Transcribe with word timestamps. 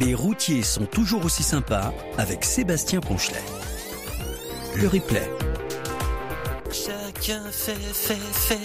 Les 0.00 0.14
routiers 0.14 0.62
sont 0.62 0.86
toujours 0.86 1.24
aussi 1.24 1.42
sympas 1.42 1.92
avec 2.18 2.44
Sébastien 2.44 3.00
Ponchelet. 3.00 3.42
Le 4.76 4.88
replay. 4.88 5.30
Chacun 6.72 7.42
fait, 7.50 7.74
fait, 7.74 8.14
fait 8.14 8.58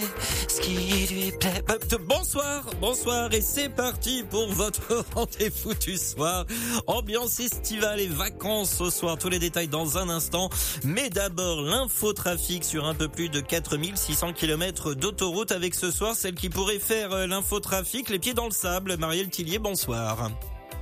ce 0.48 0.60
qui 0.60 1.14
lui 1.14 1.32
plaît. 1.32 1.62
Bah, 1.66 1.74
Bonsoir, 2.06 2.64
bonsoir 2.80 3.32
et 3.32 3.40
c'est 3.42 3.68
parti 3.68 4.24
pour 4.28 4.50
votre 4.52 5.04
rendez-vous 5.14 5.74
du 5.74 5.96
soir. 5.96 6.46
Ambiance 6.86 7.40
estivale 7.40 8.00
et 8.00 8.06
vacances 8.06 8.70
ce 8.78 8.90
soir. 8.90 9.18
Tous 9.18 9.28
les 9.28 9.38
détails 9.38 9.68
dans 9.68 9.98
un 9.98 10.08
instant. 10.08 10.48
Mais 10.84 11.10
d'abord, 11.10 11.60
l'infotrafic 11.60 12.64
sur 12.64 12.86
un 12.86 12.94
peu 12.94 13.08
plus 13.08 13.28
de 13.28 13.40
4600 13.40 14.32
km 14.32 14.94
d'autoroute 14.94 15.52
avec 15.52 15.74
ce 15.74 15.90
soir 15.90 16.14
celle 16.14 16.34
qui 16.34 16.48
pourrait 16.48 16.78
faire 16.78 17.12
euh, 17.12 17.26
l'infotrafic 17.26 18.08
les 18.08 18.18
pieds 18.18 18.34
dans 18.34 18.46
le 18.46 18.52
sable. 18.52 18.96
Marielle 18.96 19.28
Tillier, 19.28 19.58
bonsoir. 19.58 20.30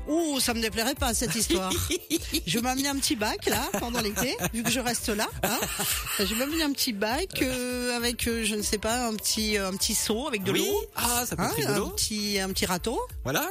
Ouh, 0.08 0.38
ça 0.40 0.54
me 0.54 0.60
déplairait 0.60 0.94
pas 0.94 1.12
cette 1.14 1.34
histoire. 1.34 1.72
je 2.46 2.58
vais 2.58 2.62
m'amener 2.62 2.88
un 2.88 2.96
petit 2.96 3.16
bac 3.16 3.44
là 3.46 3.68
pendant 3.80 4.00
l'été, 4.00 4.36
vu 4.54 4.62
que 4.62 4.70
je 4.70 4.78
reste 4.80 5.08
là. 5.08 5.26
Hein. 5.42 5.58
Je 6.18 6.24
vais 6.24 6.34
m'amener 6.46 6.62
un 6.62 6.72
petit 6.72 6.92
bac 6.92 7.42
euh, 7.42 7.96
avec, 7.96 8.26
euh, 8.28 8.44
je 8.44 8.54
ne 8.54 8.62
sais 8.62 8.78
pas, 8.78 9.06
un 9.08 9.14
petit 9.14 9.58
euh, 9.58 9.68
un 9.68 9.76
petit 9.76 9.94
seau 9.94 10.28
avec 10.28 10.44
de 10.44 10.52
Oui. 10.52 10.60
l'eau, 10.66 10.84
Ah, 10.94 11.24
ça 11.26 11.34
peut 11.36 11.42
hein, 11.42 11.50
être 11.58 11.66
rigolo. 11.68 11.86
un 11.86 11.90
petit 11.90 12.38
un 12.38 12.48
petit 12.50 12.66
râteau. 12.66 13.00
Voilà. 13.24 13.48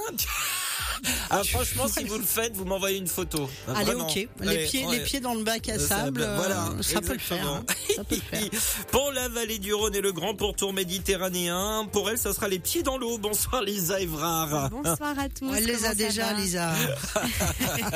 Ah, 1.29 1.43
franchement, 1.43 1.87
si 1.87 2.03
vous 2.05 2.17
le 2.17 2.23
faites, 2.23 2.55
vous 2.55 2.65
m'envoyez 2.65 2.97
une 2.99 3.07
photo. 3.07 3.49
Allez, 3.67 3.85
Vraiment. 3.85 4.07
ok. 4.07 4.15
Les 4.41 4.47
Allez, 4.47 4.65
pieds 4.65 4.85
ouais. 4.85 4.97
les 4.99 5.03
pieds 5.03 5.19
dans 5.19 5.33
le 5.33 5.43
bac 5.43 5.67
à 5.69 5.73
Euh, 5.73 5.79
sable, 5.87 6.21
ça- 6.21 6.35
voilà, 6.35 6.67
euh, 6.67 6.81
ça 6.81 7.01
peut 7.01 7.13
le 7.13 7.19
faire. 7.19 7.45
hein. 7.49 7.65
Ça 7.95 8.03
peut 8.03 8.15
le 8.15 8.37
faire. 8.39 8.49
pour 8.91 9.11
la 9.11 9.27
vallée 9.27 9.57
du 9.57 9.73
Rhône 9.73 9.95
et 9.95 10.01
le 10.01 10.11
grand 10.13 10.35
pourtour 10.35 10.71
méditerranéen, 10.71 11.87
pour 11.91 12.09
elle, 12.09 12.17
ça 12.17 12.31
sera 12.33 12.47
les 12.47 12.59
pieds 12.59 12.83
dans 12.83 12.97
l'eau. 12.97 13.17
Bonsoir 13.17 13.63
Lisa 13.63 13.99
Evrard. 13.99 14.69
Bonsoir 14.69 15.17
à 15.19 15.27
tous. 15.29 15.51
Elle 15.53 15.65
les 15.65 15.83
a 15.85 15.95
déjà, 15.95 16.31
Lisa. 16.33 16.73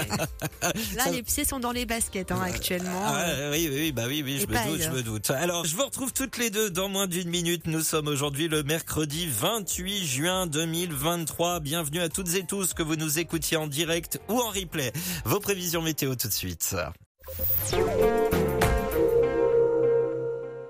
Là, 0.95 1.09
les 1.11 1.23
pieds 1.23 1.45
sont 1.45 1.59
dans 1.59 1.71
les 1.71 1.85
baskets 1.85 2.31
hein, 2.31 2.41
actuellement. 2.43 3.01
Ah, 3.05 3.25
oui, 3.51 3.67
oui, 3.71 3.77
oui, 3.79 3.91
bah 3.91 4.03
oui, 4.07 4.21
oui, 4.25 4.39
je 4.41 4.47
me 4.47 4.67
doute, 4.71 4.81
je 4.81 4.89
me 4.89 5.01
doute. 5.03 5.29
Alors, 5.31 5.65
je 5.65 5.75
vous 5.75 5.85
retrouve 5.85 6.11
toutes 6.13 6.37
les 6.37 6.49
deux 6.49 6.69
dans 6.69 6.89
moins 6.89 7.07
d'une 7.07 7.29
minute. 7.29 7.65
Nous 7.67 7.81
sommes 7.81 8.07
aujourd'hui 8.07 8.47
le 8.47 8.63
mercredi 8.63 9.27
28 9.27 10.05
juin 10.05 10.47
2023. 10.47 11.59
Bienvenue 11.59 12.01
à 12.01 12.09
toutes 12.09 12.33
et 12.35 12.43
tous 12.43 12.73
que 12.73 12.83
vous 12.83 12.88
nous 12.95 13.19
écoutiez 13.19 13.57
en 13.57 13.67
direct 13.67 14.19
ou 14.29 14.39
en 14.39 14.49
replay. 14.49 14.91
Vos 15.25 15.39
prévisions 15.39 15.81
météo 15.81 16.15
tout 16.15 16.27
de 16.27 16.33
suite. 16.33 16.75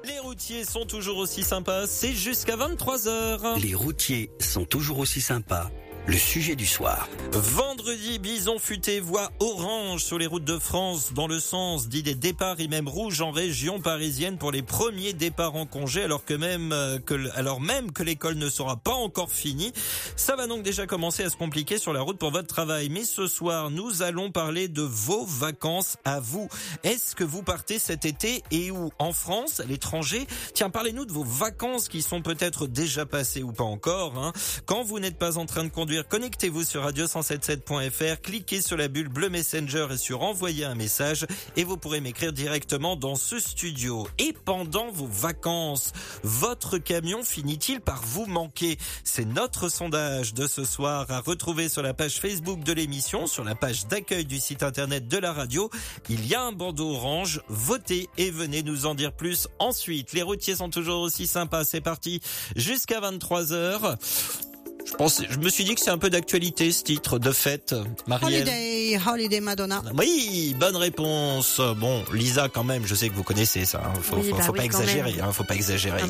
Les 0.04 0.20
routiers 0.20 0.66
sont 0.66 0.86
toujours 0.86 1.18
aussi 1.18 1.44
sympas. 1.44 1.88
C'est 1.88 2.14
jusqu'à 2.14 2.56
23 2.56 3.08
heures. 3.08 3.58
Les 3.60 3.76
routiers 3.76 4.32
sont 4.40 4.66
toujours 4.66 5.00
aussi 5.00 5.22
sympas. 5.22 5.70
Le 6.10 6.18
sujet 6.18 6.56
du 6.56 6.66
soir. 6.66 7.08
Vendredi, 7.34 8.18
bison 8.18 8.58
futé 8.58 9.00
voie 9.00 9.30
orange 9.40 10.04
sur 10.04 10.18
les 10.18 10.26
routes 10.26 10.44
de 10.44 10.58
France 10.58 11.14
dans 11.14 11.28
le 11.28 11.40
sens 11.40 11.88
dit 11.88 12.02
des 12.02 12.16
départs 12.16 12.60
et 12.60 12.68
même 12.68 12.88
rouge 12.88 13.22
en 13.22 13.30
région 13.30 13.80
parisienne 13.80 14.40
pour 14.40 14.52
les 14.52 14.64
premiers 14.64 15.14
départs 15.14 15.56
en 15.56 15.68
congé 15.68 16.02
alors 16.02 16.26
que 16.26 16.34
même 16.34 16.72
euh, 16.72 16.98
que 16.98 17.14
alors 17.38 17.62
même 17.62 17.92
que 17.92 18.02
l'école 18.02 18.38
ne 18.38 18.50
sera 18.50 18.78
pas 18.78 18.94
encore 18.94 19.32
finie. 19.32 19.72
Ça 20.16 20.36
va 20.36 20.48
donc 20.48 20.64
déjà 20.64 20.88
commencer 20.88 21.22
à 21.22 21.30
se 21.30 21.38
compliquer 21.38 21.78
sur 21.78 21.94
la 21.94 22.02
route 22.02 22.18
pour 22.18 22.32
votre 22.32 22.48
travail. 22.48 22.90
Mais 22.90 23.04
ce 23.04 23.28
soir, 23.28 23.70
nous 23.70 24.02
allons 24.02 24.32
parler 24.32 24.68
de 24.68 24.82
vos 24.82 25.26
vacances 25.28 25.98
à 26.06 26.20
vous. 26.20 26.50
Est-ce 26.84 27.16
que 27.16 27.24
vous 27.24 27.44
partez 27.44 27.78
cet 27.78 28.06
été 28.06 28.42
et 28.50 28.72
où? 28.72 28.90
En 28.98 29.14
France, 29.14 29.60
à 29.60 29.66
l'étranger? 29.66 30.26
Tiens, 30.56 30.72
parlez-nous 30.72 31.06
de 31.06 31.12
vos 31.12 31.24
vacances 31.24 31.88
qui 31.88 32.02
sont 32.02 32.24
peut-être 32.24 32.66
déjà 32.66 33.06
passées 33.06 33.44
ou 33.44 33.52
pas 33.52 33.64
encore. 33.64 34.18
Hein. 34.18 34.34
Quand 34.66 34.82
vous 34.82 35.00
n'êtes 35.00 35.20
pas 35.20 35.38
en 35.38 35.46
train 35.46 35.64
de 35.64 35.70
conduire, 35.70 35.99
connectez-vous 36.08 36.64
sur 36.64 36.86
radio177.fr, 36.86 38.22
cliquez 38.22 38.62
sur 38.62 38.78
la 38.78 38.88
bulle 38.88 39.10
bleu 39.10 39.30
Messenger 39.30 39.88
et 39.92 39.98
sur 39.98 40.22
envoyer 40.22 40.66
un 40.66 40.76
message 40.76 41.26
et 41.56 41.64
vous 41.64 41.78
pourrez 41.78 42.02
m'écrire 42.02 42.34
directement 42.34 42.96
dans 42.96 43.16
ce 43.16 43.40
studio. 43.40 44.08
Et 44.18 44.34
pendant 44.46 44.92
vos 44.92 45.08
vacances, 45.08 45.92
votre 46.24 46.78
camion 46.78 47.24
finit-il 47.24 47.82
par 47.82 48.02
vous 48.04 48.26
manquer? 48.26 48.78
C'est 49.04 49.26
notre 49.26 49.70
sondage 49.70 50.34
de 50.34 50.48
ce 50.48 50.64
soir 50.64 51.06
à 51.10 51.20
retrouver 51.20 51.70
sur 51.70 51.82
la 51.82 51.94
page 51.94 52.20
Facebook 52.20 52.64
de 52.64 52.74
l'émission, 52.74 53.28
sur 53.28 53.44
la 53.44 53.56
page 53.56 53.88
d'accueil 53.88 54.26
du 54.26 54.40
site 54.40 54.64
internet 54.64 55.08
de 55.08 55.18
la 55.18 55.34
radio. 55.34 55.70
Il 56.10 56.28
y 56.28 56.36
a 56.36 56.42
un 56.42 56.52
bandeau 56.52 56.92
orange, 56.92 57.42
votez 57.48 58.10
et 58.18 58.32
venez 58.32 58.64
nous 58.64 58.86
en 58.86 58.96
dire 58.96 59.14
plus 59.14 59.48
ensuite. 59.60 60.14
Les 60.14 60.24
routiers 60.24 60.56
sont 60.56 60.70
toujours 60.70 61.02
aussi 61.02 61.28
sympas, 61.28 61.66
c'est 61.66 61.82
parti 61.82 62.22
jusqu'à 62.56 63.00
23h. 63.02 64.49
Je 64.86 64.94
pense, 64.96 65.22
je 65.30 65.38
me 65.38 65.50
suis 65.50 65.64
dit 65.64 65.76
que 65.76 65.82
c'est 65.82 65.90
un 65.92 65.98
peu 65.98 66.10
d'actualité 66.10 66.72
ce 66.72 66.84
titre 66.84 67.20
de 67.20 67.32
fête, 67.32 67.76
Marielle. 68.08 68.42
Holiday, 68.44 69.00
Holiday 69.08 69.40
Madonna. 69.40 69.84
Oui, 69.98 70.56
bonne 70.60 70.76
réponse. 70.76 71.62
Bon, 71.78 72.04
Lisa, 72.14 72.50
quand 72.50 72.64
même, 72.64 72.86
je 72.88 72.96
sais 72.96 73.10
que 73.10 73.14
vous 73.14 73.24
connaissez 73.24 73.66
ça. 73.66 73.82
hein. 73.86 73.94
Faut, 74.02 74.16
Oui, 74.18 74.30
faut, 74.30 74.38
bah 74.38 74.44
faut 74.44 74.52
oui, 74.54 74.58
pas 74.60 74.66
exagérer. 74.66 75.16
Hein, 75.22 75.32
faut 75.32 75.44
pas 75.44 75.56
exagérer. 75.56 76.02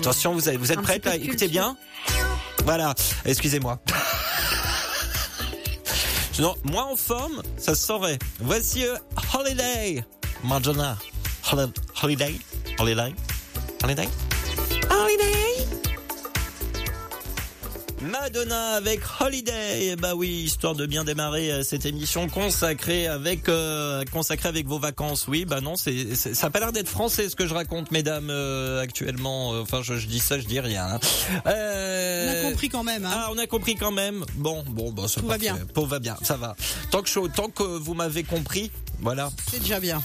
Attention, 0.00 0.34
vous, 0.34 0.48
avez- 0.48 0.56
vous 0.58 0.70
êtes 0.72 0.80
petit 0.82 1.00
là? 1.08 1.16
Écoutez 1.16 1.48
bien. 1.48 1.76
Voilà. 2.64 2.94
Excusez-moi. 3.24 3.80
non, 6.38 6.54
moi 6.64 6.84
en 6.84 6.96
forme, 6.96 7.42
ça 7.56 7.74
se 7.74 7.86
saurait. 7.86 8.18
Voici 8.40 8.84
euh, 8.84 8.94
Holiday, 9.34 10.04
Madonna. 10.44 10.96
Holi- 11.50 11.72
Holiday, 12.02 12.34
Holiday, 12.78 13.14
Holiday, 13.82 14.08
Holiday. 14.90 15.37
Madonna 18.00 18.74
avec 18.76 19.00
Holiday, 19.20 19.96
bah 19.96 20.14
oui, 20.14 20.28
histoire 20.28 20.74
de 20.76 20.86
bien 20.86 21.02
démarrer 21.02 21.50
euh, 21.50 21.62
cette 21.64 21.84
émission 21.84 22.28
consacrée 22.28 23.08
avec 23.08 23.48
euh, 23.48 24.04
consacrée 24.12 24.48
avec 24.48 24.66
vos 24.68 24.78
vacances. 24.78 25.26
Oui, 25.26 25.44
bah 25.44 25.60
non, 25.60 25.74
c'est 25.74 26.14
ça 26.14 26.46
a 26.46 26.50
pas 26.50 26.60
l'air 26.60 26.70
d'être 26.72 26.88
français 26.88 27.28
ce 27.28 27.34
que 27.34 27.46
je 27.46 27.54
raconte, 27.54 27.90
mesdames, 27.90 28.28
euh, 28.30 28.80
actuellement. 28.80 29.52
Euh, 29.54 29.62
Enfin, 29.62 29.80
je, 29.82 29.96
je 29.96 30.06
dis 30.06 30.20
ça, 30.20 30.38
je 30.38 30.46
dis 30.46 30.60
rien. 30.60 30.86
hein. 30.86 31.00
On 31.44 31.48
Euh, 31.50 32.46
a 32.46 32.50
compris 32.50 32.68
quand 32.68 32.84
même. 32.84 33.04
Hein. 33.04 33.10
ah, 33.12 33.28
on 33.32 33.38
a 33.38 33.46
compris 33.48 33.74
quand 33.74 33.90
même. 33.92 34.24
Bon, 34.36 34.64
bon, 34.68 34.92
bah, 34.92 35.02
c'est 35.08 35.20
Tout 35.20 35.26
va 35.26 35.36
bien. 35.38 35.58
Tout 35.74 35.84
va 35.86 35.98
bien, 35.98 36.16
ça 36.22 36.36
va. 36.36 36.54
Tant 36.92 37.02
que, 37.02 37.08
je- 37.10 37.28
tant 37.34 37.48
que 37.48 37.64
vous 37.64 37.94
m'avez 37.94 38.22
compris, 38.22 38.70
voilà. 39.00 39.30
C'est 39.50 39.58
déjà 39.60 39.80
bien. 39.80 40.00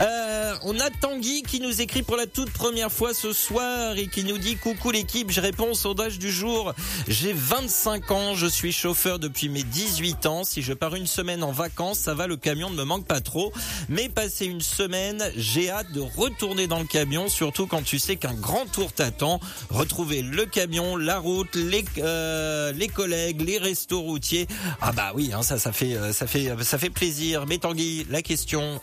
Euh, 0.00 0.54
on 0.62 0.78
a 0.80 0.90
Tanguy 0.90 1.42
qui 1.42 1.60
nous 1.60 1.80
écrit 1.80 2.02
pour 2.02 2.16
la 2.16 2.26
toute 2.26 2.50
première 2.50 2.92
fois 2.92 3.14
ce 3.14 3.32
soir 3.32 3.96
et 3.96 4.06
qui 4.06 4.24
nous 4.24 4.38
dit 4.38 4.56
coucou 4.56 4.90
l'équipe, 4.90 5.30
je 5.30 5.40
réponds 5.40 5.72
au 5.72 5.74
sondage 5.74 6.18
du 6.18 6.30
jour. 6.30 6.74
J'ai 7.06 7.32
25 7.32 8.10
ans, 8.10 8.34
je 8.34 8.46
suis 8.46 8.72
chauffeur 8.72 9.18
depuis 9.18 9.48
mes 9.48 9.62
18 9.62 10.26
ans. 10.26 10.44
Si 10.44 10.62
je 10.62 10.72
pars 10.72 10.94
une 10.94 11.06
semaine 11.06 11.42
en 11.42 11.52
vacances, 11.52 11.98
ça 11.98 12.14
va, 12.14 12.26
le 12.26 12.36
camion 12.36 12.70
ne 12.70 12.76
me 12.76 12.84
manque 12.84 13.06
pas 13.06 13.20
trop. 13.20 13.52
Mais 13.88 14.08
passer 14.08 14.46
une 14.46 14.60
semaine, 14.60 15.30
j'ai 15.36 15.70
hâte 15.70 15.92
de 15.92 16.00
retourner 16.00 16.66
dans 16.66 16.78
le 16.78 16.86
camion, 16.86 17.28
surtout 17.28 17.66
quand 17.66 17.82
tu 17.82 17.98
sais 17.98 18.16
qu'un 18.16 18.34
grand 18.34 18.66
tour 18.66 18.92
t'attend. 18.92 19.40
Retrouver 19.70 20.22
le 20.22 20.46
camion, 20.46 20.96
la 20.96 21.18
route, 21.18 21.54
les, 21.54 21.84
euh, 21.98 22.72
collègues, 22.94 23.42
les 23.42 23.58
restos 23.58 24.00
routiers. 24.00 24.46
Ah 24.80 24.92
bah 24.92 25.12
oui, 25.14 25.30
hein, 25.34 25.42
ça, 25.42 25.58
ça 25.58 25.72
fait, 25.72 25.94
euh, 25.94 26.12
ça 26.12 26.26
fait, 26.26 26.52
ça 26.62 26.78
fait 26.78 26.90
plaisir. 26.90 27.46
Mais 27.46 27.58
Tanguy, 27.58 28.06
la 28.10 28.22
question, 28.22 28.80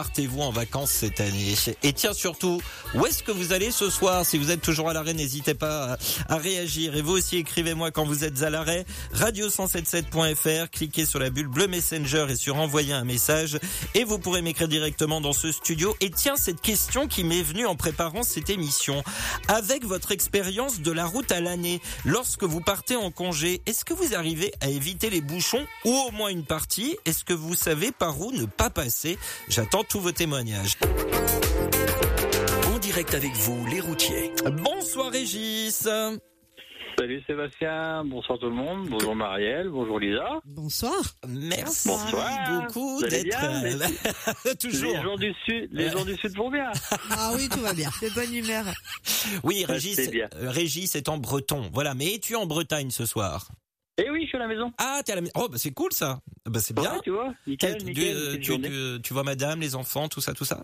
partez-vous 0.00 0.40
en 0.40 0.50
vacances 0.50 0.92
cette 0.92 1.20
année 1.20 1.54
Et 1.82 1.92
tiens 1.92 2.14
surtout, 2.14 2.62
où 2.94 3.04
est-ce 3.04 3.22
que 3.22 3.32
vous 3.32 3.52
allez 3.52 3.70
ce 3.70 3.90
soir 3.90 4.24
Si 4.24 4.38
vous 4.38 4.50
êtes 4.50 4.62
toujours 4.62 4.88
à 4.88 4.94
l'arrêt, 4.94 5.12
n'hésitez 5.12 5.52
pas 5.52 5.98
à, 6.26 6.36
réagir. 6.38 6.96
Et 6.96 7.02
vous 7.02 7.12
aussi, 7.12 7.36
écrivez-moi 7.36 7.90
quand 7.90 8.06
vous 8.06 8.24
êtes 8.24 8.42
à 8.42 8.48
l'arrêt. 8.48 8.86
Radio177.fr, 9.14 10.70
cliquez 10.70 11.04
sur 11.04 11.18
la 11.18 11.28
bulle 11.28 11.48
bleu 11.48 11.66
Messenger 11.66 12.24
et 12.30 12.36
sur 12.36 12.56
envoyer 12.56 12.94
un 12.94 13.04
message. 13.04 13.60
Et 13.94 14.04
vous 14.04 14.18
pourrez 14.18 14.40
m'écrire 14.40 14.68
directement 14.68 15.20
dans 15.20 15.34
ce 15.34 15.52
studio. 15.52 15.94
Et 16.00 16.10
tiens, 16.10 16.36
cette 16.36 16.62
question 16.62 17.06
qui 17.06 17.22
m'est 17.22 17.42
venue 17.42 17.66
en 17.66 17.76
préparant 17.76 18.22
cette 18.22 18.48
émission. 18.48 19.04
Avec 19.48 19.84
votre 19.84 20.12
expérience 20.12 20.80
de 20.80 20.92
la 20.92 21.04
route 21.04 21.30
à 21.30 21.42
l'année, 21.42 21.82
lorsque 22.06 22.44
vous 22.44 22.62
partez 22.62 22.96
en 22.96 23.10
congé, 23.10 23.60
est-ce 23.66 23.84
que 23.84 23.92
vous 23.92 24.14
arrivez 24.14 24.50
à 24.62 24.68
éviter 24.70 25.10
les 25.10 25.20
bouchons 25.20 25.66
ou 25.84 25.92
au 25.92 26.10
moins 26.10 26.30
une 26.30 26.46
partie? 26.46 26.96
Est-ce 27.04 27.22
que 27.22 27.34
vous 27.34 27.54
savez 27.54 27.92
par 27.92 28.18
où 28.18 28.32
ne 28.32 28.46
pas 28.46 28.70
passer? 28.70 29.18
J'attends 29.50 29.84
tous 29.90 30.00
vos 30.00 30.12
témoignages. 30.12 30.76
En 32.72 32.78
direct 32.78 33.14
avec 33.14 33.32
vous, 33.32 33.66
les 33.66 33.80
routiers. 33.80 34.32
Bonsoir 34.62 35.10
Régis. 35.10 35.88
Salut 36.98 37.22
Sébastien, 37.26 38.04
bonsoir 38.04 38.38
tout 38.38 38.46
le 38.50 38.54
monde, 38.54 38.88
bonjour 38.90 39.16
Marielle, 39.16 39.70
bonjour 39.70 39.98
Lisa. 39.98 40.38
Bonsoir. 40.44 41.00
Merci 41.26 41.88
Bonsoir. 41.88 42.62
beaucoup 42.62 43.00
d'être 43.02 44.58
toujours. 44.60 44.92
Les 44.94 45.02
gens 45.02 45.16
du 45.16 45.34
sud, 45.46 45.68
les 45.72 45.90
gens 45.90 46.04
du 46.04 46.14
sud 46.16 46.36
vont 46.36 46.50
bien. 46.50 46.70
Ah 47.10 47.32
oui, 47.34 47.48
tout 47.48 47.60
va 47.60 47.72
bien. 47.72 47.88
De 48.02 48.10
bonne 48.14 48.34
humeur. 48.34 48.64
Oui, 49.44 49.64
Régis, 49.66 49.96
c'est 49.96 50.08
bien. 50.10 50.28
euh, 50.36 50.50
Régis 50.50 50.94
est 50.94 51.08
en 51.08 51.16
breton. 51.16 51.70
Voilà, 51.72 51.94
mais 51.94 52.14
es-tu 52.14 52.36
en 52.36 52.44
Bretagne 52.46 52.90
ce 52.90 53.06
soir? 53.06 53.48
Eh 54.02 54.10
oui, 54.10 54.22
je 54.22 54.28
suis 54.28 54.36
à 54.36 54.40
la 54.40 54.46
maison. 54.48 54.72
Ah, 54.78 55.02
t'es 55.04 55.12
à 55.12 55.16
la 55.16 55.20
maison. 55.20 55.32
Oh, 55.36 55.48
bah 55.48 55.58
c'est 55.58 55.72
cool 55.72 55.92
ça. 55.92 56.20
Bah 56.46 56.58
c'est 56.60 56.74
bien. 56.74 56.94
Ouais, 56.94 57.00
tu 57.04 57.10
vois, 57.10 57.34
nickel, 57.46 57.76
Tu- 57.78 57.84
nickel, 57.84 58.14
petite 58.16 58.40
tu, 58.40 58.46
journée. 58.46 58.68
tu- 58.68 59.02
tu 59.02 59.12
vois 59.12 59.24
madame, 59.24 59.60
les 59.60 59.74
enfants, 59.74 60.08
tout 60.08 60.20
ça, 60.22 60.32
tout 60.32 60.44
ça? 60.46 60.62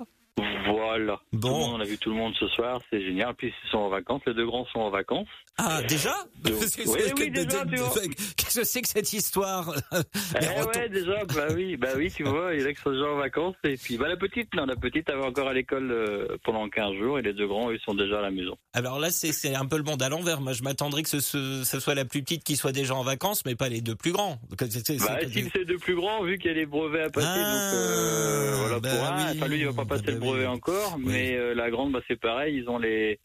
Voilà. 0.66 1.14
Tout 1.16 1.22
le 1.34 1.38
Bon. 1.38 1.50
monde, 1.58 1.74
on 1.76 1.80
a 1.80 1.84
vu 1.84 1.98
tout 1.98 2.10
le 2.10 2.16
monde 2.16 2.34
ce 2.38 2.46
soir, 2.48 2.80
c'est 2.90 3.00
génial. 3.02 3.34
Puis 3.36 3.48
ils 3.64 3.70
sont 3.70 3.78
en 3.78 3.88
vacances, 3.88 4.22
les 4.26 4.34
deux 4.34 4.46
grands 4.46 4.66
sont 4.72 4.80
en 4.80 4.90
vacances. 4.90 5.28
Ah, 5.58 5.82
déjà 5.82 6.12
Donc, 6.42 6.54
Parce 6.60 6.76
que 6.76 6.82
oui, 6.88 6.98
c'est- 7.06 7.14
oui, 7.18 7.30
déjà, 7.30 7.64
tu 7.64 7.76
vois. 7.76 7.94
Qu'est-ce 8.36 8.60
que 8.60 8.64
c'est 8.64 8.82
que 8.82 8.88
cette 8.88 9.12
histoire 9.12 9.72
Eh 9.92 10.40
Les 10.40 10.48
retours- 10.60 10.76
ouais, 10.82 10.88
déjà, 10.88 11.24
bah 11.34 11.46
oui, 11.54 11.76
bah 11.76 11.88
oui, 11.96 12.10
tu 12.14 12.24
vois, 12.24 12.54
il 12.54 12.60
y 12.60 12.64
en 12.64 12.66
a 12.68 12.72
qui 12.74 12.80
sont 12.82 12.90
déjà 12.92 13.06
en 13.06 13.16
vacances. 13.16 13.54
Et 13.64 13.76
puis, 13.76 13.96
bah 13.96 14.08
la 14.08 14.16
petite, 14.16 14.54
non, 14.54 14.66
la 14.66 14.76
petite, 14.76 15.08
elle 15.08 15.16
va 15.18 15.26
encore 15.26 15.48
à 15.48 15.54
l'école 15.54 15.90
euh, 15.90 16.36
pendant 16.44 16.68
15 16.68 16.94
jours 16.96 17.18
et 17.18 17.22
les 17.22 17.32
deux 17.32 17.46
grands, 17.46 17.70
ils 17.70 17.80
sont 17.80 17.94
déjà 17.94 18.18
à 18.18 18.22
la 18.22 18.30
maison. 18.30 18.56
Alors 18.74 18.98
là, 18.98 19.10
c'est 19.10 19.54
un 19.54 19.66
peu 19.66 19.76
le 19.78 19.82
monde 19.84 20.02
à 20.02 20.08
l'envers. 20.08 20.40
Moi, 20.40 20.52
je 20.52 20.62
m'attendrais 20.62 21.02
que 21.02 21.08
ce, 21.08 21.20
ce, 21.20 21.62
ce 21.64 21.80
soit 21.80 21.94
la 21.94 22.04
plus 22.04 22.22
petite 22.22 22.44
qui 22.44 22.56
soit 22.56 22.72
déjà 22.72 22.94
en 22.94 23.02
vacances, 23.02 23.44
mais 23.46 23.54
pas 23.54 23.68
les 23.68 23.80
deux 23.80 23.94
plus 23.96 24.12
grands. 24.12 24.38
Bah, 24.58 24.66
si 24.68 25.50
c'est 25.54 25.64
deux 25.64 25.78
plus 25.78 25.94
grands, 25.94 26.22
vu 26.22 26.38
qu'il 26.38 26.50
y 26.50 26.54
a 26.54 26.56
les 26.56 26.66
brevets 26.66 27.04
à 27.06 27.10
passer, 27.10 27.26
Ah, 27.28 27.52
donc 27.52 27.74
euh, 27.74 28.54
voilà 28.58 28.80
bah 28.80 28.90
pour 28.90 29.04
un. 29.06 29.16
oui, 29.16 29.36
Enfin, 29.36 29.48
lui, 29.48 29.58
il 29.60 29.66
va 29.66 29.72
pas 29.72 29.84
passer 29.84 30.02
bah 30.06 30.12
le 30.12 30.18
oui. 30.34 30.46
encore, 30.46 30.98
mais 30.98 31.34
euh, 31.36 31.54
la 31.54 31.70
grande, 31.70 31.92
bah, 31.92 32.00
c'est 32.08 32.20
pareil, 32.20 32.56
ils 32.56 32.68
ont 32.68 32.78
les 32.78 33.18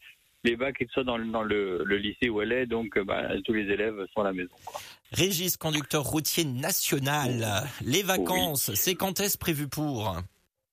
les 0.44 0.56
bacs 0.56 0.80
et 0.80 0.86
tout 0.86 0.94
ça 0.94 1.04
dans, 1.04 1.16
le- 1.16 1.30
dans 1.30 1.44
le, 1.44 1.84
le 1.84 1.96
lycée 1.98 2.28
où 2.28 2.42
elle 2.42 2.50
est, 2.50 2.66
donc 2.66 2.98
bah, 2.98 3.28
tous 3.44 3.52
les 3.52 3.62
élèves 3.72 3.94
sont 4.12 4.22
à 4.22 4.24
la 4.24 4.32
maison. 4.32 4.50
Quoi. 4.64 4.80
Régis, 5.12 5.56
conducteur 5.56 6.02
routier 6.02 6.44
national. 6.44 7.62
Les 7.84 8.02
vacances, 8.02 8.74
c'est 8.74 8.96
quand 8.96 9.20
est-ce 9.20 9.38
prévu 9.38 9.68
pour 9.68 10.16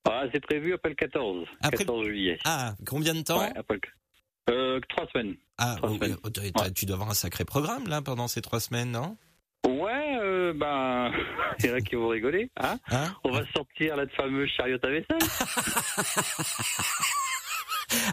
Ah, 0.10 0.24
c'est 0.34 0.40
prévu 0.40 0.74
après 0.74 0.90
le 0.90 0.96
14, 0.96 1.46
Après- 1.62 1.78
14 1.86 2.06
juillet. 2.08 2.40
Ah, 2.46 2.74
combien 2.88 3.14
de 3.14 3.22
temps 3.22 3.40
Ouais, 3.42 3.52
après 3.56 3.76
le... 3.76 4.54
Euh, 4.56 4.80
trois 4.90 5.06
semaines. 5.14 5.36
Ah, 5.60 5.76
trois 5.78 5.92
oui, 5.92 6.00
semaines. 6.00 6.74
tu 6.74 6.88
dois 6.88 6.96
avoir 6.96 7.12
un 7.12 7.14
sacré 7.14 7.46
programme 7.46 7.88
là 7.88 8.02
pendant 8.02 8.28
ces 8.28 8.42
trois 8.42 8.60
semaines, 8.60 8.90
non? 8.92 9.18
Ouais, 9.68 10.18
euh, 10.22 10.54
ben, 10.56 11.12
il 11.60 11.66
y 11.68 11.72
en 11.72 11.76
a 11.76 11.82
qui 11.82 11.96
vont 11.96 12.08
rigoler. 12.08 12.50
Hein 12.60 12.80
Hein 12.92 13.14
On 13.24 13.32
va 13.32 13.44
sortir 13.56 13.96
la 13.98 14.08
fameuse 14.08 14.50
chariot 14.56 14.78
à 14.82 14.88
vaisselle. 14.88 15.18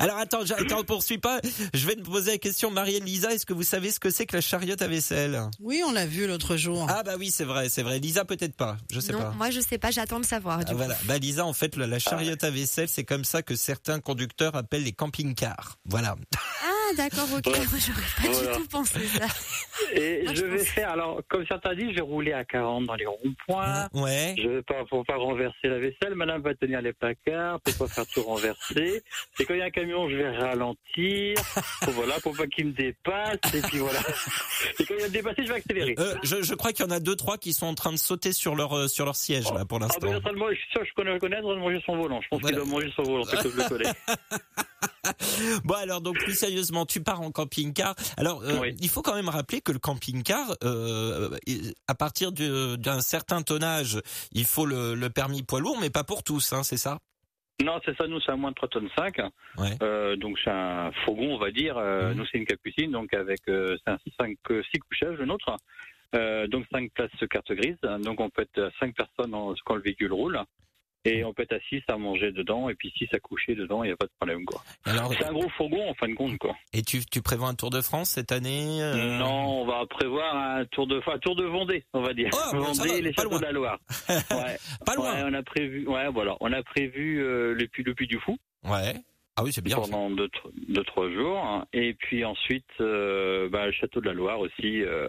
Alors 0.01 0.17
attends, 0.17 0.45
je- 0.45 0.55
attends, 0.55 0.83
poursuis 0.85 1.19
pas. 1.19 1.39
Je 1.75 1.87
vais 1.87 1.97
te 1.97 2.01
poser 2.01 2.33
la 2.33 2.39
question, 2.39 2.71
Marielle 2.71 3.05
Lisa, 3.05 3.33
est-ce 3.35 3.45
que 3.45 3.53
vous 3.53 3.63
savez 3.63 3.91
ce 3.91 4.01
que 4.01 4.09
c'est 4.11 4.25
que 4.25 4.35
la 4.37 4.41
chariote 4.41 4.81
à 4.81 4.89
vaisselle? 4.89 5.39
Oui, 5.61 5.83
on 5.87 5.93
l'a 5.93 6.07
vu 6.07 6.27
l'autre 6.27 6.57
jour. 6.57 6.87
Ah 6.89 7.03
bah 7.03 7.17
oui, 7.19 7.31
c'est 7.31 7.45
vrai, 7.45 7.69
c'est 7.69 7.83
vrai. 7.83 7.99
Lisa 7.99 8.25
peut-être 8.25 8.57
pas, 8.57 8.79
je 8.91 9.01
sais 9.01 9.13
non, 9.13 9.21
pas. 9.21 9.31
moi 9.33 9.51
je 9.51 9.61
sais 9.61 9.77
pas, 9.77 9.91
j'attends 9.91 10.21
de 10.21 10.25
savoir. 10.25 10.59
Du 10.61 10.65
Ah, 10.69 10.71
coup. 10.71 10.77
voilà. 10.79 10.97
Bah 11.05 11.19
Lisa, 11.19 11.45
en 11.45 11.53
fait, 11.53 11.77
la, 11.77 11.87
la 11.87 11.99
chariote 11.99 12.43
à 12.43 12.51
vaisselle, 12.51 12.89
c'est 12.89 13.05
comme 13.05 13.25
ça 13.25 13.43
que 13.43 13.55
certains 13.55 14.01
conducteurs 14.01 14.57
appellent 14.57 14.85
les 14.85 14.93
camping-cars. 14.93 15.77
Voilà. 15.85 16.17
Ah 16.65 16.69
d'accord, 16.97 17.27
ok. 17.37 17.47
Moi 17.47 17.55
j'aurais 17.79 18.01
pas 18.17 18.33
Voilà. 18.33 18.53
du 18.57 18.59
tout 18.63 18.69
pensé 18.69 19.01
ça. 19.07 19.27
Et 19.93 20.23
Moi, 20.25 20.35
je 20.35 20.41
je 20.41 20.47
vais 20.47 20.59
faire, 20.65 20.91
alors, 20.91 21.21
comme 21.29 21.45
certains 21.47 21.75
disent, 21.75 21.91
je 21.91 21.95
vais 21.97 22.01
rouler 22.01 22.33
à 22.33 22.45
40 22.45 22.85
dans 22.87 22.95
les 22.95 23.07
ronds-points. 23.07 23.89
Ouais. 23.95 24.35
Je 24.39 24.49
vais 24.49 24.63
pas, 24.63 24.85
pour 24.89 25.05
pas 25.05 25.17
renverser 25.17 25.69
la 25.69 25.79
vaisselle. 25.79 26.15
Madame 26.15 26.43
va 26.43 26.55
tenir 26.55 26.81
les 26.83 26.93
placards 26.93 27.61
pour 27.61 27.75
pas 27.75 27.89
faire 27.89 28.07
tout 28.07 28.23
renverser. 28.23 29.03
Et 29.41 29.45
quand 29.45 29.55
il 29.55 29.59
y 29.59 29.63
a 29.63 29.67
un 29.67 29.71
camion, 29.71 30.09
je 30.09 30.17
vais 30.17 30.31
ralentir. 30.37 31.37
Pour, 31.83 31.93
voilà, 31.95 32.19
pour 32.21 32.37
pas 32.37 32.47
qu'il 32.47 32.67
me 32.67 32.73
dépasse. 32.73 33.37
Et 33.55 33.61
puis 33.63 33.79
voilà. 33.79 34.01
Et 34.79 34.85
quand 34.85 34.95
il 34.95 35.01
va 35.01 35.09
me 35.09 35.13
dépasser, 35.13 35.43
je 35.45 35.49
vais 35.49 35.55
accélérer. 35.59 35.95
Euh, 35.99 36.15
je, 36.23 36.43
je 36.43 36.55
crois 36.55 36.73
qu'il 36.73 36.85
y 36.85 36.89
en 36.89 36.93
a 36.93 37.01
deux, 37.01 37.17
trois 37.17 37.39
qui 37.39 37.53
sont 37.53 37.67
en 37.67 37.75
train 37.75 37.93
de 37.93 37.99
sauter 37.99 38.33
sur 38.33 38.55
leur 38.55 38.73
euh, 38.77 38.89
sur 38.89 39.05
leur 39.05 39.17
siège 39.17 39.45
là 39.53 39.65
pour 39.65 39.79
Ah 39.79 39.87
l'instant. 39.87 39.99
ben, 40.01 40.09
il 40.09 40.13
est 40.13 40.17
en 40.17 40.21
train 40.21 40.33
de 40.33 40.39
manger- 40.39 40.55
je 40.57 40.61
suis 40.61 40.71
sûr, 40.73 40.85
je 40.85 40.95
connais 40.95 41.13
le 41.13 41.19
connaître, 41.19 41.43
il 41.43 41.47
est 41.47 41.51
en 41.51 41.55
train 41.55 41.61
de 41.61 41.65
manger 41.69 41.83
son 41.87 41.97
volant. 41.97 42.21
Je 42.23 42.29
pense 42.29 42.41
Voilà. 42.41 42.57
qu'il 42.57 42.65
doit 42.69 42.79
manger 42.79 42.93
son 42.97 43.03
volant, 43.03 43.25
c'est 43.25 43.43
que 43.43 43.51
je 43.51 43.57
le 43.57 43.69
connais. 43.69 43.93
Bon 45.65 45.75
alors 45.75 46.01
donc 46.01 46.17
plus 46.19 46.35
sérieusement, 46.37 46.87
tu 46.87 47.03
pars 47.03 47.21
en 47.21 47.31
camping-car. 47.31 47.95
Alors 48.17 48.43
euh, 48.43 48.59
Oui. 48.61 48.75
il 48.81 48.89
faut 48.89 49.03
quand 49.03 49.15
même 49.15 49.29
rappeler 49.29 49.61
que 49.61 49.73
le 49.73 49.79
camping-car, 49.79 50.57
euh, 50.65 51.31
à 51.89 51.95
partir 51.95 52.33
du- 52.33 52.77
d'un 52.79 53.01
certain 53.01 53.43
tonnage, 53.43 54.01
il 54.33 54.45
faut 54.45 54.67
le, 54.67 54.95
le 54.95 55.11
permis 55.11 55.43
poids 55.43 55.61
lourd, 55.61 55.79
mais 55.81 55.91
pas 55.91 56.05
pour 56.05 56.23
tous, 56.23 56.53
hein, 56.53 56.63
c'est 56.63 56.77
ça? 56.77 56.99
Non, 57.65 57.81
c'est 57.87 57.97
ça, 57.97 58.07
nous, 58.07 58.21
c'est 58.21 58.33
à 58.33 58.37
moins 58.37 58.51
de 58.51 58.55
3 58.55 58.69
tonnes 58.69 58.91
5. 58.99 59.17
Ouais. 59.57 59.71
Euh, 59.83 60.15
donc, 60.17 60.39
c'est 60.45 60.51
un 60.51 60.93
fourgon, 61.07 61.37
on 61.37 61.39
va 61.39 61.51
dire. 61.51 61.77
Mhm. 61.77 62.13
Nous, 62.13 62.27
c'est 62.31 62.37
une 62.37 62.45
capucine, 62.45 62.91
donc 62.93 63.15
avec 63.15 63.41
euh, 63.49 63.79
c'est 63.83 63.93
un 63.93 63.99
5, 64.21 64.37
6 64.71 64.79
couchages, 64.81 65.17
le 65.17 65.25
nôtre. 65.25 65.57
Euh, 66.15 66.47
donc, 66.49 66.67
5 66.71 66.93
places 66.93 67.11
carte 67.31 67.51
grise. 67.53 67.79
Donc, 68.03 68.21
on 68.21 68.29
peut 68.29 68.43
être 68.43 68.71
5 68.79 68.95
personnes 68.95 69.35
en- 69.35 69.55
quand 69.65 69.75
le 69.77 69.81
véhicule 69.81 70.13
roule. 70.13 70.39
Et 71.07 71.25
on 71.25 71.33
peut 71.33 71.43
être 71.45 71.55
à 71.55 71.61
6 71.69 71.83
à 71.89 71.97
manger 71.97 72.33
dedans, 72.33 72.69
et 72.69 72.75
puis 72.75 72.93
6 72.99 73.09
à 73.13 73.19
coucher 73.21 73.55
dedans, 73.55 73.85
il 73.85 73.89
n'y 73.89 73.93
a 73.93 73.97
pas 73.97 74.07
de 74.07 74.11
problème, 74.19 74.45
quoi. 74.45 74.63
Alors 74.85 75.13
C'est 75.15 75.25
un 75.25 75.33
gros 75.33 75.49
fourgon, 75.51 75.89
en 75.91 75.95
fin 75.95 76.09
de 76.09 76.15
compte, 76.15 76.37
quoi. 76.39 76.55
et 76.73 76.83
tu, 76.83 77.05
tu 77.07 77.23
prévois 77.23 77.49
un 77.49 77.55
Tour 77.55 77.71
de 77.71 77.81
France 77.81 78.11
cette 78.11 78.33
année 78.33 78.83
euh, 78.83 79.19
Non, 79.19 79.63
on 79.63 79.67
va 79.67 79.87
prévoir 79.87 80.37
un 80.37 80.65
tour 80.67 80.87
de, 80.87 81.01
un 81.07 81.19
tour 81.19 81.37
de 81.37 81.45
Vendée, 81.45 81.85
on 81.93 82.03
va 82.03 82.13
dire. 82.13 82.31
Oh, 82.33 82.37
ça 82.51 82.57
Vendée, 82.59 82.89
va, 82.89 83.01
les 83.01 83.13
châteaux 83.13 83.39
de 83.39 83.45
la 83.45 83.53
Loire. 83.53 83.79
Ouais. 84.31 84.57
Pas 84.85 84.95
loin. 84.97 85.15
Ouais, 85.15 85.23
on 85.31 85.35
a 85.35 85.43
prévu, 85.43 85.87
ouais, 85.87 86.09
voilà. 86.09 86.37
On 86.41 86.53
a 86.53 86.63
prévu 86.63 87.23
euh, 87.23 87.55
le 87.55 87.67
puits, 87.69 87.85
le 87.85 87.95
puits 87.95 88.07
du 88.07 88.19
Fou. 88.19 88.37
Ouais. 88.65 88.95
Ah 89.37 89.43
oui, 89.45 89.53
c'est 89.53 89.63
bien. 89.63 89.77
pendant 89.77 90.11
deux, 90.11 90.29
deux, 90.69 90.85
trois 90.85 91.11
jours. 91.11 91.65
Et 91.73 91.95
puis 91.95 92.25
ensuite, 92.25 92.65
euh, 92.81 93.49
bah, 93.51 93.67
le 93.67 93.73
château 93.73 94.01
de 94.01 94.07
la 94.07 94.15
Loire 94.15 94.41
aussi, 94.41 94.83
euh, 94.83 95.09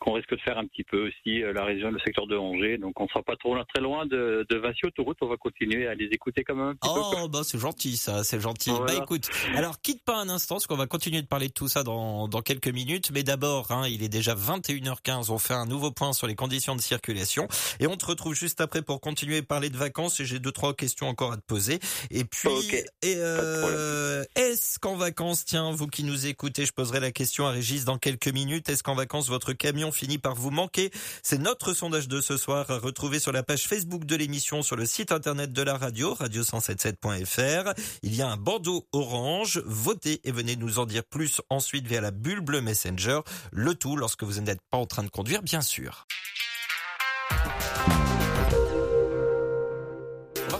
qu'on 0.00 0.12
risque 0.14 0.30
de 0.30 0.40
faire 0.40 0.56
un 0.58 0.66
petit 0.66 0.84
peu 0.84 1.06
aussi, 1.08 1.42
euh, 1.42 1.52
la 1.52 1.64
région, 1.64 1.90
le 1.90 1.98
secteur 2.00 2.26
de 2.26 2.36
Angers. 2.36 2.78
Donc 2.78 2.98
on 3.00 3.06
sera 3.08 3.22
pas 3.22 3.36
trop 3.36 3.54
loin- 3.54 3.64
très 3.72 3.82
loin 3.82 4.06
de, 4.06 4.46
de 4.48 4.56
Vinci 4.56 4.80
Autoroute. 4.86 5.18
On 5.20 5.26
va 5.28 5.36
continuer 5.36 5.86
à 5.86 5.94
les 5.94 6.06
écouter 6.06 6.44
quand 6.44 6.54
même 6.54 6.68
un 6.68 6.74
petit 6.74 6.88
peu. 6.88 7.00
quoi. 7.00 7.20
Oh 7.24 7.28
bah 7.28 7.40
c'est 7.44 7.58
gentil 7.58 7.96
ça, 7.96 8.24
c'est 8.24 8.40
gentil. 8.40 8.70
Voilà. 8.70 8.86
Bah 8.86 9.00
écoute, 9.02 9.28
alors 9.54 9.80
quitte 9.82 10.02
pas 10.04 10.16
un 10.16 10.28
instant, 10.28 10.54
parce 10.56 10.66
qu'on 10.66 10.76
va 10.76 10.86
continuer 10.86 11.20
de 11.20 11.26
parler 11.26 11.48
de 11.48 11.52
tout 11.52 11.68
ça 11.68 11.82
dans, 11.82 12.26
dans 12.28 12.40
quelques 12.40 12.68
minutes. 12.68 13.10
Mais 13.12 13.22
d'abord, 13.22 13.70
hein, 13.70 13.86
il 13.88 14.02
est 14.02 14.08
déjà 14.08 14.34
21h15, 14.34 15.30
on 15.30 15.38
fait 15.38 15.54
un 15.54 15.66
nouveau 15.66 15.90
point 15.90 16.12
sur 16.12 16.26
les 16.26 16.34
conditions 16.34 16.74
de 16.74 16.80
circulation. 16.80 17.48
Et 17.80 17.86
on 17.86 17.96
te 17.96 18.06
retrouve 18.06 18.34
juste 18.34 18.60
après 18.60 18.82
pour 18.82 19.00
continuer 19.00 19.38
à 19.38 19.42
parler 19.42 19.68
de 19.70 19.76
vacances. 19.76 20.20
Et 20.20 20.24
j'ai 20.24 20.38
deux, 20.38 20.52
trois 20.52 20.74
questions 20.74 21.06
encore 21.08 21.32
à 21.32 21.36
te 21.36 21.42
poser. 21.46 21.78
Et 22.10 22.24
puis, 22.24 22.48
Ok. 22.48 22.74
et 23.02 23.16
euh, 23.64 24.24
est-ce 24.34 24.78
qu'en 24.78 24.96
vacances, 24.96 25.44
tiens, 25.44 25.72
vous 25.72 25.86
qui 25.86 26.04
nous 26.04 26.26
écoutez, 26.26 26.66
je 26.66 26.72
poserai 26.72 27.00
la 27.00 27.10
question 27.10 27.46
à 27.46 27.50
Régis 27.50 27.84
dans 27.84 27.98
quelques 27.98 28.28
minutes, 28.28 28.68
est-ce 28.68 28.82
qu'en 28.82 28.94
vacances 28.94 29.28
votre 29.28 29.52
camion 29.52 29.92
finit 29.92 30.18
par 30.18 30.34
vous 30.34 30.50
manquer 30.50 30.90
C'est 31.22 31.38
notre 31.38 31.72
sondage 31.72 32.08
de 32.08 32.20
ce 32.20 32.36
soir 32.36 32.70
à 32.70 32.78
retrouver 32.78 33.18
sur 33.18 33.32
la 33.32 33.42
page 33.42 33.66
Facebook 33.66 34.04
de 34.04 34.16
l'émission, 34.16 34.62
sur 34.62 34.76
le 34.76 34.86
site 34.86 35.12
internet 35.12 35.52
de 35.52 35.62
la 35.62 35.76
radio, 35.76 36.14
radio177.fr. 36.14 37.72
Il 38.02 38.14
y 38.14 38.22
a 38.22 38.28
un 38.28 38.36
bandeau 38.36 38.86
orange. 38.92 39.62
Votez 39.66 40.20
et 40.24 40.32
venez 40.32 40.56
nous 40.56 40.78
en 40.78 40.86
dire 40.86 41.04
plus 41.04 41.40
ensuite 41.50 41.86
via 41.86 42.00
la 42.00 42.10
bulle 42.10 42.40
bleue 42.40 42.60
Messenger. 42.60 43.20
Le 43.52 43.74
tout 43.74 43.96
lorsque 43.96 44.24
vous 44.24 44.40
n'êtes 44.40 44.60
pas 44.70 44.78
en 44.78 44.86
train 44.86 45.02
de 45.02 45.10
conduire, 45.10 45.42
bien 45.42 45.60
sûr. 45.60 46.06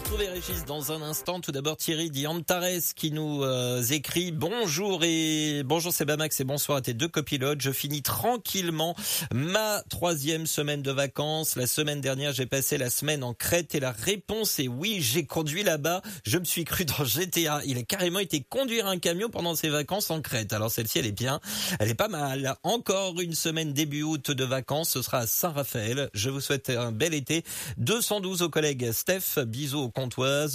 Retrouver 0.08 0.28
Régis 0.28 0.64
dans 0.64 0.90
un 0.90 1.02
instant. 1.02 1.40
Tout 1.40 1.52
d'abord 1.52 1.76
Thierry 1.76 2.10
Diantares 2.10 2.94
qui 2.96 3.10
nous 3.10 3.43
euh, 3.43 3.82
écrit 3.82 4.32
bonjour 4.32 5.05
et 5.05 5.62
bonjour 5.64 5.93
c'est 5.93 6.06
Bamax 6.06 6.40
et 6.40 6.44
bonsoir 6.44 6.78
à 6.78 6.81
tes 6.81 6.94
deux 6.94 7.08
copilotes. 7.08 7.60
Je 7.60 7.70
finis 7.70 8.00
tranquillement 8.00 8.96
ma 9.34 9.82
troisième 9.90 10.46
semaine 10.46 10.81
de 10.81 10.93
vacances. 10.93 11.56
La 11.56 11.66
semaine 11.66 12.00
dernière 12.00 12.32
j'ai 12.32 12.46
passé 12.46 12.78
la 12.78 12.88
semaine 12.88 13.22
en 13.22 13.34
Crète 13.34 13.74
et 13.74 13.81
la 13.81 13.93
réponse 13.93 14.58
est 14.60 14.69
oui 14.69 14.98
j'ai 15.00 15.27
conduit 15.27 15.62
là-bas. 15.62 16.00
Je 16.24 16.38
me 16.38 16.44
suis 16.44 16.65
cru 16.65 16.86
dans 16.86 17.05
GTA. 17.05 17.60
Il 17.67 17.77
a 17.77 17.82
carrément 17.82 18.20
été 18.20 18.41
conduire 18.41 18.86
un 18.86 18.98
camion 18.98 19.29
pendant 19.29 19.55
ses 19.55 19.69
vacances 19.69 20.10
en 20.10 20.22
Crète. 20.22 20.55
Alors 20.55 20.70
celle-ci 20.70 21.00
elle 21.00 21.06
est 21.06 21.12
bien, 21.12 21.38
elle 21.81 21.91
est 21.91 21.94
pas 21.94 22.08
mal. 22.08 22.56
Encore 22.62 23.20
une 23.20 23.34
semaine 23.34 23.74
début 23.74 24.05
août 24.05 24.31
de 24.31 24.44
vacances. 24.44 24.91
Ce 24.91 25.03
sera 25.03 25.19
à 25.19 25.27
Saint-Raphaël. 25.27 26.08
Je 26.15 26.31
vous 26.31 26.41
souhaite 26.41 26.70
un 26.70 26.93
bel 26.93 27.12
été. 27.12 27.44
212 27.77 28.41
aux 28.41 28.48
collègues 28.48 28.91
Steph, 28.93 29.44
bisous 29.44 29.91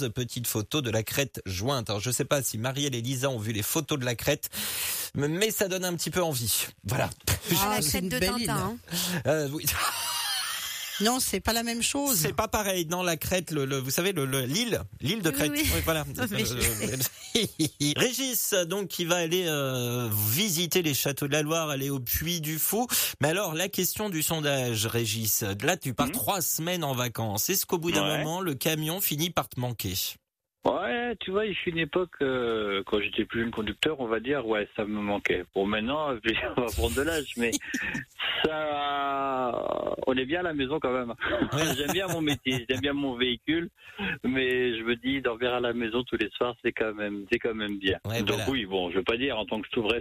petite 0.08 0.46
photo 0.46 0.80
de 0.80 0.90
la 0.90 1.02
crête 1.02 1.42
jointe. 1.46 1.90
Alors 1.90 2.00
je 2.00 2.10
sais 2.10 2.24
pas 2.24 2.42
si 2.42 2.56
Marielle 2.58 2.94
et 2.94 3.02
Lisa 3.02 3.28
ont 3.28 3.38
vu 3.38 3.52
les 3.52 3.62
photos 3.62 3.98
de 3.98 4.04
la 4.04 4.14
crête, 4.14 4.48
mais 5.14 5.50
ça 5.50 5.68
donne 5.68 5.84
un 5.84 5.94
petit 5.94 6.10
peu 6.10 6.22
envie. 6.22 6.66
Voilà. 6.84 7.10
Ah, 7.60 7.76
la 7.76 7.82
crête 7.82 8.08
de. 8.08 8.18
Tintin. 8.18 8.56
hein. 8.56 8.76
Euh, 9.26 9.48
oui. 9.52 9.66
Non, 11.00 11.18
c'est 11.20 11.40
pas 11.40 11.52
la 11.52 11.62
même 11.62 11.82
chose. 11.82 12.16
C'est 12.18 12.32
pas 12.32 12.48
pareil. 12.48 12.86
Non, 12.86 13.02
la 13.02 13.16
crête, 13.16 13.50
le, 13.50 13.64
le- 13.64 13.78
vous 13.78 13.90
savez, 13.90 14.12
le, 14.12 14.26
le- 14.26 14.42
l'île, 14.46 14.80
l'île 15.00 15.22
de 15.22 15.30
Oui, 15.30 15.34
Crète. 15.36 15.50
oui. 15.52 15.66
voilà. 15.84 16.04
Je 16.18 17.94
Régis, 17.98 18.54
donc, 18.68 18.88
qui 18.88 19.04
va 19.04 19.16
aller 19.16 19.44
euh, 19.46 20.08
visiter 20.30 20.82
les 20.82 20.94
châteaux 20.94 21.26
de 21.26 21.32
la 21.32 21.42
Loire, 21.42 21.68
aller 21.70 21.90
au 21.90 22.00
Puy 22.00 22.40
du 22.40 22.58
Fou. 22.58 22.86
Mais 23.20 23.28
alors, 23.28 23.54
la 23.54 23.68
question 23.68 24.08
du 24.08 24.22
sondage, 24.22 24.86
Régis. 24.86 25.42
Là, 25.62 25.76
tu 25.76 25.94
pars 25.94 26.06
Mhm. 26.06 26.12
trois 26.12 26.40
semaines 26.40 26.84
en 26.84 26.94
vacances. 26.94 27.50
Est-ce 27.50 27.66
qu'au 27.66 27.78
bout 27.78 27.90
d'un 27.92 28.02
Ouais. 28.08 28.18
moment, 28.18 28.40
le 28.40 28.54
camion 28.54 29.00
finit 29.00 29.30
par 29.30 29.48
te 29.48 29.58
manquer? 29.58 29.94
Ouais, 30.64 31.14
tu 31.20 31.30
vois, 31.30 31.44
il 31.44 31.54
fut 31.54 31.70
une 31.70 31.78
époque, 31.78 32.14
euh, 32.22 32.82
quand 32.86 32.98
j'étais 32.98 33.26
plus 33.26 33.42
jeune 33.42 33.50
conducteur, 33.50 34.00
on 34.00 34.06
va 34.06 34.18
dire, 34.18 34.46
ouais, 34.46 34.66
ça 34.76 34.86
me 34.86 34.98
manquait. 34.98 35.44
Bon, 35.54 35.66
maintenant, 35.66 36.08
on 36.56 36.60
va 36.60 36.66
prendre 36.68 36.96
de 36.96 37.02
l'âge, 37.02 37.34
mais 37.36 37.50
ça, 38.44 39.96
on 40.06 40.16
est 40.16 40.24
bien 40.24 40.40
à 40.40 40.44
la 40.44 40.54
maison 40.54 40.80
quand 40.80 40.92
même. 40.92 41.12
j'aime 41.76 41.92
bien 41.92 42.06
mon 42.08 42.22
métier, 42.22 42.64
j'aime 42.68 42.80
bien 42.80 42.94
mon 42.94 43.14
véhicule, 43.14 43.68
mais 44.24 44.78
je 44.78 44.84
me 44.84 44.96
dis, 44.96 45.20
dormir 45.20 45.52
à 45.52 45.60
la 45.60 45.74
maison 45.74 46.02
tous 46.02 46.16
les 46.16 46.30
soirs, 46.30 46.54
c'est 46.64 46.72
quand 46.72 46.94
même, 46.94 47.26
c'est 47.30 47.38
quand 47.38 47.54
même 47.54 47.78
bien. 47.78 47.98
Ouais, 48.06 48.20
Donc 48.20 48.30
voilà. 48.30 48.50
oui, 48.50 48.64
bon, 48.64 48.90
je 48.90 48.96
veux 48.96 49.04
pas 49.04 49.18
dire, 49.18 49.38
en 49.38 49.44
tant 49.44 49.60
que 49.60 49.80
vrai 49.80 50.00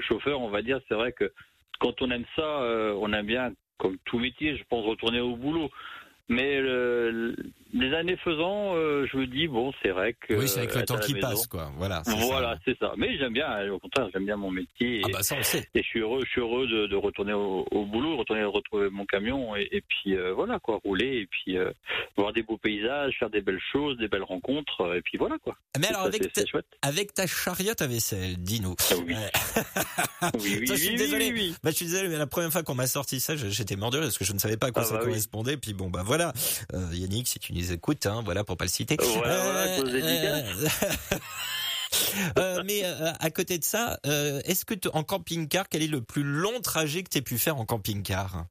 chauffeur, 0.00 0.40
on 0.40 0.50
va 0.50 0.62
dire, 0.62 0.80
c'est 0.88 0.94
vrai 0.94 1.12
que 1.12 1.32
quand 1.80 2.00
on 2.00 2.10
aime 2.10 2.26
ça, 2.36 2.42
euh, 2.42 2.94
on 3.00 3.12
aime 3.12 3.26
bien, 3.26 3.52
comme 3.78 3.96
tout 4.04 4.18
métier, 4.20 4.56
je 4.56 4.62
pense, 4.68 4.86
retourner 4.86 5.20
au 5.20 5.34
boulot. 5.34 5.70
Mais 6.32 6.60
le- 6.60 7.34
les 7.72 7.92
années 7.94 8.16
faisant, 8.16 8.74
euh, 8.76 9.06
je 9.12 9.16
me 9.16 9.26
dis 9.26 9.46
bon, 9.46 9.72
c'est 9.82 9.90
vrai 9.90 10.14
que 10.14 10.34
oui, 10.34 10.48
c'est 10.48 10.58
avec 10.60 10.74
le 10.74 10.80
être 10.80 10.86
temps 10.94 10.98
qui 10.98 11.14
maison- 11.14 11.28
passe, 11.28 11.46
quoi. 11.46 11.70
Voilà. 11.76 12.02
c'est 12.04 12.12
ça. 12.12 12.16
Voilà, 12.26 12.58
c'est 12.64 12.78
ça. 12.78 12.92
Mais 12.96 13.16
j'aime 13.18 13.32
bien, 13.32 13.70
au 13.70 13.78
contraire, 13.78 14.08
j'aime 14.12 14.24
bien 14.26 14.36
mon 14.36 14.50
métier. 14.50 14.98
Et, 14.98 15.02
Ah 15.04 15.08
bah 15.12 15.22
ça, 15.22 15.36
on 15.38 15.42
sait. 15.42 15.68
et 15.74 15.82
je 15.82 15.86
suis 15.88 16.00
heureux, 16.00 16.20
je 16.24 16.30
suis 16.30 16.40
heureux 16.40 16.66
de, 16.68 16.86
de 16.86 16.96
retourner 16.96 17.32
au, 17.32 17.66
au 17.70 17.84
boulot, 17.84 18.16
retourner 18.16 18.42
retrouver 18.44 18.90
mon 18.90 19.04
camion 19.06 19.54
et, 19.56 19.68
et 19.72 19.80
puis 19.82 20.16
euh, 20.16 20.32
voilà 20.32 20.58
quoi, 20.60 20.80
rouler 20.84 21.18
et 21.18 21.26
puis 21.26 21.58
euh, 21.58 21.70
voir 22.16 22.32
des 22.32 22.42
beaux 22.42 22.58
paysages, 22.58 23.16
faire 23.18 23.30
des 23.30 23.40
belles 23.40 23.60
choses, 23.72 23.96
des 23.98 24.08
belles 24.08 24.22
rencontres 24.24 24.80
euh, 24.82 24.94
et 24.96 25.02
puis 25.02 25.18
voilà 25.18 25.36
quoi. 25.38 25.56
Mais 25.80 25.88
alors, 25.88 26.02
ça, 26.02 26.08
avec, 26.08 26.32
ta, 26.32 26.42
avec 26.82 27.14
ta 27.14 27.26
chariote 27.26 27.82
à 27.82 27.86
vaisselle, 27.88 28.36
dis-nous. 28.38 28.74
Ah 28.90 28.94
oui. 29.06 29.14
Oui, 30.38 30.56
oui, 30.60 30.66
je 30.66 30.74
suis 30.74 30.88
oui, 30.90 30.96
désolé. 30.96 31.26
oui, 31.32 31.34
oui. 31.34 31.54
Bah, 31.64 31.70
je 31.70 31.76
suis 31.76 31.86
désolé, 31.86 32.08
mais 32.08 32.18
la 32.18 32.26
première 32.26 32.50
fois 32.50 32.62
qu'on 32.62 32.74
m'a 32.74 32.86
sorti 32.86 33.20
ça, 33.20 33.36
j'étais 33.36 33.74
rire 33.98 34.06
parce 34.08 34.18
que 34.18 34.24
je 34.24 34.32
ne 34.34 34.38
savais 34.38 34.56
pas 34.58 34.66
à 34.66 34.70
quoi 34.70 34.82
Ah 34.82 34.86
ça 34.86 34.94
bah 34.98 35.04
correspondait. 35.04 35.56
Puis 35.56 35.72
bon, 35.72 35.88
bah 35.88 36.02
voilà. 36.04 36.19
Euh, 36.74 36.88
Yannick, 36.92 37.26
si 37.28 37.38
tu 37.38 37.52
nous 37.52 37.72
écoutes, 37.72 38.06
hein, 38.06 38.22
voilà, 38.24 38.44
pour 38.44 38.56
pas 38.56 38.64
le 38.64 38.70
citer. 38.70 38.96
Voilà, 39.00 39.42
voilà, 39.42 39.76
cause 39.76 39.94
euh, 39.94 41.18
euh, 42.38 42.62
mais 42.64 42.82
euh, 42.84 43.12
à 43.18 43.30
côté 43.30 43.58
de 43.58 43.64
ça, 43.64 43.98
euh, 44.06 44.40
est-ce 44.44 44.64
que 44.64 44.74
en 44.92 45.02
camping-car, 45.02 45.68
quel 45.68 45.82
est 45.82 45.86
le 45.88 46.02
plus 46.02 46.22
long 46.22 46.60
trajet 46.60 47.02
que 47.02 47.08
tu 47.10 47.18
aies 47.18 47.22
pu 47.22 47.38
faire 47.38 47.56
en 47.56 47.64
camping-car? 47.64 48.44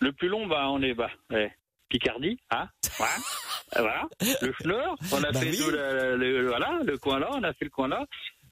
Le 0.00 0.12
plus 0.12 0.28
long, 0.28 0.46
bah 0.46 0.68
on 0.70 0.82
est 0.82 0.94
ouais. 1.30 1.52
Picardie, 1.88 2.38
hein, 2.50 2.68
voilà. 2.98 3.12
Voilà. 3.72 4.02
Le 4.42 4.52
Schleur, 4.60 4.96
on 5.12 5.22
a 5.22 5.30
Bah 5.30 5.38
fait 5.40 5.50
oui. 5.50 5.58
tout 5.58 5.70
le, 5.70 6.16
le- 6.16 6.48
voilà 6.48 6.80
le 6.84 6.98
coin 6.98 7.20
là, 7.20 7.28
on 7.32 7.42
a 7.44 7.52
fait 7.52 7.66
le 7.66 7.70
coin 7.70 7.86
là. 7.86 8.04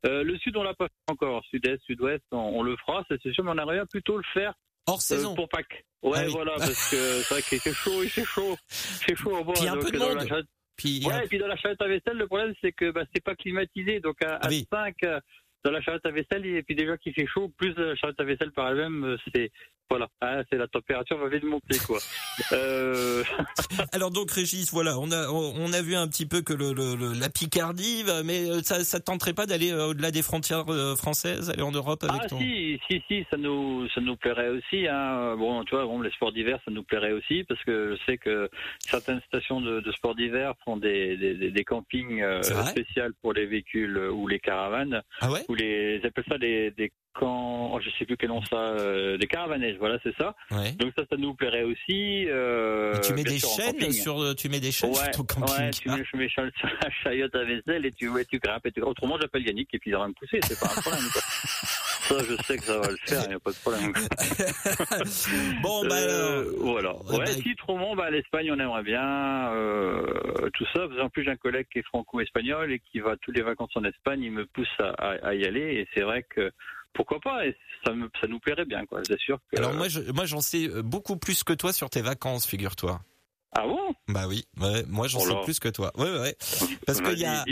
Le 0.05 0.39
sud, 0.39 0.57
on 0.57 0.63
l'a 0.63 0.75
pas 0.75 0.87
fait 0.87 1.13
encore. 1.13 1.43
Sud-est, 1.51 1.83
sud-ouest, 1.87 2.23
on, 2.31 2.37
on 2.39 2.63
le 2.63 2.77
fera, 2.77 3.03
c'est 3.09 3.21
sûr, 3.33 3.43
mais 3.43 3.51
on 3.51 3.59
aimerait 3.59 3.75
bien 3.75 3.87
plutôt 3.87 4.17
le 4.17 4.23
faire 4.33 4.55
Hors 4.89 4.97
Euh, 4.97 5.01
saison. 5.01 5.35
pour 5.35 5.49
Pâques. 5.49 5.85
Ouais, 6.03 6.19
Ah 6.21 6.25
oui. 6.27 6.33
voilà, 6.33 6.53
parce 6.57 6.91
que 6.91 6.97
c'est 7.23 7.35
vrai 7.35 7.43
qu'il 7.43 7.61
fait 7.61 7.73
chaud, 7.73 8.03
il 8.03 8.11
fait 8.11 8.25
chaud, 8.25 8.57
il 8.71 9.05
fait 9.05 9.17
chaud 9.17 9.37
au 9.39 9.45
bord. 9.45 9.55
Puis 9.55 9.69
un 9.69 9.75
donc, 9.75 9.85
peu 9.85 9.91
de 9.93 9.99
monde. 9.99 10.45
Puis 10.77 11.05
Ouais, 11.05 11.25
et 11.25 11.29
puis 11.29 11.39
dans 11.39 11.49
la 11.49 11.57
charrette 11.57 11.83
à 11.83 11.89
vaisselle, 11.89 12.17
le 12.17 12.27
problème 12.27 12.55
c'est 12.61 12.71
que 12.73 12.91
bah, 12.93 13.03
c'est 13.13 13.23
pas 13.23 13.35
climatisé, 13.35 13.99
donc 14.01 14.23
à, 14.23 14.39
Ah 14.41 14.47
à 14.47 14.49
oui. 14.49 14.67
5 14.71 14.95
euh, 15.05 15.21
dans 15.65 15.71
la 15.71 15.81
charrette 15.81 16.07
à 16.07 16.11
vaisselle, 16.11 16.47
et 16.47 16.63
puis 16.63 16.75
déjà 16.75 16.97
qu'il 16.97 17.13
fait 17.15 17.27
chaud, 17.27 17.51
plus 17.57 17.75
la 17.77 17.95
charrette 17.97 18.21
à 18.21 18.25
vaisselle 18.25 18.53
par 18.53 18.69
elle-même, 18.71 19.05
euh, 19.05 19.17
c'est 19.35 19.51
voilà, 19.91 20.07
Ah, 20.21 20.43
c'est 20.51 20.59
la 20.59 20.69
température 20.69 21.17
va 21.17 21.29
vite 21.31 21.45
monter 21.45 21.79
quoi. 21.87 21.99
euh, 22.53 23.25
alors 23.93 24.11
donc 24.11 24.31
Régis, 24.31 24.71
voilà, 24.71 24.99
on 24.99 25.11
a 25.13 25.29
on 25.31 25.73
a 25.73 25.81
vu 25.81 25.95
un 25.97 26.07
petit 26.09 26.27
peu 26.27 26.43
que 26.43 26.53
le, 26.53 26.73
le- 26.75 26.95
le- 26.95 27.19
la 27.19 27.31
Picardie, 27.31 28.03
va- 28.03 28.23
mais 28.23 28.51
euh, 28.51 28.61
ça 28.63 28.85
ça 28.85 29.01
te 29.01 29.05
tenterait 29.07 29.33
pas 29.33 29.47
d'aller 29.47 29.73
au-delà 29.73 30.11
des 30.11 30.21
frontières 30.21 30.67
françaises, 30.97 31.49
aller 31.49 31.63
en 31.63 31.73
Europe 31.73 32.05
avec 32.05 32.21
ah 32.23 32.29
ton 32.29 32.39
si, 32.39 32.79
si, 32.91 33.03
si, 33.09 33.25
ça 33.31 33.39
nous, 33.39 33.89
ça 33.95 34.03
nous 34.03 34.17
plairait 34.17 34.51
aussi. 34.51 34.87
Hein. 34.87 35.37
Bon, 35.39 35.65
tu 35.65 35.75
vois, 35.75 35.87
bon, 35.87 36.03
les 36.03 36.11
sports 36.11 36.33
d'hiver, 36.33 36.59
ça 36.67 36.71
nous 36.71 36.83
plairait 36.85 37.13
aussi 37.13 37.45
parce 37.45 37.63
que 37.65 37.97
je 37.97 38.05
sais 38.05 38.19
que 38.19 38.51
certaines 38.81 39.23
stations 39.23 39.63
de, 39.63 39.81
de 39.81 39.93
sports 39.93 40.15
d'hiver 40.15 40.53
font 40.67 40.77
des, 40.77 41.17
des, 41.17 41.35
des- 41.35 41.51
des 41.51 41.65
campings 41.65 42.21
euh, 42.21 42.43
spéciaux 42.43 43.05
pour 43.23 43.33
les 43.33 43.47
véhicules 43.47 43.97
ou 44.11 44.29
les 44.29 44.39
caravanes, 44.39 45.03
Ah 45.23 45.31
ouais? 45.31 45.45
Ou 45.49 45.55
les, 45.55 46.01
ils 46.01 46.07
appellent 46.07 46.25
ça 46.29 46.39
des, 46.39 46.71
des 46.73 46.93
camps, 47.15 47.73
oh, 47.75 47.81
je 47.81 47.91
sais 47.99 48.05
plus 48.05 48.17
quel 48.17 48.29
nom 48.29 48.43
ça, 48.45 48.57
euh, 48.57 49.17
des 49.19 49.27
caravanages. 49.27 49.77
Voilà, 49.79 49.99
c'est 50.03 50.15
ça. 50.17 50.35
Ouais. 50.51 50.73
Donc 50.73 50.93
ça, 50.97 51.05
ça 51.11 51.17
nous 51.17 51.35
plairait 51.35 51.65
aussi. 51.65 52.27
Euh, 52.29 52.99
tu 53.01 53.13
mets 53.15 53.25
des 53.25 53.39
sûr, 53.39 53.49
chaînes 53.51 53.93
sur 53.93 54.35
tu 54.37 54.49
mets 54.49 54.61
des 54.61 54.73
chaînes 54.73 54.91
Ouais, 54.91 55.13
sur 55.13 55.27
ton 55.27 55.41
ouais, 55.43 55.47
camping. 55.47 55.71
tu 55.71 55.89
mets, 55.91 56.05
je 56.13 56.17
mets 56.17 56.29
sur 56.29 56.43
la 56.43 56.91
chayotte 57.03 57.35
à 57.35 57.45
vaisselle 57.45 57.87
et 57.87 57.93
tu, 57.93 58.09
ouais, 58.09 58.25
tu 58.25 58.39
grimpes. 58.39 58.67
Et 58.67 58.73
tu... 58.73 58.81
Autrement, 58.83 59.19
j'appelle 59.21 59.47
Yannick 59.47 59.69
et 59.75 59.79
puis 59.79 59.91
il 59.91 59.97
va 59.97 60.07
me 60.09 60.13
pousser, 60.15 60.41
c'est 60.45 60.59
pas 60.59 60.67
un 60.67 60.81
problème. 60.81 61.05
Quoi. 61.13 61.23
Ça, 61.23 62.17
je 62.25 62.43
sais 62.45 62.57
que 62.57 62.65
ça 62.65 62.79
va 62.79 62.89
le 62.91 62.97
faire, 63.05 63.23
il 63.25 63.29
n'y 63.29 63.35
a 63.35 63.39
pas 63.41 63.51
de 63.51 63.57
problème. 63.57 63.93
bon 65.63 65.87
bah 65.87 65.95
Euh, 65.97 66.53
voilà. 66.59 66.95
Ouais, 66.97 67.19
Ouais, 67.19 67.25
bah, 67.25 67.27
si 67.27 67.55
Tromont, 67.57 67.95
bah, 67.97 68.11
l'Espagne, 68.11 68.51
on 68.53 68.59
aimerait 68.59 68.83
bien. 68.83 69.53
Euh, 69.53 70.49
tout 70.55 70.65
ça. 70.75 70.87
En 71.03 71.09
plus, 71.11 71.25
j'ai 71.25 71.31
un 71.31 71.37
collègue 71.37 71.67
qui 71.73 71.81
est 71.81 71.87
franco-espagnol 71.87 72.73
et 72.73 72.81
qui 72.91 73.01
va 73.01 73.17
tous 73.17 73.33
les 73.33 73.43
vacances 73.43 73.73
en 73.75 73.85
Espagne. 73.85 74.23
Il 74.23 74.33
me 74.33 74.47
pousse 74.47 74.69
à, 74.79 74.89
à- 74.91 75.27
à 75.29 75.35
y 75.35 75.45
aller 75.45 75.75
et 75.81 75.89
c'est 75.95 76.03
vrai 76.03 76.23
que 76.29 76.51
pourquoi 76.93 77.21
pas 77.21 77.47
et 77.47 77.57
ça, 77.85 77.93
ça 78.21 78.27
nous 78.27 78.41
plairait 78.41 78.65
bien, 78.65 78.85
quoi. 78.87 79.01
C'est 79.05 79.19
sûr 79.19 79.39
que. 79.51 79.59
alors 79.59 79.75
moi 79.75 79.89
je, 79.89 80.01
moi 80.13 80.27
j'en 80.27 80.41
sais 80.41 80.69
euh, 80.69 80.83
beaucoup 80.83 81.17
plus 81.17 81.45
que 81.45 81.53
toi 81.53 81.73
sur 81.73 81.91
tes 81.91 82.03
vacances, 82.03 82.47
figure-toi. 82.47 83.01
Ah 83.53 83.67
bon? 83.67 83.79
Bah 84.09 84.27
oui, 84.29 84.45
ouais, 84.61 84.85
moi 84.89 85.09
j'en 85.09 85.21
Oh 85.21 85.27
sais 85.27 85.35
plus 85.45 85.59
que 85.59 85.69
toi. 85.71 85.91
Ouais 85.97 86.11
ouais. 86.19 86.37
Parce 86.87 87.01
qu'il 87.01 87.19
y 87.19 87.25
a. 87.25 87.45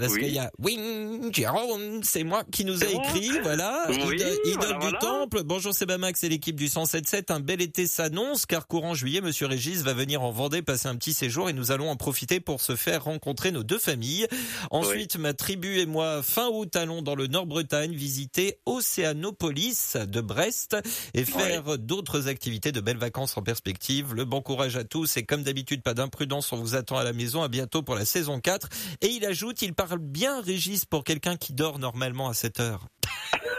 Parce 0.00 0.12
oui. 0.12 0.20
qu'il 0.20 0.32
y 0.32 0.38
a 0.38 0.50
Wing 0.60 1.34
Jérôme, 1.34 2.02
c'est 2.04 2.22
moi 2.22 2.44
qui 2.50 2.64
nous 2.64 2.82
a 2.84 2.86
écrit, 2.86 3.30
voilà, 3.42 3.86
Oui, 3.88 3.96
idole, 3.96 4.54
voilà, 4.56 4.72
du 4.74 4.78
voilà. 4.80 4.98
temple. 5.00 5.42
Bonjour 5.44 5.74
c'est 5.74 5.86
Bamax 5.86 6.22
et 6.24 6.28
l'équipe 6.28 6.54
du 6.54 6.68
177. 6.68 7.30
Un 7.32 7.40
bel 7.40 7.60
été 7.60 7.86
s'annonce 7.86 8.46
car 8.46 8.68
courant 8.68 8.94
juillet, 8.94 9.20
Monsieur 9.20 9.46
Régis 9.46 9.82
va 9.82 9.92
venir 9.92 10.22
en 10.22 10.30
Vendée 10.30 10.62
passer 10.62 10.86
un 10.86 10.94
petit 10.94 11.12
séjour 11.12 11.48
et 11.50 11.52
nous 11.52 11.72
allons 11.72 11.90
en 11.90 11.96
profiter 11.96 12.38
pour 12.38 12.60
se 12.60 12.76
faire 12.76 13.04
rencontrer 13.04 13.50
nos 13.50 13.64
deux 13.64 13.78
familles. 13.78 14.28
Ensuite, 14.70 15.16
ma 15.16 15.34
tribu 15.34 15.78
et 15.78 15.86
moi, 15.86 16.22
fin 16.22 16.48
août, 16.48 16.74
allons 16.76 17.02
dans 17.02 17.16
le 17.16 17.26
Nord-Bretagne 17.26 17.92
visiter 17.92 18.58
Océanopolis 18.66 19.96
de 19.96 20.20
Brest 20.20 20.76
et 21.12 21.24
faire 21.24 21.76
d'autres 21.78 22.28
activités 22.28 22.72
de 22.72 22.80
belles 22.80 22.98
vacances 22.98 23.36
en 23.36 23.42
perspective. 23.42 24.14
Le 24.14 24.24
bon 24.24 24.40
courage 24.40 24.76
à 24.76 24.84
tous 24.84 25.16
et 25.16 25.23
comme 25.24 25.42
d'habitude, 25.42 25.82
pas 25.82 25.94
d'imprudence, 25.94 26.52
on 26.52 26.56
vous 26.56 26.74
attend 26.74 26.96
à 26.96 27.04
la 27.04 27.12
maison. 27.12 27.42
À 27.42 27.48
bientôt 27.48 27.82
pour 27.82 27.94
la 27.94 28.04
saison 28.04 28.40
4. 28.40 28.68
Et 29.00 29.08
il 29.08 29.24
ajoute, 29.24 29.62
il 29.62 29.74
parle 29.74 29.98
bien 29.98 30.40
Régis 30.40 30.84
pour 30.84 31.04
quelqu'un 31.04 31.36
qui 31.36 31.52
dort 31.52 31.78
normalement 31.78 32.28
à 32.28 32.34
cette 32.34 32.60
heure. 32.60 32.86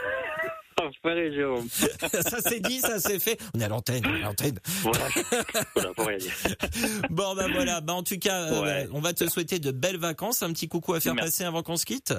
Jérôme. 1.32 1.68
ça 1.70 2.38
c'est 2.40 2.60
dit, 2.60 2.80
ça 2.80 2.98
c'est 3.00 3.18
fait. 3.18 3.38
On 3.54 3.60
est 3.60 3.64
à 3.64 3.68
l'antenne, 3.68 4.02
on 4.06 4.14
est 4.14 4.22
à 4.22 4.26
l'antenne. 4.26 4.58
Voilà. 4.82 5.08
voilà, 5.74 5.94
pour 5.94 6.06
rien 6.06 6.18
dire. 6.18 6.32
Bon 7.10 7.34
bah 7.34 7.46
voilà, 7.52 7.80
bah 7.80 7.94
en 7.94 8.02
tout 8.02 8.18
cas, 8.18 8.42
euh, 8.52 8.86
on 8.92 9.00
va 9.00 9.12
te 9.12 9.28
souhaiter 9.28 9.58
de 9.58 9.70
belles 9.70 9.98
vacances. 9.98 10.42
Un 10.42 10.52
petit 10.52 10.68
coucou 10.68 10.94
à 10.94 11.00
faire 11.00 11.14
Merci. 11.14 11.30
passer 11.30 11.44
avant 11.44 11.62
qu'on 11.62 11.76
se 11.76 11.86
quitte. 11.86 12.14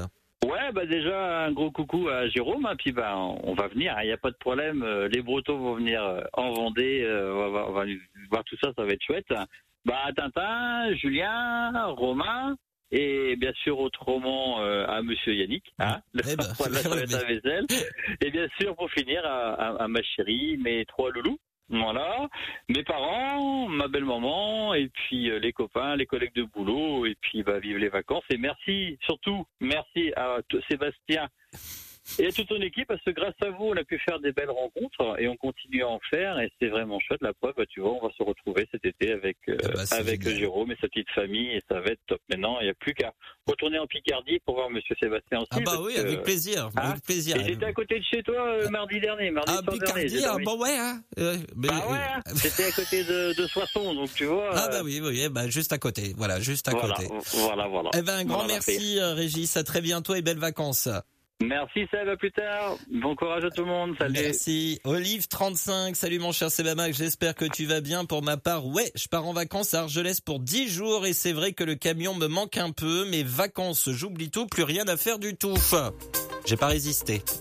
Ouais, 0.46 0.72
bah 0.72 0.86
déjà 0.86 1.46
un 1.46 1.51
gros 1.51 1.72
coucou 1.72 2.08
à 2.10 2.27
Jérôme, 2.29 2.65
hein, 2.67 2.75
puis 2.77 2.91
bah 2.91 3.15
on 3.17 3.53
va 3.53 3.67
venir, 3.67 3.96
il 4.03 4.06
n'y 4.06 4.12
a 4.13 4.17
pas 4.17 4.29
de 4.32 4.38
problème. 4.38 4.84
euh, 4.84 5.08
Les 5.10 5.22
Bretons 5.22 5.58
vont 5.58 5.75
venir 5.75 6.03
euh, 6.03 6.22
en 6.34 6.51
Vendée, 6.53 7.01
euh, 7.03 7.34
on, 7.34 7.51
va, 7.51 7.67
on 7.70 7.72
va 7.74 7.86
voir 8.29 8.44
tout 8.46 8.56
ça, 8.62 8.72
ça 8.77 8.84
va 8.84 8.91
être 8.91 9.03
chouette. 9.03 9.25
Bah 9.84 10.03
Tintin, 10.15 10.94
Julien, 10.96 11.86
Romain 11.88 12.56
et 12.91 13.36
bien 13.36 13.51
sûr 13.63 13.79
autrement 13.79 14.62
euh, 14.62 14.86
à 14.88 15.01
Monsieur 15.01 15.34
Yannick, 15.34 15.65
hein, 15.79 16.00
le 16.13 16.22
Eh 16.32 16.36
ben, 16.36 16.44
roi 16.58 16.70
de 16.70 16.74
la 16.75 16.79
serviette 16.82 17.13
à 17.13 17.24
vaisselle. 17.25 17.65
Et 18.24 18.29
bien 18.32 18.48
sûr 18.62 18.75
pour 18.75 18.89
finir 18.91 19.25
à, 19.25 19.53
à- 19.53 19.84
à 19.84 19.88
ma 19.88 20.01
chérie, 20.03 20.58
mes 20.63 20.86
trois 20.86 21.10
loulous. 21.12 21.39
Voilà, 21.69 22.29
mes 22.69 22.83
parents, 22.83 23.67
ma 23.67 23.89
belle-maman, 23.89 24.74
et 24.74 24.88
puis 24.88 25.29
euh, 25.29 25.39
les 25.39 25.51
copains, 25.51 25.97
les 25.97 26.05
collègues 26.05 26.33
de 26.33 26.43
boulot, 26.43 27.05
et 27.05 27.15
puis 27.19 27.43
bah, 27.43 27.59
vive 27.59 27.77
les 27.77 27.89
vacances. 27.89 28.24
Et 28.29 28.38
merci, 28.38 28.97
surtout, 29.01 29.45
merci 29.59 30.13
à 30.15 30.38
Sébastien 30.69 31.27
et 32.19 32.27
à 32.27 32.31
toute 32.31 32.47
ton 32.47 32.61
équipe, 32.61 32.87
parce 32.87 33.01
que 33.03 33.11
grâce 33.11 33.35
à 33.41 33.49
vous, 33.49 33.65
on 33.65 33.77
a 33.77 33.83
pu 33.83 33.99
faire 33.99 34.19
des 34.19 34.31
belles 34.31 34.49
rencontres, 34.49 35.15
et 35.19 35.27
on 35.27 35.35
continue 35.37 35.83
à 35.83 35.87
en 35.89 35.99
faire, 36.09 36.39
et 36.39 36.49
c'est 36.59 36.67
vraiment 36.67 36.99
chouette. 36.99 37.21
La 37.21 37.33
preuve, 37.33 37.53
bah, 37.57 37.63
tu 37.69 37.81
vois, 37.81 37.91
on 37.93 38.07
va 38.07 38.13
se 38.17 38.23
retrouver 38.23 38.67
cet 38.71 38.85
été 38.85 39.11
avec, 39.11 39.37
euh, 39.49 39.57
Ah 39.63 39.67
bah, 39.73 39.81
avec 39.91 40.21
génial. 40.23 40.39
Jérôme 40.39 40.71
et 40.71 40.77
sa 40.81 40.87
petite 40.87 41.09
famille, 41.11 41.49
et 41.51 41.61
ça 41.69 41.79
va 41.79 41.87
être 41.91 41.99
top. 42.07 42.19
Maintenant, 42.29 42.57
il 42.61 42.65
n'y 42.65 42.69
a 42.69 42.73
plus 42.75 42.93
qu'à 42.93 43.13
retourner 43.47 43.79
en 43.79 43.87
Picardie 43.87 44.39
pour 44.45 44.55
voir 44.55 44.69
Monsieur 44.69 44.95
Sébastien 44.99 45.39
aussi. 45.39 45.47
Ah 45.51 45.59
bah 45.65 45.79
oui, 45.81 45.95
que- 45.95 45.99
avec 46.01 46.23
plaisir, 46.23 46.69
Hein 46.75 46.91
avec 46.91 47.03
plaisir. 47.03 47.37
J'étais 47.45 47.65
à 47.65 47.73
côté 47.73 47.99
de 47.99 48.03
chez 48.03 48.23
toi 48.23 48.35
euh, 48.35 48.69
mardi 48.69 48.99
dernier, 48.99 49.31
mardi 49.31 49.51
Ah, 49.55 49.61
soir 49.63 49.77
dernier. 49.77 50.05
Picardie, 50.05 50.25
ah, 50.25 50.37
bon 50.43 50.59
ouais, 50.61 50.77
hein. 50.77 51.01
Euh, 51.19 51.37
mais- 51.55 51.67
Bah 51.67 51.83
ouais, 51.89 51.97
hein. 51.97 52.21
c'était 52.35 52.63
à 52.65 52.71
côté 52.71 53.03
de, 53.03 53.33
de 53.41 53.47
Soissons, 53.47 53.93
donc 53.93 54.13
tu 54.13 54.25
vois. 54.25 54.49
Ah 54.53 54.65
euh, 54.65 54.69
bah 54.69 54.81
oui, 54.83 54.99
oui, 55.03 55.27
bah 55.29 55.47
juste 55.47 55.71
à 55.73 55.77
côté, 55.77 56.13
voilà, 56.17 56.39
juste 56.39 56.67
à 56.67 56.71
voilà, 56.71 56.95
côté. 56.95 57.07
voilà, 57.33 57.67
voilà. 57.67 57.89
Eh 57.97 58.01
ben 58.01 58.15
un 58.17 58.25
grand 58.25 58.39
Voilà, 58.39 58.53
merci 58.53 58.99
euh, 58.99 59.13
Régis, 59.13 59.55
à 59.57 59.63
très 59.63 59.81
bientôt 59.81 60.13
et 60.15 60.21
belles 60.21 60.37
vacances. 60.39 60.89
Merci 61.39 61.82
Seb, 61.91 62.10
à 62.10 62.17
plus 62.17 62.32
tard. 62.32 62.77
Bon 62.91 63.15
courage 63.15 63.46
à 63.46 63.51
tout 63.51 63.62
le 63.62 63.67
monde. 63.67 63.96
Salut. 64.00 64.20
Merci. 64.20 64.82
Olive 64.84 65.27
35, 65.27 65.96
salut 65.96 66.17
mon 66.17 66.32
cher 66.32 66.50
Sebamac, 66.50 66.94
j'espère 66.96 67.36
que 67.36 67.46
tu 67.46 67.67
vas 67.67 67.79
bien. 67.79 68.06
Pour 68.06 68.24
ma 68.24 68.38
part, 68.38 68.65
ouais, 68.65 68.91
je 68.96 69.08
pars 69.08 69.24
en 69.25 69.34
vacances 69.34 69.75
à 69.75 69.82
Argelès 69.82 70.20
pour 70.20 70.39
10 70.39 70.67
jours 70.67 71.06
et 71.06 71.13
c'est 71.13 71.34
vrai 71.34 71.53
que 71.53 71.63
le 71.63 71.75
camion 71.75 72.15
me 72.15 72.25
manque 72.27 72.58
un 72.58 72.72
peu. 72.72 73.08
Mes 73.10 73.22
vacances, 73.22 73.88
j'oublie 73.91 74.32
tout, 74.32 74.48
plus 74.48 74.63
rien 74.63 74.88
à 74.88 74.98
faire 74.98 75.20
du 75.20 75.36
tout. 75.36 75.53
J'ai 76.46 76.58
pas 76.58 76.67
résisté. 76.67 77.22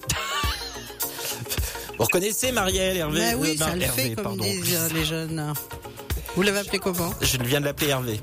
Vous 1.96 2.04
reconnaissez 2.04 2.52
Marielle, 2.52 2.98
Hervé? 2.98 3.18
Mais 3.20 3.34
oui, 3.34 3.52
euh, 3.54 3.56
ça 3.56 3.74
le 3.74 3.80
Hervé, 3.82 4.02
fait, 4.10 4.14
comme 4.14 4.24
pardon. 4.24 4.44
disent 4.44 4.92
les 4.92 5.04
jeunes. 5.06 5.54
Vous 6.34 6.42
l'avez 6.42 6.58
appelé 6.58 6.78
comment? 6.78 7.14
Je 7.22 7.38
viens 7.38 7.60
de 7.60 7.64
l'appeler 7.64 7.88
Hervé. 7.88 8.20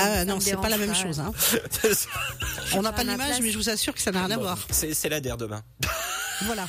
Ah 0.00 0.24
non, 0.24 0.40
c'est 0.40 0.56
pas 0.56 0.68
la 0.68 0.78
même 0.78 0.94
chose. 0.94 1.20
Hein. 1.20 1.32
On 2.74 2.82
n'a 2.82 2.92
pas 2.92 3.04
l'image, 3.04 3.40
mais 3.40 3.50
je 3.50 3.58
vous 3.58 3.68
assure 3.68 3.94
que 3.94 4.00
ça 4.00 4.10
n'a 4.12 4.26
rien 4.26 4.36
à 4.36 4.38
voir. 4.38 4.58
C'est 4.70 5.08
la 5.08 5.20
der 5.20 5.36
demain. 5.36 5.62
Voilà. 6.42 6.66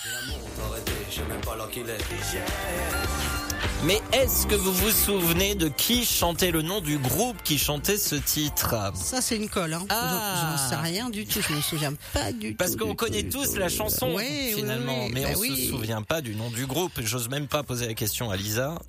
Mais 3.84 4.00
est-ce 4.14 4.46
que 4.46 4.54
vous 4.54 4.72
vous 4.72 4.92
souvenez 4.92 5.56
de 5.56 5.68
qui 5.68 6.06
chantait 6.06 6.52
le 6.52 6.62
nom 6.62 6.82
du 6.82 7.00
groupe 7.00 7.42
qui 7.44 7.58
chantait 7.58 7.98
ce 7.98 8.14
titre 8.14 8.76
Ça, 8.94 9.22
c'est 9.22 9.38
une 9.38 9.50
colle. 9.50 9.74
Hein. 9.74 9.84
Ah. 9.90 10.36
Je 10.38 10.52
n'en 10.52 10.70
sais 10.70 10.76
rien 10.88 11.10
du 11.10 11.26
tout. 11.26 11.40
Je 11.42 11.52
me 11.52 11.62
souviens 11.62 11.94
pas 12.14 12.32
du 12.32 12.54
Parce 12.54 12.74
tout. 12.74 12.78
qu'on 12.86 12.92
du 12.92 12.96
connaît 12.96 13.24
tout, 13.24 13.42
tous 13.42 13.54
tout. 13.54 13.60
la 13.60 13.70
chanson 13.70 14.14
Oui, 14.16 14.24
oui, 14.30 14.54
finalement, 14.56 15.06
oui. 15.06 15.12
mais 15.16 15.24
Bah 15.24 15.30
on 15.36 15.40
oui. 15.40 15.66
se 15.66 15.72
souvient 15.72 16.04
pas 16.04 16.22
du 16.22 16.36
nom 16.36 16.52
du 16.52 16.68
groupe. 16.68 16.92
J'ose 17.02 17.28
même 17.30 17.48
pas 17.48 17.64
poser 17.64 17.88
la 17.88 17.96
question 17.96 18.30
à 18.30 18.36
Lisa. 18.38 18.76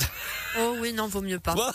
Oh 0.60 0.74
oui, 0.82 0.92
non, 0.92 1.06
vaut 1.08 1.22
mieux 1.22 1.38
pas. 1.40 1.54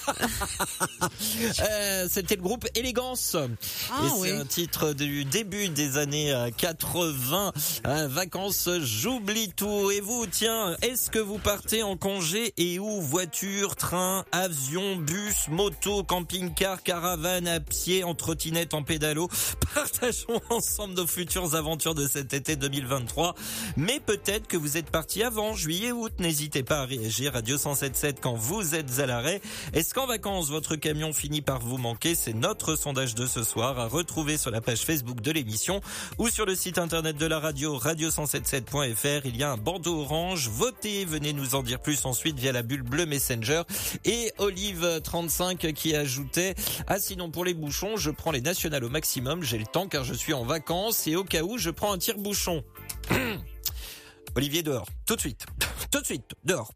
Euh, 1.67 2.07
C'était 2.11 2.35
le 2.35 2.43
groupe 2.43 2.67
Élégance. 2.75 3.35
Ah 3.35 4.01
Et 4.05 4.09
c'est 4.09 4.15
oui. 4.19 4.29
un 4.31 4.45
titre 4.45 4.93
du 4.93 5.25
début 5.25 5.69
des 5.69 5.97
années 5.97 6.31
euh, 6.31 6.51
80. 6.55 7.53
Euh, 7.87 8.07
vacances, 8.07 8.69
j'oublie 8.83 9.51
tout. 9.55 9.89
Et 9.89 9.99
vous, 9.99 10.27
tiens, 10.27 10.75
est-ce 10.83 11.09
que 11.09 11.17
vous 11.17 11.39
partez 11.39 11.81
en 11.81 11.97
congé 11.97 12.53
et 12.57 12.77
où 12.77 13.01
Voiture, 13.09 13.77
train, 13.77 14.25
avion, 14.33 14.97
bus, 14.97 15.47
moto, 15.47 16.03
camping-car, 16.03 16.83
caravane, 16.83 17.47
à 17.47 17.61
pied, 17.61 18.03
en 18.03 18.13
trottinette, 18.13 18.73
en 18.73 18.83
pédalo 18.83 19.29
Partageons 19.73 20.41
ensemble 20.49 20.95
nos 20.95 21.07
futures 21.07 21.55
aventures 21.55 21.95
de 21.95 22.05
cet 22.05 22.33
été 22.33 22.57
2023. 22.57 23.33
Mais 23.77 24.01
peut-être 24.01 24.47
que 24.47 24.57
vous 24.57 24.75
êtes 24.75 24.91
parti 24.91 25.23
avant 25.23 25.53
juillet, 25.53 25.93
août. 25.93 26.11
N'hésitez 26.19 26.63
pas 26.63 26.81
à 26.81 26.85
réagir. 26.85 27.31
Radio 27.31 27.57
177 27.57 28.19
quand 28.19 28.35
vous 28.35 28.75
êtes 28.75 28.99
à 28.99 29.05
l'arrêt. 29.05 29.39
Est-ce 29.71 29.93
qu'en 29.93 30.05
vacances, 30.05 30.49
votre 30.49 30.75
camion 30.75 31.13
finit 31.13 31.41
par 31.41 31.61
vous 31.61 31.77
manquer? 31.77 32.13
C'est 32.13 32.33
notre 32.33 32.75
sondage 32.75 33.15
de 33.15 33.25
ce 33.25 33.43
soir 33.43 33.79
à 33.79 33.87
retrouver 33.87 34.35
sur 34.35 34.51
la 34.51 34.59
page 34.59 34.81
Facebook 34.81 35.21
de 35.21 35.31
l'émission 35.31 35.79
ou 36.17 36.27
sur 36.27 36.45
le 36.45 36.55
site 36.55 36.77
internet 36.77 37.15
de 37.15 37.25
la 37.25 37.39
radio 37.39 37.77
radio177.fr. 37.77 39.21
Il 39.23 39.37
y 39.37 39.43
a 39.43 39.51
un 39.51 39.57
bandeau 39.57 40.01
orange. 40.01 40.49
Votez, 40.49 41.05
venez 41.05 41.31
nous 41.31 41.55
en 41.55 41.63
dire 41.63 41.79
plus 41.79 42.03
ensuite 42.03 42.37
via 42.37 42.51
la 42.51 42.63
bulle 42.63 42.83
bleue 42.83 42.96
Messenger. 43.05 43.63
Et 44.05 44.31
Olive35 44.39 45.73
qui 45.73 45.95
ajoutait 45.95 46.55
Ah 46.87 46.99
sinon 46.99 47.31
pour 47.31 47.45
les 47.45 47.53
bouchons, 47.53 47.97
je 47.97 48.11
prends 48.11 48.31
les 48.31 48.41
nationales 48.41 48.83
au 48.83 48.89
maximum. 48.89 49.43
J'ai 49.43 49.57
le 49.57 49.65
temps 49.65 49.87
car 49.87 50.03
je 50.03 50.13
suis 50.13 50.33
en 50.33 50.43
vacances 50.43 51.07
et 51.07 51.15
au 51.15 51.23
cas 51.23 51.43
où 51.43 51.57
je 51.57 51.69
prends 51.69 51.93
un 51.93 51.97
tire-bouchon. 51.97 52.63
Olivier 54.35 54.63
dehors, 54.63 54.87
tout 55.05 55.15
de 55.15 55.21
suite, 55.21 55.45
tout 55.91 56.01
de 56.01 56.05
suite, 56.05 56.31
dehors. 56.43 56.71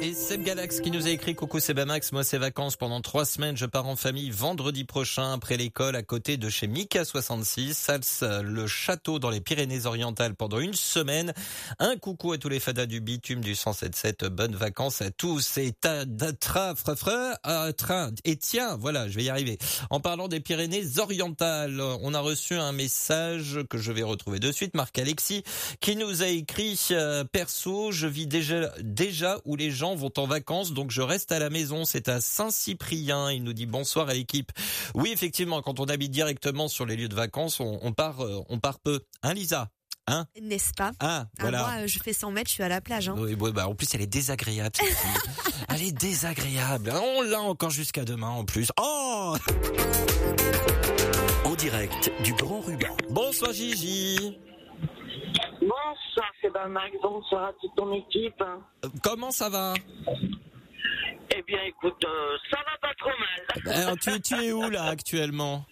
Et 0.00 0.12
Seb 0.12 0.42
Galax 0.42 0.80
qui 0.80 0.90
nous 0.90 1.06
a 1.06 1.10
écrit 1.10 1.34
Coucou 1.34 1.60
Sebamax, 1.60 2.12
moi 2.12 2.24
c'est 2.24 2.38
vacances 2.38 2.76
pendant 2.76 3.00
trois 3.00 3.24
semaines, 3.24 3.56
je 3.56 3.66
pars 3.66 3.86
en 3.86 3.96
famille 3.96 4.30
vendredi 4.30 4.84
prochain 4.84 5.32
après 5.32 5.56
l'école 5.56 5.96
à 5.96 6.02
côté 6.02 6.36
de 6.36 6.48
chez 6.48 6.66
Mika 6.66 7.04
66, 7.04 7.74
Sals 7.74 8.42
le 8.42 8.66
château 8.66 9.18
dans 9.18 9.30
les 9.30 9.40
Pyrénées-Orientales 9.40 10.34
pendant 10.34 10.58
une 10.58 10.74
semaine. 10.74 11.32
Un 11.78 11.96
coucou 11.96 12.32
à 12.32 12.38
tous 12.38 12.48
les 12.48 12.60
fadas 12.60 12.86
du 12.86 13.00
bitume 13.00 13.40
du 13.40 13.54
177, 13.54 14.24
bonnes 14.26 14.56
vacances 14.56 15.00
à 15.00 15.10
tous 15.10 15.58
et 15.58 15.72
tra 15.72 16.74
fra 16.74 17.38
euh, 17.46 17.72
train 17.72 18.10
et 18.24 18.36
tiens, 18.36 18.76
voilà, 18.76 19.08
je 19.08 19.16
vais 19.16 19.24
y 19.24 19.30
arriver. 19.30 19.58
En 19.90 20.00
parlant 20.00 20.28
des 20.28 20.40
Pyrénées-Orientales, 20.40 21.80
on 21.80 22.14
a 22.14 22.20
reçu 22.20 22.54
un 22.54 22.72
message 22.72 23.60
que 23.70 23.78
je 23.78 23.92
vais 23.92 24.02
retrouver 24.02 24.38
de 24.38 24.52
suite, 24.52 24.74
Marc 24.74 24.98
Alexis 24.98 25.44
qui 25.80 25.96
nous 25.96 26.22
a 26.22 26.28
écrit 26.28 26.80
euh, 26.90 27.24
perso, 27.24 27.92
je 27.92 28.06
vis 28.06 28.26
déjà 28.26 28.72
déjà 28.82 29.38
où 29.44 29.56
les 29.56 29.70
gens 29.70 29.83
vont 29.94 30.12
en 30.16 30.26
vacances, 30.26 30.72
donc 30.72 30.90
je 30.90 31.02
reste 31.02 31.32
à 31.32 31.38
la 31.38 31.50
maison. 31.50 31.84
C'est 31.84 32.08
à 32.08 32.20
Saint-Cyprien. 32.20 33.30
Il 33.30 33.44
nous 33.44 33.52
dit 33.52 33.66
bonsoir 33.66 34.08
à 34.08 34.14
l'équipe. 34.14 34.50
Oui, 34.94 35.10
effectivement, 35.12 35.60
quand 35.60 35.80
on 35.80 35.84
habite 35.84 36.10
directement 36.10 36.68
sur 36.68 36.86
les 36.86 36.96
lieux 36.96 37.08
de 37.08 37.14
vacances, 37.14 37.60
on, 37.60 37.78
on 37.82 37.92
part, 37.92 38.20
euh, 38.24 38.40
on 38.48 38.58
part 38.58 38.78
peu. 38.78 39.00
Hein, 39.22 39.34
Lisa? 39.34 39.68
Hein? 40.06 40.26
N'est-ce 40.40 40.72
pas? 40.74 40.92
Ah, 41.00 41.26
Ah. 41.38 41.50
Moi, 41.50 41.70
euh, 41.80 41.86
je 41.86 41.98
fais 41.98 42.12
100 42.12 42.30
mètres, 42.30 42.48
je 42.48 42.54
suis 42.54 42.62
à 42.62 42.68
la 42.68 42.80
plage. 42.80 43.08
Hein. 43.08 43.14
Oui, 43.18 43.34
bah, 43.36 43.68
en 43.68 43.74
plus, 43.74 43.88
elle 43.94 44.02
est 44.02 44.06
désagréable. 44.06 44.74
elle 45.68 45.82
est 45.82 45.92
désagréable. 45.92 46.92
On 46.94 47.22
l'a 47.22 47.40
encore 47.40 47.70
jusqu'à 47.70 48.04
demain, 48.04 48.28
en 48.28 48.44
plus. 48.44 48.68
Oh 48.80 49.36
En 51.44 51.54
direct 51.54 52.10
du 52.22 52.32
Grand 52.34 52.60
Ruban. 52.60 52.94
Bonsoir, 53.10 53.52
Gigi. 53.52 54.38
Bonsoir, 55.60 55.94
c'est 56.40 56.52
ben 56.52 56.68
Max, 56.68 56.94
bonsoir 57.02 57.46
à 57.46 57.52
toute 57.60 57.74
ton 57.76 57.92
équipe. 57.92 58.42
Comment 59.02 59.30
ça 59.30 59.48
va 59.48 59.74
Eh 61.36 61.42
bien, 61.42 61.62
écoute, 61.66 62.02
euh, 62.04 62.36
ça 62.50 62.58
va 62.58 62.88
pas 62.88 62.94
trop 62.98 63.10
mal. 63.18 63.74
Alors, 63.74 63.96
tu, 63.98 64.20
tu 64.20 64.34
es 64.34 64.52
où, 64.52 64.68
là, 64.70 64.84
actuellement 64.84 65.64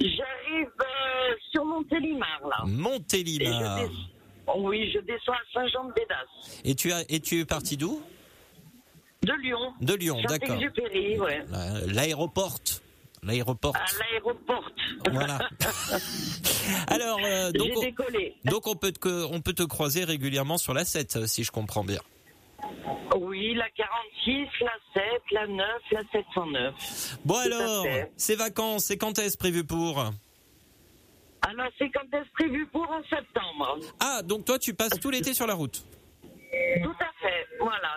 J'arrive 0.00 0.68
euh, 0.80 1.34
sur 1.50 1.64
Montélimar, 1.64 2.40
là. 2.44 2.62
Et 2.64 2.68
je 2.68 2.76
Montélimar. 2.76 3.80
Oui, 4.56 4.90
je 4.94 5.00
descends 5.00 5.32
à 5.32 5.52
Saint-Jean-de-Bédas. 5.52 6.60
Et 6.64 6.74
tu 6.74 6.92
as, 6.92 7.02
et 7.10 7.20
tu 7.20 7.40
es 7.40 7.44
parti 7.44 7.76
d'où 7.76 8.00
De 9.22 9.32
Lyon. 9.42 9.74
De 9.80 9.94
Lyon, 9.94 10.20
d'accord. 10.28 10.48
Saint-Exupéry, 10.48 11.18
ouais. 11.18 11.44
L'aéroport. 11.88 12.58
L'aéroport. 13.22 13.76
À 13.76 13.84
l'aéroport. 13.98 14.70
Voilà. 15.10 15.38
Alors, 16.88 17.18
euh, 17.24 17.50
donc, 17.52 17.70
on, 17.76 17.80
décollé. 17.80 18.36
donc 18.44 18.66
on 18.66 18.74
peut 18.74 18.92
te, 18.92 19.24
on 19.32 19.40
peut 19.40 19.52
te 19.52 19.62
croiser 19.62 20.04
régulièrement 20.04 20.58
sur 20.58 20.74
la 20.74 20.84
7, 20.84 21.16
euh, 21.16 21.26
si 21.26 21.44
je 21.44 21.50
comprends 21.50 21.84
bien. 21.84 22.00
Oui, 23.16 23.54
la 23.54 23.68
46, 23.70 24.48
la 24.60 25.02
7, 25.02 25.04
la 25.32 25.46
9, 25.46 25.66
la 25.92 26.02
709. 26.12 27.18
Bon 27.24 27.36
alors, 27.36 27.86
ces 28.16 28.34
vacances, 28.34 28.84
c'est 28.84 28.96
quand 28.96 29.18
est-ce 29.18 29.38
prévu 29.38 29.64
pour? 29.64 29.98
Alors, 31.48 31.66
c'est 31.78 31.90
quand 31.90 32.12
est-ce 32.12 32.30
prévu 32.32 32.66
pour 32.66 32.82
en 32.90 33.02
septembre 33.04 33.78
Ah, 34.00 34.22
donc 34.22 34.44
toi 34.44 34.58
tu 34.58 34.74
passes 34.74 34.98
tout 35.00 35.10
l'été 35.10 35.34
sur 35.34 35.46
la 35.46 35.54
route. 35.54 35.84
Tout 36.82 36.96
à 37.00 37.12
fait. 37.20 37.46
Voilà, 37.60 37.88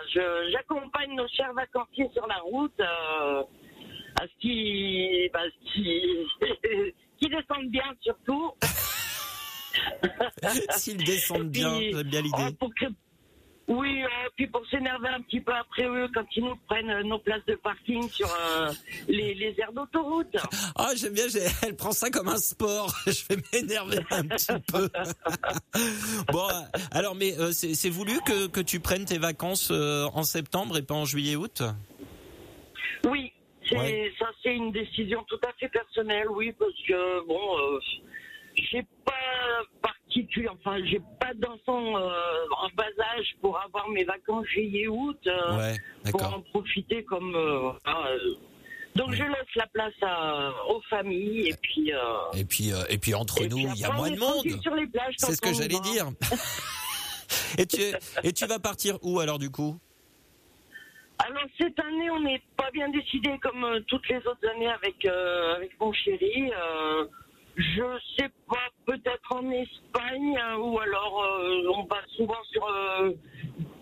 j'accompagne 0.51 1.15
nos 1.15 1.27
chers 1.27 1.53
vacanciers 1.53 2.10
sur 2.13 2.27
la 2.27 2.38
route 2.39 2.79
euh, 2.79 3.43
à 4.21 4.27
ce 4.27 4.41
qui, 4.41 5.29
bah, 5.34 5.39
ce 5.49 5.73
qui, 5.73 6.01
qui 7.19 7.29
descendent 7.29 7.69
bien 7.71 7.84
surtout. 8.01 8.51
S'ils 10.77 11.03
descendent 11.03 11.49
bien, 11.49 11.79
j'aime 11.79 12.03
bien 12.03 12.21
l'idée. 12.21 12.57
que- 12.79 12.86
Oui, 13.67 14.03
euh, 14.03 14.07
puis 14.36 14.47
pour 14.47 14.65
s'énerver 14.67 15.07
un 15.07 15.21
petit 15.21 15.39
peu 15.39 15.53
après 15.53 15.86
eux 15.86 16.10
quand 16.13 16.25
ils 16.36 16.43
nous 16.43 16.55
prennent 16.67 16.89
euh, 16.89 17.03
nos 17.03 17.19
places 17.19 17.45
de 17.47 17.55
parking 17.55 18.10
sur 18.10 18.27
euh, 18.27 18.71
les, 19.07 19.34
les 19.34 19.55
aires 19.60 19.71
d'autoroute. 19.71 20.36
Ah, 20.75 20.91
j'aime 20.95 21.13
bien, 21.13 21.25
elle 21.63 21.75
prend 21.75 21.91
ça 21.93 22.10
comme 22.10 22.27
un 22.27 22.38
sport. 22.38 22.93
Je 23.07 23.23
vais 23.34 23.41
m'énerver 23.53 23.99
un 24.10 24.23
petit 24.27 24.51
peu. 24.67 24.89
bon, 26.31 26.47
alors, 26.91 27.15
mais 27.15 27.38
euh, 27.39 27.51
c'est 27.53 27.89
voulu 27.89 28.19
que, 28.25 28.47
que 28.47 28.60
tu 28.62 28.79
prennes 28.79 29.05
tes 29.05 29.19
vacances 29.19 29.71
en 29.71 30.23
septembre 30.23 30.77
et 30.77 30.81
pas 30.81 30.95
en 30.95 31.05
juillet-août 31.05 31.62
Oui, 33.05 33.31
c'est 33.71 33.77
Ouais. 33.77 34.13
ça 34.19 34.25
c'est 34.43 34.55
une 34.55 34.71
décision 34.71 35.23
tout 35.27 35.39
à 35.47 35.53
fait 35.53 35.69
personnelle, 35.69 36.27
oui, 36.29 36.51
parce 36.60 36.73
que 36.88 37.25
bon, 37.25 37.57
euh, 37.57 37.79
j'ai 38.55 38.84
pas 39.05 39.13
particulier, 39.81 40.49
enfin 40.49 40.77
j'ai 40.86 40.99
pas 41.19 41.34
d'enfant 41.36 41.97
euh, 41.97 42.12
en 42.57 42.67
bas 42.75 42.84
âge 43.17 43.27
pour 43.41 43.60
avoir 43.60 43.88
mes 43.89 44.03
vacances 44.03 44.45
juillet-août, 44.47 45.19
euh, 45.27 45.57
Ouais, 45.57 45.75
pour 46.12 46.23
en 46.23 46.41
profiter 46.41 47.03
comme. 47.05 47.31
donc 48.95 49.13
je 49.13 49.23
laisse 49.23 49.55
la 49.55 49.67
place 49.67 49.93
à, 50.01 50.51
aux 50.69 50.81
familles 50.89 51.47
et 51.47 51.55
puis. 51.62 51.91
Et 52.36 52.45
puis, 52.45 52.71
et 52.89 52.97
puis 52.97 53.15
entre 53.15 53.41
et 53.41 53.47
nous, 53.47 53.57
il 53.60 53.77
y 53.79 53.86
a 53.86 53.91
moins 53.93 54.12
de 54.12 54.19
monde. 54.19 54.29
tranquille 54.34 54.60
Sur 54.62 54.75
les 54.75 54.88
plages 54.88 55.15
C'est 55.17 55.36
ce 55.36 55.41
que 55.41 55.53
j'allais 55.53 55.79
dire. 55.79 56.10
et, 57.57 57.65
tu, 57.65 57.81
et 58.23 58.34
tu 58.34 58.45
vas 58.45 58.60
partir 58.60 58.97
où 59.01 59.19
alors 59.19 59.39
du 59.39 59.49
coup? 59.49 59.79
Alors 61.25 61.43
cette 61.60 61.79
année, 61.79 62.10
on 62.10 62.21
n'est 62.21 62.41
pas 62.57 62.71
bien 62.71 62.89
décidé 62.89 63.38
comme 63.41 63.63
euh, 63.63 63.79
toutes 63.88 64.07
les 64.10 64.17
autres 64.17 64.47
années 64.55 64.69
avec 64.69 65.05
euh, 65.05 65.55
avec 65.55 65.79
mon 65.79 65.93
chéri. 65.93 66.51
Euh, 66.51 67.05
je 67.55 67.84
sais 68.17 68.29
pas, 68.49 68.69
peut-être 68.86 69.31
en 69.36 69.51
Espagne 69.51 70.38
hein, 70.38 70.55
ou 70.57 70.79
alors 70.79 71.25
on 71.75 71.84
va 71.84 71.97
souvent 72.15 72.41
sur 72.49 72.65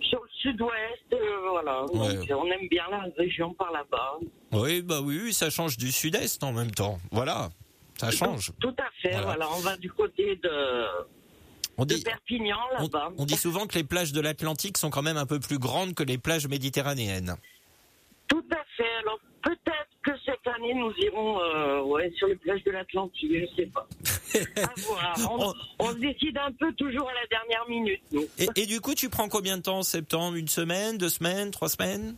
sur 0.02 0.24
le 0.24 0.30
sud-ouest. 0.42 1.16
voilà, 1.52 1.84
Ouais. 1.86 2.16
Donc, 2.28 2.40
on 2.42 2.48
aime 2.48 2.68
bien 2.68 2.86
la 2.90 3.06
région 3.16 3.54
par 3.54 3.72
là-bas. 3.72 4.18
Oui, 4.52 4.82
bah 4.82 5.02
oui, 5.04 5.20
oui, 5.24 5.34
ça 5.34 5.52
change 5.52 5.78
du 5.78 5.92
sud-est 5.92 6.44
en 6.44 6.52
même 6.52 6.72
temps. 6.72 6.98
Voilà, 7.12 7.50
ça 7.98 8.10
change. 8.10 8.52
Tout 8.60 8.76
à 8.80 8.90
fait. 9.02 9.12
Voilà. 9.12 9.28
Voilà, 9.28 9.46
on 9.56 9.60
va 9.60 9.78
du 9.78 9.92
côté 9.92 10.36
de, 10.38 10.86
On 11.80 11.86
de 11.86 11.96
dit, 11.96 12.04
Perpignan 12.04 12.58
on, 12.78 12.84
là-bas. 12.84 13.12
on 13.18 13.26
dit 13.26 13.38
souvent 13.38 13.66
que 13.66 13.76
les 13.76 13.84
plages 13.84 14.12
de 14.12 14.22
l'Atlantique 14.22 14.78
sont 14.78 14.90
quand 14.90 15.02
même 15.02 15.18
un 15.18 15.26
peu 15.26 15.40
plus 15.40 15.58
grandes 15.60 15.94
que 15.96 16.04
les 16.04 16.18
plages 16.18 16.48
méditerranéennes. 16.48 17.36
Tout 18.28 18.44
à 18.52 18.64
fait. 18.78 18.96
Alors 19.02 19.20
peut-être 19.42 19.88
que 20.04 20.12
cette 20.26 20.46
année 20.56 20.74
nous 20.74 20.92
irons 21.04 21.40
euh, 21.42 21.82
ouais, 21.84 22.12
sur 22.18 22.28
les 22.28 22.36
plages 22.36 22.64
de 22.64 22.72
l'Atlantique, 22.72 23.32
je 23.32 23.56
sais 23.56 23.68
pas. 23.68 23.88
À 24.62 24.74
voir. 24.82 25.16
On, 25.32 25.54
on 25.80 25.90
se 25.92 25.98
décide 25.98 26.38
un 26.38 26.52
peu 26.52 26.72
toujours 26.74 27.10
à 27.10 27.14
la 27.14 27.28
dernière 27.28 27.68
minute. 27.68 28.02
Et, 28.38 28.62
et 28.62 28.66
du 28.68 28.80
coup, 28.80 28.94
tu 28.94 29.10
prends 29.10 29.28
combien 29.28 29.58
de 29.58 29.64
temps 29.64 29.80
en 29.80 29.84
septembre? 29.84 30.36
Une 30.36 30.48
semaine, 30.48 30.98
deux 31.00 31.10
semaines, 31.10 31.50
trois 31.50 31.70
semaines? 31.70 32.16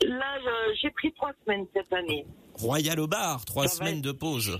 Là, 0.00 0.38
j'ai 0.80 0.90
pris 0.90 1.12
trois 1.12 1.32
semaines 1.44 1.66
cette 1.74 1.92
année. 1.92 2.24
Royal 2.54 2.98
au 2.98 3.06
bar, 3.06 3.44
trois 3.44 3.68
Ça 3.68 3.76
semaines 3.76 4.00
de 4.00 4.12
pause. 4.12 4.58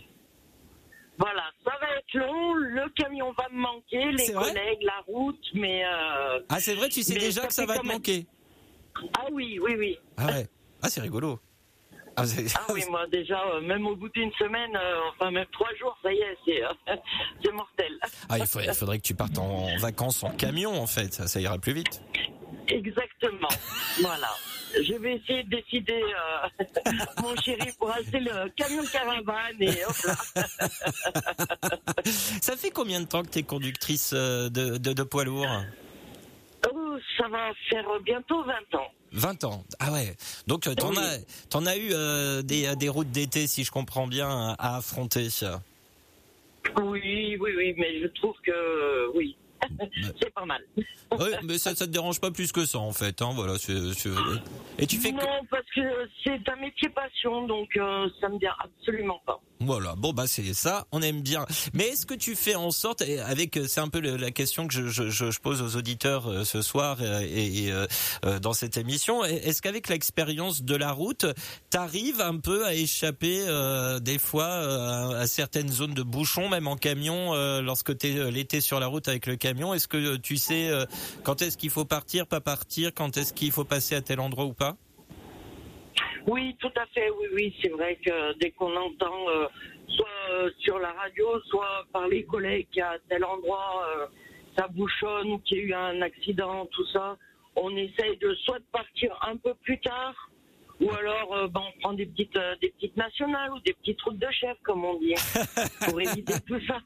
Voilà, 1.23 1.45
ça 1.65 1.71
va 1.81 1.87
être 1.99 2.15
long. 2.15 2.55
Le 2.55 2.89
camion 3.01 3.33
va 3.39 3.49
me 3.53 3.61
manquer, 3.61 4.11
les 4.13 4.33
collègues, 4.33 4.83
la 4.83 5.01
route, 5.07 5.45
mais 5.55 5.85
euh, 5.85 6.41
Ah, 6.49 6.59
c'est 6.59 6.75
vrai, 6.75 6.89
tu 6.89 7.03
sais 7.05 7.15
déjà 7.15 7.43
ça 7.43 7.47
que 7.47 7.55
ça 7.55 7.65
va 7.67 7.79
te 7.79 7.87
même- 7.87 7.93
manquer. 7.97 8.27
ah 9.19 9.27
oui, 9.31 9.59
oui, 9.63 9.75
oui. 9.79 9.99
Ah 10.17 10.27
ouais. 10.27 10.49
Ah, 10.83 10.89
c'est 10.89 11.01
rigolo. 11.01 11.39
Ah, 12.17 12.25
Ah 12.57 12.73
oui, 12.75 12.83
moi 12.91 13.07
déjà, 13.07 13.41
euh, 13.55 13.61
même 13.61 13.87
au 13.87 13.95
bout 13.97 14.09
d'une 14.11 14.33
semaine, 14.33 14.77
euh, 14.77 15.01
enfin 15.11 15.31
même 15.31 15.47
trois 15.53 15.73
jours, 15.77 15.97
ça 16.03 16.13
y 16.13 16.19
est, 16.19 16.37
c'est 16.45 16.63
euh, 16.63 16.73
mortel. 17.53 17.99
Ah, 18.29 18.39
il 18.39 18.47
faudrait, 18.47 18.67
il 18.69 18.75
faudrait 18.75 18.99
que 18.99 19.05
tu 19.05 19.15
partes 19.15 19.39
en 19.39 19.77
vacances 19.79 20.23
en 20.25 20.31
camion, 20.31 20.73
en 20.83 20.87
fait. 20.87 21.15
Ça, 21.15 21.27
ça 21.29 21.41
ira 21.41 21.57
plus 21.59 21.73
vite. 21.73 22.03
Exactement. 22.69 23.49
voilà. 24.03 24.29
Je 24.75 24.95
vais 24.95 25.17
essayer 25.17 25.43
de 25.45 25.51
décider, 25.51 26.03
euh, 26.03 26.65
mon 27.23 27.37
chéri, 27.37 27.71
pour 27.79 27.91
acheter 27.91 28.21
le 28.21 28.49
camion 28.57 28.83
caravane 28.91 29.57
et 29.61 29.85
hop 29.85 29.97
là. 30.05 30.17
Ça 32.41 32.57
fait 32.57 32.71
combien 32.71 33.01
de 33.01 33.07
temps 33.07 33.23
que 33.23 33.29
tu 33.31 33.39
es 33.41 33.43
conductrice 33.43 34.13
euh, 34.15 34.49
de, 34.49 34.79
de, 34.79 34.93
de 34.93 35.03
poids 35.03 35.25
lourd 35.25 35.47
Oh, 36.73 36.97
ça 37.19 37.27
va 37.29 37.51
faire 37.69 37.85
bientôt 38.05 38.43
20 38.45 38.79
ans. 38.79 38.89
20 39.13 39.45
ans. 39.45 39.65
Ah 39.81 39.93
ouais. 39.93 40.17
Donc 40.47 40.67
euh, 40.67 40.75
t'en 40.75 40.91
Oui. 40.91 40.99
as, 40.99 41.19
t'en 41.51 41.67
as 41.67 41.77
eu 41.77 41.91
euh, 41.93 42.43
des, 42.43 42.75
des 42.77 42.89
routes 42.89 43.11
d'été, 43.11 43.47
si 43.49 43.65
je 43.65 43.71
comprends 43.73 44.07
bien, 44.07 44.55
à 44.59 44.77
affronter. 44.77 45.29
Oui, 46.81 47.37
oui, 47.41 47.51
oui, 47.57 47.75
mais 47.77 48.01
je 48.01 48.07
trouve 48.07 48.37
que 48.45 48.53
euh, 48.53 49.09
oui, 49.15 49.37
c'est 50.21 50.33
pas 50.35 50.45
mal. 50.45 50.63
Oui, 50.77 51.31
mais 51.45 51.59
ça, 51.59 51.75
ça 51.75 51.87
te 51.87 51.91
dérange 51.91 52.21
pas 52.21 52.31
plus 52.31 52.53
que 52.53 52.65
ça, 52.67 52.79
en 52.79 52.93
fait. 52.93 53.21
Hein, 53.23 53.31
voilà. 53.35 53.55
Et 54.79 54.87
tu 54.87 54.99
fais 54.99 55.13
que... 55.13 55.17
Non, 55.17 55.47
parce 55.51 55.67
que 55.75 55.81
c'est 56.25 56.49
un 56.49 56.57
métier 56.57 56.89
passion, 56.89 57.47
donc 57.47 57.77
euh, 57.77 58.09
ça 58.21 58.29
me 58.29 58.39
dit 58.39 58.47
absolument 58.47 59.21
pas. 59.27 59.41
Voilà, 59.65 59.95
bon 59.97 60.13
bah 60.13 60.27
c'est 60.27 60.55
ça, 60.55 60.87
on 60.91 61.03
aime 61.03 61.23
bien. 61.23 61.47
Mais 61.73 61.85
est-ce 61.85 62.05
que 62.05 62.15
tu 62.15 62.35
fais 62.35 62.57
en 62.57 62.73
sorte, 62.73 63.03
avec 63.03 63.59
c'est 63.69 63.81
un 63.81 63.89
peu 63.89 64.01
la 64.01 64.31
question 64.33 64.67
que 64.67 64.75
je, 64.75 64.89
je, 64.89 65.09
je 65.09 65.31
je 65.31 65.39
pose 65.41 65.63
aux 65.63 65.77
auditeurs 65.77 66.29
euh, 66.29 66.45
ce 66.45 66.63
soir 66.63 66.99
euh, 67.01 67.21
et, 67.21 67.67
et, 67.67 67.73
euh, 67.73 67.87
euh, 68.25 68.41
dans 68.41 68.55
cette 68.55 68.77
émission, 68.77 69.25
est-ce 69.25 69.63
qu'avec 69.63 69.89
l'expérience 69.89 70.63
de 70.63 70.75
la 70.75 70.91
route, 70.91 71.27
t'arrives 71.71 72.21
un 72.21 72.39
peu 72.39 72.67
à 72.67 72.75
échapper 72.75 73.45
euh, 73.47 74.01
des 74.01 74.19
fois 74.19 74.47
euh, 74.51 75.21
à 75.21 75.27
certaines 75.29 75.69
zones 75.69 75.95
de 75.95 76.03
bouchons, 76.03 76.49
même 76.49 76.67
en 76.67 76.77
camion, 76.77 77.33
euh, 77.35 77.63
lorsque 77.63 77.97
t'es 77.97 78.17
euh, 78.17 78.31
l'été 78.33 78.61
sur 78.61 78.81
la 78.81 78.89
route 78.89 79.07
avec 79.07 79.27
le 79.27 79.37
camion 79.37 79.52
Est-ce 79.75 79.89
que 79.89 80.17
tu 80.17 80.37
sais 80.37 80.69
euh, 80.69 80.85
quand 81.23 81.43
est-ce 81.43 81.57
qu'il 81.57 81.71
faut 81.71 81.85
partir, 81.85 82.27
pas 82.27 82.41
partir, 82.41 82.93
quand 82.95 83.17
est-ce 83.17 83.33
qu'il 83.33 83.53
faut 83.53 83.65
passer 83.65 83.95
à 83.95 84.01
tel 84.01 84.21
endroit 84.21 84.45
ou 84.45 84.53
pas? 84.53 84.77
Oui, 86.27 86.57
tout 86.61 86.73
à 86.77 86.87
fait, 86.87 87.11
oui, 87.11 87.27
oui, 87.35 87.57
c'est 87.61 87.71
vrai 87.71 87.99
que 88.05 88.39
dès 88.39 88.53
qu'on 88.53 88.75
entend, 88.77 89.29
euh, 89.29 89.47
soit 89.89 90.07
euh, 90.31 90.51
sur 90.61 90.79
la 90.79 90.93
radio, 90.93 91.41
soit 91.47 91.85
par 91.93 92.07
les 92.07 92.25
collègues 92.25 92.69
qu'à 92.73 92.97
tel 93.09 93.25
endroit, 93.25 93.85
euh, 93.89 94.07
ça 94.57 94.69
bouchonne 94.69 95.33
ou 95.33 95.39
qu'il 95.39 95.59
y 95.59 95.61
a 95.61 95.65
eu 95.65 95.75
un 95.75 96.03
accident, 96.03 96.67
tout 96.67 96.87
ça, 96.93 97.17
on 97.57 97.77
essaye 97.77 98.17
de 98.19 98.35
soit 98.45 98.61
de 98.61 98.65
partir 98.71 99.19
un 99.27 99.37
peu 99.37 99.55
plus 99.63 99.81
tard, 99.81 100.31
ou 100.83 100.91
alors 100.93 101.35
euh, 101.35 101.49
ben, 101.49 101.61
on 101.61 101.81
prend 101.81 101.93
des 101.93 102.07
petites, 102.07 102.37
euh, 102.37 102.55
des 102.61 102.71
petites 102.71 102.97
nationales 102.97 103.53
ou 103.53 103.61
des 103.61 103.73
petites 103.75 104.01
routes 104.03 104.19
de 104.19 104.27
chef, 104.31 104.57
comme 104.65 104.85
on 104.85 104.99
dit, 104.99 105.15
pour 105.89 106.01
éviter 106.01 106.35
tout 106.47 106.61
ça. 106.67 106.79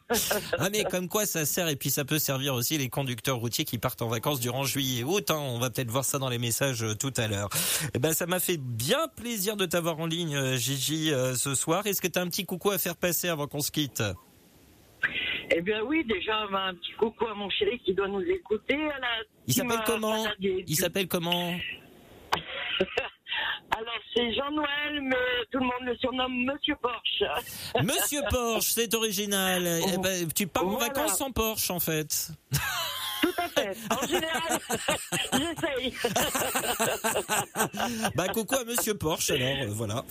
Ah 0.59 0.69
mais 0.71 0.85
comme 0.85 1.09
quoi 1.09 1.27
ça 1.27 1.45
sert 1.45 1.69
et 1.69 1.77
puis 1.77 1.91
ça 1.91 2.05
peut 2.05 2.19
servir 2.19 2.55
aussi 2.55 2.79
les 2.79 2.89
conducteurs 2.89 3.39
routiers 3.39 3.65
qui 3.65 3.79
partent 3.79 4.03
en 4.03 4.09
vacances 4.09 4.41
durant 4.41 4.65
juillet 4.65 5.01
et 5.01 5.05
août. 5.05 5.31
hein. 5.31 5.39
On 5.39 5.59
va 5.59 5.71
peut-être 5.71 5.91
voir 5.91 6.05
ça 6.05 6.19
dans 6.19 6.29
les 6.29 6.39
messages 6.39 6.83
euh, 6.83 6.95
tout 6.95 7.13
à 7.17 7.27
l'heure. 7.27 7.49
Eh 7.95 7.99
ben 7.99 8.13
ça 8.13 8.27
m'a 8.27 8.41
fait 8.41 8.59
bien 8.59 9.09
plaisir 9.17 9.57
de 9.57 9.65
t'avoir 9.67 9.99
en 9.99 10.07
ligne, 10.07 10.57
Gigi, 10.57 11.11
ce 11.35 11.55
soir. 11.55 11.87
Est-ce 11.87 12.01
que 12.01 12.09
tu 12.09 12.19
as 12.19 12.23
un 12.23 12.29
petit 12.29 12.45
coucou 12.45 12.71
à 12.71 12.79
faire 12.79 12.97
passer 12.97 13.29
avant 13.29 13.47
qu'on 13.47 13.61
se 13.61 13.71
quitte? 13.71 14.03
Eh 15.55 15.63
bien 15.63 15.83
oui, 15.83 16.05
déjà 16.05 16.47
ben, 16.51 16.69
un 16.69 16.75
petit 16.75 16.93
coucou 16.93 17.27
à 17.27 17.35
mon 17.35 17.49
chéri 17.51 17.79
qui 17.85 17.95
doit 17.95 18.09
nous 18.09 18.23
écouter. 18.23 18.75
À 18.75 18.99
la 18.99 19.09
Il 19.47 19.55
s'appelle 19.55 19.83
comment? 19.87 20.25
Il 20.41 20.77
s'appelle 20.77 21.09
comment? 21.09 21.55
Alors 23.79 23.93
c'est 24.15 24.33
Jean-Noël, 24.35 25.03
mais 25.03 25.17
tout 25.53 25.59
le 25.59 25.65
monde 25.65 25.83
le 25.83 25.97
surnomme 25.99 26.33
Monsieur 26.47 26.77
Porsche. 26.81 27.25
Monsieur 27.83 28.21
Porsche, 28.31 28.71
c'est 28.71 28.95
original. 28.95 29.67
Eh 29.93 29.99
ben, 29.99 30.29
tu 30.35 30.47
pars 30.47 30.67
en 30.67 30.77
vacances 30.77 31.19
sans 31.19 31.31
Porsche 31.31 31.71
en 31.71 31.81
fait. 31.81 32.31
Tout 33.23 33.35
à 33.37 33.49
fait. 33.49 33.77
En 33.91 34.07
général, 34.07 34.61
j'essaye. 35.33 35.95
Bah 38.15 38.29
coucou 38.29 38.55
à 38.55 38.65
Monsieur 38.65 38.95
Porsche 38.95 39.31
alors, 39.31 39.63
euh, 39.63 39.67
voilà. 39.69 40.05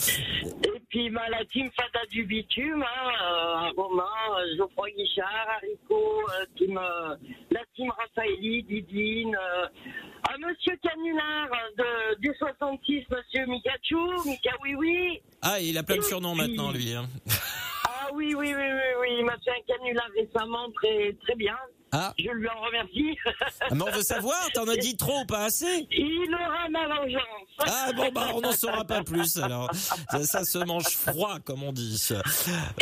Puis 0.95 1.10
bah, 1.10 1.27
la 1.29 1.43
team 1.51 1.69
Fada 1.75 2.05
du 2.10 2.23
Bitume, 2.23 2.81
hein, 2.81 3.12
euh, 3.21 3.69
Romain, 3.75 4.05
euh, 4.39 4.55
Geoffroy 4.55 4.91
Guichard, 4.91 5.45
Haricot, 5.58 6.23
team, 6.58 6.77
euh, 6.77 7.15
la 7.51 7.60
team 7.75 7.91
Raphaëli, 7.91 8.63
Didine, 8.63 9.36
à 9.36 10.38
Monsieur 10.38 10.77
Canular 10.81 11.49
de, 11.77 12.17
du 12.21 12.34
66, 12.39 13.03
Monsieur 13.12 13.45
Mikachou, 13.45 14.23
Mika 14.25 14.51
Oui 14.63 14.75
Oui. 14.75 15.21
Ah, 15.41 15.60
il 15.60 15.77
a 15.77 15.84
plein 15.84 15.97
de 15.97 16.01
surnoms 16.01 16.34
maintenant 16.34 16.71
lui. 16.71 16.93
hein. 16.93 17.10
Ah 17.89 18.08
oui, 18.13 18.34
oui, 18.34 18.53
oui, 18.55 18.63
oui, 18.63 18.89
oui, 19.01 19.08
il 19.19 19.25
m'a 19.25 19.36
fait 19.43 19.51
un 19.51 19.75
canular 19.75 20.08
récemment, 20.15 20.71
très, 20.75 21.12
très 21.23 21.36
bien. 21.36 21.58
Ah, 21.97 22.13
Je 22.19 22.29
lui 22.29 22.49
en 22.49 22.60
remercie. 22.62 23.17
mais 23.71 23.81
on 23.81 23.91
veut 23.91 24.01
savoir, 24.03 24.38
t'en 24.53 24.67
as 24.67 24.75
dit 24.75 24.97
trop 24.97 25.21
ou 25.21 25.25
pas 25.25 25.45
assez 25.45 25.88
Il 25.91 26.34
aura 26.34 26.67
ma 26.69 26.88
vengeance. 26.88 27.21
Ah 27.60 27.91
bon 27.95 28.12
bah 28.12 28.27
on 28.34 28.41
n'en 28.41 28.51
saura 28.51 28.84
pas 28.84 29.01
plus 29.03 29.38
alors. 29.38 29.69
Ça, 29.73 30.23
ça 30.23 30.43
se 30.43 30.58
mange 30.60 30.89
froid 30.89 31.39
comme 31.45 31.63
on 31.63 31.71
dit. 31.71 31.97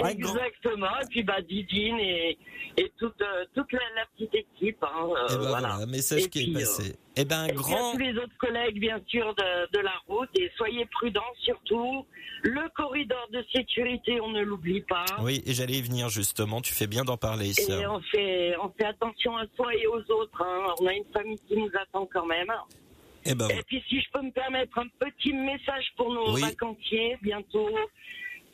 Exactement. 0.04 1.00
Et 1.02 1.06
puis 1.10 1.24
bah 1.24 1.42
Didine 1.42 2.00
et, 2.00 2.38
et 2.78 2.92
toute, 2.98 3.22
euh, 3.22 3.46
toute 3.54 3.72
la, 3.72 3.80
la 3.96 4.06
petite 4.16 4.34
équipe. 4.36 4.84
Hein, 4.84 4.88
euh, 5.10 5.28
Eh 5.30 5.34
ben 5.34 5.38
voilà. 5.42 5.60
voilà, 5.60 5.74
un 5.76 5.86
message 5.86 6.24
Et 6.24 6.30
qui 6.30 6.40
est 6.42 6.44
puis, 6.46 6.56
euh, 6.56 6.60
passé. 6.60 6.96
Eh 7.16 7.26
ben 7.26 7.46
Et 7.46 7.52
grand. 7.54 7.92
tous 7.92 7.98
les 8.00 8.18
autres 8.18 8.36
collègues, 8.40 8.80
bien 8.80 9.00
sûr, 9.08 9.36
de, 9.36 9.72
de 9.78 9.80
la 9.84 9.94
route. 10.08 10.30
Et 10.36 10.50
soyez 10.58 10.86
prudents 10.86 11.22
surtout. 11.42 12.06
Le 12.42 12.68
corridor 12.76 13.28
de 13.32 13.44
sécurité, 13.54 14.20
on 14.20 14.30
ne 14.30 14.42
l'oublie 14.42 14.82
pas. 14.82 15.06
Oui, 15.22 15.42
et 15.46 15.54
j'allais 15.54 15.76
y 15.76 15.82
venir 15.82 16.10
justement. 16.10 16.60
Tu 16.62 16.74
fais 16.74 16.88
bien 16.88 17.04
d'en 17.04 17.16
parler. 17.18 17.52
Et 17.60 17.86
on 17.88 18.02
fait, 18.02 18.56
on 18.62 18.70
fait 18.70 18.86
attention 18.86 19.38
à 19.38 19.46
soi 19.56 19.74
et 19.76 19.86
aux 19.88 20.02
autres. 20.12 20.42
hein. 20.42 20.74
On 20.82 20.88
a 20.88 20.94
une 20.94 21.06
famille 21.14 21.40
qui 21.48 21.56
nous 21.56 21.70
attend 21.80 22.08
quand 22.12 22.26
même. 22.26 22.52
Eh 23.26 23.36
ben 23.36 23.48
Et 23.50 23.62
puis 23.68 23.82
si 23.88 24.02
je 24.02 24.10
peux 24.12 24.22
me 24.22 24.32
permettre 24.32 24.78
un 24.80 24.88
petit 25.00 25.32
message 25.34 25.86
pour 25.96 26.12
nos 26.14 26.34
Oui. 26.34 26.42
vacanciers 26.42 27.18
bientôt, 27.22 27.70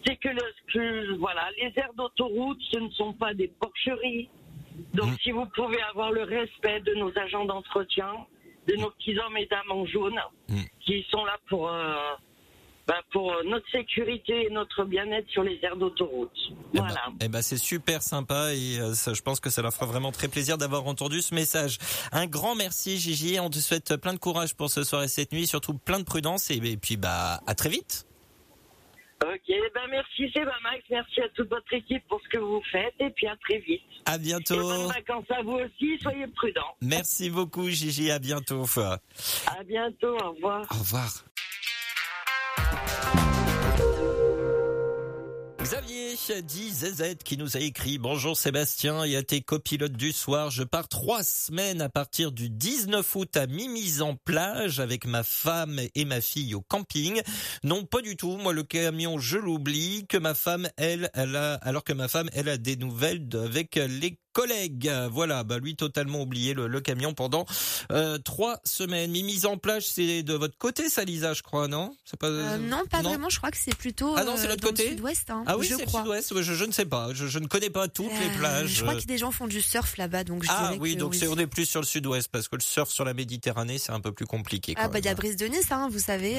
c'est 0.05 0.15
que, 0.17 0.29
le, 0.29 0.41
que, 0.71 1.17
voilà, 1.17 1.49
les 1.59 1.71
aires 1.77 1.93
d'autoroute, 1.95 2.59
ce 2.71 2.77
ne 2.77 2.89
sont 2.91 3.13
pas 3.13 3.33
des 3.33 3.47
porcheries. 3.47 4.29
Donc 4.93 5.07
Mm. 5.11 5.17
si 5.23 5.31
vous 5.31 5.45
pouvez 5.47 5.81
avoir 5.81 6.11
le 6.11 6.21
respect 6.23 6.81
de 6.81 6.93
nos 6.93 7.11
agents 7.17 7.45
d'entretien, 7.45 8.13
de 8.71 8.75
nos 8.77 8.89
petits 8.91 9.17
hommes 9.19 9.37
et 9.37 9.45
dames 9.47 9.71
en 9.71 9.85
jaune, 9.85 10.19
Mm. 10.49 10.61
qui 10.85 11.05
sont 11.11 11.23
là 11.25 11.37
pour, 11.49 11.69
euh, 11.69 11.93
bah, 12.87 12.95
pour 13.11 13.31
euh, 13.31 13.43
notre 13.45 13.69
sécurité 13.71 14.45
et 14.45 14.49
notre 14.49 14.83
bien-être 14.83 15.29
sur 15.29 15.43
les 15.43 15.59
aires 15.63 15.75
d'autoroute. 15.77 16.31
Eh 16.49 16.53
ben- 16.77 16.85
Voilà. 16.87 17.01
Eh 17.21 17.27
ben, 17.27 17.41
c'est 17.43 17.57
super 17.57 18.01
sympa 18.01 18.53
et 18.53 18.79
euh, 18.79 18.93
ça, 18.95 19.13
je 19.13 19.21
pense 19.21 19.39
que 19.39 19.49
ça 19.51 19.61
leur 19.61 19.71
fera 19.73 19.85
vraiment 19.85 20.11
très 20.11 20.27
plaisir 20.27 20.57
d'avoir 20.57 20.85
entendu 20.87 21.21
ce 21.21 21.35
message. 21.35 21.77
Un 22.11 22.25
grand 22.25 22.55
merci 22.55 22.97
Gigi, 22.97 23.39
on 23.39 23.49
te 23.51 23.59
souhaite 23.59 23.95
plein 23.97 24.13
de 24.13 24.19
courage 24.19 24.55
pour 24.55 24.69
ce 24.71 24.83
soir 24.83 25.03
et 25.03 25.07
cette 25.07 25.31
nuit, 25.33 25.45
surtout 25.45 25.75
plein 25.75 25.99
de 25.99 26.05
prudence 26.05 26.49
et, 26.49 26.55
et 26.57 26.77
puis 26.77 26.97
bah 26.97 27.41
à 27.45 27.53
très 27.55 27.69
vite. 27.69 28.07
Ok, 29.21 29.53
ben 29.75 29.87
merci 29.89 30.31
Max, 30.63 30.81
merci 30.89 31.21
à 31.21 31.29
toute 31.29 31.49
votre 31.49 31.73
équipe 31.73 32.01
pour 32.07 32.21
ce 32.21 32.29
que 32.29 32.37
vous 32.37 32.61
faites 32.71 32.93
et 32.99 33.09
puis 33.09 33.27
à 33.27 33.35
très 33.37 33.59
vite. 33.59 33.81
À 34.05 34.15
Et 34.15 34.17
bonnes 34.17 34.23
bientôt. 34.23 34.87
vacances 34.87 35.25
à 35.29 35.41
vous 35.41 35.59
aussi, 35.59 35.99
soyez 36.01 36.25
prudents. 36.27 36.75
Merci 36.81 37.29
beaucoup 37.29 37.69
Gigi, 37.69 38.11
à 38.11 38.19
bientôt. 38.19 38.65
À 38.77 39.63
bientôt, 39.63 40.15
au 40.23 40.31
revoir. 40.31 40.65
Au 40.71 40.79
revoir. 40.79 41.25
Xavier 45.69 46.15
dit 46.41 46.71
ZZ 46.71 47.15
qui 47.23 47.37
nous 47.37 47.55
a 47.55 47.59
écrit 47.59 47.99
Bonjour 47.99 48.35
Sébastien 48.35 49.03
et 49.03 49.15
à 49.15 49.21
tes 49.21 49.41
copilotes 49.41 49.91
du 49.91 50.11
soir. 50.11 50.49
Je 50.49 50.63
pars 50.63 50.87
trois 50.87 51.21
semaines 51.21 51.79
à 51.81 51.89
partir 51.89 52.31
du 52.31 52.49
19 52.49 53.15
août 53.15 53.37
à 53.37 53.45
Mimizan 53.45 54.09
en 54.09 54.15
plage 54.15 54.79
avec 54.79 55.05
ma 55.05 55.21
femme 55.21 55.79
et 55.93 56.05
ma 56.05 56.21
fille 56.21 56.55
au 56.55 56.61
camping. 56.61 57.21
Non, 57.63 57.85
pas 57.85 58.01
du 58.01 58.17
tout. 58.17 58.37
Moi, 58.37 58.51
le 58.51 58.63
camion, 58.63 59.19
je 59.19 59.37
l'oublie. 59.37 60.07
Que 60.09 60.17
ma 60.17 60.33
femme, 60.33 60.67
elle, 60.75 61.11
elle 61.13 61.35
a, 61.35 61.53
alors 61.55 61.83
que 61.83 61.93
ma 61.93 62.07
femme, 62.07 62.31
elle 62.33 62.49
a 62.49 62.57
des 62.57 62.75
nouvelles 62.75 63.27
avec 63.35 63.75
les 63.75 64.17
collègues. 64.33 64.91
Voilà, 65.11 65.43
bah 65.43 65.57
lui 65.59 65.75
totalement 65.75 66.21
oublié 66.21 66.53
le, 66.53 66.67
le 66.67 66.81
camion 66.81 67.13
pendant 67.13 67.45
euh, 67.91 68.17
trois 68.19 68.59
semaines. 68.63 69.11
Mise 69.11 69.45
en 69.45 69.57
plage, 69.57 69.87
c'est 69.87 70.23
de 70.23 70.33
votre 70.33 70.57
côté, 70.57 70.89
ça, 70.89 71.03
Lisa, 71.03 71.33
je 71.33 71.41
crois, 71.43 71.67
non? 71.67 71.95
C'est 72.05 72.19
pas 72.19 72.27
Euh, 72.27 72.57
non, 72.57 72.83
pas 72.89 73.01
vraiment. 73.01 73.29
Je 73.29 73.37
crois 73.37 73.51
que 73.51 73.57
c'est 73.57 73.75
plutôt 73.75 74.13
Ah 74.17 74.23
non, 74.23 74.35
c'est 74.37 74.45
euh, 74.45 74.49
l'autre 74.49 74.63
côté 74.65 74.83
le 74.85 74.89
sud-ouest. 74.91 75.29
Hein, 75.29 75.43
Ah 75.45 75.57
oui, 75.57 75.65
je 75.67 75.75
c'est 75.75 75.81
le 75.81 75.85
crois. 75.87 76.01
sud-ouest. 76.01 76.33
Je, 76.41 76.53
je 76.53 76.65
ne 76.65 76.71
sais 76.71 76.85
pas. 76.85 77.09
Je, 77.13 77.27
je 77.27 77.39
ne 77.39 77.47
connais 77.47 77.69
pas 77.69 77.87
toutes 77.87 78.11
les 78.11 78.27
Euh, 78.35 78.37
plages. 78.39 78.69
Je 78.69 78.81
crois 78.83 78.95
que 78.95 79.05
des 79.05 79.17
gens 79.17 79.31
font 79.31 79.47
du 79.47 79.61
surf 79.61 79.97
là-bas, 79.97 80.23
donc 80.23 80.43
je 80.43 80.49
ah 80.51 80.73
oui, 80.79 80.95
que 80.95 80.99
donc 80.99 81.11
oui. 81.11 81.17
c'est 81.19 81.27
on 81.27 81.37
est 81.37 81.47
plus 81.47 81.65
sur 81.65 81.81
le 81.81 81.85
sud-ouest 81.85 82.29
parce 82.31 82.47
que 82.47 82.55
le 82.55 82.61
surf 82.61 82.89
sur 82.89 83.05
la 83.05 83.13
Méditerranée, 83.13 83.77
c'est 83.77 83.91
un 83.91 83.99
peu 83.99 84.11
plus 84.11 84.25
compliqué. 84.25 84.73
Ah 84.77 84.83
quand 84.85 84.93
bah 84.93 84.99
il 84.99 85.05
y 85.05 85.07
a. 85.09 85.15
Brise 85.15 85.35
de 85.35 85.47
Nice, 85.47 85.71
hein, 85.71 85.89
vous 85.91 85.99
savez. 85.99 86.35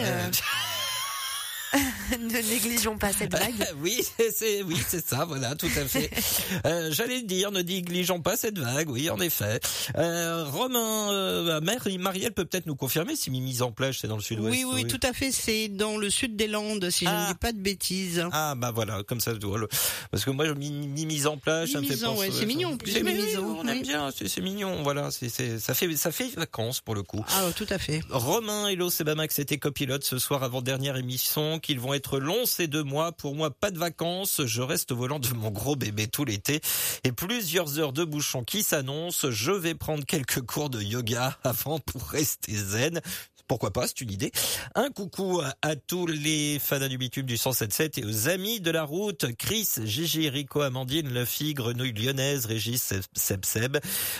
ne 2.19 2.49
négligeons 2.51 2.99
pas 2.99 3.13
cette 3.13 3.33
vague. 3.33 3.55
oui, 3.83 4.01
c'est 4.35 4.63
oui, 4.63 4.77
c'est 4.89 5.07
ça, 5.07 5.25
voilà, 5.25 5.55
tout 5.55 5.67
à 5.77 5.85
fait. 5.85 6.11
Euh, 6.67 6.91
J'allais 6.93 7.23
dire, 7.23 7.51
ne 7.53 7.63
négligeons 7.63 8.21
pas 8.21 8.37
cette 8.37 8.59
vague, 8.59 8.89
oui, 8.91 9.09
en 9.09 9.19
effet. 9.21 9.61
Euh, 9.97 10.45
Romain, 10.45 11.11
euh, 11.13 11.61
Marielle 11.99 12.33
peut 12.33 12.45
peut-être 12.45 12.67
nous 12.67 12.75
confirmer 12.77 13.17
si 13.17 13.31
mise 13.31 13.63
en 13.63 13.73
plage, 13.73 13.99
c'est 14.01 14.09
dans 14.09 14.17
le 14.17 14.23
sud-ouest. 14.23 14.51
Oui, 14.51 14.65
oui, 14.71 14.87
tout 14.87 15.01
à 15.03 15.13
fait, 15.13 15.31
c'est 15.33 15.69
dans 15.69 15.97
le 15.97 16.11
sud 16.11 16.37
des 16.37 16.47
Landes, 16.49 16.91
si 16.91 17.05
je 17.05 17.11
Ah. 17.11 17.27
ne 17.29 17.33
dis 17.33 17.39
pas 17.39 17.53
de 17.53 17.59
bêtises. 17.59 18.25
Ah 18.33 18.55
bah 18.57 18.73
voilà, 18.73 19.03
comme 19.05 19.21
ça, 19.21 19.33
voilà. 19.41 19.67
parce 20.11 20.25
que 20.25 20.31
moi, 20.31 20.47
je 20.47 20.53
mis, 20.53 20.71
mis 20.71 21.07
mise 21.07 21.27
en 21.27 21.37
plage, 21.39 21.73
ça 21.73 21.81
me 21.81 21.87
fait 21.87 21.97
penser. 21.97 22.21
ouais, 22.21 22.31
c'est 22.33 22.47
mignon, 22.47 22.71
en 22.73 22.77
plus, 22.77 22.93
C'est 22.93 23.03
mignon, 23.03 23.59
on 23.61 23.67
aime 23.69 23.77
oui. 23.79 23.83
bien, 23.83 24.11
c'est 24.15 24.41
mignon, 24.41 24.83
voilà, 24.83 25.11
c'est 25.11 25.29
ça 25.59 25.75
fait 25.75 25.95
ça 25.97 26.11
fait 26.13 26.29
vacances 26.35 26.81
pour 26.81 26.95
le 26.95 27.03
coup. 27.03 27.25
Ah, 27.29 27.45
tout 27.57 27.67
à 27.71 27.79
fait. 27.79 28.01
Romain, 28.11 28.69
hello, 28.69 28.91
c'est 28.91 29.05
Bamax, 29.05 29.35
c'était 29.37 29.59
copilote 29.59 30.05
ce 30.05 30.19
soir 30.19 30.43
avant 30.43 30.63
dernière 30.63 30.97
émission, 30.97 31.59
qu'ils 31.61 31.79
vont 31.79 31.95
être 31.95 32.19
longs 32.19 32.47
ces 32.47 32.67
deux 32.67 32.83
mois. 32.83 33.13
Pour 33.13 33.35
moi, 33.35 33.51
pas 33.51 33.71
de 33.71 33.79
vacances. 33.79 34.43
Je 34.45 34.63
reste 34.63 34.93
au 34.93 34.97
volant 34.97 35.19
de 35.19 35.29
mon 35.35 35.51
gros 35.51 35.77
bébé 35.77 36.09
tout 36.09 36.25
l'été 36.25 36.61
et 37.05 37.13
plusieurs 37.13 37.79
heures 37.79 37.93
de 37.93 38.05
bouchon 38.05 38.43
qui 38.43 38.63
s'annoncent. 38.63 39.31
Je 39.31 39.53
vais 39.53 39.75
prendre 39.75 40.05
quelques 40.05 40.41
cours 40.41 40.71
de 40.71 40.81
yoga 40.81 41.39
avant 41.45 41.79
pour 41.79 42.03
rester 42.03 42.55
zen. 42.55 43.01
Pourquoi 43.51 43.73
pas, 43.73 43.89
c'est 43.89 44.01
une 44.01 44.13
idée. 44.13 44.31
Un 44.77 44.91
coucou 44.91 45.43
à, 45.63 45.75
tous 45.75 46.07
les 46.07 46.61
fans 46.61 46.87
du 46.87 46.99
bitume 46.99 47.27
du 47.27 47.37
177 47.37 47.99
et 47.99 48.05
aux 48.05 48.29
amis 48.29 48.61
de 48.61 48.71
la 48.71 48.85
route. 48.85 49.27
Chris, 49.37 49.69
Gigi, 49.83 50.29
Rico, 50.29 50.61
Amandine, 50.61 51.13
Luffy, 51.13 51.53
Grenouille 51.53 51.93
Lyonnaise, 51.93 52.47
Régis, 52.47 52.81
Seb, 52.81 53.03
Seb, 53.13 53.45
Seb. 53.45 53.79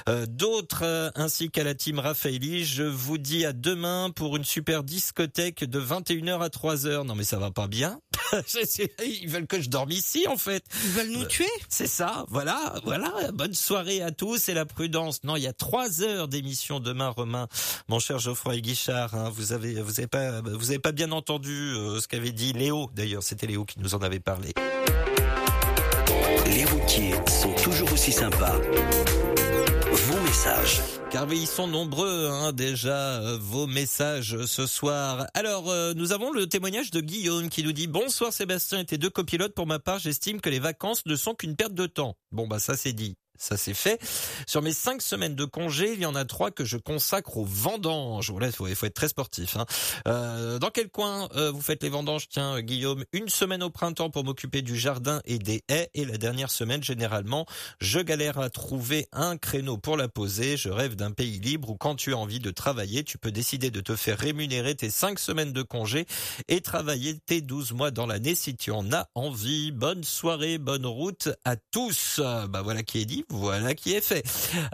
Euh, 0.09 0.27
D'autres, 0.27 0.83
euh, 0.83 1.11
ainsi 1.15 1.49
qu'à 1.49 1.63
la 1.63 1.77
team 1.77 2.01
Raphaëli. 2.01 2.65
Je 2.65 2.83
vous 2.83 3.19
dis 3.19 3.47
à 3.47 3.53
demain 3.53 4.11
pour 4.11 4.37
une 4.37 4.43
super 4.43 4.83
discothèque 4.83 5.63
de 5.63 5.79
21h 5.79 6.41
à 6.41 6.49
3h. 6.49 7.07
Non 7.07 7.15
mais 7.15 7.23
ça 7.23 7.39
va 7.39 7.53
pas 7.53 7.69
bien. 7.69 8.01
Ils 9.05 9.29
veulent 9.29 9.47
que 9.47 9.61
je 9.61 9.69
dorme 9.69 9.93
ici 9.93 10.27
en 10.27 10.39
fait. 10.39 10.65
Ils 10.83 10.91
veulent 10.91 11.11
nous 11.11 11.25
tuer 11.25 11.47
C'est 11.69 11.87
ça, 11.87 12.25
voilà, 12.31 12.75
voilà. 12.83 13.13
Bonne 13.33 13.55
soirée 13.55 14.03
à 14.03 14.11
tous 14.11 14.49
et 14.49 14.55
la 14.55 14.67
prudence. 14.67 15.23
Non, 15.23 15.37
il 15.37 15.45
y 15.45 15.47
a 15.47 15.53
trois 15.53 16.03
heures 16.03 16.27
d'émission 16.27 16.81
demain, 16.81 17.11
Romain, 17.11 17.47
mon 17.87 18.01
cher 18.01 18.19
Geoffroy 18.19 18.59
Guichard. 18.59 19.20
Hein. 19.21 19.31
vous 19.35 19.53
avez, 19.53 19.81
vous 19.81 20.01
avez 20.01 20.07
pas, 20.07 20.41
vous 20.41 20.71
avez 20.71 20.79
pas 20.79 20.93
bien 20.93 21.13
entendu 21.13 21.53
euh, 21.53 22.01
ce 22.01 22.09
qu'avait 22.09 22.33
dit 22.33 22.53
Léo. 22.53 22.91
D'ailleurs, 22.95 23.23
c'était 23.23 23.47
Léo 23.47 23.65
qui 23.65 23.79
nous 23.81 23.95
en 23.95 23.99
avait 23.99 24.21
parlé. 24.21 24.53
Les 26.47 26.65
routiers 26.65 27.15
sont 27.29 27.53
toujours 27.63 27.93
aussi 27.93 28.13
sympas. 28.13 28.57
Vos 29.93 30.21
messages. 30.21 30.81
Car 31.11 31.33
ils 31.33 31.47
sont 31.47 31.67
nombreux 31.67 32.29
hein, 32.31 32.53
déjà 32.53 33.21
euh, 33.21 33.39
vos 33.41 33.67
messages 33.67 34.45
ce 34.47 34.67
soir. 34.67 35.27
Alors, 35.35 35.69
euh, 35.69 35.93
nous 35.95 36.13
avons 36.13 36.33
le 36.33 36.49
témoignage 36.49 36.91
de 36.93 37.01
Guillaume 37.01 37.49
qui 37.49 37.65
nous 37.65 37.73
dit 37.73 37.89
Bonsoir 37.89 38.33
Sébastien 38.33 38.79
et 38.79 38.85
tes 38.85 38.99
deux 38.99 39.11
copilotes. 39.11 39.55
Pour 39.55 39.67
ma 39.67 39.81
part, 39.81 39.99
j'estime 39.99 40.41
que 40.41 40.49
les 40.49 40.61
vacances 40.61 41.05
ne 41.07 41.17
sont 41.17 41.35
qu'une 41.35 41.57
perte 41.57 41.75
de 41.75 41.87
temps. 41.87 42.17
Bon 42.31 42.47
bah 42.47 42.61
ça 42.61 42.77
c'est 42.77 42.93
dit. 42.93 43.17
Ça 43.41 43.57
c'est 43.57 43.73
fait. 43.73 43.99
Sur 44.47 44.61
mes 44.61 44.75
cinq 44.75 45.01
semaines 45.01 45.35
de 45.35 45.47
congé, 45.47 45.95
il 45.95 46.01
y 46.01 46.05
en 46.05 46.15
a 46.15 46.27
trois 46.27 46.51
que 46.51 46.67
je 46.67 46.77
consacre 46.77 47.39
aux 47.39 47.45
vendanges. 47.45 48.31
Voilà, 48.31 48.49
il 48.49 48.53
faut, 48.53 48.67
être 48.67 48.95
très 48.95 49.09
sportif. 49.09 49.57
Hein. 49.57 49.65
Euh, 50.07 50.59
dans 50.59 50.69
quel 50.69 50.91
coin 50.91 51.27
euh, 51.37 51.51
vous 51.51 51.63
faites 51.63 51.83
les 51.83 51.89
vendanges? 51.89 52.29
Tiens, 52.29 52.57
euh, 52.57 52.61
Guillaume, 52.61 53.03
une 53.15 53.31
semaine 53.31 53.63
au 53.63 53.71
printemps 53.71 54.11
pour 54.11 54.25
m'occuper 54.25 54.61
du 54.61 54.77
jardin 54.77 55.23
et 55.25 55.39
des 55.39 55.65
haies. 55.71 55.89
Et 55.95 56.05
la 56.05 56.19
dernière 56.19 56.51
semaine, 56.51 56.85
généralement, 56.85 57.47
je 57.81 58.01
galère 58.01 58.39
à 58.39 58.51
trouver 58.51 59.09
un 59.11 59.39
créneau 59.39 59.79
pour 59.79 59.97
la 59.97 60.09
poser. 60.09 60.59
Je 60.59 60.69
rêve 60.69 60.95
d'un 60.95 61.11
pays 61.11 61.41
libre 61.41 61.71
où 61.71 61.77
quand 61.77 61.95
tu 61.95 62.13
as 62.13 62.19
envie 62.19 62.41
de 62.41 62.51
travailler, 62.51 63.05
tu 63.05 63.17
peux 63.17 63.33
décider 63.33 63.71
de 63.71 63.81
te 63.81 63.97
faire 63.97 64.19
rémunérer 64.19 64.75
tes 64.75 64.91
cinq 64.91 65.19
semaines 65.19 65.55
de 65.55 65.63
congé 65.63 66.05
et 66.49 66.61
travailler 66.61 67.19
tes 67.19 67.41
12 67.41 67.73
mois 67.73 67.91
dans 67.91 68.07
l'année 68.07 68.35
si 68.35 68.55
tu 68.55 68.71
en 68.71 68.93
as 68.93 69.09
envie. 69.15 69.73
Bonne 69.73 70.05
soirée, 70.05 70.59
bonne 70.59 70.85
route 70.85 71.31
à 71.47 71.57
tous. 71.57 72.21
Bah 72.21 72.61
voilà 72.63 72.83
qui 72.83 72.99
est 72.99 73.07
dit, 73.07 73.25
voilà 73.31 73.75
qui 73.75 73.95
est 73.95 74.01
fait. 74.01 74.25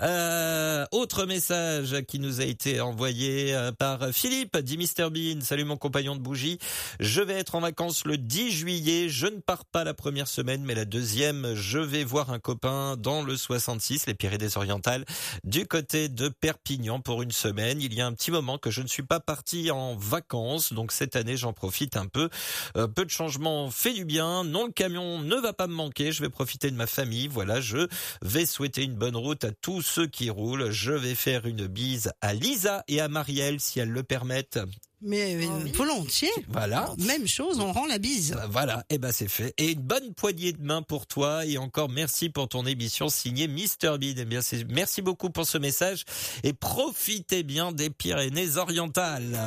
Euh, 0.03 0.87
autre 0.91 1.27
message 1.27 2.03
qui 2.09 2.19
nous 2.19 2.41
a 2.41 2.45
été 2.45 2.81
envoyé 2.81 3.55
euh, 3.55 3.71
par 3.71 4.09
Philippe, 4.13 4.57
dit 4.59 4.79
Mr 4.79 5.11
Bean. 5.11 5.41
Salut 5.43 5.65
mon 5.65 5.77
compagnon 5.77 6.17
de 6.17 6.21
bougie. 6.21 6.59
Je 6.99 7.21
vais 7.21 7.35
être 7.35 7.55
en 7.55 7.61
vacances 7.61 8.05
le 8.07 8.17
10 8.17 8.51
juillet. 8.51 9.09
Je 9.09 9.27
ne 9.27 9.41
pars 9.41 9.67
pas 9.67 9.85
la 9.85 9.95
première 9.95 10.27
semaine, 10.27 10.63
mais 10.65 10.75
la 10.75 10.87
deuxième, 10.87 11.55
je 11.55 11.79
vais 11.79 12.03
voir 12.03 12.31
un 12.31 12.39
copain 12.39 12.97
dans 12.97 13.23
le 13.23 13.37
66, 13.37 14.07
les 14.07 14.15
Pyrénées-Orientales, 14.15 15.05
du 15.45 15.67
côté 15.67 16.09
de 16.09 16.29
Perpignan 16.29 17.01
pour 17.01 17.23
une 17.23 17.33
semaine. 17.33 17.81
Il 17.83 17.93
y 17.93 18.01
a 18.01 18.07
un 18.07 18.13
petit 18.13 18.31
moment 18.31 18.59
que 18.59 18.71
je 18.71 18.81
ne 18.81 18.89
suis 18.89 19.03
pas 19.03 19.21
parti 19.21 19.71
en 19.71 19.97
vacances, 19.97 20.73
donc 20.73 20.93
cette 20.93 21.17
année 21.17 21.37
j'en 21.37 21.53
profite 21.53 21.97
un 21.97 22.07
peu. 22.07 22.31
Euh, 22.77 22.89
peu 22.89 23.05
de 23.05 23.11
changements 23.11 23.71
fait 23.71 23.93
du 23.93 24.05
bien. 24.05 24.45
Non, 24.45 24.67
le 24.67 24.73
camion 24.73 25.21
ne 25.21 25.37
va 25.37 25.53
pas 25.53 25.67
me 25.67 25.75
manquer. 25.75 26.13
Je 26.13 26.23
vais 26.23 26.31
profiter 26.31 26.71
de 26.71 26.77
ma 26.77 26.87
famille. 26.87 27.29
Voilà, 27.29 27.61
je 27.61 27.87
vais 28.23 28.36
souhaiter 28.45 28.83
une 28.83 28.95
bonne 28.97 29.17
route 29.17 29.45
à 29.45 29.53
tous 29.53 29.81
ceux 29.81 30.07
qui 30.07 30.29
roulent. 30.29 30.71
Je 30.71 30.93
vais 30.93 31.15
faire 31.15 31.47
une 31.47 31.67
bise 31.67 32.11
à 32.21 32.35
Lisa 32.35 32.85
et 32.89 33.01
à 33.01 33.09
Marielle 33.09 33.61
si 33.61 33.79
elles 33.81 33.89
le 33.89 34.03
permettent. 34.03 34.59
Mais 35.03 35.35
euh, 35.37 35.47
Oh 35.49 35.61
oui. 35.63 35.73
volontiers. 35.73 36.31
Voilà. 36.49 36.93
Même 37.07 37.27
chose, 37.29 37.61
on 37.61 37.71
rend 37.73 37.87
la 37.87 37.99
bise. 37.99 38.33
Bah, 38.33 38.47
Voilà, 38.51 38.85
et 38.91 38.97
ben 38.99 39.13
c'est 39.13 39.29
fait. 39.29 39.53
Et 39.59 39.73
une 39.73 39.81
bonne 39.83 40.15
poignée 40.15 40.53
de 40.53 40.63
main 40.63 40.83
pour 40.83 41.07
toi. 41.07 41.45
Et 41.47 41.59
encore 41.59 41.89
merci 41.91 42.31
pour 42.31 42.49
ton 42.49 42.65
émission 42.67 43.09
signée 43.09 43.47
Mr 43.47 43.99
Bean. 43.99 44.15
Eh 44.17 44.25
bien, 44.25 44.41
c'est 44.41 44.65
merci 44.69 45.03
beaucoup 45.03 45.31
pour 45.31 45.47
ce 45.47 45.59
message 45.59 46.05
et 46.43 46.53
profitez 46.53 47.43
bien 47.43 47.73
des 47.73 47.91
Pyrénées-Orientales. 47.91 49.39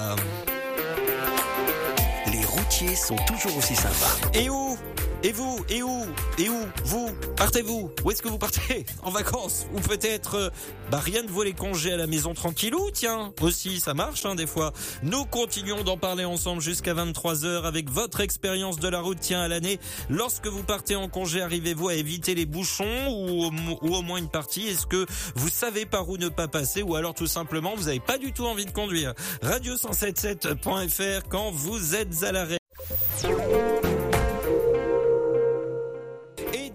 Les 2.31 2.45
routiers 2.45 2.95
sont 2.95 3.15
toujours 3.27 3.57
aussi 3.57 3.75
sympas. 3.75 4.17
Et 4.35 4.49
où 4.51 4.77
Et 5.21 5.33
vous 5.33 5.59
Et 5.69 5.83
où 5.83 6.05
Et 6.37 6.49
où 6.49 6.59
Vous 6.85 7.09
Partez-vous? 7.35 7.91
Où 8.03 8.11
est-ce 8.11 8.21
que 8.21 8.29
vous 8.29 8.37
partez? 8.37 8.85
En 9.03 9.11
vacances? 9.11 9.65
Ou 9.73 9.79
peut-être 9.81 10.35
euh, 10.35 10.49
bah 10.91 10.99
rien 10.99 11.23
de 11.23 11.29
vous 11.29 11.41
les 11.41 11.53
congés 11.53 11.91
à 11.91 11.97
la 11.97 12.07
maison 12.07 12.33
tranquillou, 12.33 12.89
tiens. 12.93 13.33
Aussi, 13.41 13.79
ça 13.81 13.93
marche 13.93 14.25
hein, 14.25 14.35
des 14.35 14.47
fois. 14.47 14.71
Nous 15.03 15.25
continuons 15.25 15.83
d'en 15.83 15.97
parler 15.97 16.23
ensemble 16.23 16.61
jusqu'à 16.61 16.93
23h 16.93 17.63
avec 17.63 17.89
votre 17.89 18.21
expérience 18.21 18.79
de 18.79 18.87
la 18.87 19.01
route 19.01 19.17
tiens 19.19 19.41
à 19.41 19.47
l'année. 19.49 19.79
Lorsque 20.09 20.47
vous 20.47 20.63
partez 20.63 20.95
en 20.95 21.09
congé, 21.09 21.41
arrivez-vous 21.41 21.89
à 21.89 21.95
éviter 21.95 22.33
les 22.33 22.45
bouchons 22.45 23.07
ou 23.09 23.45
au, 23.45 23.51
ou 23.81 23.95
au 23.95 24.01
moins 24.01 24.19
une 24.19 24.29
partie? 24.29 24.67
Est-ce 24.67 24.85
que 24.85 25.05
vous 25.35 25.49
savez 25.49 25.85
par 25.85 26.07
où 26.07 26.17
ne 26.17 26.29
pas 26.29 26.47
passer? 26.47 26.81
Ou 26.81 26.95
alors 26.95 27.13
tout 27.13 27.27
simplement 27.27 27.75
vous 27.75 27.85
n'avez 27.85 27.99
pas 27.99 28.17
du 28.17 28.31
tout 28.31 28.45
envie 28.45 28.65
de 28.65 28.71
conduire? 28.71 29.13
Radio177.fr 29.43 31.27
quand 31.29 31.51
vous 31.51 31.95
êtes 31.95 32.23
à 32.23 32.31
l'arrêt. 32.31 32.59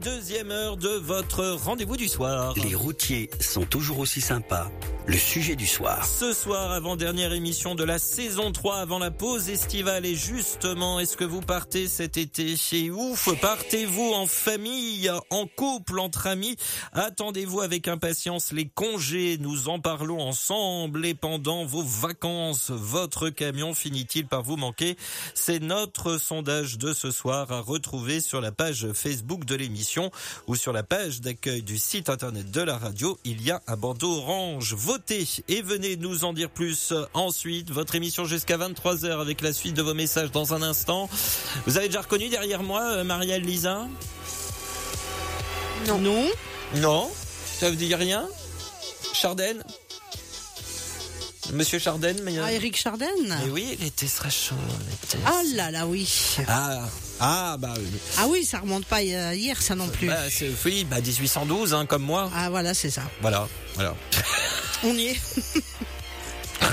Et 0.06 0.13
deuxième 0.24 0.52
heure 0.52 0.78
de 0.78 0.88
votre 0.88 1.44
rendez-vous 1.50 1.98
du 1.98 2.08
soir. 2.08 2.54
Les 2.56 2.74
routiers 2.74 3.28
sont 3.40 3.66
toujours 3.66 3.98
aussi 3.98 4.22
sympas. 4.22 4.70
Le 5.06 5.18
sujet 5.18 5.54
du 5.54 5.66
soir. 5.66 6.06
Ce 6.06 6.32
soir, 6.32 6.72
avant-dernière 6.72 7.34
émission 7.34 7.74
de 7.74 7.84
la 7.84 7.98
saison 7.98 8.52
3, 8.52 8.76
avant 8.76 8.98
la 8.98 9.10
pause 9.10 9.50
estivale. 9.50 10.06
Et 10.06 10.14
justement, 10.14 10.98
est-ce 10.98 11.18
que 11.18 11.24
vous 11.24 11.42
partez 11.42 11.88
cet 11.88 12.16
été 12.16 12.56
chez 12.56 12.90
Ouf? 12.90 13.28
Partez-vous 13.38 14.14
en 14.14 14.26
famille, 14.26 15.10
en 15.28 15.46
couple, 15.46 15.98
entre 15.98 16.26
amis? 16.26 16.56
Attendez-vous 16.94 17.60
avec 17.60 17.86
impatience 17.86 18.50
les 18.50 18.66
congés 18.66 19.36
Nous 19.38 19.68
en 19.68 19.78
parlons 19.78 20.22
ensemble. 20.22 21.04
Et 21.04 21.14
pendant 21.14 21.66
vos 21.66 21.82
vacances, 21.82 22.70
votre 22.70 23.28
camion 23.28 23.74
finit-il 23.74 24.26
par 24.26 24.42
vous 24.42 24.56
manquer? 24.56 24.96
C'est 25.34 25.60
notre 25.60 26.16
sondage 26.16 26.78
de 26.78 26.94
ce 26.94 27.10
soir 27.10 27.52
à 27.52 27.60
retrouver 27.60 28.22
sur 28.22 28.40
la 28.40 28.52
page 28.52 28.90
Facebook 28.94 29.44
de 29.44 29.54
l'émission 29.54 30.10
ou 30.46 30.56
sur 30.56 30.72
la 30.72 30.82
page 30.82 31.20
d'accueil 31.20 31.62
du 31.62 31.78
site 31.78 32.08
internet 32.08 32.50
de 32.50 32.60
la 32.60 32.76
radio. 32.78 33.18
Il 33.24 33.42
y 33.42 33.50
a 33.50 33.62
un 33.66 33.76
bandeau 33.76 34.18
orange. 34.18 34.74
Votez 34.74 35.26
et 35.48 35.62
venez 35.62 35.96
nous 35.96 36.24
en 36.24 36.32
dire 36.32 36.50
plus 36.50 36.92
ensuite. 37.14 37.70
Votre 37.70 37.94
émission 37.94 38.24
jusqu'à 38.24 38.56
23h 38.58 39.20
avec 39.20 39.40
la 39.40 39.52
suite 39.52 39.74
de 39.74 39.82
vos 39.82 39.94
messages 39.94 40.30
dans 40.30 40.54
un 40.54 40.62
instant. 40.62 41.08
Vous 41.66 41.76
avez 41.76 41.88
déjà 41.88 42.02
reconnu 42.02 42.28
derrière 42.28 42.62
moi 42.62 42.82
euh, 42.82 43.04
Marielle 43.04 43.42
Lisa? 43.42 43.86
Non. 45.86 45.98
Non 45.98 46.26
Non 46.76 47.10
Ça 47.60 47.68
vous 47.70 47.76
dit 47.76 47.94
rien? 47.94 48.26
Charden 49.12 49.62
Monsieur 51.52 51.78
Charden 51.78 52.16
mais, 52.22 52.38
euh, 52.38 52.42
Ah, 52.46 52.52
Eric 52.52 52.76
Charden 52.76 53.08
mais 53.28 53.50
oui, 53.50 53.76
l'été 53.80 54.06
sera 54.08 54.30
chaud. 54.30 54.54
Ah 55.26 55.42
là 55.54 55.70
là, 55.70 55.86
oui. 55.86 56.08
Ah, 56.48 56.80
ah 57.20 57.56
bah, 57.58 57.72
oui. 57.76 57.86
Ah 58.18 58.26
oui, 58.28 58.44
ça 58.44 58.58
remonte 58.58 58.84
pas 58.86 59.00
euh, 59.00 59.34
hier, 59.34 59.60
ça 59.62 59.74
non 59.74 59.88
plus. 59.88 60.08
bah 60.08 60.18
c'est 60.30 60.50
oui, 60.64 60.84
bah 60.84 61.00
1812 61.00 61.74
hein, 61.74 61.86
comme 61.86 62.02
moi. 62.02 62.30
Ah 62.34 62.50
voilà, 62.50 62.74
c'est 62.74 62.90
ça. 62.90 63.02
Voilà, 63.20 63.48
voilà. 63.74 63.94
On 64.84 64.94
y 64.94 65.06
est. 65.06 65.20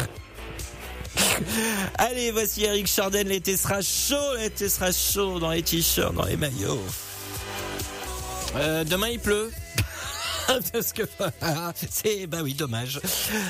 Allez, 1.97 2.31
voici 2.31 2.63
Eric 2.63 2.87
Charden, 2.87 3.27
l'été 3.27 3.57
sera 3.57 3.81
chaud, 3.81 4.35
l'été 4.37 4.69
sera 4.69 4.91
chaud 4.91 5.39
dans 5.39 5.51
les 5.51 5.63
t-shirts, 5.63 6.13
dans 6.13 6.25
les 6.25 6.37
maillots. 6.37 6.81
Euh, 8.55 8.83
demain 8.83 9.09
il 9.09 9.19
pleut. 9.19 9.51
Parce 10.73 10.93
que 10.93 11.03
c'est 11.89 12.27
bah 12.27 12.39
oui, 12.43 12.53
dommage. 12.53 12.99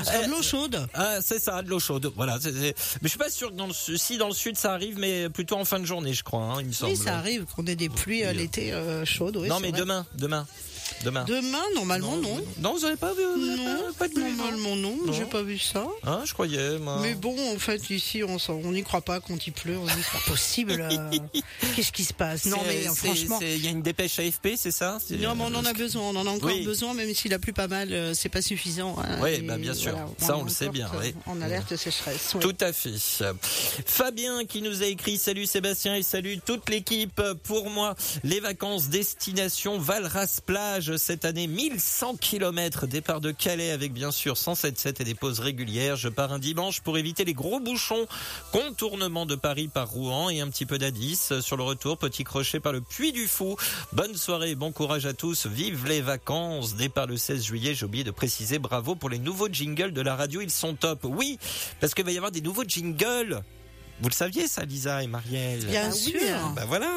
C'est 0.04 0.26
de 0.26 0.30
l'eau 0.30 0.42
chaude. 0.42 0.86
Ah, 0.94 1.18
c'est 1.22 1.38
ça, 1.38 1.62
de 1.62 1.68
l'eau 1.68 1.78
chaude. 1.78 2.12
Voilà. 2.16 2.38
Mais 2.44 2.74
je 3.02 3.08
suis 3.08 3.18
pas 3.18 3.30
sûr 3.30 3.50
que 3.50 3.56
dans 3.56 3.66
le 3.66 3.72
si 3.72 4.16
dans 4.18 4.28
le 4.28 4.34
sud 4.34 4.56
ça 4.56 4.72
arrive, 4.72 4.98
mais 4.98 5.28
plutôt 5.28 5.56
en 5.56 5.64
fin 5.64 5.78
de 5.80 5.84
journée, 5.86 6.12
je 6.14 6.22
crois. 6.22 6.42
hein, 6.42 6.56
il 6.60 6.66
me 6.66 6.72
semble. 6.72 6.92
Oui, 6.92 6.98
ça 6.98 7.16
arrive 7.18 7.44
qu'on 7.54 7.66
ait 7.66 7.76
des 7.76 7.88
pluies 7.88 8.24
euh, 8.24 8.32
l'été 8.32 8.72
euh, 8.72 9.04
chaudes. 9.04 9.36
oui, 9.36 9.48
non, 9.48 9.60
mais 9.60 9.70
vrai. 9.70 9.80
demain, 9.80 10.06
demain, 10.14 10.46
demain. 11.04 11.24
Demain, 11.24 11.62
normalement, 11.74 12.16
non. 12.16 12.40
Non, 12.58 12.74
vous 12.74 12.84
avez 12.84 12.96
pas 12.96 13.12
vu 13.14 13.22
Non, 13.22 13.92
pas, 13.98 14.08
normalement, 14.08 14.76
non. 14.76 14.96
Non. 15.06 15.12
J'ai 15.12 15.24
pas 15.24 15.42
vu 15.42 15.58
ça. 15.58 15.86
Hein, 16.04 16.22
je 16.24 16.32
croyais. 16.32 16.78
Moi. 16.78 16.98
Mais 17.02 17.14
bon, 17.14 17.36
en 17.54 17.58
fait, 17.58 17.90
ici, 17.90 18.22
on 18.22 18.72
n'y 18.72 18.82
croit 18.82 19.00
pas 19.02 19.20
quand 19.20 19.46
il 19.46 19.52
pleut. 19.52 19.76
On 19.78 19.86
se 19.88 19.94
dit, 19.94 20.00
c'est 20.02 20.12
pas 20.18 20.30
possible. 20.30 20.72
euh, 20.80 21.10
Qu'est-ce 21.76 21.92
qui 21.92 22.04
se 22.04 22.12
passe? 22.14 22.46
Non, 22.46 22.58
mais 22.66 22.86
euh, 22.86 22.92
franchement. 22.94 23.38
il 23.42 23.64
y 23.64 23.66
a 23.68 23.70
une 23.70 23.82
dépêche 23.82 24.18
AFP, 24.18 24.50
c'est 24.56 24.70
ça? 24.70 24.98
Non, 25.10 25.34
mais 25.34 25.44
on 25.44 25.54
en 25.54 25.64
a 25.64 25.72
besoin, 25.72 26.02
on 26.02 26.16
en 26.16 26.26
a 26.26 26.30
encore 26.30 26.50
Oui. 26.50 26.64
besoin, 26.64 26.94
même 26.94 27.12
si 27.14 27.28
la 27.28 27.38
pluie 27.38 27.52
pas 27.52 27.68
mal, 27.68 27.92
euh, 27.92 28.14
c'est 28.14 28.28
pas 28.28 28.42
suffisant. 28.42 28.96
hein. 28.98 29.18
Oui, 29.22 29.40
bah, 29.42 29.56
bien 29.58 29.74
sûr. 29.74 29.92
voilà, 29.92 30.08
Ça, 30.18 30.36
on 30.36 30.44
le 30.44 30.50
sait 30.50 30.68
bien, 30.68 30.90
oui. 31.00 31.14
En 31.26 31.40
alerte 31.42 31.76
sécheresse. 31.76 32.32
oui. 32.34 32.40
Tout 32.40 32.56
à 32.60 32.72
fait. 32.72 32.92
Fabien 33.86 34.44
qui 34.44 34.62
nous 34.62 34.82
a 34.82 34.86
écrit 34.86 35.18
Salut 35.18 35.46
Sébastien 35.46 35.94
et 35.96 36.02
salut 36.02 36.38
toute 36.44 36.68
l'équipe. 36.70 37.20
Pour 37.44 37.70
moi, 37.70 37.94
les 38.24 38.40
vacances 38.40 38.88
destination 38.88 39.78
Valras 39.78 40.40
plage 40.44 40.91
cette 40.96 41.24
année 41.24 41.46
1100 41.46 42.16
km 42.16 42.86
départ 42.86 43.20
de 43.20 43.30
Calais 43.30 43.70
avec 43.70 43.92
bien 43.92 44.10
sûr 44.10 44.34
107.7 44.34 45.00
et 45.00 45.04
des 45.04 45.14
pauses 45.14 45.40
régulières. 45.40 45.96
Je 45.96 46.08
pars 46.08 46.32
un 46.32 46.38
dimanche 46.38 46.80
pour 46.80 46.98
éviter 46.98 47.24
les 47.24 47.34
gros 47.34 47.60
bouchons. 47.60 48.06
Contournement 48.52 49.26
de 49.26 49.34
Paris 49.34 49.68
par 49.68 49.88
Rouen 49.88 50.30
et 50.30 50.40
un 50.40 50.48
petit 50.48 50.66
peu 50.66 50.78
d'Addis. 50.78 51.30
Sur 51.40 51.56
le 51.56 51.62
retour, 51.62 51.98
petit 51.98 52.24
crochet 52.24 52.60
par 52.60 52.72
le 52.72 52.80
Puy 52.80 53.12
du 53.12 53.26
Fou. 53.26 53.56
Bonne 53.92 54.16
soirée, 54.16 54.54
bon 54.54 54.72
courage 54.72 55.06
à 55.06 55.12
tous. 55.12 55.46
Vive 55.46 55.86
les 55.86 56.00
vacances. 56.00 56.74
Départ 56.74 57.06
le 57.06 57.16
16 57.16 57.44
juillet. 57.44 57.74
J'ai 57.74 57.86
oublié 57.86 58.04
de 58.04 58.10
préciser 58.10 58.58
bravo 58.58 58.94
pour 58.94 59.10
les 59.10 59.18
nouveaux 59.18 59.48
jingles 59.48 59.92
de 59.92 60.00
la 60.00 60.16
radio. 60.16 60.40
Ils 60.40 60.50
sont 60.50 60.74
top. 60.74 61.04
Oui, 61.04 61.38
parce 61.80 61.94
qu'il 61.94 62.04
va 62.04 62.12
y 62.12 62.16
avoir 62.16 62.32
des 62.32 62.40
nouveaux 62.40 62.64
jingles. 62.64 63.42
Vous 64.02 64.08
le 64.08 64.14
saviez 64.14 64.48
ça, 64.48 64.64
Lisa 64.64 65.02
et 65.02 65.06
Marielle 65.06 65.64
Bien 65.64 65.84
Ah 65.88 65.92
oui, 65.94 65.98
sûr. 65.98 66.20
hein. 66.34 66.52
bah 66.56 66.64
voilà, 66.66 66.90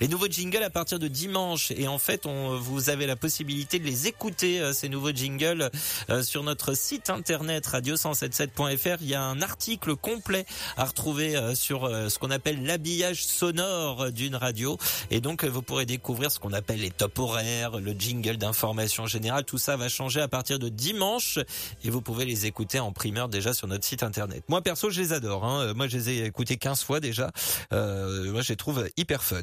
les 0.00 0.08
nouveaux 0.08 0.28
jingles 0.28 0.62
à 0.62 0.68
partir 0.70 0.98
de 0.98 1.08
dimanche 1.08 1.70
et 1.70 1.88
en 1.88 1.98
fait 1.98 2.26
on, 2.26 2.58
vous 2.58 2.90
avez 2.90 3.06
la 3.06 3.16
possibilité 3.16 3.78
de 3.78 3.84
les 3.86 4.06
écouter 4.06 4.60
euh, 4.60 4.72
ces 4.74 4.88
nouveaux 4.90 5.12
jingles 5.12 5.70
euh, 6.10 6.22
sur 6.22 6.42
notre 6.42 6.74
site 6.74 7.08
internet 7.10 7.66
radio177.fr. 7.66 8.98
Il 9.00 9.08
y 9.08 9.14
a 9.14 9.22
un 9.22 9.40
article 9.42 9.96
complet 9.96 10.44
à 10.76 10.84
retrouver 10.84 11.36
euh, 11.36 11.54
sur 11.54 11.84
euh, 11.84 12.08
ce 12.08 12.18
qu'on 12.18 12.30
appelle 12.30 12.64
l'habillage 12.64 13.24
sonore 13.24 14.10
d'une 14.12 14.36
radio 14.36 14.76
et 15.10 15.20
donc 15.20 15.44
euh, 15.44 15.48
vous 15.48 15.62
pourrez 15.62 15.86
découvrir 15.86 16.30
ce 16.30 16.38
qu'on 16.38 16.52
appelle 16.52 16.80
les 16.80 16.90
top 16.90 17.18
horaires, 17.18 17.78
le 17.78 17.92
jingle 17.92 18.36
d'information 18.36 19.06
générale. 19.06 19.44
Tout 19.44 19.58
ça 19.58 19.76
va 19.76 19.88
changer 19.88 20.20
à 20.20 20.28
partir 20.28 20.58
de 20.58 20.68
dimanche 20.68 21.38
et 21.84 21.90
vous 21.90 22.02
pouvez 22.02 22.24
les 22.24 22.46
écouter 22.46 22.80
en 22.80 22.92
primeur 22.92 23.28
déjà 23.28 23.54
sur 23.54 23.66
notre 23.66 23.84
site 23.84 24.02
internet. 24.02 24.42
Moi 24.48 24.60
perso 24.62 24.90
je 24.90 25.00
les 25.00 25.12
adore. 25.12 25.44
Hein. 25.44 25.60
Euh, 25.68 25.74
Moi 25.74 25.88
je 25.88 25.96
les 25.96 26.08
ai 26.10 26.24
écoutés 26.26 26.49
15 26.56 26.82
fois 26.84 27.00
déjà. 27.00 27.30
Euh, 27.72 28.30
moi 28.32 28.42
je 28.42 28.50
les 28.50 28.56
trouve 28.56 28.88
hyper 28.96 29.22
fun. 29.22 29.42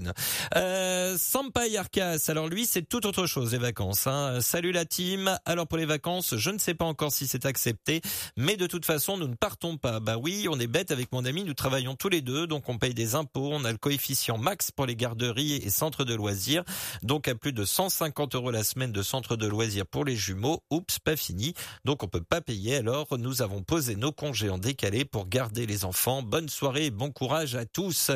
Euh, 0.55 1.17
Sampaï 1.17 1.77
Arcas, 1.77 2.25
alors 2.27 2.47
lui 2.47 2.65
c'est 2.65 2.87
tout 2.87 3.05
autre 3.05 3.25
chose 3.25 3.51
les 3.51 3.57
vacances. 3.57 4.07
Hein. 4.07 4.39
Salut 4.41 4.71
la 4.71 4.85
team. 4.85 5.37
Alors 5.45 5.67
pour 5.67 5.77
les 5.77 5.85
vacances, 5.85 6.35
je 6.35 6.49
ne 6.49 6.57
sais 6.57 6.73
pas 6.73 6.85
encore 6.85 7.11
si 7.11 7.27
c'est 7.27 7.45
accepté, 7.45 8.01
mais 8.35 8.57
de 8.57 8.67
toute 8.67 8.85
façon 8.85 9.17
nous 9.17 9.27
ne 9.27 9.35
partons 9.35 9.77
pas. 9.77 9.99
Bah 9.99 10.17
oui, 10.17 10.47
on 10.49 10.59
est 10.59 10.67
bête 10.67 10.91
avec 10.91 11.11
mon 11.11 11.25
ami, 11.25 11.43
nous 11.43 11.53
travaillons 11.53 11.95
tous 11.95 12.09
les 12.09 12.21
deux, 12.21 12.47
donc 12.47 12.69
on 12.69 12.77
paye 12.77 12.93
des 12.93 13.15
impôts, 13.15 13.49
on 13.51 13.65
a 13.65 13.71
le 13.71 13.77
coefficient 13.77 14.37
max 14.37 14.71
pour 14.71 14.85
les 14.85 14.95
garderies 14.95 15.55
et 15.55 15.69
centres 15.69 16.03
de 16.03 16.13
loisirs, 16.13 16.63
donc 17.03 17.27
à 17.27 17.35
plus 17.35 17.53
de 17.53 17.65
150 17.65 18.35
euros 18.35 18.51
la 18.51 18.63
semaine 18.63 18.91
de 18.91 19.01
centre 19.01 19.35
de 19.35 19.47
loisirs 19.47 19.85
pour 19.85 20.05
les 20.05 20.15
jumeaux. 20.15 20.63
Oups, 20.69 20.99
pas 20.99 21.15
fini. 21.15 21.53
Donc 21.85 22.03
on 22.03 22.07
peut 22.07 22.21
pas 22.21 22.41
payer. 22.41 22.77
Alors 22.77 23.07
nous 23.17 23.41
avons 23.41 23.63
posé 23.63 23.95
nos 23.95 24.11
congés 24.11 24.49
en 24.49 24.57
décalé 24.57 25.05
pour 25.05 25.27
garder 25.27 25.65
les 25.65 25.85
enfants. 25.85 26.21
Bonne 26.21 26.49
soirée, 26.49 26.86
bon 26.89 27.11
courage 27.11 27.55
à 27.55 27.65
tous. 27.65 28.11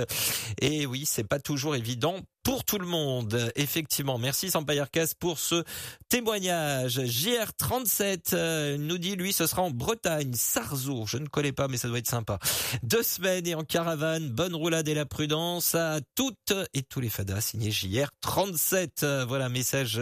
Et 0.59 0.85
oui, 0.85 1.05
c'est 1.05 1.27
pas 1.27 1.39
toujours 1.39 1.75
évident 1.75 2.17
pour 2.43 2.63
tout 2.63 2.77
le 2.77 2.87
monde. 2.87 3.51
Effectivement, 3.55 4.17
merci 4.17 4.49
Sampayarkas 4.51 5.13
pour 5.19 5.39
ce 5.39 5.63
témoignage. 6.09 6.99
JR37 6.99 8.33
euh, 8.33 8.77
nous 8.77 8.97
dit 8.97 9.15
lui 9.15 9.33
ce 9.33 9.45
sera 9.47 9.61
en 9.61 9.69
Bretagne, 9.71 10.33
Sarzeau. 10.33 11.05
Je 11.05 11.17
ne 11.17 11.27
connais 11.27 11.51
pas 11.51 11.67
mais 11.67 11.77
ça 11.77 11.87
doit 11.87 11.99
être 11.99 12.09
sympa. 12.09 12.39
Deux 12.83 13.03
semaines 13.03 13.45
et 13.47 13.55
en 13.55 13.63
caravane, 13.63 14.29
bonne 14.29 14.55
roulade 14.55 14.87
et 14.87 14.93
la 14.93 15.05
prudence 15.05 15.75
à 15.75 15.99
toutes 16.15 16.53
et 16.73 16.83
tous 16.83 16.99
les 16.99 17.09
fadas 17.09 17.41
signé 17.41 17.69
JR37. 17.71 18.89
Euh, 19.03 19.25
Voilà 19.27 19.49
message 19.49 20.01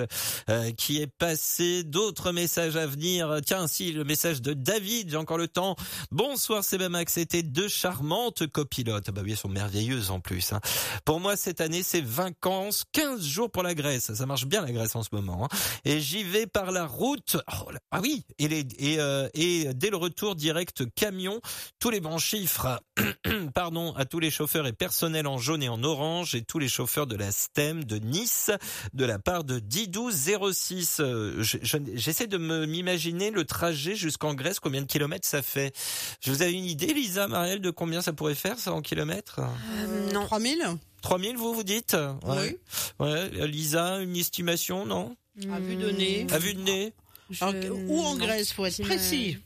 euh, 0.49 0.71
qui 0.71 1.01
est 1.01 1.07
passé. 1.07 1.83
D'autres 1.83 2.31
messages 2.31 2.75
à 2.75 2.85
venir. 2.85 3.39
Tiens, 3.45 3.67
si 3.67 3.91
le 3.91 4.03
message 4.03 4.41
de 4.41 4.53
David, 4.53 5.09
j'ai 5.11 5.17
encore 5.17 5.37
le 5.37 5.47
temps. 5.47 5.75
Bonsoir 6.11 6.63
Sebamax, 6.63 7.13
c'était 7.13 7.43
deux 7.43 7.67
charmantes 7.67 8.47
copilotes. 8.47 9.05
Ah 9.09 9.11
Bah 9.11 9.21
oui, 9.23 9.31
elles 9.31 9.37
sont 9.37 9.49
merveilleuses 9.49 10.11
en 10.11 10.19
plus. 10.19 10.53
hein. 10.53 10.61
Pour 11.05 11.19
moi, 11.19 11.35
cette 11.35 11.61
année, 11.61 11.83
c'est 11.83 12.01
vacances, 12.29 12.83
15 12.91 13.21
jours 13.25 13.49
pour 13.51 13.63
la 13.63 13.73
Grèce. 13.75 14.13
Ça 14.13 14.25
marche 14.25 14.45
bien 14.45 14.61
la 14.61 14.71
Grèce 14.71 14.95
en 14.95 15.03
ce 15.03 15.09
moment. 15.11 15.45
hein. 15.45 15.57
Et 15.85 15.99
j'y 15.99 16.23
vais 16.23 16.47
par 16.47 16.71
la 16.71 16.85
route. 16.85 17.37
Oh 17.65 17.71
là- 17.71 17.79
ah 17.91 17.99
oui, 18.01 18.23
et, 18.37 18.47
les, 18.47 18.65
et, 18.77 18.99
euh, 18.99 19.27
et 19.33 19.73
dès 19.73 19.89
le 19.89 19.97
retour 19.97 20.35
direct 20.35 20.83
camion, 20.95 21.41
tous 21.79 21.89
les 21.89 21.99
bons 21.99 22.17
chiffres. 22.17 22.79
Pardon 23.53 23.93
à 23.95 24.05
tous 24.05 24.19
les 24.19 24.29
chauffeurs 24.31 24.67
et 24.67 24.73
personnels 24.73 25.27
en 25.27 25.37
jaune 25.37 25.63
et 25.63 25.69
en 25.69 25.83
orange 25.83 26.35
et 26.35 26.43
tous 26.43 26.59
les 26.59 26.67
chauffeurs 26.69 27.07
de 27.07 27.15
la 27.15 27.31
STEM 27.31 27.83
de 27.83 27.97
Nice 27.97 28.51
de 28.93 29.05
la 29.05 29.19
part 29.19 29.43
de 29.43 29.59
Didou06. 29.59 30.97
Euh, 31.01 31.41
je- 31.41 31.57
je- 31.61 31.77
J'essaie 31.95 32.27
de 32.27 32.37
me 32.37 32.65
m'imaginer 32.65 33.31
le 33.31 33.45
trajet 33.45 33.95
jusqu'en 33.95 34.33
Grèce, 34.33 34.59
combien 34.59 34.81
de 34.81 34.87
kilomètres 34.87 35.27
ça 35.27 35.41
fait. 35.41 35.73
Je 36.21 36.31
vous 36.31 36.41
avez 36.41 36.53
une 36.53 36.65
idée, 36.65 36.93
Lisa, 36.93 37.27
Marielle, 37.27 37.61
de 37.61 37.71
combien 37.71 38.01
ça 38.01 38.13
pourrait 38.13 38.35
faire 38.35 38.59
ça 38.59 38.73
en 38.73 38.81
kilomètres? 38.81 39.39
Euh, 39.39 40.11
non. 40.13 40.25
3000 40.25 40.61
3000, 41.01 41.37
vous 41.37 41.53
vous 41.53 41.63
dites 41.63 41.95
Oui. 42.23 42.57
Ouais. 42.99 43.47
Lisa, 43.47 43.99
une 44.01 44.15
estimation, 44.15 44.85
non 44.85 45.15
À 45.51 45.59
vue 45.59 45.75
de 45.75 45.89
nez. 45.91 46.27
À 46.31 46.37
vue 46.39 46.53
de 46.53 46.61
nez 46.61 46.93
Je- 47.29 47.69
Ou 47.87 48.01
en. 48.01 48.15
Grèce, 48.17 48.51
faut 48.51 48.65
être 48.65 48.81
précis. 48.81 49.37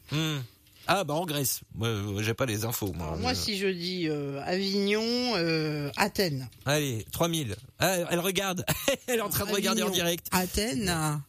Ah 0.87 1.03
bah 1.03 1.13
en 1.13 1.25
Grèce. 1.25 1.61
Euh, 1.81 2.21
j'ai 2.21 2.33
pas 2.33 2.45
les 2.45 2.65
infos. 2.65 2.91
Moi, 2.93 3.05
Alors, 3.07 3.17
moi, 3.19 3.33
Je- 3.33 3.39
si 3.39 3.57
je 3.57 3.67
dis 3.67 4.07
euh, 4.09 4.41
Avignon, 4.45 5.01
euh, 5.37 5.89
Athènes. 5.95 6.49
Allez, 6.65 7.05
3000. 7.11 7.55
Ah, 7.79 7.95
elle 8.09 8.19
regarde. 8.19 8.65
elle 9.07 9.19
est 9.19 9.21
en 9.21 9.29
train 9.29 9.45
de 9.45 9.51
regarder 9.53 9.81
en 9.83 9.87
Avignon, 9.87 10.03
direct. 10.03 10.27
Athènes, 10.31 10.89
à 10.89 11.21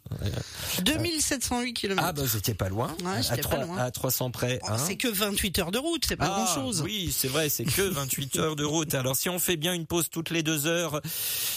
2708 0.83 1.73
km. 1.75 2.03
Ah 2.05 2.13
bah 2.13 2.23
j'étais 2.31 2.55
pas 2.55 2.69
loin. 2.69 2.95
Ouais, 3.05 3.11
à, 3.13 3.21
j'étais 3.23 3.37
pas 3.37 3.49
trois- 3.49 3.65
loin. 3.65 3.79
à 3.79 3.91
300 3.91 4.31
près. 4.31 4.61
hein. 4.69 4.79
c'est 4.79 4.97
que 4.97 5.09
28 5.09 5.59
heures 5.59 5.71
de 5.71 5.79
route, 5.79 6.05
c'est 6.07 6.17
pas 6.17 6.27
Ah, 6.27 6.45
grand 6.45 6.55
chose. 6.67 6.83
Oui, 6.83 7.13
c'est 7.17 7.29
vrai, 7.29 7.49
c'est 7.49 7.65
que 7.65 7.83
28 7.83 8.37
heures 8.39 8.57
de 8.57 8.65
route. 8.65 8.95
Alors 8.95 9.17
si 9.17 9.29
on 9.29 9.39
fait 9.39 9.57
bien 9.57 9.73
une 9.73 9.87
pause 9.87 10.09
toutes 10.11 10.31
les 10.31 10.43
deux 10.43 10.67
heures, 10.67 11.01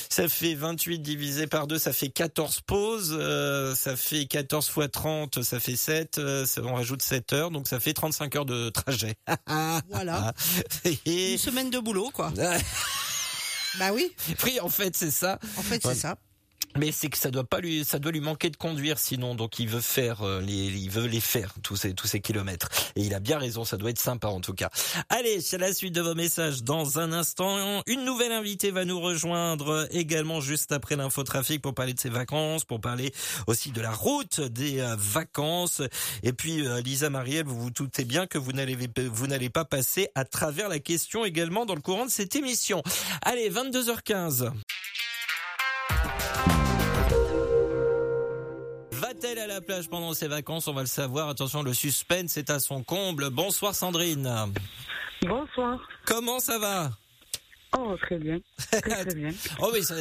ça 0.10 0.28
fait 0.28 0.56
28 0.56 1.00
divisé 1.00 1.48
par 1.48 1.68
2, 1.68 1.78
ça 1.78 1.94
fait 1.94 2.10
14 2.10 2.62
pauses. 2.62 3.16
euh, 3.20 3.76
ça 3.76 3.96
fait 3.96 4.26
14 4.26 4.68
fois 4.68 4.88
30, 4.88 5.44
ça 5.44 5.60
fait 5.60 5.76
7. 5.76 6.18
euh, 6.18 6.46
on 6.64 6.74
rajoute 6.76 7.02
7 7.02 7.34
heures, 7.34 7.52
donc 7.52 7.68
ça 7.68 7.80
fait 7.80 7.87
35 7.94 8.36
heures 8.36 8.46
de 8.46 8.70
trajet. 8.70 9.16
Voilà. 9.90 10.34
Et... 10.86 11.34
Une 11.34 11.38
semaine 11.38 11.70
de 11.70 11.80
boulot, 11.80 12.10
quoi. 12.14 12.32
Bah 13.80 13.92
oui, 13.94 14.12
Oui, 14.44 14.60
en 14.60 14.70
fait, 14.70 14.96
c'est 14.96 15.12
ça. 15.12 15.38
en 15.58 15.62
fait, 15.62 15.86
Ouais. 15.86 15.94
c'est 15.94 16.00
ça. 16.02 16.18
Mais 16.78 16.92
c'est 16.92 17.10
que 17.10 17.18
ça 17.18 17.32
doit 17.32 17.44
pas 17.44 17.60
lui, 17.60 17.84
ça 17.84 18.00
doit 18.00 18.12
lui 18.12 18.22
manquer 18.22 18.50
de 18.50 18.58
conduire 18.58 19.00
sinon. 19.00 19.36
Donc 19.36 19.60
il 19.60 19.68
veut 19.68 19.82
faire 19.82 20.22
euh, 20.22 20.42
les, 20.42 20.54
il 20.54 20.90
veut 20.90 21.08
les 21.08 21.20
faire 21.20 21.54
tous 21.64 21.76
ces 21.76 21.94
tous 21.94 22.08
ces 22.08 22.20
kilomètres. 22.20 22.70
Et 22.96 23.02
il 23.02 23.14
a 23.14 23.20
bien 23.20 23.40
raison, 23.40 23.64
ça 23.64 23.78
doit 23.78 23.90
être 23.90 24.00
sympa 24.00 24.28
en 24.28 24.42
tout 24.42 24.54
cas. 24.54 24.70
Allez, 25.10 25.42
c'est 25.42 25.58
la 25.58 25.74
suite 25.74 25.94
de 25.94 26.02
vos 26.02 26.16
messages 26.16 26.64
dans 26.64 27.00
un 27.00 27.12
instant. 27.14 27.82
Une 27.88 28.06
nouvelle 28.06 28.32
invitée 28.32 28.72
va 28.72 28.86
nous 28.86 29.00
rejoindre 29.00 29.88
également 29.92 30.42
juste 30.42 30.72
après 30.72 30.96
l'infotrafic 30.96 31.62
pour 31.62 31.74
parler 31.74 31.94
de 31.94 32.00
ses 32.00 32.10
vacances, 32.10 32.64
pour 32.66 32.80
parler 32.80 33.14
aussi 33.48 33.72
de 33.72 33.82
la 33.82 33.92
route 33.92 34.42
des 34.42 34.80
euh, 34.80 34.96
vacances. 34.98 35.82
Et 36.24 36.34
puis 36.34 36.66
euh, 36.66 36.82
Lisa 36.82 37.10
Marielle, 37.10 37.46
vous 37.46 37.60
vous 37.60 37.72
doutez 37.72 38.06
bien 38.06 38.28
que 38.28 38.38
vous 38.38 38.52
n'allez 38.52 38.78
vous 38.98 39.28
n'allez 39.28 39.50
pas 39.50 39.66
passer 39.66 40.10
à 40.16 40.26
travers 40.26 40.70
la 40.70 40.80
question 40.80 41.26
également 41.26 41.66
dans 41.66 41.76
le 41.76 41.82
courant 41.82 42.06
de 42.06 42.12
cette 42.12 42.36
émission. 42.36 42.84
Allez, 43.24 43.50
22h15. 43.50 44.52
Va-t-elle 49.28 49.40
à 49.40 49.48
la 49.48 49.62
plage 49.62 49.90
pendant 49.90 50.14
ses 50.14 50.28
vacances 50.28 50.68
On 50.68 50.74
va 50.74 50.82
le 50.82 50.88
savoir. 50.88 51.28
Attention, 51.28 51.62
le 51.62 51.74
suspense 51.74 52.38
est 52.38 52.50
à 52.50 52.60
son 52.60 52.82
comble. 52.84 53.30
Bonsoir 53.30 53.76
Sandrine. 53.76 54.30
Bonsoir. 55.22 55.86
Comment 56.06 56.40
ça 56.40 56.58
va? 56.60 56.92
Oh, 57.78 57.96
très 58.02 58.18
bien. 58.20 58.38
Très, 58.72 58.82
très 58.82 59.06
bien. 59.16 59.32
Oh 59.60 59.70
oui, 59.74 59.84
ça, 59.84 59.96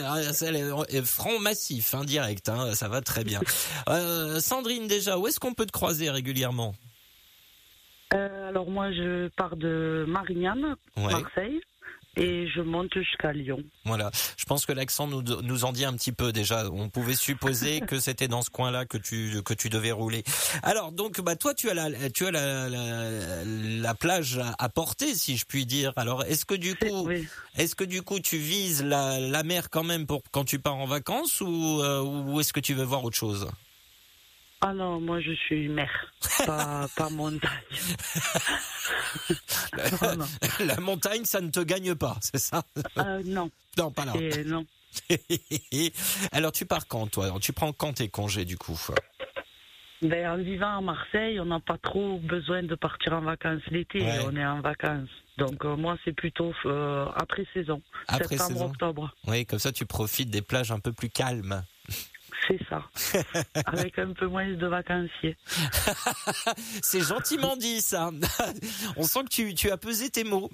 est 0.89 1.03
franc 1.05 1.41
massif, 1.41 1.93
hein, 1.95 2.05
direct. 2.05 2.49
Hein, 2.49 2.75
ça 2.75 2.89
va 2.89 3.01
très 3.01 3.25
bien. 3.25 3.41
Euh, 3.89 4.39
Sandrine, 4.41 4.87
déjà, 4.87 5.19
où 5.19 5.27
est-ce 5.27 5.41
qu'on 5.41 5.55
peut 5.55 5.67
te 5.67 5.73
croiser 5.73 6.09
régulièrement? 6.11 6.75
Euh, 8.15 8.49
alors 8.49 8.71
moi, 8.71 8.93
je 8.93 9.29
pars 9.37 9.57
de 9.57 10.05
Marignane, 10.09 10.77
Ouais. 10.97 11.13
Marseille. 11.13 11.61
Et 12.17 12.49
je 12.49 12.61
monte 12.61 12.93
jusqu'à 12.95 13.33
Lyon. 13.33 13.63
Voilà. 13.85 14.11
Je 14.37 14.45
pense 14.45 14.67
que 14.67 14.73
l'accent 14.73 15.07
nous, 15.07 15.23
nous 15.23 15.65
en 15.65 15.73
dit 15.73 15.85
un 15.85 15.93
petit 15.95 16.13
peu 16.13 16.33
déjà. 16.33 16.67
On 16.71 16.89
pouvait 16.89 17.15
supposer 17.15 17.81
que 17.87 17.99
c'était 18.01 18.29
dans 18.29 18.43
ce 18.43 18.51
coin-là 18.51 18.87
que 18.87 18.99
tu 18.99 19.43
que 19.45 19.55
tu 19.55 19.69
devais 19.69 19.93
rouler. 19.93 20.25
Alors 20.63 20.93
donc 20.93 21.21
bah 21.21 21.37
toi 21.37 21.55
tu 21.55 21.69
as 21.71 21.75
la 21.75 21.91
tu 22.11 22.27
as 22.27 22.31
la, 22.31 22.69
la, 22.69 23.45
la 23.45 23.95
plage 23.95 24.41
à 24.59 24.69
porter 24.69 25.15
si 25.15 25.37
je 25.37 25.45
puis 25.45 25.67
dire. 25.67 25.93
Alors 25.97 26.25
est-ce 26.25 26.45
que 26.45 26.55
du 26.55 26.75
coup 26.75 27.07
Oui. 27.07 27.27
est-ce 27.57 27.75
que 27.75 27.85
du 27.85 28.03
coup 28.03 28.21
tu 28.21 28.39
vises 28.39 28.83
la, 28.83 29.21
la 29.21 29.43
mer 29.43 29.71
quand 29.71 29.85
même 29.85 30.07
pour 30.07 30.23
quand 30.31 30.45
tu 30.45 30.59
pars 30.59 30.77
en 30.77 30.87
vacances 30.87 31.41
ou 31.41 31.81
euh, 31.83 32.01
ou 32.03 32.41
est-ce 32.41 32.53
que 32.53 32.61
tu 32.61 32.75
veux 32.75 32.85
voir 32.85 33.05
autre 33.05 33.17
chose? 33.17 33.49
Ah 34.63 34.73
non, 34.73 35.01
moi 35.01 35.21
je 35.21 35.33
suis 35.33 35.69
mer, 35.69 35.91
pas, 36.47 36.87
pas 36.97 37.11
montagne. 37.11 37.51
non, 40.03 40.17
non. 40.17 40.27
La 40.65 40.81
montagne 40.81 41.25
ça 41.25 41.41
ne 41.41 41.51
te 41.51 41.61
gagne 41.61 41.95
pas, 41.95 42.17
c'est 42.21 42.39
ça? 42.39 42.63
Euh, 42.99 43.23
non, 43.25 43.51
Non, 43.77 43.91
pas 43.91 44.05
là. 44.07 44.13
non. 44.47 44.65
Alors 46.33 46.53
tu 46.53 46.65
pars 46.65 46.87
quand 46.89 47.07
toi? 47.09 47.31
Tu 47.41 47.53
prends 47.53 47.73
quand 47.73 47.95
tes 47.95 48.09
congés 48.09 48.45
du 48.47 48.57
coup 48.57 48.79
Ben, 50.03 50.31
en 50.31 50.37
vivant 50.39 50.79
à 50.79 50.81
Marseille, 50.81 51.39
on 51.39 51.45
n'a 51.47 51.61
pas 51.61 51.77
trop 51.79 52.19
besoin 52.21 52.63
de 52.63 52.75
partir 52.75 53.13
en 53.13 53.21
vacances 53.21 53.63
l'été. 53.71 54.01
Ouais. 54.01 54.21
On 54.25 54.35
est 54.37 54.47
en 54.47 54.61
vacances. 54.63 55.09
Donc 55.37 55.63
euh, 55.67 55.77
moi, 55.77 55.99
c'est 56.05 56.15
plutôt 56.15 56.55
euh, 56.65 57.05
après 57.15 57.47
saison, 57.53 57.83
Après 58.09 58.39
septembre, 58.39 58.53
saison. 58.55 58.67
octobre. 58.71 59.15
Oui, 59.27 59.45
comme 59.45 59.59
ça 59.59 59.71
tu 59.71 59.85
profites 59.85 60.31
des 60.31 60.41
plages 60.43 60.73
un 60.73 60.81
peu 60.81 60.93
plus 60.95 61.11
calmes. 61.11 61.63
C'est 62.47 62.61
ça. 62.69 62.83
Avec 63.67 63.99
un 63.99 64.13
peu 64.13 64.27
moins 64.27 64.49
de 64.49 64.67
vacanciers. 64.67 65.37
C'est 66.83 67.01
gentiment 67.01 67.57
dit 67.57 67.81
ça. 67.81 68.11
On 68.97 69.03
sent 69.03 69.25
que 69.25 69.29
tu, 69.29 69.55
tu 69.55 69.71
as 69.71 69.77
pesé 69.77 70.11
tes 70.11 70.25
mots. 70.25 70.51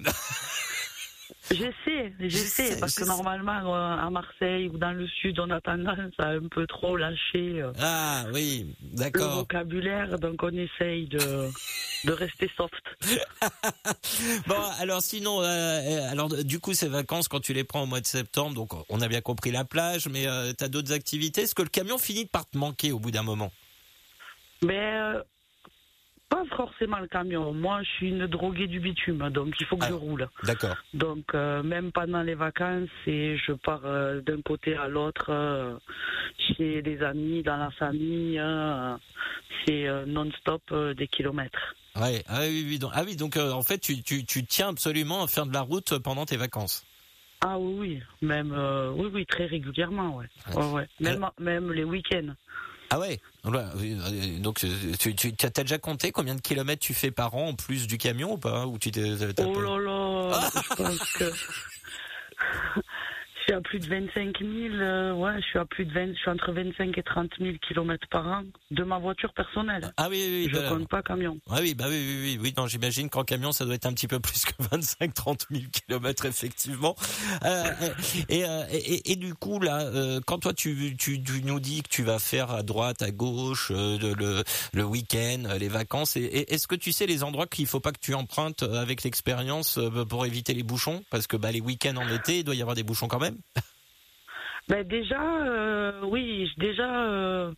J'essaie, 1.51 2.13
j'essaie, 2.19 2.29
J'essaie, 2.29 2.79
parce 2.79 2.95
que 2.95 3.03
normalement, 3.05 3.75
euh, 3.75 3.97
à 3.97 4.09
Marseille 4.09 4.69
ou 4.69 4.77
dans 4.77 4.93
le 4.93 5.07
sud, 5.07 5.39
on 5.39 5.49
a 5.49 5.59
tendance 5.61 6.13
à 6.17 6.29
un 6.29 6.47
peu 6.47 6.65
trop 6.65 6.95
lâcher 6.95 7.61
euh, 7.61 7.71
Ah 7.79 8.23
oui, 8.33 8.75
le 8.95 9.19
vocabulaire, 9.35 10.17
donc 10.19 10.41
on 10.41 10.49
essaye 10.51 11.07
de, 11.07 11.19
de 12.05 12.11
rester 12.11 12.49
soft. 12.55 12.83
Bon, 14.47 14.61
alors 14.79 15.01
sinon, 15.01 15.41
euh, 15.41 16.09
alors 16.09 16.29
du 16.29 16.59
coup 16.59 16.73
ces 16.73 16.87
vacances 16.87 17.27
quand 17.27 17.39
tu 17.39 17.53
les 17.53 17.63
prends 17.63 17.83
au 17.83 17.85
mois 17.85 18.01
de 18.01 18.05
septembre, 18.07 18.55
donc 18.55 18.71
on 18.89 19.01
a 19.01 19.07
bien 19.07 19.21
compris 19.21 19.51
la 19.51 19.65
plage, 19.65 20.07
mais 20.07 20.27
euh, 20.27 20.53
t'as 20.53 20.67
d'autres 20.67 20.93
activités? 20.93 21.41
Est-ce 21.41 21.55
que 21.55 21.61
le 21.61 21.69
camion 21.69 21.97
finit 21.97 22.25
par 22.25 22.47
te 22.49 22.57
manquer 22.57 22.91
au 22.91 22.99
bout 22.99 23.11
d'un 23.11 23.23
moment? 23.23 23.51
Mais 24.61 24.79
euh, 24.95 25.21
pas 26.33 26.43
forcément 26.55 26.97
le 26.99 27.07
camion. 27.07 27.53
Moi, 27.53 27.83
je 27.83 27.89
suis 27.97 28.09
une 28.09 28.25
droguée 28.25 28.65
du 28.67 28.79
bitume, 28.79 29.29
donc 29.29 29.53
il 29.59 29.65
faut 29.67 29.77
que 29.77 29.85
Ah. 29.85 29.89
je 29.89 29.93
roule. 29.93 30.27
D'accord. 30.43 30.75
Donc 30.93 31.25
euh, 31.35 31.61
même 31.61 31.91
pendant 31.91 32.23
les 32.23 32.33
vacances, 32.33 32.89
et 33.05 33.37
je 33.37 33.51
pars 33.53 33.81
euh, 33.85 34.19
d'un 34.21 34.41
côté 34.41 34.75
à 34.75 34.87
l'autre, 34.87 35.27
euh, 35.29 35.75
chez 36.39 36.81
des 36.81 37.03
amis, 37.03 37.43
dans 37.43 37.57
la 37.57 37.69
famille, 37.71 38.41
c'est 39.65 39.85
non-stop 40.07 40.63
des 40.97 41.07
kilomètres. 41.07 41.75
Ouais. 41.95 42.23
Ah 42.27 42.39
oui, 42.41 42.65
oui. 42.67 42.79
Donc, 42.79 42.91
ah 42.95 43.03
oui, 43.05 43.15
donc 43.15 43.37
en 43.37 43.61
fait 43.61 43.77
tu, 43.77 44.01
tu, 44.01 44.25
tu 44.25 44.43
tiens 44.45 44.69
absolument 44.69 45.21
à 45.23 45.27
faire 45.27 45.45
de 45.45 45.53
la 45.53 45.61
route 45.61 45.99
pendant 45.99 46.25
tes 46.25 46.37
vacances. 46.37 46.83
Ah 47.45 47.59
oui, 47.59 47.75
oui, 47.77 48.01
même 48.21 48.51
oui, 48.97 49.07
oui, 49.13 49.25
très 49.27 49.45
régulièrement, 49.45 50.17
ouais. 50.17 50.25
ouais, 50.55 50.71
ouais. 50.71 50.87
Même, 50.99 51.27
même 51.39 51.71
les 51.71 51.83
week-ends. 51.83 52.33
Ah 52.93 52.99
ouais. 52.99 53.19
Euh, 53.47 54.39
Donc 54.39 54.63
euh, 54.63 54.93
tu, 54.99 55.15
tu 55.15 55.33
as 55.43 55.49
déjà 55.49 55.79
compté 55.79 56.11
combien 56.11 56.35
de 56.35 56.41
kilomètres 56.41 56.83
tu 56.83 56.93
fais 56.93 57.09
par 57.09 57.33
an 57.33 57.47
en 57.47 57.53
plus 57.55 57.87
du 57.87 57.97
camion 57.97 58.33
ou 58.33 58.37
pas 58.37 58.67
Ou 58.67 58.77
tu 58.77 58.91
Oh 59.39 59.59
là 59.59 59.79
là, 59.79 60.49
je 60.69 60.75
pense 60.75 61.13
que 61.13 61.31
je 63.43 63.51
suis 63.51 63.53
à 63.53 63.61
plus 63.61 63.79
de 63.79 63.87
25 63.87 64.39
000, 64.39 64.75
euh, 64.75 65.13
ouais, 65.13 65.33
je 65.41 65.45
suis 65.45 65.59
à 65.59 65.65
plus 65.65 65.85
de 65.85 65.91
20, 65.91 66.13
je 66.13 66.19
suis 66.19 66.29
entre 66.29 66.53
25 66.53 66.97
et 66.97 67.03
30 67.03 67.29
000 67.39 67.57
kilomètres 67.67 68.07
par 68.09 68.25
an 68.25 68.43
de 68.71 68.83
ma 68.83 68.99
voiture 68.99 69.33
personnelle. 69.33 69.91
Ah 69.97 70.07
oui, 70.09 70.23
oui, 70.25 70.45
oui. 70.45 70.49
Je 70.53 70.59
bah, 70.59 70.69
compte 70.69 70.87
pas 70.87 71.01
camion. 71.01 71.37
Ah 71.49 71.57
oui, 71.59 71.73
bah 71.73 71.85
oui, 71.89 71.97
oui, 71.97 72.21
oui, 72.23 72.39
oui. 72.41 72.53
Non, 72.55 72.67
j'imagine 72.67 73.09
qu'en 73.09 73.25
camion, 73.25 73.51
ça 73.51 73.65
doit 73.65 73.75
être 73.75 73.85
un 73.85 73.91
petit 73.91 74.07
peu 74.07 74.19
plus 74.21 74.45
que 74.45 74.53
25-30 74.63 75.47
000 75.51 75.63
kilomètres, 75.73 76.25
effectivement. 76.25 76.95
Euh, 77.43 77.63
et, 78.29 78.45
euh, 78.45 78.63
et, 78.71 78.77
et, 78.77 79.11
et 79.11 79.15
du 79.17 79.33
coup, 79.35 79.59
là, 79.59 79.81
euh, 79.81 80.21
quand 80.25 80.39
toi, 80.39 80.53
tu, 80.53 80.95
tu, 80.97 81.21
tu 81.21 81.41
nous 81.43 81.59
dis 81.59 81.83
que 81.83 81.89
tu 81.89 82.03
vas 82.03 82.19
faire 82.19 82.49
à 82.51 82.63
droite, 82.63 83.01
à 83.01 83.11
gauche, 83.11 83.71
euh, 83.71 83.97
le, 83.99 84.13
le, 84.13 84.43
le 84.71 84.83
week-end, 84.85 85.43
les 85.59 85.67
vacances, 85.67 86.15
et, 86.15 86.53
est-ce 86.53 86.67
que 86.67 86.75
tu 86.75 86.93
sais 86.93 87.07
les 87.07 87.23
endroits 87.23 87.47
qu'il 87.47 87.67
faut 87.67 87.81
pas 87.81 87.91
que 87.91 87.99
tu 87.99 88.13
empruntes 88.13 88.63
avec 88.63 89.03
l'expérience 89.03 89.77
euh, 89.77 90.05
pour 90.05 90.25
éviter 90.25 90.53
les 90.53 90.63
bouchons? 90.63 91.03
Parce 91.09 91.27
que 91.27 91.35
bah, 91.35 91.51
les 91.51 91.61
week-ends 91.61 91.97
en 91.97 92.07
été, 92.07 92.39
il 92.39 92.43
doit 92.45 92.55
y 92.55 92.61
avoir 92.61 92.75
des 92.75 92.83
bouchons 92.83 93.09
quand 93.09 93.19
même. 93.19 93.32
Ben 94.69 94.87
déjà, 94.87 95.21
euh, 95.21 96.01
oui, 96.03 96.49
déjà, 96.57 97.07
euh, 97.09 97.53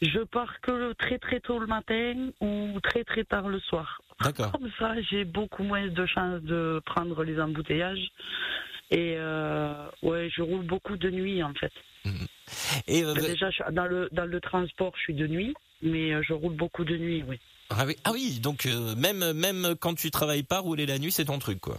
je 0.00 0.20
pars 0.20 0.60
que 0.62 0.94
très 0.94 1.18
très 1.18 1.40
tôt 1.40 1.58
le 1.58 1.66
matin 1.66 2.30
ou 2.40 2.80
très 2.82 3.04
très 3.04 3.24
tard 3.24 3.48
le 3.48 3.60
soir. 3.60 4.00
D'accord. 4.22 4.52
Comme 4.52 4.70
ça, 4.78 4.94
j'ai 5.10 5.24
beaucoup 5.24 5.62
moins 5.62 5.86
de 5.86 6.06
chances 6.06 6.42
de 6.42 6.80
prendre 6.86 7.24
les 7.24 7.38
embouteillages. 7.40 8.10
Et 8.90 9.14
euh, 9.18 9.86
ouais, 10.02 10.30
je 10.34 10.42
roule 10.42 10.64
beaucoup 10.64 10.96
de 10.96 11.10
nuit 11.10 11.42
en 11.42 11.52
fait. 11.54 11.72
Et 12.88 13.04
euh, 13.04 13.14
Ben 13.14 13.22
déjà, 13.22 13.50
dans 13.70 13.86
le 13.86 14.08
dans 14.10 14.24
le 14.24 14.40
transport, 14.40 14.92
je 14.96 15.02
suis 15.02 15.14
de 15.14 15.26
nuit, 15.26 15.54
mais 15.82 16.22
je 16.22 16.32
roule 16.32 16.54
beaucoup 16.54 16.84
de 16.84 16.96
nuit, 16.96 17.22
oui. 17.28 17.38
ah 17.68 17.84
oui, 17.86 17.96
ah 18.04 18.12
oui, 18.12 18.40
donc 18.40 18.66
même 18.96 19.32
même 19.34 19.74
quand 19.78 19.94
tu 19.94 20.10
travailles 20.10 20.42
pas, 20.42 20.58
rouler 20.58 20.86
la 20.86 20.98
nuit, 20.98 21.12
c'est 21.12 21.26
ton 21.26 21.38
truc, 21.38 21.60
quoi. 21.60 21.76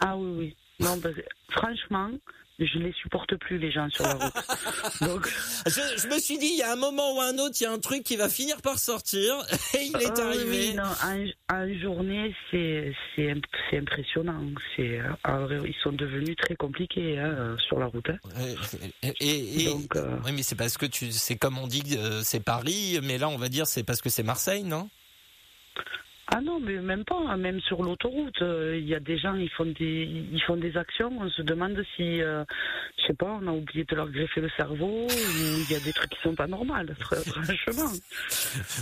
Ah 0.00 0.16
oui, 0.16 0.30
oui. 0.36 0.56
Non, 0.80 0.96
ben, 0.98 1.14
franchement, 1.48 2.10
je 2.58 2.78
les 2.78 2.92
supporte 2.94 3.36
plus 3.36 3.58
les 3.58 3.70
gens 3.70 3.88
sur 3.90 4.04
la 4.04 4.14
route. 4.14 4.34
Donc, 5.02 5.28
Je, 5.66 5.80
je 6.02 6.08
me 6.08 6.18
suis 6.18 6.38
dit, 6.38 6.46
il 6.46 6.56
y 6.58 6.62
a 6.62 6.72
un 6.72 6.76
moment 6.76 7.14
ou 7.16 7.20
un 7.20 7.36
autre, 7.38 7.54
il 7.60 7.64
y 7.64 7.66
a 7.66 7.72
un 7.72 7.78
truc 7.78 8.02
qui 8.02 8.16
va 8.16 8.28
finir 8.28 8.62
par 8.62 8.78
sortir, 8.78 9.34
et 9.74 9.82
il 9.84 9.96
est 10.02 10.18
euh, 10.18 10.24
arrivé. 10.26 10.72
non, 10.74 10.84
en, 10.84 11.54
en 11.54 11.78
journée, 11.80 12.34
c'est 12.50 12.94
c'est 13.14 13.30
imp- 13.30 13.44
c'est 13.70 13.78
impressionnant. 13.78 14.40
C'est 14.74 15.00
euh, 15.00 15.08
ah, 15.24 15.46
ils 15.66 15.74
sont 15.82 15.92
devenus 15.92 16.36
très 16.36 16.56
compliqués 16.56 17.18
hein, 17.18 17.34
euh, 17.38 17.58
sur 17.58 17.78
la 17.78 17.86
route. 17.86 18.08
hein. 18.08 18.18
Et, 19.02 19.12
et- 19.20 19.62
et- 19.62 19.64
Donc, 19.66 19.94
euh, 19.96 20.16
oui, 20.24 20.32
mais 20.32 20.42
c'est 20.42 20.56
parce 20.56 20.78
que 20.78 20.86
tu, 20.86 21.12
c'est 21.12 21.36
comme 21.36 21.58
on 21.58 21.66
dit, 21.66 21.98
c'est 22.22 22.40
Paris, 22.42 22.98
mais 23.02 23.18
là 23.18 23.28
on 23.28 23.36
va 23.36 23.48
dire 23.48 23.66
c'est 23.66 23.82
parce 23.84 24.00
que 24.00 24.08
c'est 24.08 24.22
Marseille, 24.22 24.62
non? 24.64 24.88
Ah 26.32 26.40
non, 26.40 26.58
mais 26.58 26.74
même 26.80 27.04
pas. 27.04 27.36
Même 27.36 27.60
sur 27.60 27.82
l'autoroute, 27.82 28.42
euh, 28.42 28.76
il 28.80 28.86
y 28.88 28.94
a 28.94 29.00
des 29.00 29.16
gens, 29.16 29.34
ils 29.36 29.48
font 29.50 29.64
des, 29.66 30.08
ils 30.32 30.42
font 30.42 30.56
des 30.56 30.76
actions. 30.76 31.10
On 31.20 31.30
se 31.30 31.42
demande 31.42 31.80
si, 31.94 32.20
euh, 32.20 32.44
je 32.98 33.06
sais 33.06 33.14
pas, 33.14 33.38
on 33.40 33.46
a 33.46 33.52
oublié 33.52 33.84
de 33.84 33.94
leur 33.94 34.08
greffer 34.10 34.40
le 34.40 34.48
cerveau 34.56 35.06
ou 35.06 35.08
il 35.10 35.70
y 35.70 35.76
a 35.76 35.80
des 35.80 35.92
trucs 35.92 36.10
qui 36.10 36.18
sont 36.22 36.34
pas 36.34 36.48
normaux. 36.48 36.74
fr- 36.74 37.22
Franchement. 37.64 37.92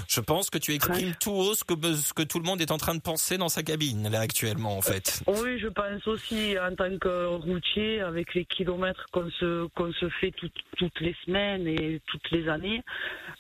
Je 0.09 0.21
pense 0.21 0.49
que 0.49 0.57
tu 0.59 0.73
exprimes 0.73 1.13
tout 1.21 1.33
haut 1.33 1.55
ce 1.55 1.65
que, 1.65 1.75
ce 1.95 2.15
que 2.15 2.23
tout 2.23 2.39
le 2.39 2.45
monde 2.47 2.61
est 2.63 2.71
en 2.71 2.79
train 2.79 2.95
de 2.95 3.01
penser 3.03 3.37
dans 3.37 3.49
sa 3.51 3.63
cabine 3.63 4.09
là 4.11 4.21
actuellement 4.21 4.77
en 4.79 4.83
fait. 4.83 5.23
Oui, 5.27 5.59
je 5.59 5.69
pense 5.69 6.07
aussi 6.07 6.57
en 6.59 6.75
tant 6.75 6.97
que 6.99 7.27
routier, 7.27 8.01
avec 8.01 8.35
les 8.35 8.45
kilomètres 8.47 9.07
qu'on 9.13 9.31
se 9.31 9.67
qu'on 9.75 9.93
se 9.93 10.09
fait 10.21 10.31
toutes 10.33 10.53
toutes 10.79 11.01
les 11.01 11.15
semaines 11.27 11.67
et 11.67 12.01
toutes 12.07 12.31
les 12.31 12.49
années, 12.49 12.83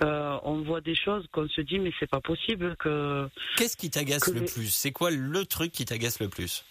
euh, 0.02 0.36
on 0.42 0.60
voit 0.62 0.80
des 0.80 0.94
choses 0.94 1.26
qu'on 1.32 1.48
se 1.48 1.60
dit 1.62 1.78
mais 1.78 1.92
c'est 1.98 2.10
pas 2.10 2.20
possible 2.20 2.76
que. 2.76 3.26
Qu'est-ce 3.56 3.76
qui 3.76 3.90
t'agace 3.94 4.32
le 4.32 4.44
plus? 4.44 4.70
C'est 4.70 4.92
quoi 4.92 5.10
le 5.10 5.46
truc 5.46 5.72
qui 5.72 5.84
t'agace 5.84 6.20
le 6.20 6.28
plus? 6.28 6.64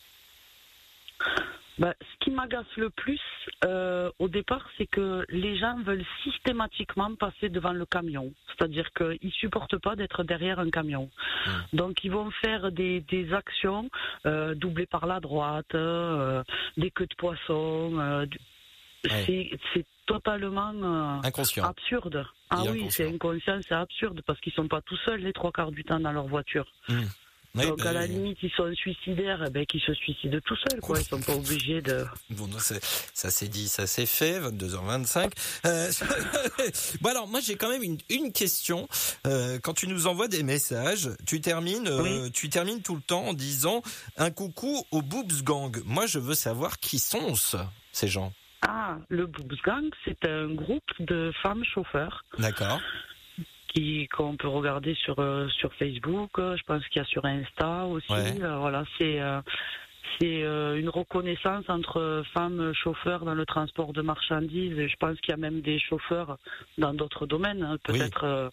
Bah, 1.79 1.95
ce 1.99 2.23
qui 2.23 2.29
m'agace 2.29 2.67
le 2.77 2.91
plus 2.91 3.19
euh, 3.65 4.11
au 4.19 4.27
départ, 4.27 4.63
c'est 4.77 4.85
que 4.85 5.25
les 5.29 5.57
gens 5.57 5.81
veulent 5.81 6.05
systématiquement 6.23 7.15
passer 7.15 7.49
devant 7.49 7.73
le 7.73 7.85
camion. 7.85 8.31
C'est-à-dire 8.47 8.89
qu'ils 8.93 9.31
supportent 9.31 9.79
pas 9.79 9.95
d'être 9.95 10.23
derrière 10.23 10.59
un 10.59 10.69
camion. 10.69 11.09
Donc 11.71 12.03
ils 12.03 12.11
vont 12.11 12.29
faire 12.43 12.71
des, 12.71 13.01
des 13.01 13.33
actions 13.33 13.89
euh, 14.27 14.53
doublées 14.53 14.85
par 14.85 15.07
la 15.07 15.19
droite, 15.19 15.73
euh, 15.73 16.43
des 16.77 16.91
queues 16.91 17.07
de 17.07 17.15
poisson. 17.15 18.27
Ouais. 19.09 19.57
c'est 19.73 19.85
totalement 20.05 20.73
euh, 20.73 21.19
Inconscient. 21.23 21.63
absurde. 21.65 22.25
Ah 22.49 22.63
Et 22.65 22.69
oui, 22.69 22.87
c'est 22.89 23.07
inconscient, 23.07 23.59
c'est 23.67 23.75
absurde 23.75 24.21
parce 24.25 24.39
qu'ils 24.41 24.53
sont 24.53 24.67
pas 24.67 24.81
tout 24.81 24.97
seuls 25.05 25.21
les 25.21 25.33
trois 25.33 25.51
quarts 25.51 25.71
du 25.71 25.83
temps 25.83 25.99
dans 25.99 26.11
leur 26.11 26.27
voiture. 26.27 26.65
Oui, 27.55 27.67
Donc 27.67 27.85
à 27.85 27.93
la 27.93 28.07
limite, 28.07 28.39
ils 28.41 28.49
sont 28.49 28.73
suicidaires, 28.73 29.43
eh 29.45 29.49
ben 29.51 29.63
qu'ils 29.67 29.79
se 29.81 29.93
suicident 29.93 30.39
tout 30.43 30.55
seuls, 30.55 30.79
quoi. 30.81 30.99
Ils 30.99 31.05
sont 31.05 31.21
pas 31.21 31.35
obligés 31.35 31.83
de. 31.83 32.03
Bon, 32.31 32.49
ça 32.57 33.29
c'est 33.29 33.47
dit, 33.47 33.67
ça 33.67 33.85
c'est 33.85 34.07
fait, 34.07 34.39
22h25. 34.39 35.31
Euh, 35.67 35.91
bon 37.01 37.09
alors, 37.09 37.27
moi 37.27 37.39
j'ai 37.41 37.55
quand 37.55 37.69
même 37.69 37.83
une, 37.83 37.99
une 38.09 38.31
question. 38.33 38.87
Euh, 39.27 39.59
quand 39.61 39.73
tu 39.75 39.87
nous 39.87 40.07
envoies 40.07 40.27
des 40.27 40.41
messages, 40.41 41.09
tu 41.27 41.41
termines, 41.41 41.87
euh, 41.87 42.29
tu 42.31 42.49
termines 42.49 42.81
tout 42.81 42.95
le 42.95 43.01
temps 43.01 43.25
en 43.25 43.33
disant 43.33 43.83
un 44.17 44.31
coucou 44.31 44.83
au 44.91 45.01
Boobs 45.03 45.43
Gang. 45.43 45.79
Moi, 45.85 46.07
je 46.07 46.17
veux 46.19 46.35
savoir 46.35 46.79
qui 46.79 46.97
sont 46.97 47.35
ce- 47.35 47.57
ces 47.91 48.07
gens. 48.07 48.33
Ah, 48.67 48.97
le 49.09 49.25
Boobs 49.25 49.55
Gang, 49.65 49.89
c'est 50.05 50.25
un 50.27 50.47
groupe 50.47 50.89
de 50.99 51.31
femmes 51.41 51.63
chauffeurs 51.65 52.23
D'accord. 52.39 52.79
qui 53.67 54.07
qu'on 54.07 54.37
peut 54.37 54.47
regarder 54.47 54.93
sur 54.95 55.19
euh, 55.19 55.47
sur 55.49 55.73
Facebook. 55.73 56.31
euh, 56.39 56.55
Je 56.55 56.63
pense 56.63 56.85
qu'il 56.87 57.01
y 57.01 57.05
a 57.05 57.07
sur 57.07 57.25
Insta 57.25 57.85
aussi. 57.85 58.11
Ouais. 58.11 58.41
Euh, 58.41 58.57
voilà, 58.57 58.85
c'est 58.97 59.19
c'est 60.19 60.41
une 60.41 60.89
reconnaissance 60.89 61.65
entre 61.69 62.23
femmes 62.33 62.71
chauffeurs 62.73 63.25
dans 63.25 63.33
le 63.33 63.45
transport 63.45 63.93
de 63.93 64.01
marchandises. 64.01 64.77
Et 64.77 64.87
je 64.87 64.95
pense 64.97 65.19
qu'il 65.19 65.31
y 65.31 65.33
a 65.33 65.37
même 65.37 65.61
des 65.61 65.79
chauffeurs 65.79 66.37
dans 66.77 66.93
d'autres 66.93 67.25
domaines, 67.25 67.63
hein, 67.63 67.77
peut-être 67.83 68.51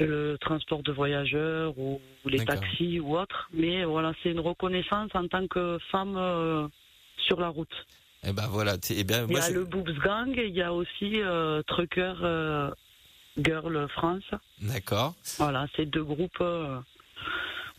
le 0.00 0.36
transport 0.40 0.82
de 0.82 0.90
voyageurs 0.90 1.78
ou 1.78 2.00
les 2.24 2.38
D'accord. 2.38 2.60
taxis 2.60 3.00
ou 3.00 3.18
autres. 3.18 3.50
Mais 3.52 3.84
voilà, 3.84 4.14
c'est 4.22 4.30
une 4.30 4.40
reconnaissance 4.40 5.10
en 5.14 5.28
tant 5.28 5.46
que 5.46 5.78
femme 5.90 6.70
sur 7.18 7.38
la 7.38 7.48
route. 7.48 7.86
Eh 8.24 8.32
ben 8.32 8.46
voilà, 8.48 8.76
eh 8.90 9.04
bien, 9.04 9.26
Il 9.28 9.34
y 9.34 9.38
a 9.38 9.48
je- 9.48 9.52
le 9.54 9.64
Boobs 9.64 9.98
Gang, 10.04 10.32
il 10.36 10.54
y 10.54 10.62
a 10.62 10.72
aussi 10.72 11.20
euh, 11.20 11.62
Trucker 11.66 12.14
euh, 12.22 12.70
Girl 13.36 13.88
France. 13.94 14.22
d'accord. 14.60 15.14
Voilà, 15.38 15.66
c'est 15.74 15.86
deux 15.86 16.04
groupes 16.04 16.40
euh, 16.40 16.78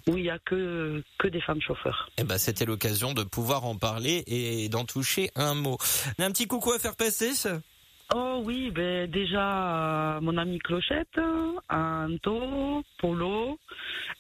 où 0.08 0.18
il 0.18 0.26
y 0.26 0.30
a 0.30 0.40
que 0.40 1.02
que 1.18 1.28
des 1.30 1.40
femmes 1.42 1.62
chauffeurs. 1.62 2.10
Eh 2.18 2.24
ben, 2.26 2.38
c'était 2.38 2.66
l'occasion 2.66 3.14
de 3.14 3.24
pouvoir 3.24 3.64
en 3.66 3.78
parler 3.78 4.24
et 4.28 4.68
d'en 4.68 4.84
toucher 4.84 5.30
un 5.36 5.54
mot. 5.54 5.78
Un 6.20 6.32
petit 6.32 6.48
coucou 6.48 6.74
à 6.74 6.80
faire 6.80 6.96
passer 6.98 7.34
ça? 7.34 7.62
Oh 8.16 8.42
oui, 8.46 8.70
ben 8.72 9.10
déjà 9.10 10.16
euh, 10.18 10.22
mon 10.22 10.38
ami 10.38 10.60
Clochette, 10.60 11.20
Anto, 11.70 12.84
Polo, 13.00 13.58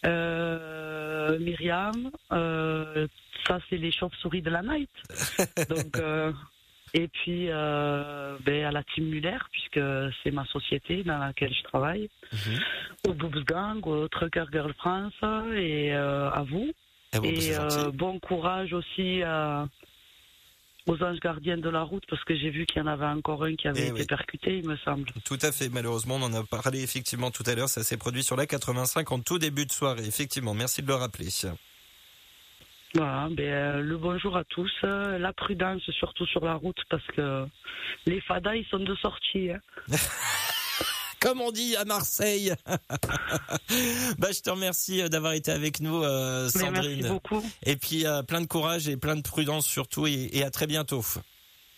euh, 0.05 1.37
Myriam, 1.39 2.09
euh, 2.31 3.07
ça 3.47 3.59
c'est 3.69 3.77
les 3.77 3.91
chauves-souris 3.91 4.41
de 4.41 4.49
la 4.49 4.61
night. 4.63 4.89
Donc 5.69 5.95
et 6.95 7.07
puis 7.07 7.47
ben, 7.47 8.65
à 8.65 8.71
la 8.71 8.83
Team 8.95 9.05
Muller 9.09 9.37
puisque 9.51 9.79
c'est 10.23 10.31
ma 10.31 10.45
société 10.45 11.03
dans 11.03 11.17
laquelle 11.19 11.53
je 11.53 11.63
travaille, 11.63 12.09
au 13.07 13.13
Boobs 13.13 13.43
Gang, 13.45 13.85
au 13.85 14.07
Trucker 14.07 14.45
Girl 14.51 14.73
France 14.75 15.13
et 15.55 15.93
à 15.93 16.43
vous. 16.49 16.71
Bon, 17.13 17.19
bah, 17.21 17.27
Et 17.27 17.55
euh, 17.55 17.69
gentil. 17.69 17.95
bon 17.97 18.19
courage 18.19 18.73
aussi 18.73 19.21
à- 19.21 19.67
aux 20.87 21.01
anges 21.01 21.19
gardiens 21.19 21.57
de 21.57 21.69
la 21.69 21.81
route, 21.83 22.03
parce 22.09 22.23
que 22.25 22.35
j'ai 22.35 22.49
vu 22.49 22.65
qu'il 22.65 22.77
y 22.77 22.81
en 22.81 22.87
avait 22.87 23.05
encore 23.05 23.43
un 23.43 23.55
qui 23.55 23.67
avait 23.67 23.83
Eh 23.85 23.87
été 23.87 24.01
oui. 24.01 24.05
percuté, 24.05 24.57
il 24.59 24.67
me 24.67 24.75
semble. 24.77 25.05
Tout 25.23 25.37
à 25.41 25.51
fait. 25.51 25.69
Malheureusement, 25.69 26.15
on 26.15 26.23
en 26.23 26.33
a 26.33 26.43
parlé 26.43 26.83
effectivement 26.83 27.31
tout 27.31 27.43
à 27.45 27.55
l'heure. 27.55 27.69
Ça 27.69 27.83
s'est 27.83 27.97
produit 27.97 28.23
sur 28.23 28.35
la 28.35 28.45
85 28.45 29.11
en 29.11 29.19
tout 29.19 29.39
début 29.39 29.65
de 29.65 29.71
soirée. 29.71 30.05
Effectivement, 30.05 30.53
merci 30.53 30.81
de 30.81 30.87
le 30.87 30.95
rappeler. 30.95 31.29
Voilà, 32.95 33.27
ben, 33.31 33.39
euh, 33.43 33.81
le 33.81 33.97
bonjour 33.97 34.37
à 34.37 34.43
tous, 34.43 34.71
euh, 34.83 35.17
la 35.17 35.33
prudence 35.33 35.81
surtout 35.97 36.27
sur 36.27 36.45
la 36.45 36.53
route, 36.55 36.77
parce 36.89 37.05
que 37.15 37.47
les 38.05 38.21
fadas, 38.21 38.53
ils 38.55 38.65
sont 38.67 38.77
de 38.79 38.93
sortie. 38.95 39.49
hein. 39.51 39.59
Comme 41.23 41.39
on 41.41 41.51
dit 41.51 41.75
à 41.77 41.85
Marseille. 41.85 42.53
bah, 44.19 44.27
je 44.33 44.41
te 44.41 44.49
remercie 44.49 45.01
euh, 45.01 45.07
d'avoir 45.07 45.31
été 45.33 45.51
avec 45.51 45.79
nous, 45.79 46.03
euh, 46.03 46.49
Mais 46.55 46.69
merci 46.69 46.75
Sandrine. 46.75 47.07
beaucoup. 47.07 47.43
Et 47.65 47.77
puis, 47.77 48.05
euh, 48.05 48.23
plein 48.23 48.41
de 48.41 48.45
courage 48.45 48.89
et 48.89 48.97
plein 48.97 49.15
de 49.15 49.21
prudence 49.21 49.65
surtout. 49.65 50.05
Et, 50.05 50.29
et 50.33 50.43
à 50.43 50.51
très 50.51 50.67
bientôt. 50.67 51.01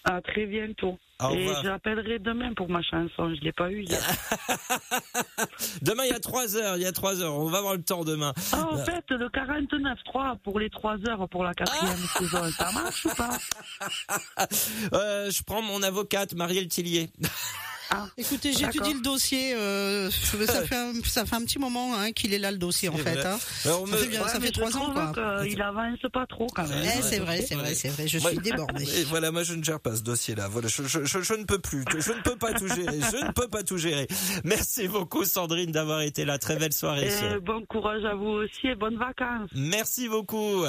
À 0.03 0.19
très 0.21 0.47
bientôt. 0.47 0.97
Au 1.23 1.29
Et 1.33 1.47
j'appellerai 1.63 2.19
demain 2.19 2.53
pour 2.55 2.69
ma 2.69 2.81
chanson, 2.81 3.33
je 3.35 3.41
l'ai 3.41 3.53
pas 3.53 3.71
eu 3.71 3.83
hier. 3.83 4.01
Demain, 5.81 6.03
il 6.05 6.09
y 6.09 6.13
a 6.13 6.19
trois 6.19 6.57
heures. 6.57 6.75
Il 6.75 6.81
y 6.83 6.85
a 6.85 6.91
trois 6.91 7.21
heures. 7.21 7.35
On 7.39 7.45
va 7.45 7.59
avoir 7.59 7.75
le 7.75 7.81
temps 7.83 8.03
demain. 8.03 8.33
Ah, 8.51 8.67
en 8.69 8.77
fait, 8.83 9.05
le 9.11 9.29
49.3 9.29 10.39
pour 10.43 10.59
les 10.59 10.69
3 10.69 10.97
heures 11.07 11.29
pour 11.29 11.43
la 11.43 11.53
quatrième 11.53 11.95
Ah. 12.15 12.19
saison, 12.19 12.51
ça 12.51 12.71
marche 12.71 13.05
ou 13.05 13.15
pas? 13.15 13.37
Euh, 14.93 15.31
je 15.31 15.41
prends 15.43 15.61
mon 15.61 15.81
avocate, 15.83 16.33
Marielle 16.33 16.67
Tillier. 16.67 17.09
Écoutez, 18.17 18.51
D'accord. 18.53 18.71
j'étudie 18.73 18.93
le 18.93 19.01
dossier. 19.01 19.53
euh, 19.55 20.09
ça, 20.11 20.63
fait 20.65 20.75
un, 20.75 20.93
ça 21.05 21.25
fait 21.25 21.35
un 21.35 21.41
petit 21.41 21.59
moment 21.59 21.95
hein, 21.95 22.11
qu'il 22.11 22.33
est 22.33 22.39
là 22.39 22.51
le 22.51 22.57
dossier 22.57 22.89
en 22.89 22.97
fait. 22.97 23.17
hein. 23.25 23.37
Alors, 23.65 23.87
Ça 23.87 23.97
fait 23.97 24.07
bien, 24.07 24.21
Ouais, 24.23 24.29
ça 24.29 24.39
fait 24.39 24.51
trois 24.51 24.75
ans 24.77 24.91
quoi. 24.93 25.11
qu'il 25.45 25.61
avance 25.61 25.99
pas 26.11 26.25
trop 26.27 26.47
quand 26.47 26.67
même. 26.67 26.83
Eh, 26.83 27.01
c'est 27.01 27.19
vrai, 27.19 27.41
c'est 27.47 27.55
vrai, 27.55 27.73
c'est 27.75 27.89
vrai. 27.89 28.07
Je 28.07 28.17
Ouais. 28.19 28.31
suis 28.31 28.39
débordée. 28.39 28.83
Et 28.99 29.03
voilà, 29.03 29.31
moi 29.31 29.43
je 29.43 29.53
ne 29.53 29.63
gère 29.63 29.79
pas 29.79 29.95
ce 29.95 30.01
dossier-là. 30.01 30.47
Voilà, 30.47 30.67
je, 30.67 30.83
je, 30.83 31.05
je, 31.05 31.21
je 31.21 31.33
ne 31.33 31.43
peux 31.43 31.59
plus, 31.59 31.83
je 31.99 32.11
ne 32.11 32.21
peux 32.21 32.35
pas 32.37 32.53
tout 32.53 32.67
gérer. 32.67 32.99
Je 33.11 33.25
ne 33.25 33.31
peux 33.31 33.47
pas 33.47 33.63
tout 33.63 33.77
gérer. 33.77 34.07
Merci 34.43 34.87
beaucoup 34.87 35.23
Sandrine 35.25 35.71
d'avoir 35.71 36.01
été 36.01 36.25
là. 36.25 36.37
Très 36.37 36.55
belle 36.55 36.73
soirée. 36.73 37.07
Et 37.07 37.39
bon 37.39 37.63
courage 37.67 38.03
à 38.05 38.15
vous 38.15 38.27
aussi 38.43 38.67
et 38.67 38.75
bonnes 38.75 38.97
vacances. 38.97 39.49
Merci 39.55 40.07
beaucoup. 40.09 40.63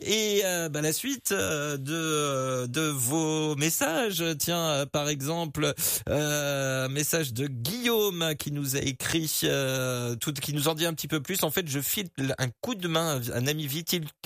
Et 0.00 0.42
euh, 0.44 0.68
bah, 0.68 0.80
la 0.82 0.92
suite 0.92 1.32
euh, 1.32 1.76
de 1.76 2.66
de 2.66 2.88
vos 2.88 3.56
messages. 3.56 4.22
Tiens, 4.38 4.58
euh, 4.68 4.86
par 4.86 5.08
exemple, 5.08 5.72
euh, 6.08 6.51
message 6.88 7.32
de 7.32 7.46
Guillaume 7.46 8.34
qui 8.38 8.52
nous 8.52 8.76
a 8.76 8.80
écrit, 8.80 9.30
euh, 9.44 10.14
tout, 10.16 10.32
qui 10.32 10.52
nous 10.52 10.68
en 10.68 10.74
dit 10.74 10.86
un 10.86 10.94
petit 10.94 11.08
peu 11.08 11.20
plus. 11.20 11.42
En 11.42 11.50
fait, 11.50 11.68
je 11.68 11.80
file 11.80 12.08
un 12.38 12.48
coup 12.60 12.74
de 12.74 12.88
main 12.88 13.20
à 13.32 13.36
un 13.36 13.46
ami 13.46 13.68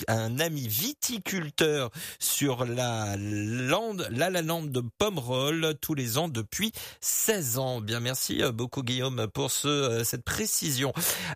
un 0.07 0.39
ami 0.39 0.67
viticulteur 0.67 1.91
sur 2.19 2.65
la 2.65 3.15
lande, 3.17 4.07
la 4.11 4.29
la 4.29 4.41
lande 4.41 4.71
de 4.71 4.81
Pomerol 4.97 5.75
tous 5.81 5.93
les 5.93 6.17
ans 6.17 6.27
depuis 6.27 6.71
16 7.01 7.57
ans. 7.57 7.81
Bien, 7.81 7.99
merci 7.99 8.41
euh, 8.41 8.51
beaucoup 8.51 8.83
Guillaume 8.83 9.27
pour 9.33 9.51
ce 9.51 9.67
euh, 9.67 10.03
cette 10.03 10.23
précision. 10.23 10.93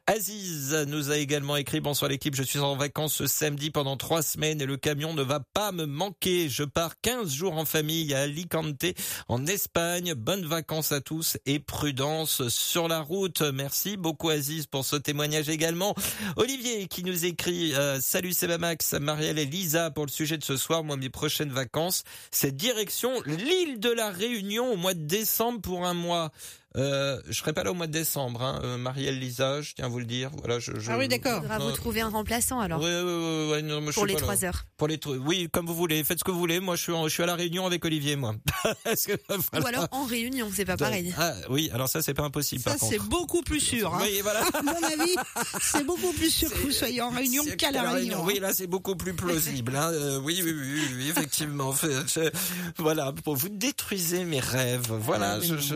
Aziz 0.07 0.73
nous 0.87 1.11
a 1.11 1.17
également 1.17 1.55
écrit 1.55 1.81
Bonsoir 1.81 2.09
l'équipe, 2.09 2.35
je 2.35 2.43
suis 2.43 2.59
en 2.59 2.75
vacances 2.75 3.13
ce 3.13 3.27
samedi 3.27 3.69
pendant 3.71 3.97
trois 3.97 4.21
semaines 4.21 4.61
et 4.61 4.65
le 4.65 4.77
camion 4.77 5.13
ne 5.13 5.21
va 5.21 5.39
pas 5.53 5.71
me 5.71 5.85
manquer. 5.85 6.49
Je 6.49 6.63
pars 6.63 6.99
15 7.01 7.31
jours 7.31 7.57
en 7.57 7.65
famille 7.65 8.13
à 8.13 8.21
Alicante 8.21 8.85
en 9.27 9.45
Espagne. 9.45 10.13
Bonnes 10.13 10.45
vacances 10.45 10.80
à 10.89 11.01
tous 11.01 11.37
et 11.45 11.59
prudence 11.59 12.47
sur 12.47 12.87
la 12.87 13.01
route. 13.01 13.41
Merci 13.41 13.97
beaucoup 13.97 14.29
Aziz 14.29 14.65
pour 14.65 14.83
ce 14.83 14.95
témoignage 14.95 15.47
également. 15.47 15.93
Olivier 16.37 16.87
qui 16.87 17.03
nous 17.03 17.25
écrit 17.25 17.75
euh, 17.75 17.99
Salut 18.01 18.33
c'est 18.33 18.57
Max, 18.57 18.93
Marielle 18.93 19.37
et 19.37 19.45
Lisa 19.45 19.91
pour 19.91 20.05
le 20.07 20.11
sujet 20.11 20.39
de 20.39 20.43
ce 20.43 20.57
soir. 20.57 20.83
Moi 20.83 20.97
mes 20.97 21.09
prochaines 21.09 21.51
vacances, 21.51 22.03
c'est 22.31 22.55
direction 22.55 23.11
l'île 23.27 23.79
de 23.79 23.91
la 23.91 24.09
Réunion 24.09 24.73
au 24.73 24.75
mois 24.75 24.95
de 24.95 25.05
décembre 25.05 25.61
pour 25.61 25.85
un 25.85 25.93
mois. 25.93 26.31
Euh, 26.77 27.19
je 27.27 27.33
serai 27.37 27.51
pas 27.53 27.63
là 27.63 27.71
au 27.71 27.73
mois 27.73 27.87
de 27.87 27.91
décembre, 27.91 28.41
hein. 28.41 28.61
euh, 28.63 28.77
Marielle, 28.77 29.19
Lisa, 29.19 29.61
je 29.61 29.73
tiens 29.73 29.85
à 29.85 29.87
vous 29.89 29.99
le 29.99 30.05
dire. 30.05 30.31
Voilà, 30.37 30.59
je, 30.59 30.71
je- 30.79 30.89
Ah 30.89 30.97
oui, 30.97 31.07
d'accord. 31.09 31.39
Il 31.39 31.41
faudra 31.49 31.59
vous 31.59 31.71
trouver 31.71 31.99
un 32.01 32.09
remplaçant 32.09 32.59
alors. 32.61 32.79
Ouais, 32.81 33.01
ouais, 33.01 33.49
ouais, 33.51 33.61
non, 33.61 33.85
pour 33.91 34.05
les 34.05 34.15
trois 34.15 34.45
heures. 34.45 34.63
Pour 34.77 34.87
les 34.87 34.97
trucs. 34.97 35.21
Oui, 35.25 35.49
comme 35.51 35.65
vous 35.65 35.75
voulez. 35.75 36.01
Faites 36.03 36.19
ce 36.19 36.23
que 36.23 36.31
vous 36.31 36.39
voulez. 36.39 36.59
Moi, 36.61 36.75
je 36.77 36.83
suis, 36.83 36.91
en- 36.93 37.07
je 37.07 37.13
suis 37.13 37.23
à 37.23 37.25
la 37.25 37.35
Réunion 37.35 37.65
avec 37.65 37.83
Olivier, 37.83 38.15
moi. 38.15 38.35
Que, 39.05 39.13
voilà. 39.51 39.63
Ou 39.63 39.67
alors 39.67 39.87
en 39.91 40.05
réunion, 40.05 40.49
c'est 40.53 40.65
pas 40.65 40.77
pareil. 40.77 41.13
Ah 41.17 41.33
oui, 41.49 41.69
alors 41.73 41.89
ça, 41.89 42.01
c'est 42.01 42.13
pas 42.13 42.23
impossible. 42.23 42.61
Ça 42.61 42.75
c'est 42.77 42.99
beaucoup 42.99 43.41
plus 43.41 43.59
sûr. 43.59 43.93
Hein. 43.93 43.99
Oui, 44.01 44.19
voilà. 44.21 44.41
À 44.53 44.61
mon 44.61 44.71
avis, 44.83 45.15
c'est 45.61 45.85
beaucoup 45.85 46.11
plus 46.13 46.29
sûr 46.29 46.49
que 46.51 46.57
vous 46.59 46.71
soyez 46.71 47.01
en 47.01 47.09
réunion 47.09 47.43
qu'à 47.57 47.71
la 47.71 47.89
réunion. 47.91 48.23
Oui, 48.23 48.39
là, 48.39 48.53
c'est 48.53 48.67
beaucoup 48.67 48.95
plus 48.95 49.13
plausible. 49.13 49.75
Hein. 49.75 49.89
Euh, 49.91 50.19
oui, 50.23 50.41
oui, 50.43 50.51
oui, 50.55 50.67
oui, 50.73 50.95
oui, 50.97 51.09
effectivement. 51.09 51.73
Voilà, 52.77 53.11
pour 53.23 53.35
vous 53.35 53.49
détruisez 53.49 54.23
mes 54.25 54.39
rêves. 54.39 54.87
Voilà, 54.89 55.33
Ah, 55.33 55.39
je, 55.41 55.57
je- 55.57 55.75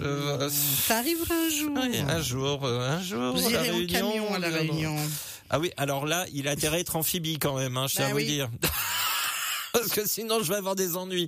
Ça 0.88 1.00
arrivera 1.00 1.34
un 1.34 1.50
jour. 1.50 1.72
Oui, 1.76 1.98
un 2.08 2.22
jour, 2.22 2.64
euh, 2.64 2.90
un 2.92 3.02
jour. 3.02 3.34
Vous 3.36 3.50
irez 3.50 3.72
en 3.72 3.88
camion 3.88 4.34
à 4.36 4.38
la. 4.40 4.50
Réunion. 4.50 4.96
Ah 5.50 5.60
oui, 5.60 5.72
alors 5.78 6.06
là, 6.06 6.26
il 6.32 6.48
a 6.48 6.52
intérêt 6.52 6.78
à 6.78 6.80
être 6.82 6.96
amphibie 6.96 7.40
quand 7.40 7.58
même, 7.58 7.76
hein, 7.76 7.88
je 7.88 7.96
tiens 7.96 8.06
Bah 8.06 8.12
à 8.12 8.14
vous 8.14 8.20
dire. 8.22 8.50
Parce 9.76 9.90
que 9.90 10.08
sinon 10.08 10.42
je 10.42 10.50
vais 10.50 10.56
avoir 10.56 10.76
des 10.76 10.96
ennuis. 10.96 11.28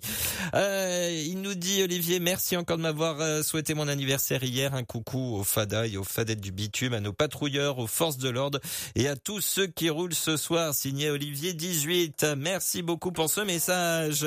Euh, 0.53 1.23
il 1.27 1.41
nous 1.41 1.53
dit 1.53 1.83
Olivier, 1.83 2.21
merci 2.21 2.55
encore 2.55 2.77
de 2.77 2.81
m'avoir 2.81 3.19
euh, 3.19 3.43
souhaité 3.43 3.73
mon 3.73 3.89
anniversaire 3.89 4.41
hier. 4.41 4.73
Un 4.73 4.85
coucou 4.85 5.35
aux 5.35 5.43
Fada 5.43 5.85
et 5.85 5.97
aux 5.97 6.05
Fadettes 6.05 6.39
du 6.39 6.53
bitume, 6.53 6.93
à 6.93 7.01
nos 7.01 7.11
patrouilleurs, 7.11 7.77
aux 7.77 7.87
forces 7.87 8.17
de 8.17 8.29
l'ordre 8.29 8.61
et 8.95 9.09
à 9.09 9.17
tous 9.17 9.41
ceux 9.41 9.67
qui 9.67 9.89
roulent 9.89 10.13
ce 10.13 10.37
soir. 10.37 10.73
Signé 10.73 11.09
Olivier 11.09 11.53
18. 11.53 12.25
Merci 12.37 12.83
beaucoup 12.83 13.11
pour 13.11 13.29
ce 13.29 13.41
message. 13.41 14.25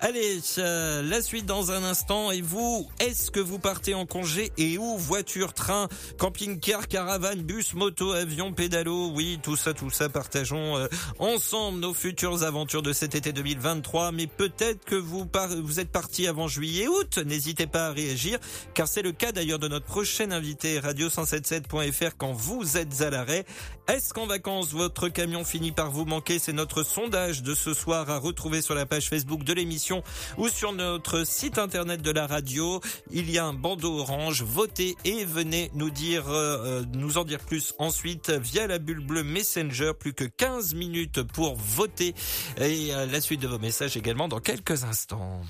Allez, 0.00 0.40
euh, 0.58 1.02
la 1.02 1.22
suite 1.22 1.46
dans 1.46 1.70
un 1.70 1.82
instant. 1.82 2.30
Et 2.30 2.42
vous, 2.42 2.86
est-ce 3.00 3.30
que 3.30 3.40
vous 3.40 3.58
partez 3.58 3.94
en 3.94 4.04
congé 4.04 4.52
et 4.58 4.76
où 4.76 4.98
Voiture, 4.98 5.54
train, 5.54 5.88
camping-car, 6.18 6.88
caravane, 6.88 7.40
bus, 7.40 7.72
moto, 7.72 8.12
avion, 8.12 8.52
pédalo? 8.52 9.12
Oui, 9.14 9.38
tout 9.42 9.56
ça, 9.56 9.72
tout 9.72 9.88
ça, 9.88 10.10
partageons 10.10 10.76
euh, 10.76 10.88
ensemble 11.18 11.80
nos 11.80 11.94
futures 11.94 12.42
aventures 12.42 12.82
de 12.82 12.92
cet 12.92 13.14
été 13.14 13.32
2023. 13.62 14.12
Mais 14.12 14.26
peut-être 14.26 14.84
que 14.84 14.94
vous, 14.94 15.26
vous 15.62 15.80
êtes 15.80 15.90
parti 15.90 16.26
avant 16.26 16.48
juillet, 16.48 16.88
août. 16.88 17.18
N'hésitez 17.18 17.66
pas 17.66 17.86
à 17.86 17.92
réagir, 17.92 18.38
car 18.74 18.88
c'est 18.88 19.02
le 19.02 19.12
cas 19.12 19.32
d'ailleurs 19.32 19.58
de 19.58 19.68
notre 19.68 19.86
prochain 19.86 20.30
invité 20.30 20.80
radio177.fr 20.80 22.12
quand 22.18 22.32
vous 22.32 22.76
êtes 22.76 23.00
à 23.00 23.10
l'arrêt. 23.10 23.44
Est-ce 23.88 24.14
qu'en 24.14 24.26
vacances, 24.26 24.72
votre 24.72 25.08
camion 25.08 25.44
finit 25.44 25.72
par 25.72 25.90
vous 25.90 26.04
manquer? 26.04 26.38
C'est 26.38 26.52
notre 26.52 26.82
sondage 26.82 27.42
de 27.42 27.54
ce 27.54 27.74
soir 27.74 28.10
à 28.10 28.18
retrouver 28.18 28.62
sur 28.62 28.74
la 28.74 28.86
page 28.86 29.08
Facebook 29.08 29.44
de 29.44 29.52
l'émission 29.52 30.02
ou 30.38 30.48
sur 30.48 30.72
notre 30.72 31.26
site 31.26 31.58
internet 31.58 32.00
de 32.00 32.10
la 32.10 32.26
radio. 32.26 32.80
Il 33.10 33.30
y 33.30 33.38
a 33.38 33.44
un 33.44 33.52
bandeau 33.52 33.98
orange. 33.98 34.42
Votez 34.42 34.96
et 35.04 35.24
venez 35.24 35.70
nous 35.74 35.90
dire, 35.90 36.28
euh, 36.28 36.82
euh, 36.82 36.84
nous 36.94 37.18
en 37.18 37.24
dire 37.24 37.40
plus 37.40 37.74
ensuite 37.78 38.30
via 38.30 38.66
la 38.66 38.78
bulle 38.78 39.04
bleue 39.04 39.24
Messenger. 39.24 39.92
Plus 39.98 40.14
que 40.14 40.24
15 40.24 40.74
minutes 40.74 41.22
pour 41.22 41.56
voter 41.56 42.14
et 42.58 42.94
euh, 42.94 43.06
la 43.06 43.20
suite 43.20 43.40
de 43.40 43.48
vos 43.52 43.58
messages 43.58 43.98
également 43.98 44.28
dans 44.28 44.40
quelques 44.40 44.84
instants. 44.84 45.42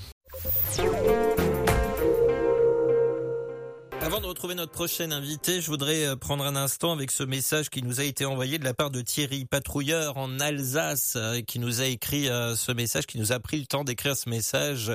Avant 4.05 4.21
de 4.21 4.27
retrouver 4.27 4.57
notre 4.57 4.73
prochaine 4.73 5.13
invité, 5.13 5.61
je 5.61 5.69
voudrais 5.69 6.05
euh, 6.05 6.17
prendre 6.17 6.45
un 6.45 6.57
instant 6.57 6.91
avec 6.91 7.13
ce 7.13 7.23
message 7.23 7.71
qui 7.71 7.85
nous 7.85 8.01
a 8.01 8.05
été 8.05 8.25
envoyé 8.25 8.59
de 8.59 8.65
la 8.65 8.75
part 8.75 8.91
de 8.91 9.01
Thierry, 9.01 9.45
patrouilleur 9.45 10.17
en 10.17 10.41
Alsace, 10.41 11.13
euh, 11.15 11.41
qui 11.41 11.61
nous 11.61 11.83
a 11.83 11.85
écrit 11.85 12.29
euh, 12.29 12.57
ce 12.57 12.73
message, 12.73 13.07
qui 13.07 13.19
nous 13.19 13.31
a 13.31 13.39
pris 13.39 13.61
le 13.61 13.67
temps 13.67 13.85
d'écrire 13.85 14.17
ce 14.17 14.29
message, 14.29 14.93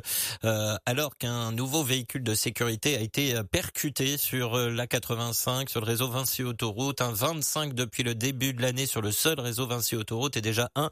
alors 0.85 1.15
qu'un 1.17 1.53
nouveau 1.53 1.83
véhicule 1.83 2.23
de 2.23 2.33
sécurité 2.33 2.97
a 2.97 2.99
été 2.99 3.33
percuté 3.49 4.17
sur 4.17 4.57
la 4.57 4.87
85, 4.87 5.69
sur 5.69 5.79
le 5.79 5.85
réseau 5.85 6.09
Vinci 6.09 6.43
Autoroute, 6.43 7.01
un 7.01 7.11
25 7.11 7.73
depuis 7.73 8.03
le 8.03 8.13
début 8.13 8.53
de 8.53 8.61
l'année 8.61 8.85
sur 8.85 9.01
le 9.01 9.11
seul 9.11 9.39
réseau 9.39 9.67
Vinci 9.67 9.95
Autoroute, 9.95 10.35
et 10.35 10.41
déjà 10.41 10.69
un, 10.75 10.89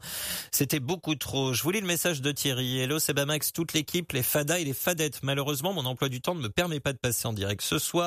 c'était 0.52 0.80
beaucoup 0.80 1.16
trop. 1.16 1.52
Je 1.52 1.62
vous 1.62 1.70
lis 1.70 1.80
le 1.80 1.86
message 1.86 2.22
de 2.22 2.32
Thierry. 2.32 2.80
Hello, 2.80 2.98
c'est 2.98 3.14
Bamax, 3.14 3.52
toute 3.52 3.74
l'équipe, 3.74 4.12
les 4.12 4.22
FADA 4.22 4.58
et 4.60 4.64
les 4.64 4.74
FADEttes. 4.74 5.20
Malheureusement, 5.22 5.72
mon 5.72 5.84
emploi 5.84 6.08
du 6.08 6.20
temps 6.20 6.34
ne 6.34 6.40
me 6.40 6.50
permet 6.50 6.80
pas 6.80 6.92
de 6.92 6.98
passer 6.98 7.26
en 7.28 7.32
direct 7.32 7.62
ce 7.62 7.78
soir 7.78 8.05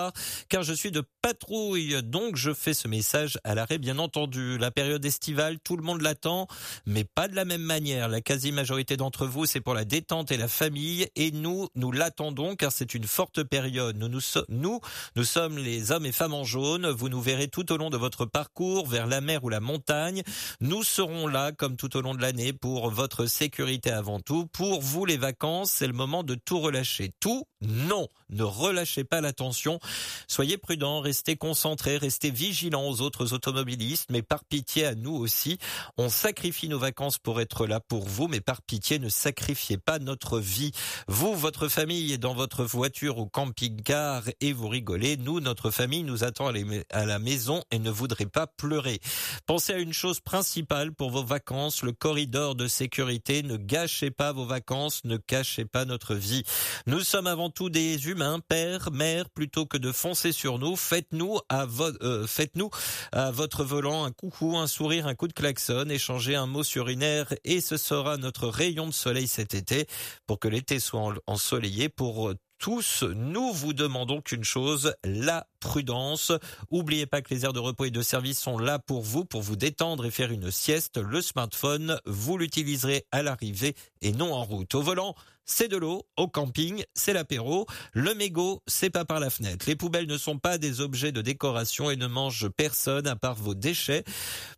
car 0.50 0.64
je 0.64 0.74
suis 0.74 0.92
de 0.92 1.04
patrouille. 1.22 2.02
Donc 2.04 2.36
je 2.36 2.54
fais 2.54 2.74
ce 2.74 2.88
message 2.88 3.38
à 3.44 3.56
l'arrêt 3.56 3.78
bien 3.78 4.00
entendu. 4.00 4.58
La 4.58 4.72
période 4.72 5.04
estivale, 5.06 5.60
tout 5.60 5.78
le 5.78 5.84
monde 5.84 6.02
l'attend, 6.02 6.48
mais 6.86 7.04
pas 7.04 7.28
de 7.28 7.36
la 7.36 7.46
même 7.46 7.62
manière. 7.62 8.08
La 8.08 8.22
quasi-majorité 8.22 8.98
d'entre 8.98 9.26
vous, 9.26 9.46
c'est 9.46 9.62
pour 9.62 9.74
la 9.74 9.86
détente 9.86 10.32
et 10.32 10.38
la 10.38 10.48
famille 10.48 11.08
et 11.16 11.32
nous, 11.32 11.68
nous 11.76 11.92
l'attendons 11.92 12.56
car 12.56 12.72
c'est 12.72 12.94
une 12.94 13.06
forte 13.06 13.44
période. 13.44 13.98
Nous, 13.98 14.10
nous, 14.10 14.22
nous, 14.50 14.80
nous 15.16 15.24
sommes 15.24 15.58
les 15.58 15.92
hommes 15.92 16.06
et 16.06 16.12
femmes 16.12 16.34
en 16.34 16.44
jaune. 16.44 16.90
Vous 16.90 17.10
nous 17.10 17.22
verrez 17.22 17.48
tout 17.48 17.72
au 17.72 17.78
long 17.78 17.90
de 17.90 17.98
votre 17.98 18.26
parcours 18.26 18.88
vers 18.88 19.08
la 19.08 19.22
mer 19.22 19.44
ou 19.44 19.50
la 19.50 19.60
montagne. 19.60 20.24
Nous 20.62 20.84
serons 20.84 21.28
là 21.28 21.52
comme 21.52 21.76
tout 21.76 21.96
au 21.98 22.02
long 22.02 22.14
de 22.14 22.22
l'année 22.22 22.54
pour 22.54 22.90
votre 22.90 23.26
sécurité 23.26 23.92
avant 23.92 24.20
tout. 24.20 24.46
Pour 24.48 24.82
vous, 24.82 25.06
les 25.06 25.18
vacances, 25.18 25.72
c'est 25.72 25.88
le 25.88 25.94
moment 25.94 26.24
de 26.24 26.36
tout 26.36 26.60
relâcher. 26.60 27.12
Tout 27.20 27.46
Non, 27.62 28.08
ne 28.30 28.44
relâchez 28.44 29.04
pas 29.04 29.22
l'attention. 29.22 29.80
Soyez 30.28 30.58
prudents, 30.58 31.02
restez 31.02 31.36
concentrés, 31.36 31.98
restez 31.98 32.32
vigilants 32.32 32.88
aux 32.88 33.02
autres 33.02 33.34
automobilistes, 33.34 34.10
mais 34.10 34.22
par 34.22 34.44
pitié 34.44 34.86
à 34.86 34.96
nous 34.96 35.16
aussi. 35.16 35.58
On 35.98 36.10
sacrifie 36.10 36.70
nos 36.70 36.80
vacances 36.80 37.18
pour 37.18 37.42
être 37.42 37.66
là 37.66 37.80
pour 37.80 38.06
vous, 38.06 38.28
mais 38.28 38.42
par 38.42 38.62
pitié, 38.62 39.00
ne 39.00 39.10
sacrifiez 39.10 39.78
pas 39.78 40.00
notre 40.00 40.40
vie. 40.40 40.72
Vous, 41.08 41.36
votre 41.36 41.68
famille 41.68 42.14
est 42.14 42.18
dans 42.18 42.34
votre 42.34 42.64
voiture 42.64 43.18
ou 43.18 43.26
camping-car 43.26 44.24
et 44.42 44.54
vous 44.54 44.68
rigolez. 44.68 45.18
Nous, 45.18 45.40
notre 45.40 45.72
famille 45.72 46.04
nous 46.04 46.24
attend 46.24 46.52
à 46.92 47.06
la 47.06 47.20
maison 47.20 47.64
et 47.72 47.80
ne 47.80 47.90
voudrait 47.90 48.26
pas 48.26 48.48
pleurer. 48.48 49.00
Pensez 49.46 49.74
à 49.74 49.80
une 49.80 49.94
chose 49.94 50.20
principale 50.20 50.94
pour 50.94 51.10
vos 51.12 51.24
vacances, 51.24 51.84
le 51.84 51.92
corridor 51.92 52.56
de 52.56 52.68
sécurité. 52.68 53.44
Ne 53.44 53.58
gâchez 53.58 54.12
pas 54.12 54.32
vos 54.32 54.46
vacances, 54.46 55.02
ne 55.06 55.18
cachez 55.18 55.66
pas 55.66 55.86
notre 55.86 56.16
vie. 56.16 56.44
Nous 56.88 57.02
sommes 57.02 57.28
avant 57.28 57.50
tout 57.50 57.70
des 57.70 58.08
humains, 58.08 58.19
pères, 58.48 58.92
mères, 58.92 59.30
plutôt 59.30 59.66
que 59.66 59.78
de 59.78 59.92
foncer 59.92 60.32
sur 60.32 60.60
nous, 60.60 60.76
faites-nous 60.76 61.40
à, 61.50 61.66
euh, 62.02 62.28
faites-nous 62.28 62.70
à 63.12 63.32
votre 63.32 63.64
volant 63.64 64.04
un 64.04 64.12
coucou, 64.12 64.58
un 64.58 64.68
sourire, 64.68 65.08
un 65.08 65.16
coup 65.16 65.28
de 65.28 65.34
klaxon, 65.34 65.90
échangez 65.90 66.36
un 66.36 66.48
mot 66.48 66.64
sur 66.64 66.90
une 66.90 67.04
aire 67.04 67.34
et 67.44 67.62
ce 67.62 67.78
sera 67.78 68.18
notre 68.18 68.48
rayon 68.48 68.88
de 68.88 68.94
soleil 68.94 69.28
cet 69.28 69.54
été 69.54 69.88
pour 70.28 70.40
que 70.40 70.48
l'été 70.48 70.80
soit 70.80 71.14
ensoleillé. 71.28 71.90
Pour 71.90 72.34
tous, 72.60 73.04
nous 73.04 73.54
vous 73.54 73.74
demandons 73.74 74.22
qu'une 74.22 74.44
chose, 74.44 74.94
la 75.06 75.48
prudence. 75.60 76.32
Oubliez 76.70 77.06
pas 77.06 77.22
que 77.22 77.34
les 77.34 77.46
aires 77.46 77.54
de 77.54 77.60
repos 77.60 77.86
et 77.86 77.92
de 77.92 78.02
service 78.02 78.40
sont 78.40 78.58
là 78.58 78.80
pour 78.80 79.02
vous, 79.02 79.26
pour 79.26 79.42
vous 79.42 79.56
détendre 79.56 80.06
et 80.06 80.12
faire 80.12 80.32
une 80.32 80.52
sieste. 80.52 80.98
Le 80.98 81.22
smartphone, 81.22 82.00
vous 82.06 82.38
l'utiliserez 82.38 83.06
à 83.12 83.24
l'arrivée 83.24 83.76
et 84.02 84.12
non 84.12 84.34
en 84.34 84.44
route. 84.44 84.74
Au 84.76 84.82
volant, 84.82 85.16
c'est 85.50 85.68
de 85.68 85.78
l'eau. 85.78 86.06
Au 86.16 86.28
camping, 86.28 86.84
c'est 86.94 87.12
l'apéro. 87.12 87.66
Le 87.94 88.14
mégot, 88.14 88.62
c'est 88.68 88.92
pas 88.92 89.04
par 89.04 89.20
la 89.20 89.30
fenêtre. 89.30 89.66
Les 89.68 89.76
poubelles 89.76 90.06
ne 90.06 90.18
sont 90.18 90.38
pas 90.38 90.58
des 90.58 90.80
objets 90.80 91.12
de 91.12 91.22
décoration 91.22 91.90
et 91.90 91.96
ne 91.96 92.08
mangent 92.08 92.50
personne 92.50 93.08
à 93.08 93.16
part 93.16 93.36
vos 93.36 93.56
déchets. 93.56 94.04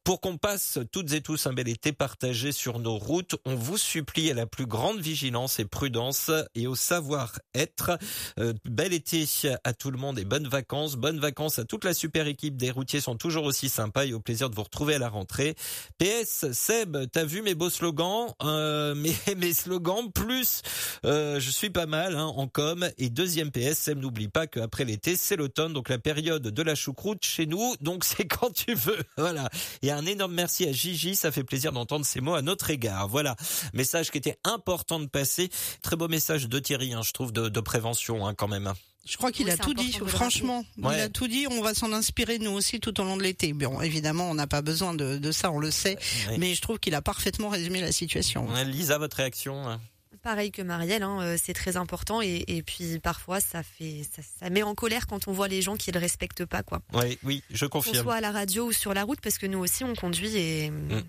Pour 0.04 0.20
qu'on 0.20 0.38
passe 0.38 0.80
toutes 0.92 1.14
et 1.14 1.22
tous 1.22 1.48
un 1.48 1.54
bel 1.54 1.70
été 1.70 1.94
partagé 1.94 2.52
sur 2.52 2.80
nos 2.80 2.98
routes, 2.98 3.36
on 3.46 3.56
vous 3.56 3.78
supplie 3.78 4.30
à 4.32 4.34
la 4.34 4.46
plus 4.46 4.66
grande 4.66 5.00
vigilance 5.00 5.60
et 5.60 5.66
prudence 5.66 6.30
et 6.56 6.68
au 6.68 6.76
savoir-être. 6.76 7.98
Euh, 8.40 8.54
bel 8.66 8.92
été 8.92 9.26
à 9.64 9.74
tout 9.74 9.92
le 9.92 9.98
monde 9.98 10.20
et 10.20 10.26
bonnes 10.26 10.48
vacances. 10.48 10.91
Bonnes 10.96 11.20
vacances 11.20 11.60
à 11.60 11.66
toute 11.66 11.86
la 11.86 11.94
super 11.94 12.28
équipe 12.28 12.58
des 12.58 12.72
routiers 12.72 13.02
sont 13.02 13.16
toujours 13.16 13.46
aussi 13.46 13.70
sympas 13.70 14.06
et 14.06 14.14
au 14.14 14.20
plaisir 14.20 14.50
de 14.50 14.56
vous 14.56 14.64
retrouver 14.64 14.96
à 14.96 15.00
la 15.00 15.10
rentrée. 15.10 15.56
PS, 15.98 16.52
Seb, 16.52 16.98
t'as 17.12 17.24
vu 17.24 17.42
mes 17.42 17.56
beaux 17.56 17.70
slogans, 17.70 18.34
euh, 18.44 18.96
mes, 19.38 19.54
slogans 19.54 20.12
plus 20.12 20.62
euh, 21.06 21.40
je 21.40 21.50
suis 21.50 21.70
pas 21.70 21.86
mal 21.86 22.16
hein, 22.16 22.26
en 22.26 22.48
com. 22.48 22.90
Et 22.98 23.10
deuxième 23.10 23.52
PS, 23.52 23.90
n'oublie 23.90 24.28
pas 24.28 24.48
qu'après 24.48 24.86
l'été, 24.86 25.16
c'est 25.16 25.36
l'automne, 25.36 25.74
donc 25.74 25.90
la 25.90 25.98
période 25.98 26.44
de 26.44 26.62
la 26.62 26.76
choucroute 26.76 27.24
chez 27.24 27.46
nous. 27.46 27.76
Donc 27.82 28.04
c'est 28.06 28.26
quand 28.26 28.52
tu 28.52 28.74
veux. 28.74 29.02
Voilà. 29.18 29.50
Et 29.82 29.92
un 29.92 30.06
énorme 30.06 30.34
merci 30.34 30.68
à 30.68 30.72
Gigi. 30.72 31.16
Ça 31.16 31.32
fait 31.32 31.44
plaisir 31.44 31.72
d'entendre 31.72 32.06
ces 32.06 32.22
mots 32.22 32.36
à 32.36 32.42
notre 32.42 32.70
égard. 32.70 33.08
Voilà. 33.08 33.36
Message 33.74 34.12
qui 34.12 34.18
était 34.18 34.38
important 34.44 35.00
de 35.00 35.08
passer. 35.08 35.50
Très 35.82 35.96
beau 35.96 36.08
message 36.08 36.48
de 36.48 36.60
Thierry, 36.60 36.94
hein, 36.94 37.02
je 37.04 37.12
trouve, 37.12 37.32
de, 37.32 37.60
prévention 37.62 38.26
hein, 38.26 38.34
quand 38.34 38.48
même. 38.48 38.74
Je 39.04 39.18
crois 39.18 39.32
qu'il 39.32 39.50
a 39.50 39.58
tout 39.58 39.74
dit, 39.74 39.94
franchement. 40.08 40.64
Il 40.78 40.86
a 40.88 41.10
tout 41.10 41.28
dit, 41.28 41.48
on 41.50 41.62
va 41.62 41.74
s'en 41.74 41.92
inspirer 41.92 42.40
nous 42.40 42.52
aussi 42.52 42.80
tout 42.80 43.00
au 43.00 43.04
long 43.04 43.18
de 43.18 43.24
l'été. 43.24 43.54
Bon, 43.54 43.82
évidemment, 43.82 44.30
on 44.30 44.36
n'a 44.36 44.48
pas 44.48 44.62
besoin 44.62 44.94
de, 44.94 45.32
ça, 45.32 45.52
on 45.52 45.60
le 45.60 45.72
sait. 45.72 45.98
Mais 46.38 46.54
je 46.54 46.62
trouve 46.62 46.80
qu'il 46.80 46.96
a 46.96 47.02
parfaitement 47.02 47.50
résumé 47.50 47.82
la 47.82 47.92
situation. 47.92 48.48
Lisa, 48.66 48.98
votre 48.98 49.18
réaction 49.18 49.80
pareil 50.22 50.52
que 50.52 50.62
Marielle, 50.62 51.04
hein, 51.04 51.20
euh, 51.22 51.38
c'est 51.42 51.54
très 51.54 51.78
important 51.78 52.22
et, 52.22 52.64
puis 52.66 53.00
parfois 53.00 53.40
ça 53.40 53.64
fait 53.64 54.04
ça, 54.40 54.50
met 54.50 54.64
en 54.64 54.76
colère 54.76 55.08
quand 55.08 55.28
on 55.28 55.32
voit 55.32 55.48
les 55.48 55.62
gens 55.62 55.76
qui 55.76 55.92
le 55.92 56.00
respectent 56.00 56.46
pas 56.46 56.64
quoi. 56.64 56.82
Oui, 56.94 57.18
oui, 57.24 57.44
je 57.50 57.66
confirme. 57.66 57.98
Qu'on 57.98 58.04
soit 58.04 58.16
à 58.16 58.22
la 58.22 58.32
radio 58.32 58.68
ou 58.68 58.72
sur 58.72 58.94
la 58.94 59.04
route 59.04 59.20
parce 59.22 59.38
que 59.38 59.48
nous 59.48 59.60
aussi 59.60 59.84
on 59.84 59.96
conduit 59.96 60.36
et 60.38 60.70
mm. 60.70 61.04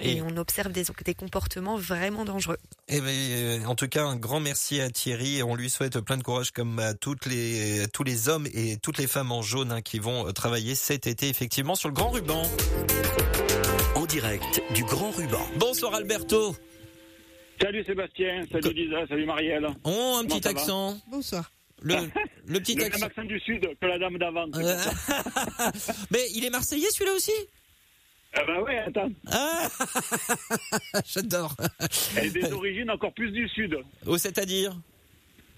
Et, 0.00 0.20
on 0.22 0.36
observe 0.36 0.72
des, 0.72 0.84
des, 1.04 1.14
comportements 1.14 1.76
vraiment 1.76 2.24
dangereux. 2.24 2.58
Et 2.88 2.96
eh 2.96 3.00
ben, 3.00 3.08
euh, 3.08 3.64
en 3.66 3.76
tout 3.76 3.86
cas, 3.86 4.04
un 4.04 4.16
grand 4.16 4.40
merci 4.40 4.80
à 4.80 4.90
Thierry 4.90 5.38
et 5.38 5.42
on 5.44 5.54
lui 5.54 5.70
souhaite 5.70 6.00
plein 6.00 6.16
de 6.16 6.24
courage 6.24 6.50
comme 6.50 6.80
à 6.80 6.94
toutes 6.94 7.26
les, 7.26 7.84
tous 7.92 8.02
les 8.02 8.28
hommes 8.28 8.48
et 8.52 8.76
toutes 8.78 8.98
les 8.98 9.06
femmes 9.06 9.30
en 9.30 9.42
jaune 9.42 9.70
hein, 9.70 9.82
qui 9.82 10.00
vont 10.00 10.26
euh, 10.26 10.32
travailler 10.32 10.74
cet 10.74 11.06
été 11.06 11.28
effectivement 11.28 11.76
sur 11.76 11.88
le 11.88 11.94
grand 11.94 12.10
ruban. 12.10 12.42
En 13.94 14.04
direct 14.06 14.60
du 14.74 14.82
grand 14.84 15.12
ruban. 15.12 15.46
Bonsoir 15.58 15.94
Alberto. 15.94 16.56
Salut 17.62 17.84
Sébastien, 17.84 18.42
salut 18.50 18.74
Lisa, 18.74 19.06
salut 19.08 19.26
Marielle. 19.26 19.68
Oh, 19.84 20.18
un 20.20 20.24
petit 20.26 20.46
accent. 20.48 20.98
Bonsoir. 21.08 21.52
Le, 21.82 21.94
le 22.46 22.58
petit 22.58 22.74
le 22.74 22.84
accent. 22.84 23.06
accent 23.06 23.24
du 23.24 23.38
sud 23.40 23.64
que 23.80 23.86
la 23.86 23.98
dame 23.98 24.18
d'avant. 24.18 24.46
Euh, 24.56 24.76
mais 26.10 26.26
il 26.34 26.44
est 26.44 26.50
marseillais 26.50 26.90
celui-là 26.90 27.14
aussi? 27.14 27.32
Ah 28.36 28.42
bah 28.46 28.62
ouais, 28.62 28.78
attends. 28.78 29.10
Ah 29.30 29.68
J'adore. 31.06 31.54
Et 32.20 32.30
des 32.30 32.52
origines 32.52 32.90
encore 32.90 33.12
plus 33.12 33.30
du 33.30 33.48
sud. 33.48 33.78
Oh, 34.06 34.18
c'est-à-dire? 34.18 34.74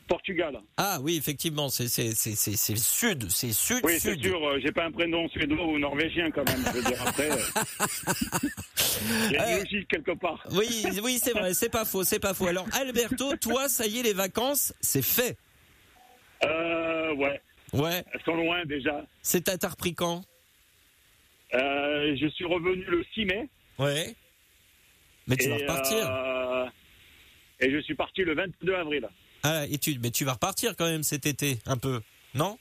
Portugal. 0.07 0.61
Ah 0.77 0.99
oui, 1.03 1.17
effectivement, 1.17 1.69
c'est 1.69 1.89
c'est 1.89 2.13
c'est 2.15 2.37
c'est 2.37 2.57
c'est 2.57 2.77
sud, 2.77 3.29
c'est 3.31 3.53
sud. 3.53 3.81
Oui, 3.83 3.99
c'est 3.99 4.17
sûr. 4.17 4.47
Euh, 4.47 4.59
j'ai 4.63 4.71
pas 4.71 4.85
un 4.85 4.91
prénom 4.93 5.29
suédois 5.29 5.67
ou 5.67 5.79
norvégien 5.79 6.31
quand 6.31 6.49
même. 6.49 6.63
Je 6.67 6.73
veux 6.79 6.83
dire 6.85 7.07
après. 7.07 7.29
Il 9.29 9.33
y 9.33 9.37
a 9.37 9.49
euh, 9.49 9.59
logique 9.65 9.89
quelque 9.89 10.13
part. 10.13 10.47
Oui, 10.53 10.87
oui, 11.03 11.19
c'est 11.21 11.33
vrai, 11.33 11.55
c'est 11.55 11.71
pas 11.71 11.85
faux, 11.85 12.05
c'est 12.05 12.21
pas 12.21 12.35
faux. 12.35 12.47
Alors 12.47 12.67
Alberto, 12.73 13.37
toi, 13.37 13.69
ça 13.69 13.87
y 13.87 13.99
est, 13.99 14.03
les 14.03 14.13
vacances, 14.13 14.73
c'est 14.81 15.03
fait? 15.03 15.37
Euh, 16.45 17.15
ouais. 17.15 17.41
Ouais. 17.73 18.05
Elles 18.13 18.23
sont 18.25 18.37
loin 18.37 18.65
déjà. 18.65 19.05
C'est 19.23 19.49
à 19.65 19.69
repris 19.69 19.95
quand 19.95 20.23
euh, 21.55 22.17
Je 22.17 22.27
suis 22.29 22.45
revenu 22.45 22.85
le 22.85 23.05
6 23.15 23.25
mai. 23.25 23.49
Ouais. 23.79 24.15
Mais 25.27 25.37
tu 25.37 25.49
vas 25.49 25.57
repartir. 25.57 26.11
Euh, 26.11 26.67
et 27.61 27.71
je 27.71 27.79
suis 27.79 27.95
parti 27.95 28.23
le 28.23 28.35
22 28.35 28.75
avril. 28.75 29.09
Ah, 29.43 29.65
et 29.67 29.79
tu, 29.79 29.99
mais 30.01 30.11
tu 30.11 30.25
vas 30.25 30.35
repartir 30.35 30.75
quand 30.77 30.89
même 30.89 31.03
cet 31.03 31.27
été, 31.27 31.59
un 31.67 31.77
peu, 31.77 32.01
non? 32.35 32.59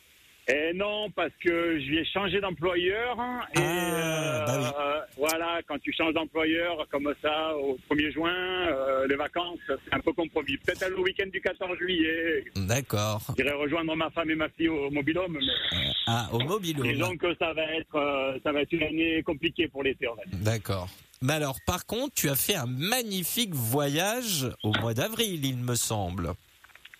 Et 0.47 0.73
non, 0.75 1.09
parce 1.09 1.31
que 1.43 1.79
je 1.79 1.91
vais 1.91 2.05
changer 2.05 2.39
d'employeur. 2.39 3.17
Et 3.55 3.59
ah, 3.59 4.43
bah 4.45 4.75
euh, 4.79 4.99
voilà, 5.17 5.59
quand 5.67 5.79
tu 5.79 5.91
changes 5.91 6.13
d'employeur 6.13 6.87
comme 6.91 7.11
ça 7.21 7.55
au 7.57 7.77
1er 7.89 8.13
juin, 8.13 8.31
euh, 8.31 9.07
les 9.07 9.15
vacances, 9.15 9.57
c'est 9.67 9.93
un 9.93 9.99
peu 9.99 10.13
compromis. 10.13 10.57
Peut-être 10.57 10.89
le 10.89 10.99
week-end 10.99 11.27
du 11.33 11.41
14 11.41 11.77
juillet. 11.79 12.45
D'accord. 12.55 13.21
J'irai 13.35 13.53
rejoindre 13.53 13.95
ma 13.95 14.11
femme 14.11 14.29
et 14.29 14.35
ma 14.35 14.49
fille 14.49 14.69
au 14.69 14.91
mobilhome. 14.91 15.39
Mais... 15.39 15.77
Euh, 15.77 15.91
ah, 16.07 16.29
au 16.31 16.39
mobilhome. 16.39 16.91
Disons 16.91 17.17
que 17.17 17.35
ça 17.39 17.51
va 17.53 17.63
être, 17.63 18.39
ça 18.43 18.51
va 18.51 18.61
être 18.61 18.71
une 18.71 18.83
année 18.83 19.23
compliquée 19.23 19.67
pour 19.67 19.81
l'été, 19.81 20.07
D'accord. 20.33 20.87
Mais 21.21 21.33
alors, 21.33 21.57
par 21.65 21.87
contre, 21.87 22.13
tu 22.13 22.29
as 22.29 22.35
fait 22.35 22.55
un 22.55 22.67
magnifique 22.67 23.55
voyage 23.55 24.47
au 24.63 24.71
mois 24.79 24.93
d'avril, 24.93 25.43
il 25.43 25.57
me 25.57 25.73
semble. 25.73 26.33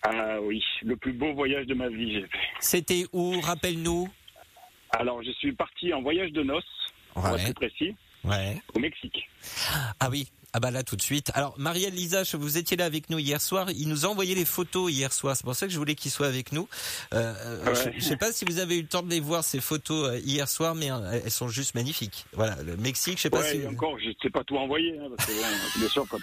Ah 0.08 0.40
oui, 0.40 0.62
le 0.82 0.96
plus 0.96 1.12
beau 1.12 1.32
voyage 1.34 1.66
de 1.66 1.74
ma 1.74 1.88
vie, 1.88 2.12
j'ai 2.14 2.22
fait. 2.22 2.38
C'était 2.60 3.06
où 3.12 3.40
Rappelle-nous. 3.40 4.08
Alors, 4.90 5.22
je 5.22 5.30
suis 5.32 5.52
parti 5.52 5.92
en 5.92 6.00
voyage 6.02 6.30
de 6.32 6.42
noces, 6.42 6.64
pour 7.14 7.26
être 7.28 7.44
plus 7.44 7.54
précis. 7.54 7.94
Ouais. 8.24 8.56
au 8.74 8.78
Mexique. 8.78 9.28
Ah 10.00 10.08
oui. 10.10 10.28
Ah 10.52 10.58
bah 10.60 10.70
là 10.70 10.82
tout 10.82 10.96
de 10.96 11.02
suite. 11.02 11.30
Alors 11.34 11.54
Marielle 11.58 11.92
Lisache, 11.92 12.34
vous 12.34 12.56
étiez 12.56 12.78
là 12.78 12.86
avec 12.86 13.10
nous 13.10 13.18
hier 13.18 13.42
soir. 13.42 13.70
Il 13.72 13.88
nous 13.88 14.06
a 14.06 14.08
envoyé 14.08 14.34
les 14.34 14.46
photos 14.46 14.90
hier 14.90 15.12
soir. 15.12 15.36
C'est 15.36 15.44
pour 15.44 15.54
ça 15.54 15.66
que 15.66 15.72
je 15.72 15.76
voulais 15.78 15.94
qu'il 15.94 16.10
soit 16.10 16.26
avec 16.28 16.50
nous. 16.50 16.66
Euh, 17.12 17.34
euh, 17.36 17.64
Ouais. 17.66 17.92
je, 17.94 18.00
je 18.00 18.04
sais 18.04 18.16
pas 18.16 18.32
si 18.32 18.44
vous 18.46 18.58
avez 18.58 18.78
eu 18.78 18.82
le 18.82 18.88
temps 18.88 19.02
de 19.02 19.10
les 19.10 19.20
voir 19.20 19.44
ces 19.44 19.60
photos 19.60 20.08
euh, 20.08 20.18
hier 20.24 20.48
soir, 20.48 20.74
mais 20.74 20.90
euh, 20.90 21.20
elles 21.24 21.30
sont 21.30 21.48
juste 21.48 21.74
magnifiques. 21.74 22.24
Voilà, 22.32 22.56
le 22.62 22.76
Mexique. 22.78 23.18
Je 23.18 23.22
sais 23.22 23.30
pas 23.30 23.40
Ouais, 23.40 23.50
si. 23.50 23.56
et 23.58 23.66
encore, 23.66 23.98
je 23.98 24.08
ne 24.08 24.14
sais 24.22 24.30
pas 24.30 24.42
tout 24.44 24.56
envoyer, 24.56 24.98
hein, 24.98 25.08
parce 25.14 25.28
que 25.28 25.32
bon, 25.32 25.46
bien 25.80 25.88
sûr, 25.88 26.06
quand 26.08 26.18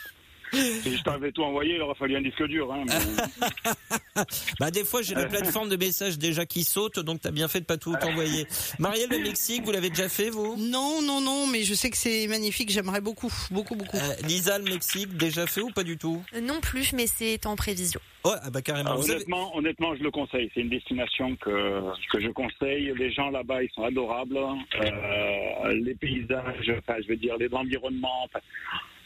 si 0.53 0.97
je 0.97 1.03
t'avais 1.03 1.31
tout 1.31 1.43
envoyé, 1.43 1.75
il 1.75 1.81
aurait 1.81 1.95
fallu 1.95 2.15
un 2.15 2.21
disque 2.21 2.43
dur. 2.47 2.71
Hein, 2.71 2.83
mais- 2.87 4.23
Bah 4.59 4.69
des 4.71 4.83
fois 4.85 5.01
j'ai 5.01 5.15
la 5.15 5.25
plateforme 5.25 5.69
de 5.69 5.75
messages 5.75 6.17
déjà 6.19 6.45
qui 6.45 6.63
saute, 6.63 6.99
donc 6.99 7.21
t'as 7.21 7.31
bien 7.31 7.47
fait 7.47 7.59
de 7.61 7.65
pas 7.65 7.77
tout 7.77 7.93
envoyer. 8.01 8.45
Marielle, 8.79 9.09
le 9.09 9.19
Mexique, 9.19 9.63
vous 9.63 9.71
l'avez 9.71 9.89
déjà 9.89 10.07
fait 10.09 10.29
vous? 10.29 10.55
Non, 10.57 11.01
non, 11.01 11.19
non, 11.21 11.47
mais 11.47 11.63
je 11.63 11.73
sais 11.73 11.89
que 11.89 11.97
c'est 11.97 12.27
magnifique. 12.27 12.69
J'aimerais 12.69 13.01
beaucoup, 13.01 13.31
beaucoup, 13.51 13.75
beaucoup. 13.75 13.97
euh, 13.97 14.27
Lisa, 14.27 14.57
le 14.59 14.65
Mexique, 14.65 15.17
déjà 15.17 15.47
fait 15.47 15.61
ou 15.61 15.71
pas 15.71 15.83
du 15.83 15.97
tout? 15.97 16.23
Euh, 16.35 16.41
Non 16.41 16.59
plus, 16.61 16.93
mais 16.93 17.07
c'est 17.07 17.45
en 17.45 17.55
prévision. 17.55 17.99
Ouais, 18.25 18.33
ah 18.41 18.49
bah 18.51 18.61
carrément. 18.61 18.91
Ah, 18.91 18.93
avez- 18.93 19.11
honnêtement, 19.11 19.55
honnêtement, 19.57 19.95
je 19.95 20.03
le 20.03 20.11
conseille. 20.11 20.49
C'est 20.53 20.61
une 20.61 20.69
destination 20.69 21.35
que, 21.37 21.81
que 22.11 22.19
je 22.21 22.29
conseille. 22.29 22.93
Les 22.97 23.11
gens 23.11 23.29
là-bas, 23.31 23.63
ils 23.63 23.69
sont 23.75 23.83
adorables. 23.83 24.37
Euh, 24.37 25.73
les 25.73 25.95
paysages, 25.95 26.71
enfin, 26.79 26.95
je 27.01 27.07
veux 27.09 27.17
dire, 27.17 27.35
les 27.37 27.49
environnements. 27.53 28.23
enfin, 28.25 28.39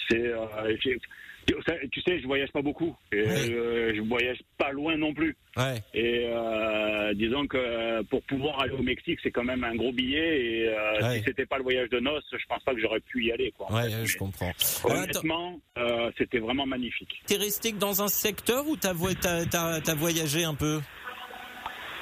c'est, 0.10 0.20
euh, 0.20 0.76
tu 1.92 2.02
sais, 2.02 2.20
je 2.20 2.28
voyage 2.28 2.52
pas 2.52 2.62
beaucoup. 2.62 2.96
Et, 3.12 3.22
Ouais. 3.24 3.50
euh, 3.54 3.94
je 3.96 4.02
voyage 4.02 4.40
pas 4.58 4.72
loin 4.72 4.98
non 4.98 5.14
plus. 5.14 5.36
Ouais. 5.56 5.82
Et 5.94 6.26
euh, 6.28 7.14
disons 7.14 7.48
que 7.48 8.02
pour 8.04 8.22
pouvoir 8.24 8.62
aller 8.62 8.74
au 8.74 8.82
Mexique, 8.84 9.20
c'est 9.24 9.32
quand 9.32 9.44
même 9.44 9.64
un 9.64 9.76
gros 9.76 9.92
billet. 9.92 10.42
Et 10.42 10.68
euh, 10.68 11.02
Ouais. 11.02 11.18
si 11.20 11.24
c'était 11.26 11.46
pas 11.46 11.58
le 11.58 11.64
voyage 11.64 11.90
de 11.90 12.00
noces, 12.00 12.26
je 12.32 12.46
pense 12.48 12.64
pas 12.64 12.74
que 12.74 12.82
j'aurais 12.82 13.00
pu 13.00 13.26
y 13.26 13.32
aller. 13.32 13.52
Quoi, 13.58 13.72
Ouais, 13.74 13.90
fait. 13.90 14.06
je 14.06 14.18
comprends. 14.18 14.50
Attends, 14.50 14.90
Honnêtement, 14.96 15.60
euh, 15.78 16.12
c'était 16.18 16.40
vraiment 16.40 16.66
magnifique. 16.66 17.22
t'es 17.26 17.38
resté 17.38 17.72
que 17.72 17.78
dans 17.78 18.02
un 18.04 18.08
secteur 18.08 18.68
ou 18.68 18.76
t'as 18.76 18.94
t'as 19.46 19.96
voyagé 19.96 20.44
un 20.44 20.56
peu? 20.56 20.80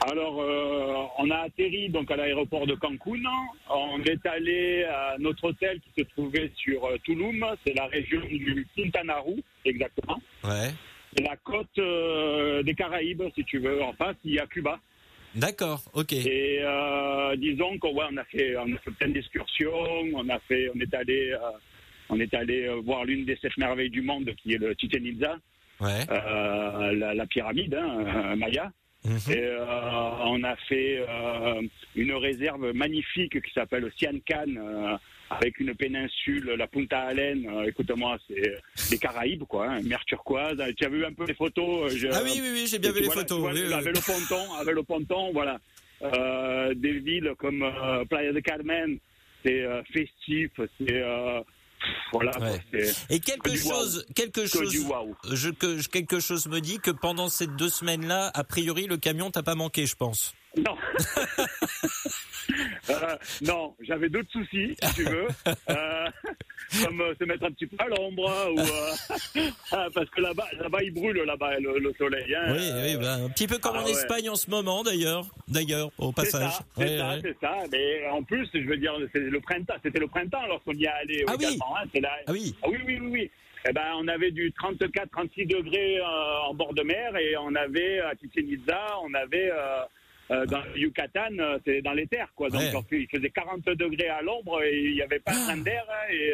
Alors, 0.08 0.39
euh, 0.39 1.03
on 1.18 1.32
a 1.32 1.38
atterri 1.45 1.89
donc 1.89 2.12
à 2.12 2.16
l'aéroport 2.16 2.68
de 2.68 2.76
Cancun. 2.76 3.24
On 3.70 3.99
est 4.03 4.24
allé 4.28 4.84
à 4.84 5.16
notre 5.18 5.45
hôtel 5.45 5.80
qui 5.82 6.01
se 6.01 6.08
trouvait 6.10 6.51
sur 6.56 6.86
euh, 6.86 6.97
Tulum. 7.03 7.43
C'est 7.66 7.74
la 7.74 7.88
région 7.88 8.20
du 8.22 8.68
Quintana 8.76 9.18
Roo, 9.18 9.38
exactement. 9.66 10.22
Ouais. 10.43 10.70
C'est 11.18 11.24
la 11.24 11.36
côte 11.38 11.80
euh, 11.80 12.62
des 12.62 12.76
Caraïbes, 12.76 13.24
si 13.34 13.43
tu 13.45 13.58
veux. 13.58 13.82
En 13.82 13.93
face, 13.93 14.16
il 14.24 14.34
y 14.34 14.39
a 14.39 14.45
Cuba. 14.45 14.80
D'accord, 15.34 15.82
ok. 15.93 16.14
Et 16.14 16.60
euh, 16.62 17.36
disons 17.38 17.78
qu'on 17.80 17.95
ouais, 17.95 18.06
on 18.12 18.18
a 18.18 18.24
fait, 18.26 18.56
on 18.58 18.72
a 18.74 18.78
fait 18.78 18.91
plein 18.91 19.10
d'excursions. 19.10 19.74
On 20.14 20.30
a 20.30 20.38
fait, 20.47 20.70
on 20.76 20.80
est 20.80 20.93
allé, 20.93 21.36
on 22.10 22.20
est 22.20 22.34
allé 22.36 22.68
voir 22.84 23.06
l'une 23.06 23.26
des 23.26 23.38
sept 23.38 23.58
merveilles 23.58 23.89
du 23.89 24.01
monde, 24.03 24.30
qui 24.43 24.53
est 24.53 24.60
le 24.60 24.76
Chichen 24.80 25.03
Itza, 25.06 25.38
Ouais. 25.82 26.06
la, 26.08 27.14
la 27.16 27.26
pyramide 27.26 27.74
hein, 27.74 28.36
Maya. 28.36 28.72
Mhm. 29.06 29.20
Et 29.32 29.38
euh, 29.38 29.66
on 30.26 30.43
a 30.43 30.56
fait 30.68 31.06
euh, 31.08 31.62
une 31.95 32.14
réserve 32.14 32.72
magnifique 32.74 33.41
qui 33.41 33.51
s'appelle 33.53 33.89
Siancan, 33.97 34.45
euh, 34.58 34.97
avec 35.30 35.60
une 35.60 35.76
péninsule, 35.76 36.56
la 36.58 36.68
Punta 36.68 37.01
Allen. 37.01 37.47
Euh, 37.47 37.68
Écoute-moi, 37.68 38.18
c'est 38.28 38.56
les 38.91 38.97
Caraïbes, 38.97 39.43
quoi, 39.43 39.68
hein, 39.68 39.82
mer 39.84 40.03
turquoise. 40.06 40.58
Tu 40.78 40.86
as 40.86 40.89
vu 40.89 41.06
un 41.06 41.14
peu 41.14 41.26
les 41.26 41.34
photos 41.36 41.93
euh, 41.93 42.10
Ah 42.14 42.22
oui, 42.24 42.32
oui, 42.41 42.49
oui, 42.51 42.68
j'ai 42.68 42.80
bien 42.80 42.91
vu 42.91 42.99
les 43.01 43.06
voilà, 43.06 43.22
photos. 43.22 43.38
tu 43.38 43.41
vois, 43.41 43.53
oui, 43.53 43.64
oui. 43.68 43.74
Avec 43.74 43.95
le 43.95 44.01
ponton, 44.01 44.53
avec 44.60 44.76
le 44.76 44.84
ponton, 44.84 45.32
voilà. 45.34 45.60
Euh, 46.01 46.74
des 46.74 46.99
villes 46.99 47.34
comme 47.38 47.64
Playa 48.10 48.34
de 48.34 48.39
Carmen, 48.39 48.97
c'est 49.43 49.66
festif, 49.93 50.51
c'est 50.80 51.03
voilà, 52.12 52.32
Ouais. 52.40 52.62
Et 53.10 53.20
quelque 53.20 53.50
que 53.52 53.58
chose, 53.58 54.06
quelque 54.16 54.42
que 54.42 54.48
chose, 54.48 54.74
que, 55.60 55.78
je- 55.80 55.90
quelque 55.90 56.20
chose 56.20 56.48
me 56.48 56.60
dit 56.62 56.80
que 56.80 56.92
pendant 56.92 57.30
ces 57.30 57.48
deux 57.48 57.70
semaines-là, 57.70 58.32
a 58.34 58.44
priori, 58.44 58.88
le 58.88 58.98
camion 58.98 59.32
t'a 59.32 59.44
pas 59.44 59.56
manqué, 59.56 59.86
je 59.86 59.96
pense. 59.96 60.34
Non. 60.58 60.76
Euh, 62.90 63.18
non, 63.42 63.76
j'avais 63.82 64.08
d'autres 64.08 64.32
soucis, 64.32 64.76
si 64.82 64.94
tu 64.94 65.04
veux, 65.04 65.28
Euh, 65.70 66.06
comme 66.84 67.01
euh, 67.01 67.14
se 67.20 67.24
mettre 67.26 67.43
un 67.45 67.51
petit 67.51 67.68
peu 67.68 67.78
à 67.80 67.88
l'ombre, 67.88 68.51
ou 68.53 68.60
euh, 68.60 69.41
ah, 69.72 69.88
parce 69.93 70.10
que 70.10 70.22
là-bas, 70.22 70.47
là-bas, 70.60 70.84
il 70.84 70.93
brûle 70.93 71.18
là-bas 71.18 71.60
le, 71.60 71.80
le 71.80 71.93
soleil. 71.97 72.34
Hein. 72.36 72.53
Oui, 72.53 72.70
oui, 72.84 72.97
bah, 72.97 73.16
un 73.16 73.30
petit 73.30 73.47
peu 73.47 73.58
comme 73.58 73.76
ah 73.78 73.82
en 73.82 73.86
ouais. 73.86 73.91
Espagne 73.91 74.30
en 74.30 74.36
ce 74.36 74.49
moment, 74.49 74.84
d'ailleurs. 74.84 75.26
D'ailleurs, 75.47 75.89
au 75.97 76.12
passage. 76.12 76.51
c'est 76.78 76.97
ça, 76.97 77.10
ouais. 77.10 77.20
c'est 77.22 77.38
ça. 77.39 77.56
Mais 77.72 78.08
en 78.10 78.24
plus, 78.24 78.47
je 78.53 78.60
veux 78.68 78.78
dire, 78.78 78.93
c'est 79.14 79.20
le 79.20 79.39
printemps. 79.39 79.76
C'était 79.84 79.99
le 79.99 80.08
printemps 80.08 80.45
lorsqu'on 80.47 80.74
y 80.74 80.84
est 80.86 80.88
allé. 80.88 81.24
Ah 81.28 81.34
oui. 81.38 81.45
hein, 81.62 81.99
là- 82.01 82.10
Ah 82.28 82.32
oui. 82.32 82.56
Ah 82.64 82.68
oui, 82.70 82.78
oui, 82.86 82.97
oui, 83.01 83.08
oui. 83.12 83.32
Eh 83.68 83.74
ben, 83.74 83.93
on 83.97 84.08
avait 84.08 84.30
du 84.32 84.51
34-36 84.51 85.47
degrés 85.47 85.97
euh, 85.99 86.49
en 86.49 86.53
bord 86.53 86.74
de 86.76 86.84
mer 86.84 87.16
et 87.18 87.36
on 87.38 87.56
avait 87.56 87.99
à 87.99 88.12
Chichen 88.16 88.47
Itza, 88.47 88.80
on 89.03 89.12
avait 89.16 89.49
euh, 90.32 90.36
euh, 90.41 90.45
dans 90.45 90.61
le 90.61 90.78
Yucatan, 90.80 91.38
euh, 91.39 91.57
c'est 91.65 91.82
dans 91.82 91.93
les 91.93 92.07
terres, 92.07 92.32
quoi. 92.36 92.49
Donc 92.49 92.61
Ouais. 92.61 92.71
il 92.91 93.07
faisait 93.07 93.30
40 93.30 93.65
degrés 93.65 94.09
à 94.09 94.21
l'ombre 94.21 94.61
et 94.63 94.76
il 94.76 94.93
n'y 94.93 95.01
avait 95.01 95.19
pas 95.19 95.32
un 95.32 95.45
train 95.45 95.57
d'air 95.57 95.86
hein, 95.89 96.11
et 96.11 96.34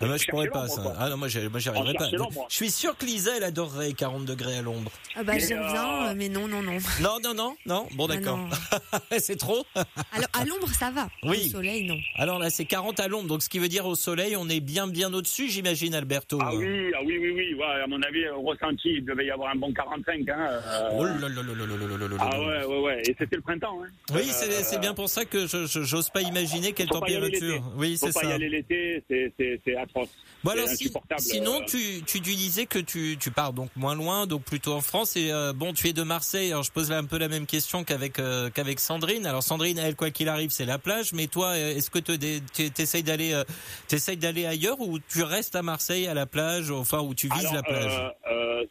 non, 0.00 0.08
mais 0.08 0.18
je 0.18 0.26
pourrais 0.28 0.48
pas 0.48 0.68
ça. 0.68 0.94
Ah 0.98 1.08
non, 1.10 1.16
moi, 1.16 1.28
j'arriverai 1.28 1.94
pas. 1.94 2.08
Je 2.48 2.54
suis 2.54 2.70
sûr 2.70 2.96
que 2.96 3.04
Lisa, 3.04 3.36
elle 3.36 3.44
adorerait 3.44 3.92
40 3.92 4.24
degrés 4.24 4.58
à 4.58 4.62
l'ombre. 4.62 4.90
Ah 5.16 5.24
bah, 5.24 5.38
j'aime 5.38 5.60
bien, 5.60 6.08
euh, 6.08 6.14
mais 6.16 6.28
non, 6.28 6.46
non, 6.46 6.62
non. 6.62 6.78
Non, 7.00 7.18
non, 7.22 7.34
non, 7.34 7.56
non. 7.66 7.86
Bon, 7.94 8.06
ah 8.08 8.14
d'accord. 8.14 8.38
c'est 9.18 9.36
trop. 9.36 9.64
Alors, 10.12 10.28
à 10.32 10.44
l'ombre, 10.44 10.68
ça 10.68 10.90
va. 10.90 11.08
Oui. 11.24 11.48
Au 11.48 11.50
soleil, 11.56 11.86
non. 11.86 11.96
Alors 12.16 12.38
là, 12.38 12.50
c'est 12.50 12.64
40 12.64 13.00
à 13.00 13.08
l'ombre. 13.08 13.28
Donc, 13.28 13.42
ce 13.42 13.48
qui 13.48 13.58
veut 13.58 13.68
dire 13.68 13.86
au 13.86 13.96
soleil, 13.96 14.36
on 14.36 14.48
est 14.48 14.60
bien, 14.60 14.86
bien 14.86 15.12
au-dessus, 15.12 15.48
j'imagine, 15.48 15.94
Alberto. 15.94 16.38
Ah 16.40 16.54
oui, 16.54 16.92
ah 16.94 17.00
oui, 17.04 17.18
oui, 17.18 17.32
oui. 17.32 17.54
Ouais, 17.54 17.82
à 17.82 17.86
mon 17.88 18.00
avis, 18.02 18.28
ressenti, 18.28 18.90
il 18.98 19.04
devait 19.04 19.26
y 19.26 19.30
avoir 19.30 19.50
un 19.50 19.56
bon 19.56 19.72
45. 19.72 20.28
Hein. 20.28 20.36
Euh. 20.38 20.90
Oh 20.92 21.04
là 21.04 21.12
là 21.12 21.28
là 21.28 21.42
là 21.42 21.98
là 21.98 22.08
là 22.08 22.16
Ah 22.20 22.40
ouais, 22.40 22.64
ouais, 22.64 22.80
ouais. 22.82 23.02
Et 23.02 23.16
c'était 23.18 23.36
le 23.36 23.42
printemps. 23.42 23.80
Hein. 23.82 23.88
Oui, 24.14 24.28
euh, 24.28 24.60
c'est 24.62 24.80
bien 24.80 24.94
pour 24.94 25.08
ça 25.08 25.24
que 25.24 25.46
je 25.46 25.66
j'ose 25.66 26.10
pas 26.10 26.22
imaginer 26.22 26.72
quelle 26.72 26.88
température. 26.88 27.62
Oui, 27.76 27.96
c'est 27.96 28.12
ça. 28.12 28.20
Faut 28.20 28.26
pas 28.26 28.32
y 28.32 28.32
aller 28.32 28.48
l'été, 28.48 29.02
c'est 29.08 29.76
atroce. 29.88 30.08
Bon 30.44 30.52
alors, 30.52 30.68
si- 30.68 30.92
sinon 31.18 31.60
euh. 31.60 31.64
tu, 31.66 32.02
tu 32.06 32.20
tu 32.20 32.34
disais 32.34 32.66
que 32.66 32.78
tu 32.78 33.16
tu 33.18 33.30
pars 33.32 33.52
donc 33.52 33.70
moins 33.74 33.96
loin, 33.96 34.26
donc 34.28 34.44
plutôt 34.44 34.72
en 34.74 34.80
France 34.80 35.16
et 35.16 35.32
euh, 35.32 35.52
bon 35.52 35.72
tu 35.72 35.88
es 35.88 35.92
de 35.92 36.02
Marseille. 36.04 36.52
Alors 36.52 36.62
je 36.62 36.70
pose 36.70 36.90
là 36.90 36.98
un 36.98 37.04
peu 37.04 37.18
la 37.18 37.26
même 37.28 37.44
question 37.46 37.82
qu'avec 37.82 38.18
euh, 38.20 38.48
qu'avec 38.50 38.78
Sandrine. 38.78 39.26
Alors 39.26 39.42
Sandrine, 39.42 39.78
elle 39.78 39.96
quoi 39.96 40.10
qu'il 40.10 40.28
arrive, 40.28 40.50
c'est 40.50 40.64
la 40.64 40.78
plage, 40.78 41.12
mais 41.12 41.26
toi, 41.26 41.58
est-ce 41.58 41.90
que 41.90 41.98
tu 41.98 42.70
t'essayes 42.70 43.02
d'aller 43.02 43.32
euh, 43.32 43.42
t'essayes 43.88 44.16
d'aller 44.16 44.46
ailleurs 44.46 44.80
ou 44.80 44.98
tu 45.00 45.22
restes 45.24 45.56
à 45.56 45.62
Marseille 45.62 46.06
à 46.06 46.14
la 46.14 46.26
plage, 46.26 46.70
enfin 46.70 47.00
où 47.00 47.14
tu 47.14 47.28
vises 47.28 47.40
Alors, 47.46 47.54
la 47.54 47.62
plage? 47.64 48.12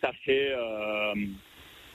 ça 0.02 0.12
fait 0.26 0.52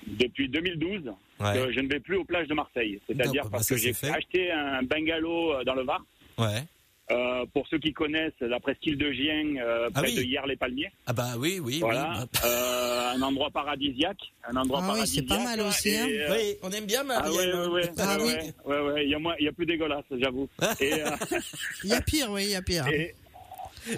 depuis 0.07 0.49
2012 0.49 1.03
Ouais. 1.41 1.55
que 1.55 1.73
je 1.73 1.81
ne 1.81 1.89
vais 1.89 1.99
plus 1.99 2.17
aux 2.19 2.25
plages 2.25 2.47
de 2.47 2.55
Marseille. 2.55 3.01
C'est-à-dire 3.09 3.43
bah, 3.45 3.49
parce 3.53 3.69
que 3.69 3.77
j'ai 3.77 3.93
acheté 4.15 4.53
un 4.53 4.83
bungalow 4.85 5.65
dans 5.65 5.75
le 5.75 5.83
Var. 5.83 6.01
Ouais. 6.39 6.63
Euh, 7.11 7.45
pour 7.53 7.67
ceux 7.69 7.79
qui 7.79 7.93
connaissent 7.93 8.33
la 8.41 8.61
presqu'île 8.61 8.97
de 8.97 9.11
Gien, 9.13 9.57
euh, 9.61 9.89
Ah 9.93 10.01
près 10.01 10.09
oui. 10.11 10.17
de 10.17 10.23
Hier-les-Palmiers. 10.23 10.93
Ah 11.07 11.13
bah 11.13 11.33
oui, 11.37 11.59
oui, 11.63 11.81
Voilà, 11.81 12.21
oui. 12.21 12.41
Euh, 12.45 13.11
un 13.17 13.23
endroit 13.23 13.51
paradisiaque, 13.51 14.21
un 14.49 14.57
endroit 14.57 14.79
Ah 14.81 14.87
oui, 14.87 14.93
paradisiaque. 14.95 15.25
c'est 15.29 15.37
pas 15.37 15.43
mal 15.43 15.61
aussi, 15.63 15.89
et, 15.91 15.99
hein. 15.99 16.07
euh, 16.09 16.29
Oui, 16.31 16.57
on 16.63 16.71
aime 16.71 16.87
bien 16.87 17.01
Ah 17.01 17.05
Marielle. 17.05 17.55
ouais, 17.57 17.67
ouais, 17.67 17.69
ouais, 17.69 17.91
Ah 17.99 18.17
ouais, 18.19 18.23
oui. 18.25 18.51
ouais, 18.65 18.81
ouais, 18.81 18.93
ouais. 18.93 19.05
Il 19.05 19.11
y 19.11 19.15
a 19.15 19.19
moins, 19.19 19.35
il 19.41 19.45
y 19.45 19.49
a 19.49 19.53
plus 19.53 19.67
dégueulasse, 19.67 20.05
j'avoue. 20.13 20.49
Il 20.81 21.91
y 21.91 21.93
a 21.93 22.01
pire, 22.01 22.31
oui, 22.31 22.45
il 22.45 22.51
y 22.51 22.55
a 22.55 22.63
pire. 22.63 22.87
et, 22.89 23.15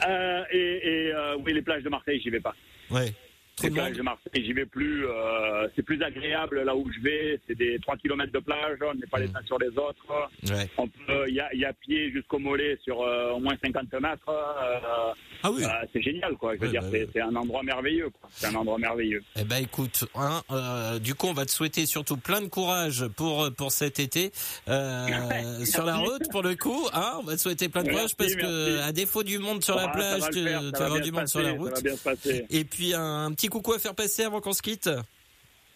euh, 0.08 0.42
et, 0.50 0.58
et, 0.58 1.12
euh, 1.12 1.36
oui, 1.44 1.52
les 1.52 1.62
plages 1.62 1.82
de 1.82 1.90
Marseille, 1.90 2.20
j'y 2.20 2.30
vais 2.30 2.40
pas. 2.40 2.54
Ouais. 2.90 3.12
Trop 3.56 3.68
de 3.68 3.94
de 3.96 4.02
Marseille, 4.02 4.44
j'y 4.44 4.52
vais 4.52 4.66
plus. 4.66 5.06
euh, 5.06 5.68
c'est 5.76 5.82
plus 5.82 6.02
agréable 6.02 6.62
là 6.62 6.74
où 6.74 6.90
je 6.92 7.00
vais. 7.00 7.40
C'est 7.46 7.54
des 7.54 7.78
3 7.78 7.96
km 7.98 8.32
de 8.32 8.38
plage, 8.40 8.78
on 8.82 8.94
n'est 8.94 9.06
pas 9.06 9.18
les 9.20 9.28
uns 9.28 9.42
sur 9.46 9.58
les 9.58 9.68
autres. 9.78 10.04
Ouais. 10.50 10.68
On 10.76 10.88
peut, 10.88 11.24
il 11.28 11.34
y 11.34 11.40
a, 11.40 11.54
y 11.54 11.64
a 11.64 11.72
pied 11.72 12.10
jusqu'au 12.10 12.38
mollet 12.40 12.76
sur 12.82 13.00
euh, 13.02 13.30
au 13.30 13.38
moins 13.38 13.54
50 13.64 13.92
mètres. 14.00 14.28
euh, 14.28 15.12
Ah 15.46 15.50
oui. 15.52 15.62
euh, 15.62 15.68
c'est 15.92 16.00
génial, 16.00 16.34
quoi. 16.36 16.54
Je 16.54 16.60
veux 16.60 16.66
Ouais, 16.66 16.72
dire, 16.72 16.82
bah, 16.90 16.98
c'est, 17.12 17.20
un 17.20 17.36
endroit 17.36 17.62
merveilleux. 17.62 18.08
C'est 18.30 18.46
un 18.46 18.54
endroit 18.54 18.78
merveilleux. 18.78 19.22
Eh 19.38 19.44
ben 19.44 19.62
écoute, 19.62 20.06
hein, 20.14 20.42
euh, 20.50 20.98
du 20.98 21.14
coup 21.14 21.26
on 21.26 21.34
va 21.34 21.44
te 21.44 21.50
souhaiter 21.50 21.84
surtout 21.84 22.16
plein 22.16 22.40
de 22.40 22.46
courage 22.48 23.06
pour 23.08 23.50
pour 23.52 23.70
cet 23.70 23.98
été 24.00 24.32
euh, 24.68 25.64
sur 25.66 25.84
la 25.84 25.96
route 25.96 26.30
pour 26.30 26.42
le 26.42 26.56
coup. 26.56 26.88
Hein, 26.94 27.18
on 27.20 27.24
va 27.24 27.34
te 27.36 27.40
souhaiter 27.40 27.68
plein 27.68 27.82
de 27.82 27.88
Merci, 27.88 27.98
courage 27.98 28.16
parce 28.16 28.34
que 28.34 28.70
merci. 28.72 28.88
à 28.88 28.92
défaut 28.92 29.22
du 29.22 29.38
monde 29.38 29.62
sur 29.62 29.76
la 29.76 29.84
Ah, 29.84 29.92
plage, 29.92 30.22
tu, 30.32 30.42
faire, 30.42 30.60
tu 30.60 30.70
vas 30.72 30.78
va 30.78 30.84
avoir 30.86 31.00
du 31.02 31.12
monde 31.12 31.28
sur 31.28 31.42
la 31.42 31.52
route. 31.52 31.74
Et 32.50 32.64
puis 32.64 32.94
un, 32.94 33.30
petit 33.32 33.48
coucou 33.48 33.74
à 33.74 33.78
faire 33.78 33.94
passer 33.94 34.22
avant 34.24 34.40
qu'on 34.40 34.54
se 34.54 34.62
quitte. 34.62 34.88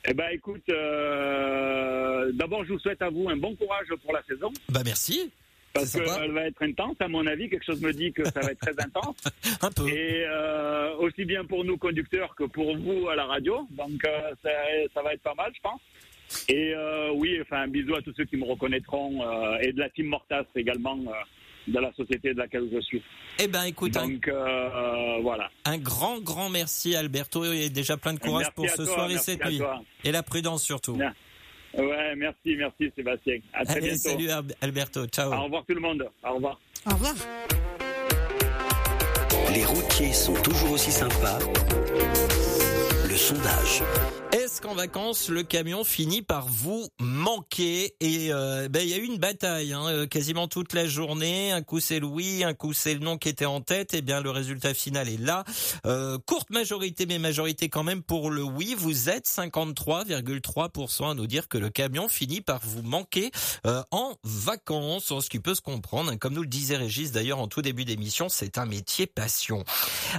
Eh 0.07 0.15
ben, 0.15 0.29
écoute, 0.33 0.63
euh, 0.71 2.31
d'abord, 2.33 2.65
je 2.65 2.73
vous 2.73 2.79
souhaite 2.79 3.03
à 3.03 3.11
vous 3.11 3.29
un 3.29 3.37
bon 3.37 3.55
courage 3.57 3.89
pour 4.03 4.13
la 4.15 4.23
saison. 4.23 4.51
Bah 4.71 4.81
merci. 4.85 5.31
Parce 5.73 5.93
qu'elle 5.93 6.33
va 6.33 6.47
être 6.47 6.63
intense, 6.63 6.97
à 7.01 7.09
mon 7.09 7.27
avis. 7.27 7.49
Quelque 7.49 7.65
chose 7.65 7.81
me 7.81 7.93
dit 7.93 8.13
que 8.13 8.25
ça 8.25 8.41
va 8.41 8.51
être 8.53 8.59
très 8.61 8.81
intense. 8.83 9.17
Un 9.63 9.71
peu. 9.71 9.89
Et 9.89 10.25
euh, 10.27 10.95
aussi 10.97 11.25
bien 11.25 11.45
pour 11.45 11.65
nous 11.65 11.77
conducteurs 11.77 12.35
que 12.35 12.45
pour 12.45 12.77
vous 12.77 13.09
à 13.09 13.15
la 13.17 13.27
radio. 13.27 13.67
Donc 13.71 14.05
euh, 14.07 14.31
ça, 14.43 14.51
ça 14.95 15.03
va 15.03 15.15
être 15.15 15.23
pas 15.23 15.35
mal, 15.35 15.53
je 15.55 15.61
pense. 15.61 15.81
Et 16.49 16.75
euh, 16.75 17.11
oui, 17.15 17.39
enfin, 17.41 17.63
un 17.63 17.69
bisou 17.69 17.95
à 17.95 18.03
tous 18.03 18.13
ceux 18.17 18.25
qui 18.25 18.37
me 18.37 18.45
reconnaîtront 18.45 19.23
et 19.61 19.73
de 19.73 19.79
la 19.81 19.89
team 19.91 20.07
Mortas 20.07 20.45
également. 20.57 20.99
de 21.67 21.79
la 21.79 21.93
société 21.93 22.33
de 22.33 22.39
laquelle 22.39 22.69
je 22.73 22.81
suis. 22.81 23.03
Eh 23.39 23.47
ben, 23.47 23.65
écoute, 23.65 23.97
un, 23.97 24.09
Donc 24.09 24.27
euh, 24.29 25.19
voilà. 25.23 25.51
un 25.65 25.79
grand, 25.79 26.19
grand 26.21 26.49
merci 26.49 26.97
Alberto 26.97 27.45
et 27.45 27.69
déjà 27.71 27.97
plein 27.97 28.15
de 28.15 28.19
courage 28.19 28.47
Merci 28.47 28.55
pour 28.55 28.69
ce 28.71 28.83
toi, 28.83 28.95
soir 28.95 29.11
et 29.11 29.19
cette 29.19 29.45
nuit. 29.45 29.59
toi. 29.59 29.83
Et 30.05 30.11
la 30.13 30.23
prudence 30.23 30.63
surtout. 30.63 30.95
Bien. 30.97 31.15
Ouais, 31.79 32.17
merci, 32.17 32.57
merci 32.57 32.93
Sébastien. 32.97 33.39
À 33.55 33.65
très 33.65 33.77
Allez, 33.77 33.89
bientôt. 33.91 34.09
salut 34.11 34.31
Al- 34.31 34.45
Alberto, 34.61 35.07
ciao. 35.07 35.33
Au 35.33 35.45
revoir 35.45 35.65
tout 35.67 35.75
le 35.75 35.81
monde. 35.81 36.09
Au 36.25 36.35
revoir. 36.35 36.59
Au 36.87 36.91
revoir. 36.91 37.15
Les 39.55 39.65
routiers 39.65 40.13
sont 40.13 40.35
toujours 40.35 40.73
aussi 40.73 40.91
sympas. 40.91 41.39
Le 43.09 43.17
sondage. 43.17 43.83
Est-ce 44.31 44.61
qu'en 44.61 44.75
vacances, 44.75 45.31
le 45.31 45.43
camion 45.43 45.85
finit 45.85 46.21
par 46.21 46.49
vous 46.49 46.89
manquer 47.01 47.95
Et 48.01 48.31
euh, 48.31 48.69
ben, 48.69 48.83
il 48.83 48.91
y 48.91 48.93
a 48.93 48.99
eu 48.99 49.05
une 49.05 49.17
bataille 49.17 49.73
hein, 49.73 49.87
euh, 49.89 50.07
quasiment 50.07 50.49
toute 50.49 50.75
la 50.75 50.87
journée. 50.87 51.51
Un 51.51 51.63
coup 51.63 51.81
c'est 51.81 51.99
le 51.99 52.07
oui, 52.07 52.45
un 52.45 52.53
coup 52.53 52.75
c'est 52.75 52.93
le 52.93 53.01
non 53.01 53.17
qui 53.17 53.31
était 53.31 53.47
en 53.47 53.63
tête. 53.63 53.95
Et 53.95 54.03
bien 54.03 54.21
le 54.21 54.31
résultat 54.31 54.75
final 54.75 55.09
est 55.09 55.17
là. 55.17 55.45
Euh, 55.87 56.19
courte 56.27 56.51
majorité, 56.51 57.07
mais 57.07 57.19
majorité 57.19 57.71
quand 57.71 57.85
même 57.85 58.03
pour 58.03 58.31
le 58.31 58.43
oui. 58.43 58.75
Vous 58.77 59.09
êtes 59.09 59.27
53,3% 59.27 61.11
à 61.11 61.15
nous 61.15 61.27
dire 61.27 61.49
que 61.49 61.57
le 61.57 61.71
camion 61.71 62.07
finit 62.09 62.43
par 62.43 62.61
vous 62.63 62.83
manquer 62.83 63.31
euh, 63.67 63.83
en 63.93 64.15
vacances. 64.25 65.07
Ce 65.21 65.31
qui 65.31 65.41
peut 65.41 65.55
se 65.55 65.63
comprendre. 65.63 66.13
hein. 66.13 66.19
Comme 66.19 66.35
nous 66.35 66.43
le 66.43 66.49
disait 66.49 66.77
Régis 66.77 67.13
d'ailleurs 67.13 67.39
en 67.39 67.49
tout 67.49 67.63
début 67.63 67.87
d'émission, 67.87 68.29
c'est 68.29 68.59
un 68.59 68.67
métier 68.67 69.07
passion. 69.07 69.65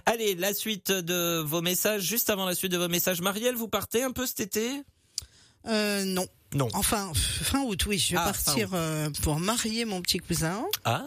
Allez, 0.08 0.34
la 0.34 0.56
suite 0.56 0.92
de 0.92 1.40
vos 1.46 1.62
messages. 1.62 2.02
Juste 2.02 2.32
avant 2.32 2.46
la 2.46 2.56
suite 2.56 2.72
de 2.72 2.78
vos 2.78 2.90
messages, 2.90 3.22
Marielle, 3.22 3.56
vous 3.56 3.68
partez 3.68 3.99
un 4.04 4.12
peu 4.12 4.26
cet 4.26 4.40
été? 4.40 4.84
Euh, 5.68 6.04
non. 6.06 6.26
Non. 6.54 6.68
Enfin, 6.74 7.12
fin 7.16 7.62
août, 7.62 7.86
oui. 7.86 8.00
Je 8.00 8.14
vais 8.14 8.18
Ah, 8.20 8.26
partir 8.26 8.70
euh, 8.74 9.10
pour 9.22 9.40
marier 9.40 9.86
mon 9.86 10.02
petit 10.02 10.18
cousin 10.18 10.64
Ah, 10.84 11.06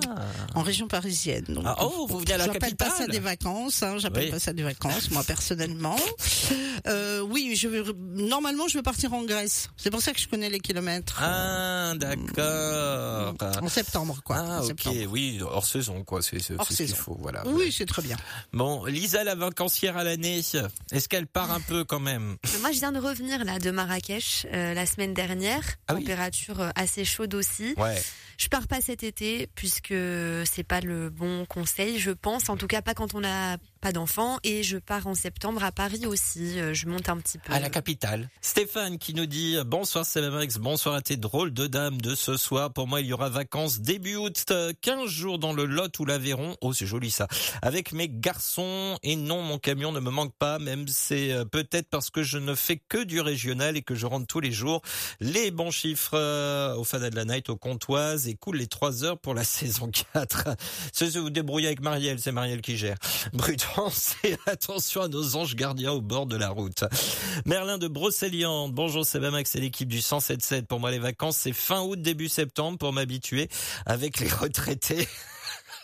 en 0.54 0.62
région 0.62 0.86
parisienne. 0.86 1.44
Donc, 1.48 1.64
Ah, 1.66 1.76
oh, 1.80 2.06
vous 2.08 2.20
venez 2.20 2.34
à 2.34 2.38
la 2.38 2.46
J'appelle 2.46 2.76
pas 2.76 2.84
ça 2.84 2.90
capitale 2.90 3.10
des 3.10 3.18
vacances. 3.18 3.82
Hein, 3.82 3.96
J'appelle 3.98 4.26
Oui. 4.26 4.30
pas 4.30 4.38
ça 4.38 4.52
des 4.52 4.62
vacances, 4.62 5.10
moi 5.10 5.24
personnellement. 5.24 5.96
Euh, 6.88 7.20
oui, 7.20 7.54
je 7.56 7.68
vais. 7.68 7.82
Normalement, 8.14 8.66
je 8.66 8.76
vais 8.76 8.82
partir 8.82 9.12
en 9.14 9.22
Grèce. 9.22 9.68
C'est 9.76 9.90
pour 9.90 10.02
ça 10.02 10.12
que 10.12 10.18
je 10.18 10.26
connais 10.26 10.50
les 10.50 10.58
kilomètres. 10.58 11.16
ah, 11.22 11.92
d'accord. 11.96 13.34
En 13.62 13.68
septembre, 13.68 14.20
quoi. 14.24 14.36
Ah, 14.38 14.58
En 14.58 14.62
ok, 14.62 14.66
septembre. 14.66 14.96
oui, 15.10 15.38
hors 15.42 15.64
saison, 15.64 16.02
quoi. 16.02 16.22
C'est 16.22 16.40
ce 16.40 16.54
qu'il 16.74 16.88
faut, 16.94 17.16
voilà. 17.20 17.46
Oui, 17.46 17.72
c'est 17.76 17.86
très 17.86 18.02
bien. 18.02 18.16
Bon, 18.52 18.84
Lisa, 18.86 19.22
la 19.22 19.36
vacancière 19.36 19.96
à 19.96 20.02
l'année, 20.04 20.38
est-ce 20.90 21.08
qu'elle 21.08 21.26
part 21.28 21.52
un 21.52 21.60
peu 21.60 21.84
quand 21.84 22.00
même? 22.00 22.36
Moi, 22.60 22.72
je 22.72 22.78
viens 22.80 22.90
de 22.92 22.98
revenir 22.98 23.44
là 23.44 23.60
de 23.60 23.70
Marrakech 23.70 24.46
euh, 24.52 24.74
la 24.74 24.86
semaine 24.86 25.14
dernière. 25.14 25.31
Ah 25.88 25.94
oui. 25.94 26.00
Température 26.02 26.60
euh, 26.60 26.70
assez 26.74 27.04
chaude 27.04 27.34
aussi. 27.34 27.74
Ouais. 27.76 28.00
Je 28.38 28.48
pars 28.48 28.66
pas 28.66 28.80
cet 28.80 29.02
été 29.02 29.48
puisque 29.54 29.94
c'est 30.44 30.66
pas 30.66 30.80
le 30.80 31.10
bon 31.10 31.44
conseil, 31.46 31.98
je 31.98 32.10
pense. 32.10 32.48
En 32.48 32.56
tout 32.56 32.66
cas, 32.66 32.82
pas 32.82 32.94
quand 32.94 33.14
on 33.14 33.20
n'a 33.20 33.58
pas 33.80 33.92
d'enfants. 33.92 34.38
Et 34.44 34.62
je 34.62 34.78
pars 34.78 35.06
en 35.06 35.14
septembre 35.14 35.62
à 35.64 35.72
Paris 35.72 36.06
aussi. 36.06 36.58
Euh, 36.58 36.72
Je 36.72 36.86
monte 36.86 37.08
un 37.08 37.18
petit 37.18 37.38
peu. 37.38 37.52
À 37.52 37.60
la 37.60 37.68
capitale. 37.68 38.30
Stéphane 38.40 38.98
qui 38.98 39.12
nous 39.14 39.26
dit 39.26 39.56
bonsoir 39.66 40.06
Max, 40.32 40.58
bonsoir 40.58 40.94
à 40.94 41.02
tes 41.02 41.16
drôles 41.16 41.52
de 41.52 41.66
dames 41.66 42.00
de 42.00 42.14
ce 42.14 42.36
soir. 42.36 42.72
Pour 42.72 42.86
moi, 42.86 43.00
il 43.00 43.06
y 43.06 43.12
aura 43.12 43.28
vacances 43.28 43.80
début 43.80 44.16
août, 44.16 44.44
euh, 44.50 44.72
15 44.80 45.08
jours 45.08 45.38
dans 45.38 45.52
le 45.52 45.64
Lot 45.64 45.98
ou 45.98 46.04
l'Aveyron. 46.04 46.56
Oh, 46.60 46.72
c'est 46.72 46.86
joli 46.86 47.10
ça. 47.10 47.26
Avec 47.60 47.92
mes 47.92 48.08
garçons 48.08 48.98
et 49.02 49.16
non, 49.16 49.42
mon 49.42 49.58
camion 49.58 49.92
ne 49.92 50.00
me 50.00 50.10
manque 50.10 50.34
pas, 50.36 50.58
même 50.58 50.86
c'est 50.88 51.32
euh, 51.32 51.44
peut-être 51.44 51.88
parce 51.90 52.10
que 52.10 52.22
je 52.22 52.38
ne 52.38 52.54
fais 52.54 52.76
que 52.76 53.02
du 53.02 53.20
régional 53.20 53.76
et 53.76 53.82
que 53.82 53.94
je 53.94 54.06
rentre 54.06 54.26
tous 54.26 54.40
les 54.40 54.52
jours. 54.52 54.82
Les 55.20 55.50
bons 55.50 55.70
chiffres 55.70 56.14
euh, 56.14 56.74
au 56.76 56.84
Fada 56.84 57.10
de 57.10 57.16
la 57.16 57.24
Night, 57.24 57.48
au 57.48 57.56
Comtoise 57.56 58.21
et 58.28 58.34
cool 58.34 58.56
les 58.56 58.66
3 58.66 59.04
heures 59.04 59.18
pour 59.18 59.34
la 59.34 59.44
saison 59.44 59.90
4. 60.12 60.56
Se 60.92 61.10
se 61.10 61.18
vous 61.18 61.30
débrouillez 61.30 61.68
avec 61.68 61.80
Marielle, 61.80 62.18
c'est 62.18 62.32
Marielle 62.32 62.60
qui 62.60 62.76
gère. 62.76 62.96
Prudence 63.36 64.16
et 64.24 64.36
attention 64.46 65.02
à 65.02 65.08
nos 65.08 65.36
anges 65.36 65.54
gardiens 65.54 65.92
au 65.92 66.00
bord 66.00 66.26
de 66.26 66.36
la 66.36 66.50
route. 66.50 66.84
Merlin 67.46 67.78
de 67.78 67.88
Brocéliande. 67.88 68.72
Bonjour, 68.72 69.04
c'est 69.04 69.20
Max 69.20 69.54
et 69.54 69.60
l'équipe 69.60 69.88
du 69.88 70.00
177. 70.00 70.66
Pour 70.66 70.80
moi, 70.80 70.90
les 70.90 70.98
vacances, 70.98 71.36
c'est 71.36 71.52
fin 71.52 71.82
août, 71.82 72.00
début 72.00 72.28
septembre 72.28 72.78
pour 72.78 72.92
m'habituer 72.92 73.48
avec 73.86 74.20
les 74.20 74.28
retraités. 74.28 75.08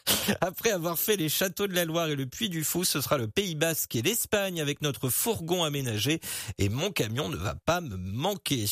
Après 0.41 0.71
avoir 0.71 0.99
fait 0.99 1.17
les 1.17 1.29
châteaux 1.29 1.67
de 1.67 1.75
la 1.75 1.85
Loire 1.85 2.09
et 2.09 2.17
le 2.17 2.27
Puy 2.27 2.49
du 2.49 2.65
Fou, 2.65 2.85
ce 2.85 3.01
sera 3.01 3.19
le 3.19 3.29
Pays 3.29 3.55
Basque 3.55 3.95
et 3.97 4.03
l'Espagne 4.03 4.61
avec 4.61 4.83
notre 4.83 5.09
fourgon 5.09 5.65
aménagé 5.65 6.21
et 6.59 6.69
mon 6.69 6.91
camion 6.91 7.29
ne 7.29 7.37
va 7.37 7.55
pas 7.55 7.81
me 7.81 7.97
manquer. 7.97 8.67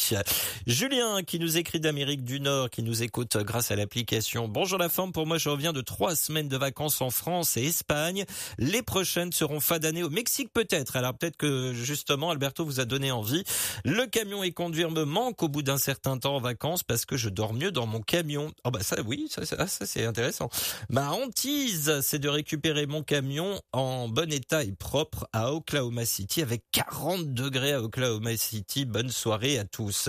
Julien 0.67 1.23
qui 1.23 1.39
nous 1.39 1.57
écrit 1.57 1.81
d'Amérique 1.81 2.25
du 2.25 2.41
Nord, 2.41 2.71
qui 2.71 2.83
nous 2.83 3.03
écoute 3.03 3.37
grâce 3.39 3.71
à 3.71 3.77
l'application. 3.77 4.49
Bonjour 4.49 4.79
la 4.79 4.89
forme, 4.89 5.13
pour 5.13 5.27
moi 5.27 5.39
je 5.39 5.49
reviens 5.49 5.73
de 5.73 5.81
trois 5.81 6.17
semaines 6.17 6.49
de 6.49 6.57
vacances 6.57 7.01
en 7.01 7.11
France 7.11 7.57
et 7.57 7.65
Espagne. 7.65 8.25
Les 8.59 8.83
prochaines 8.83 9.33
seront 9.33 9.61
fin 9.61 9.79
d'année 9.79 10.03
au 10.03 10.11
Mexique 10.11 10.53
peut-être. 10.53 10.97
Alors 10.97 11.15
peut-être 11.15 11.37
que 11.37 11.73
justement 11.75 12.31
Alberto 12.31 12.65
vous 12.65 12.81
a 12.81 12.85
donné 12.85 13.11
envie. 13.11 13.45
Le 13.85 14.07
camion 14.07 14.43
et 14.43 14.53
conduire 14.53 14.91
me 14.91 15.05
manque 15.05 15.43
au 15.43 15.49
bout 15.49 15.63
d'un 15.63 15.79
certain 15.79 16.19
temps 16.19 16.37
en 16.37 16.41
vacances 16.41 16.83
parce 16.83 17.05
que 17.05 17.17
je 17.17 17.29
dors 17.29 17.53
mieux 17.53 17.71
dans 17.71 17.87
mon 17.87 18.01
camion. 18.01 18.53
Oh 18.65 18.71
bah 18.71 18.83
ça 18.83 18.97
oui, 19.07 19.29
ça, 19.31 19.45
ça, 19.45 19.67
c'est 19.67 20.05
intéressant. 20.05 20.49
Ma 20.89 21.11
hantise, 21.27 22.01
c'est 22.03 22.21
de 22.21 22.29
récupérer 22.29 22.87
mon 22.87 23.03
camion 23.03 23.61
en 23.73 24.09
bon 24.09 24.33
état 24.33 24.63
et 24.63 24.73
propre 24.73 25.27
à 25.33 25.53
Oklahoma 25.53 26.05
City 26.05 26.41
avec 26.41 26.63
40 26.71 27.35
degrés 27.35 27.73
à 27.73 27.83
Oklahoma 27.83 28.37
City. 28.37 28.85
Bonne 28.85 29.11
soirée 29.11 29.59
à 29.59 29.65
tous. 29.65 30.09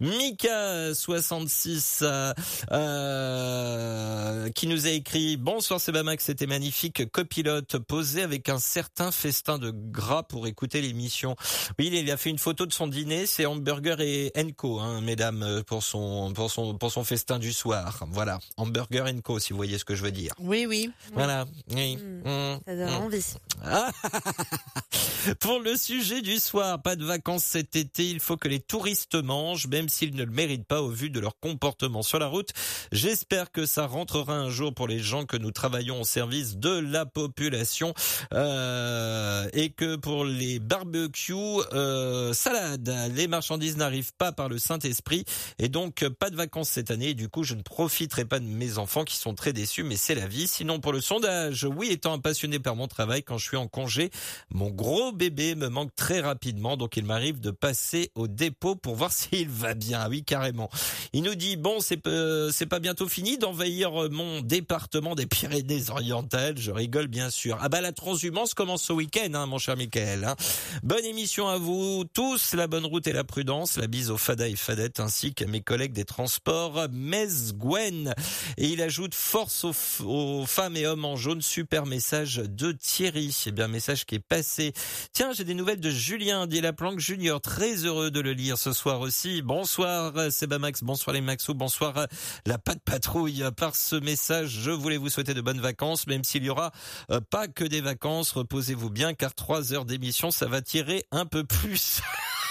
Mika 0.00 0.94
66 0.94 2.00
euh, 2.02 2.32
euh, 2.72 4.48
qui 4.50 4.66
nous 4.66 4.86
a 4.86 4.90
écrit 4.90 5.36
Bonsoir 5.36 5.80
Sebamax, 5.80 6.24
c'était 6.24 6.46
magnifique 6.46 7.10
copilote 7.10 7.78
posé 7.78 8.22
avec 8.22 8.48
un 8.48 8.58
certain 8.58 9.10
festin 9.10 9.58
de 9.58 9.70
gras 9.70 10.22
pour 10.22 10.46
écouter 10.46 10.80
l'émission. 10.80 11.36
Oui, 11.78 11.90
il 11.92 12.10
a 12.10 12.16
fait 12.16 12.30
une 12.30 12.38
photo 12.38 12.64
de 12.64 12.72
son 12.72 12.86
dîner, 12.86 13.26
c'est 13.26 13.44
hamburger 13.44 14.00
et 14.00 14.32
Enco, 14.38 14.80
hein, 14.80 15.02
mesdames, 15.02 15.62
pour 15.66 15.82
son 15.82 16.32
pour 16.32 16.50
son 16.50 16.74
pour 16.78 16.90
son 16.90 17.04
festin 17.04 17.38
du 17.38 17.52
soir. 17.52 18.04
Voilà, 18.10 18.38
hamburger 18.56 19.04
Enco, 19.06 19.38
si 19.38 19.52
vous 19.52 19.58
voyez 19.58 19.76
ce 19.76 19.84
que 19.84 19.94
je 19.94 20.02
veux 20.02 20.12
dire. 20.12 20.32
Oui, 20.38 20.53
oui. 20.66 20.90
Voilà. 21.12 21.44
Oui. 21.74 21.96
Mm. 21.96 22.28
Mm. 22.28 22.60
Ça 22.66 22.76
donne 22.76 22.90
Mm. 22.90 23.04
envie. 23.04 23.24
Pour 25.40 25.58
le 25.60 25.74
sujet 25.76 26.20
du 26.20 26.38
soir, 26.38 26.82
pas 26.82 26.96
de 26.96 27.04
vacances 27.04 27.44
cet 27.44 27.76
été, 27.76 28.06
il 28.08 28.20
faut 28.20 28.36
que 28.36 28.46
les 28.48 28.60
touristes 28.60 29.14
mangent, 29.14 29.66
même 29.68 29.88
s'ils 29.88 30.14
ne 30.14 30.24
le 30.24 30.30
méritent 30.30 30.66
pas 30.66 30.82
au 30.82 30.90
vu 30.90 31.08
de 31.08 31.18
leur 31.18 31.38
comportement 31.40 32.02
sur 32.02 32.18
la 32.18 32.26
route. 32.26 32.50
J'espère 32.92 33.50
que 33.50 33.64
ça 33.64 33.86
rentrera 33.86 34.34
un 34.34 34.50
jour 34.50 34.74
pour 34.74 34.86
les 34.86 34.98
gens 34.98 35.24
que 35.24 35.36
nous 35.38 35.50
travaillons 35.50 36.02
au 36.02 36.04
service 36.04 36.58
de 36.58 36.78
la 36.78 37.06
population 37.06 37.94
euh, 38.34 39.48
et 39.54 39.70
que 39.70 39.96
pour 39.96 40.24
les 40.26 40.58
barbecues, 40.58 41.34
euh, 41.72 42.32
salades, 42.34 42.94
les 43.14 43.26
marchandises 43.28 43.76
n'arrivent 43.78 44.12
pas 44.18 44.32
par 44.32 44.48
le 44.50 44.58
Saint-Esprit 44.58 45.24
et 45.58 45.68
donc 45.70 46.06
pas 46.08 46.28
de 46.30 46.36
vacances 46.36 46.68
cette 46.68 46.90
année. 46.90 47.10
Et 47.10 47.14
du 47.14 47.28
coup, 47.30 47.44
je 47.44 47.54
ne 47.54 47.62
profiterai 47.62 48.26
pas 48.26 48.40
de 48.40 48.44
mes 48.46 48.76
enfants 48.78 49.04
qui 49.04 49.16
sont 49.16 49.34
très 49.34 49.52
déçus, 49.54 49.84
mais 49.84 49.96
c'est 49.96 50.14
la 50.14 50.26
vie. 50.26 50.33
Sinon, 50.46 50.80
pour 50.80 50.92
le 50.92 51.00
sondage, 51.00 51.64
oui, 51.64 51.88
étant 51.90 52.12
un 52.12 52.18
passionné 52.18 52.58
par 52.58 52.76
mon 52.76 52.88
travail, 52.88 53.22
quand 53.22 53.38
je 53.38 53.46
suis 53.46 53.56
en 53.56 53.68
congé, 53.68 54.10
mon 54.50 54.70
gros 54.70 55.12
bébé 55.12 55.54
me 55.54 55.68
manque 55.68 55.94
très 55.96 56.20
rapidement, 56.20 56.76
donc 56.76 56.96
il 56.96 57.04
m'arrive 57.04 57.40
de 57.40 57.50
passer 57.50 58.10
au 58.14 58.26
dépôt 58.28 58.74
pour 58.76 58.94
voir 58.96 59.12
s'il 59.12 59.48
va 59.48 59.74
bien. 59.74 60.00
Ah 60.04 60.08
Oui, 60.08 60.24
carrément. 60.24 60.68
Il 61.12 61.22
nous 61.22 61.34
dit 61.34 61.56
bon, 61.56 61.78
c'est 61.80 62.06
euh, 62.06 62.50
pas 62.68 62.80
bientôt 62.80 63.08
fini 63.08 63.38
d'envahir 63.38 63.92
mon 64.10 64.40
département 64.40 65.14
des 65.14 65.26
Pyrénées-Orientales. 65.26 66.58
Je 66.58 66.70
rigole 66.70 67.06
bien 67.08 67.30
sûr. 67.30 67.58
Ah 67.60 67.68
bah 67.68 67.80
la 67.80 67.92
transhumance 67.92 68.54
commence 68.54 68.82
ce 68.82 68.92
week-end, 68.92 69.34
hein, 69.34 69.46
mon 69.46 69.58
cher 69.58 69.76
Michael. 69.76 70.24
hein. 70.24 70.36
Bonne 70.82 71.04
émission 71.04 71.48
à 71.48 71.58
vous 71.58 72.04
tous, 72.12 72.54
la 72.54 72.66
bonne 72.66 72.86
route 72.86 73.06
et 73.06 73.12
la 73.12 73.24
prudence. 73.24 73.76
La 73.76 73.86
bise 73.86 74.10
aux 74.10 74.16
Fada 74.16 74.48
et 74.48 74.56
Fadettes 74.56 75.00
ainsi 75.00 75.34
qu'à 75.34 75.46
mes 75.46 75.60
collègues 75.60 75.92
des 75.92 76.04
transports. 76.04 76.86
Metz 76.92 77.52
Gwen 77.54 78.14
et 78.56 78.66
il 78.68 78.80
ajoute 78.82 79.14
force 79.14 79.64
aux, 79.64 79.72
f- 79.72 80.02
femmes 80.46 80.76
et 80.76 80.86
hommes 80.86 81.04
en 81.04 81.16
jaune. 81.16 81.42
Super 81.42 81.86
message 81.86 82.36
de 82.36 82.72
Thierry. 82.72 83.36
Eh 83.46 83.52
bien, 83.52 83.68
message 83.68 84.04
qui 84.04 84.16
est 84.16 84.26
passé. 84.26 84.72
Tiens, 85.12 85.32
j'ai 85.32 85.44
des 85.44 85.54
nouvelles 85.54 85.80
de 85.80 85.90
Julien, 85.90 86.46
dit 86.46 86.60
la 86.60 86.72
planque 86.72 87.00
junior. 87.00 87.40
Très 87.40 87.84
heureux 87.84 88.10
de 88.10 88.20
le 88.20 88.32
lire 88.32 88.58
ce 88.58 88.72
soir 88.72 89.00
aussi. 89.00 89.42
Bonsoir, 89.42 90.16
euh, 90.16 90.30
Sebamax. 90.30 90.82
Bonsoir 90.82 91.14
les 91.14 91.20
Maxou. 91.20 91.54
Bonsoir, 91.54 91.98
euh, 91.98 92.06
la 92.46 92.58
patte 92.58 92.82
patrouille. 92.84 93.44
Par 93.56 93.74
ce 93.76 93.96
message, 93.96 94.50
je 94.62 94.70
voulais 94.70 94.96
vous 94.96 95.08
souhaiter 95.08 95.34
de 95.34 95.40
bonnes 95.40 95.60
vacances, 95.60 96.06
même 96.06 96.24
s'il 96.24 96.44
y 96.44 96.50
aura 96.50 96.72
euh, 97.10 97.20
pas 97.20 97.48
que 97.48 97.64
des 97.64 97.80
vacances. 97.80 98.32
Reposez-vous 98.32 98.90
bien, 98.90 99.14
car 99.14 99.34
trois 99.34 99.72
heures 99.72 99.84
d'émission, 99.84 100.30
ça 100.30 100.46
va 100.46 100.62
tirer 100.62 101.04
un 101.10 101.26
peu 101.26 101.44
plus. 101.44 102.00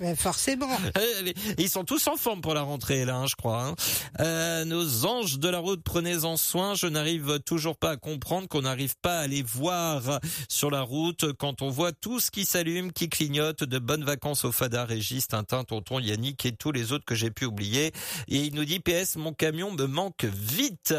Mais 0.00 0.16
forcément. 0.16 0.76
Ils 1.58 1.68
sont 1.68 1.84
tous 1.84 2.06
en 2.08 2.16
forme 2.16 2.40
pour 2.40 2.54
la 2.54 2.62
rentrée 2.62 3.04
là, 3.04 3.16
hein, 3.16 3.26
je 3.26 3.36
crois. 3.36 3.62
Hein. 3.64 3.74
Euh, 4.20 4.64
nos 4.64 5.06
anges 5.06 5.38
de 5.38 5.48
la 5.48 5.58
route, 5.58 5.82
prenez-en 5.84 6.36
soin. 6.36 6.74
Je 6.74 6.86
n'arrive 6.86 7.40
toujours 7.40 7.76
pas 7.76 7.90
à 7.90 7.96
comprendre 7.96 8.48
qu'on 8.48 8.62
n'arrive 8.62 8.94
pas 9.02 9.20
à 9.20 9.26
les 9.26 9.42
voir 9.42 10.20
sur 10.48 10.70
la 10.70 10.82
route 10.82 11.32
quand 11.34 11.62
on 11.62 11.68
voit 11.68 11.92
tout 11.92 12.18
ce 12.20 12.30
qui 12.30 12.44
s'allume, 12.44 12.92
qui 12.92 13.08
clignote. 13.08 13.64
De 13.64 13.78
bonnes 13.78 14.04
vacances 14.04 14.44
au 14.44 14.52
Fada, 14.52 14.84
Régis, 14.84 15.28
Tintin, 15.28 15.64
Tonton, 15.64 15.98
Yannick 15.98 16.44
et 16.46 16.52
tous 16.52 16.72
les 16.72 16.92
autres 16.92 17.04
que 17.04 17.14
j'ai 17.14 17.30
pu 17.30 17.44
oublier. 17.44 17.92
Et 18.28 18.38
il 18.38 18.54
nous 18.54 18.64
dit 18.64 18.80
PS, 18.80 19.16
mon 19.16 19.32
camion 19.32 19.70
me 19.72 19.86
manque 19.86 20.24
vite. 20.24 20.94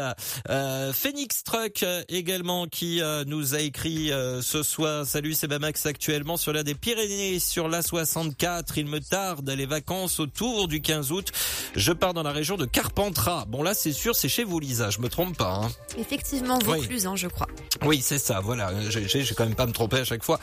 Euh, 0.48 0.92
Phoenix 0.92 1.42
Truck 1.42 1.84
également 2.08 2.66
qui 2.66 3.00
euh, 3.00 3.24
nous 3.26 3.54
a 3.54 3.60
écrit 3.60 4.12
euh, 4.12 4.42
ce 4.42 4.62
soir. 4.62 5.06
Salut, 5.06 5.34
c'est 5.34 5.48
Bamax 5.48 5.86
actuellement 5.86 6.36
sur 6.36 6.52
la 6.52 6.62
des 6.62 6.74
Pyrénées, 6.74 7.38
sur 7.38 7.68
la 7.68 7.82
64. 7.82 8.78
Il 8.78 8.86
me 8.92 9.00
tarde 9.00 9.48
les 9.48 9.64
vacances 9.64 10.20
autour 10.20 10.68
du 10.68 10.82
15 10.82 11.12
août. 11.12 11.32
Je 11.74 11.92
pars 11.92 12.12
dans 12.12 12.22
la 12.22 12.32
région 12.32 12.58
de 12.58 12.66
Carpentras. 12.66 13.46
Bon 13.46 13.62
là, 13.62 13.72
c'est 13.72 13.92
sûr, 13.92 14.14
c'est 14.14 14.28
chez 14.28 14.44
vous, 14.44 14.60
Lisa. 14.60 14.90
Je 14.90 15.00
me 15.00 15.08
trompe 15.08 15.38
pas. 15.38 15.62
Hein. 15.64 15.70
Effectivement, 15.98 16.58
Vaucluse, 16.58 17.06
hein, 17.06 17.16
je 17.16 17.28
crois. 17.28 17.46
Oui, 17.82 18.02
c'est 18.02 18.18
ça. 18.18 18.40
Voilà, 18.40 18.70
j'ai 18.90 19.34
quand 19.34 19.46
même 19.46 19.54
pas 19.54 19.66
me 19.66 19.72
tromper 19.72 20.00
à 20.00 20.04
chaque 20.04 20.22
fois. 20.22 20.38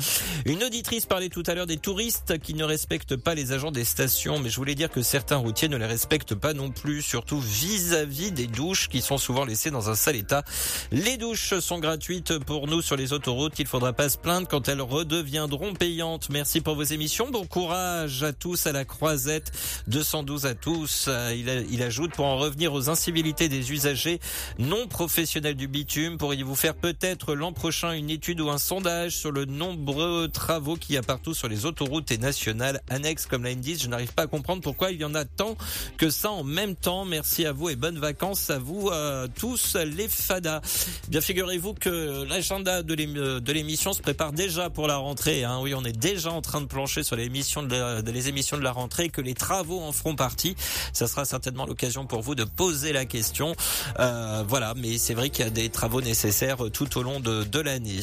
Une 0.46 0.64
auditrice 0.64 1.06
parlait 1.06 1.30
tout 1.30 1.44
à 1.46 1.54
l'heure 1.54 1.68
des 1.68 1.78
touristes 1.78 2.40
qui 2.40 2.56
ne 2.56 2.64
respectent 2.64 3.18
pas 3.18 3.36
les 3.36 3.52
agents 3.52 3.72
des 3.72 3.84
stations, 3.84 4.40
mais 4.40 4.50
je 4.50 4.56
voulais 4.56 4.74
dire 4.74 4.90
que 4.90 5.04
certains 5.04 5.38
routiers 5.38 5.70
ne 5.70 5.78
les 5.78 5.86
respectent 5.86 6.34
pas 6.34 6.54
non 6.54 6.72
plus, 6.72 7.04
surtout 7.04 7.40
vis-à-vis 7.40 8.32
des 8.32 8.48
douches 8.48 8.90
qui 8.90 9.02
sont 9.02 9.20
souvent 9.20 9.46
laissées 9.46 9.70
dans 9.70 9.92
un 9.92 9.96
sale 9.96 10.16
état. 10.16 10.44
Les 10.92 11.18
douches 11.18 11.60
sont 11.60 11.78
gratuites 11.78 12.40
pour 12.40 12.66
nous 12.66 12.82
sur 12.82 12.96
les 12.96 13.14
autoroutes. 13.14 13.60
Il 13.60 13.68
faudra 13.68 13.94
pas 13.94 14.10
se 14.10 14.18
plaindre 14.18 14.48
quand 14.48 14.68
elles 14.68 14.82
redeviendront 14.82 15.76
payantes. 15.76 16.30
Merci 16.32 16.62
pour 16.62 16.74
vos 16.74 16.84
émissions. 16.84 17.30
Bon 17.30 17.46
courage 17.46 18.24
à 18.24 18.34
tous 18.40 18.66
à 18.68 18.72
la 18.72 18.86
croisette 18.86 19.52
212 19.88 20.46
à 20.46 20.56
tous. 20.56 21.06
Euh, 21.08 21.36
il, 21.36 21.68
il 21.72 21.84
ajoute 21.84 22.12
pour 22.14 22.26
en 22.26 22.38
revenir 22.38 22.74
aux 22.74 22.90
incivilités 22.90 23.50
des 23.50 23.72
usagers 23.72 24.20
non 24.58 24.88
professionnels 24.88 25.56
du 25.56 25.68
bitume, 25.68 26.18
pourriez-vous 26.18 26.56
faire 26.56 26.76
peut-être 26.76 27.36
l'an 27.36 27.54
prochain 27.54 27.92
une 27.92 28.10
étude 28.10 28.42
ou 28.42 28.50
un 28.50 28.58
sondage 28.58 29.16
sur 29.16 29.32
le 29.32 29.46
nombreux 29.46 30.28
travaux 30.28 30.76
qu'il 30.76 30.96
y 30.96 30.98
a 30.98 31.02
partout 31.02 31.34
sur 31.34 31.48
les 31.48 31.66
autoroutes 31.66 32.12
et 32.12 32.18
nationales 32.18 32.82
annexes 32.90 33.26
comme 33.26 33.44
la 33.44 33.54
N10. 33.54 33.84
Je 33.84 33.88
n'arrive 33.88 34.14
pas 34.14 34.24
à 34.24 34.28
comprendre 34.28 34.62
pourquoi 34.62 34.92
il 34.92 35.00
y 35.00 35.06
en 35.06 35.16
a 35.16 35.26
tant 35.26 35.58
que 35.98 36.10
ça 36.10 36.32
en 36.32 36.44
même 36.44 36.76
temps. 36.76 37.06
Merci 37.06 37.46
à 37.46 37.52
vous 37.52 37.70
et 37.70 37.76
bonnes 37.76 38.00
vacances 38.00 38.50
à 38.50 38.58
vous 38.58 38.90
euh, 38.90 39.28
tous 39.40 39.76
les 39.76 40.08
fadas. 40.08 40.62
Bien 41.10 41.22
figurez-vous 41.22 41.74
que 41.74 42.24
l'agenda 42.28 42.84
de 42.84 43.52
l'émission 43.52 43.94
se 43.94 44.02
prépare 44.02 44.32
déjà 44.32 44.70
pour 44.70 44.88
la 44.88 44.98
rentrée. 44.98 45.44
Hein. 45.44 45.60
Oui, 45.62 45.74
on 45.74 45.84
est 45.84 45.98
déjà 45.98 46.32
en 46.32 46.42
train 46.42 46.62
de 46.62 46.68
plancher 46.68 47.04
sur 47.04 47.16
les 47.16 47.26
émissions 47.26 47.64
de, 47.64 48.10
les 48.10 48.29
émissions 48.30 48.58
de 48.58 48.64
la 48.64 48.72
rentrée, 48.72 49.10
que 49.10 49.22
les 49.22 49.34
travaux 49.34 49.82
en 49.82 49.92
feront 49.92 50.16
partie. 50.16 50.56
Ça 50.94 51.08
sera 51.08 51.26
certainement 51.26 51.66
l'occasion 51.66 52.06
pour 52.06 52.22
vous 52.22 52.36
de 52.36 52.44
poser 52.44 52.94
la 52.94 53.06
question. 53.06 53.56
Euh, 54.00 54.44
voilà, 54.48 54.74
mais 54.76 54.98
c'est 54.98 55.14
vrai 55.14 55.30
qu'il 55.30 55.44
y 55.46 55.48
a 55.48 55.52
des 55.52 55.70
travaux 55.70 56.02
nécessaires 56.02 56.58
tout 56.72 56.98
au 56.98 57.04
long 57.04 57.20
de, 57.20 57.44
de 57.44 57.60
l'année. 57.60 58.00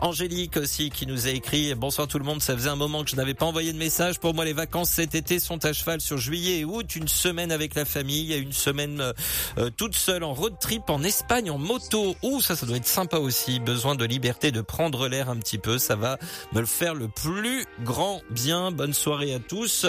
Angélique 0.00 0.56
aussi 0.56 0.90
qui 0.90 1.06
nous 1.06 1.26
a 1.26 1.30
écrit 1.30 1.74
bonsoir 1.74 2.06
tout 2.06 2.18
le 2.18 2.24
monde. 2.24 2.42
Ça 2.42 2.54
faisait 2.54 2.68
un 2.68 2.76
moment 2.76 3.02
que 3.04 3.10
je 3.10 3.16
n'avais 3.16 3.34
pas 3.34 3.46
envoyé 3.46 3.72
de 3.72 3.78
message. 3.78 4.18
Pour 4.20 4.34
moi, 4.34 4.44
les 4.44 4.52
vacances 4.52 4.90
cet 4.90 5.14
été 5.14 5.38
sont 5.38 5.64
à 5.64 5.72
cheval 5.72 6.00
sur 6.00 6.18
juillet 6.18 6.60
et 6.60 6.64
août. 6.64 6.94
Une 6.96 7.08
semaine 7.08 7.52
avec 7.52 7.74
la 7.74 7.84
famille, 7.84 8.34
une 8.34 8.52
semaine 8.52 9.12
euh, 9.58 9.70
toute 9.76 9.96
seule 9.96 10.24
en 10.24 10.34
road 10.34 10.54
trip 10.60 10.88
en 10.88 11.02
Espagne 11.02 11.50
en 11.50 11.58
moto. 11.58 12.16
Ouh, 12.22 12.40
ça, 12.40 12.56
ça 12.56 12.66
doit 12.66 12.76
être 12.76 12.86
sympa 12.86 13.18
aussi. 13.18 13.60
Besoin 13.60 13.94
de 13.94 14.04
liberté, 14.04 14.52
de 14.52 14.60
prendre 14.60 15.08
l'air 15.08 15.30
un 15.30 15.36
petit 15.36 15.58
peu. 15.58 15.78
Ça 15.78 15.96
va 15.96 16.18
me 16.52 16.60
le 16.60 16.66
faire 16.66 16.94
le 16.94 17.08
plus 17.08 17.66
grand 17.82 18.22
bien. 18.30 18.70
Bonne 18.70 18.94
soirée 18.94 19.34
à 19.34 19.35
tous. 19.38 19.86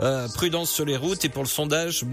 Euh, 0.00 0.28
prudence 0.34 0.70
sur 0.70 0.84
les 0.84 0.96
routes 0.96 1.24
et 1.24 1.28
pour 1.28 1.42
le 1.42 1.48
sondage, 1.48 2.04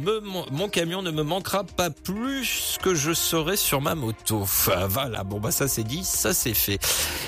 mon, 0.52 0.70
camion 0.70 1.02
ne 1.02 1.12
me 1.12 1.24
manquera 1.24 1.64
pas 1.64 1.90
plus 1.90 2.78
que 2.82 2.96
je 2.96 3.14
serai 3.14 3.58
sur 3.58 3.82
ma 3.82 3.96
moto. 3.96 4.48
Voilà. 4.88 5.24
Bon 5.24 5.40
bah 5.40 5.52
ça 5.52 5.68
c'est 5.68 5.84
dit, 5.84 6.04
ça 6.04 6.34
c'est 6.34 6.54
fait. 6.54 6.80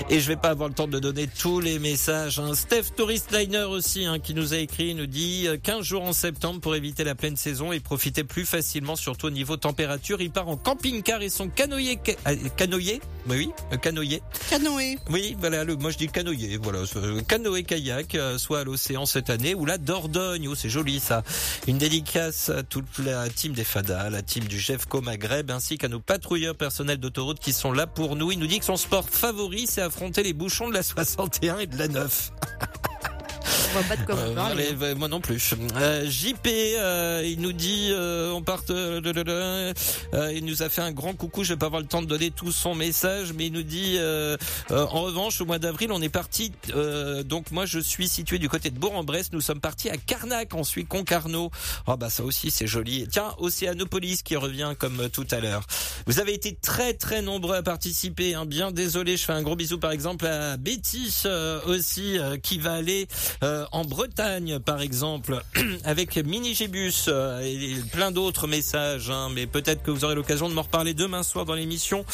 Et 0.10 0.20
je 0.20 0.28
vais 0.28 0.36
pas 0.36 0.50
avoir 0.50 0.70
le 0.70 0.76
temps 0.76 0.88
de 0.88 1.00
donner 1.00 1.28
tous 1.28 1.60
les 1.60 1.80
messages. 1.80 2.40
Hein. 2.40 2.54
Steph 2.54 2.96
Tourist 2.96 3.32
Liner 3.32 3.64
aussi 3.64 4.06
hein, 4.06 4.20
qui 4.20 4.34
nous 4.34 4.54
a 4.54 4.58
écrit, 4.58 4.96
nous 4.96 5.08
dit 5.08 5.48
15 5.64 5.78
euh, 5.78 5.84
jours 5.84 6.04
en 6.04 6.14
septembre 6.14 6.60
pour 6.60 6.76
éviter 6.76 7.04
la 7.04 7.16
pleine 7.16 7.38
saison 7.38 7.72
et 7.72 7.80
profiter 7.80 8.24
plus 8.24 8.46
facilement, 8.46 8.96
surtout 8.96 9.28
au 9.28 9.32
niveau 9.32 9.58
température. 9.58 10.22
Il 10.22 10.32
part 10.32 10.50
en 10.50 10.58
camping-car 10.58 11.22
et 11.22 11.30
son 11.30 11.50
canoë, 11.50 12.00
euh, 12.28 12.36
canoë, 13.24 13.38
oui, 13.38 13.52
euh, 13.72 13.78
canoë. 13.78 14.22
Canoë. 14.50 14.98
Oui, 15.10 15.36
voilà, 15.40 15.64
le, 15.64 15.76
moi 15.76 15.92
je 15.92 15.98
dis 15.98 16.08
canoë, 16.08 16.58
voilà, 16.62 16.80
canoë 17.28 17.64
kayak, 17.64 18.18
soit 18.38 18.60
à 18.60 18.64
l'océan 18.64 19.06
cette 19.06 19.30
année 19.30 19.56
ou 19.56 19.66
la 19.66 19.78
Dordogne, 19.78 20.48
oh 20.48 20.56
c'est 20.56 20.70
joli 20.70 21.00
ça. 21.00 21.24
Une 21.68 21.78
dédicace 21.78 22.50
à 22.50 22.64
toute 22.64 23.00
la 23.00 23.30
team 23.30 23.54
des 23.54 23.64
Fada, 23.64 24.10
la 24.10 24.22
team 24.22 24.46
du 24.46 24.60
Jeffco 24.60 25.02
Maghreb, 25.02 25.52
ainsi 25.52 25.78
qu'à 25.78 25.88
nos 25.88 26.00
patrouilleurs 26.00 26.56
personnels 26.56 26.98
d'autoroute 26.98 27.40
qui 27.40 27.54
sont 27.54 27.72
là 27.72 27.88
pour 27.88 28.16
nous. 28.16 28.32
Il 28.32 28.40
nous 28.40 28.48
dit 28.48 28.60
que 28.60 28.66
son 28.66 28.78
sport 28.78 29.10
favori 29.10 29.66
c'est 29.68 29.82
affronter 29.82 30.24
les 30.24 30.34
bouchons 30.34 30.70
de 30.70 30.74
la 30.74 30.84
61 30.84 31.60
et 31.60 31.68
de 31.68 31.78
la 31.78 31.88
9. 31.88 32.32
pas 33.82 33.96
de 33.96 34.06
quoi 34.06 34.16
euh, 34.16 34.96
moi 34.96 35.08
non 35.08 35.20
plus. 35.20 35.54
Euh, 35.76 36.10
JP, 36.10 36.48
euh, 36.48 37.24
il 37.26 37.42
nous 37.42 37.54
dit, 37.54 37.90
euh, 37.92 38.32
on 38.32 38.42
part. 38.42 38.64
Euh, 38.70 39.02
il 40.36 40.46
nous 40.46 40.62
a 40.62 40.70
fait 40.70 40.82
un 40.82 40.92
grand 40.92 41.14
coucou. 41.14 41.44
Je 41.44 41.54
vais 41.54 41.58
pas 41.58 41.66
avoir 41.66 41.82
le 41.82 41.88
temps 41.88 42.02
de 42.02 42.08
donner 42.08 42.30
tout 42.30 42.52
son 42.52 42.76
message, 42.76 43.34
mais 43.34 43.48
il 43.48 43.54
nous 43.54 43.64
dit, 43.64 43.98
en 44.70 45.02
revanche, 45.02 45.42
au 45.42 45.46
mois 45.46 45.60
d'avril, 45.60 45.92
on 45.92 46.02
est 46.02 46.10
parti. 46.10 46.52
donc 47.26 47.52
moi, 47.52 47.66
je 47.66 47.80
suis 47.80 48.08
situé 48.08 48.38
du 48.38 48.50
côté 48.50 48.70
de 48.70 48.78
Bourg-en-Bresse. 48.78 49.32
Nous 49.32 49.42
sommes 49.42 49.62
partis 49.62 49.90
à 49.90 49.98
Carnac, 49.98 50.54
ensuite 50.54 50.88
Concarneau. 50.88 51.50
Oh 51.88 51.98
bah 51.98 52.10
ça 52.10 52.24
aussi, 52.24 52.52
c'est 52.52 52.68
joli. 52.68 53.08
Tiens, 53.10 53.34
Océanopolis 53.40 54.22
qui 54.24 54.36
revient 54.36 54.74
comme 54.78 55.10
tout 55.10 55.28
à 55.32 55.40
l'heure. 55.40 55.66
Vous 56.06 56.20
avez 56.20 56.34
été 56.34 56.56
très 56.56 56.94
très 56.94 57.22
nombreux 57.22 57.56
à 57.56 57.64
participer. 57.64 58.36
Hein. 58.36 58.46
Bien 58.46 58.72
désolé, 58.72 59.18
je 59.18 59.26
fais 59.26 59.34
un 59.34 59.42
gros 59.42 59.56
bisou 59.56 59.80
par 59.80 59.92
exemple 59.92 60.26
à 60.28 60.58
Betty 60.58 61.12
aussi 61.66 62.18
qui 62.42 62.60
va 62.60 62.74
aller 62.74 63.08
euh, 63.44 63.63
en 63.72 63.86
Bretagne, 63.86 64.60
par 64.60 64.82
exemple, 64.82 65.42
avec 65.84 66.18
Mini 66.18 66.54
Gibus 66.54 67.06
euh, 67.08 67.42
et 67.42 67.76
plein 67.92 68.12
d'autres 68.12 68.48
messages. 68.48 69.10
Hein, 69.10 69.30
mais 69.34 69.48
peut-être 69.48 69.84
que 69.84 69.92
vous 69.92 70.06
aurez 70.06 70.16
l'occasion 70.16 70.50
de 70.50 70.54
m'en 70.54 70.64
reparler 70.64 70.94
demain 70.94 71.24
soir 71.24 71.46
dans 71.46 71.54
l'émission. 71.54 72.06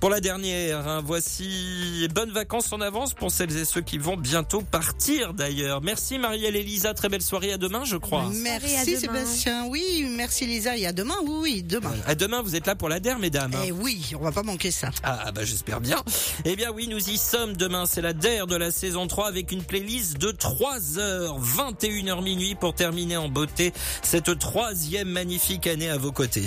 Pour 0.00 0.10
la 0.10 0.20
dernière, 0.20 0.86
hein, 0.88 1.02
voici 1.04 2.08
bonnes 2.14 2.30
vacances 2.30 2.72
en 2.72 2.80
avance 2.80 3.14
pour 3.14 3.30
celles 3.30 3.56
et 3.56 3.64
ceux 3.64 3.80
qui 3.80 3.98
vont 3.98 4.16
bientôt 4.16 4.62
partir 4.62 5.34
d'ailleurs. 5.34 5.82
Merci 5.82 6.18
Marielle 6.18 6.56
et 6.56 6.62
Lisa, 6.62 6.94
très 6.94 7.08
belle 7.08 7.22
soirée 7.22 7.52
à 7.52 7.58
demain, 7.58 7.84
je 7.84 7.96
crois. 7.96 8.30
Merci 8.32 8.96
Sébastien, 8.96 9.66
oui, 9.66 10.06
merci 10.16 10.46
Lisa 10.46 10.76
et 10.76 10.86
à 10.86 10.92
demain, 10.92 11.16
oui, 11.24 11.38
oui, 11.42 11.62
demain. 11.62 11.90
Euh, 11.90 12.10
à 12.10 12.14
demain, 12.14 12.42
vous 12.42 12.54
êtes 12.54 12.66
là 12.66 12.74
pour 12.74 12.88
la 12.88 13.00
DER, 13.00 13.18
mesdames. 13.18 13.52
Eh 13.66 13.72
oui, 13.72 14.12
on 14.18 14.22
va 14.22 14.32
pas 14.32 14.42
manquer 14.42 14.70
ça. 14.70 14.90
Ah 15.02 15.32
bah 15.32 15.44
j'espère 15.44 15.80
bien. 15.80 16.02
Eh 16.44 16.56
bien 16.56 16.70
oui, 16.70 16.86
nous 16.88 17.10
y 17.10 17.18
sommes 17.18 17.56
demain, 17.56 17.86
c'est 17.86 18.02
la 18.02 18.12
DER 18.12 18.46
de 18.46 18.56
la 18.56 18.70
saison 18.70 19.06
3 19.06 19.28
avec 19.28 19.52
une 19.52 19.62
playlist 19.62 20.18
de 20.18 20.30
3 20.30 20.93
h 20.98 21.40
21h 21.40 22.22
minuit 22.22 22.54
pour 22.54 22.74
terminer 22.74 23.16
en 23.16 23.28
beauté 23.28 23.72
cette 24.02 24.38
troisième 24.38 25.08
magnifique 25.08 25.66
année 25.66 25.90
à 25.90 25.98
vos 25.98 26.12
côtés. 26.12 26.44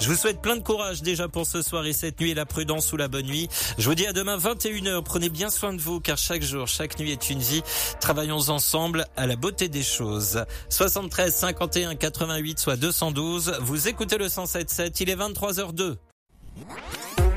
Je 0.00 0.08
vous 0.08 0.14
souhaite 0.14 0.40
plein 0.40 0.56
de 0.56 0.62
courage 0.62 1.02
déjà 1.02 1.28
pour 1.28 1.46
ce 1.46 1.62
soir 1.62 1.86
et 1.86 1.92
cette 1.92 2.20
nuit, 2.20 2.34
la 2.34 2.46
prudence 2.46 2.92
ou 2.92 2.96
la 2.96 3.08
bonne 3.08 3.26
nuit. 3.26 3.48
Je 3.78 3.88
vous 3.88 3.94
dis 3.94 4.06
à 4.06 4.12
demain 4.12 4.38
21h. 4.38 5.02
Prenez 5.02 5.28
bien 5.28 5.50
soin 5.50 5.72
de 5.72 5.80
vous 5.80 6.00
car 6.00 6.18
chaque 6.18 6.42
jour, 6.42 6.68
chaque 6.68 6.98
nuit 6.98 7.12
est 7.12 7.30
une 7.30 7.40
vie. 7.40 7.62
Travaillons 8.00 8.48
ensemble 8.48 9.06
à 9.16 9.26
la 9.26 9.36
beauté 9.36 9.68
des 9.68 9.82
choses. 9.82 10.44
73 10.68 11.34
51 11.34 11.94
88 11.94 12.58
soit 12.58 12.76
212. 12.76 13.58
Vous 13.60 13.88
écoutez 13.88 14.18
le 14.18 14.26
107.7. 14.26 14.96
Il 15.00 15.10
est 15.10 15.16
23h02. 15.16 15.96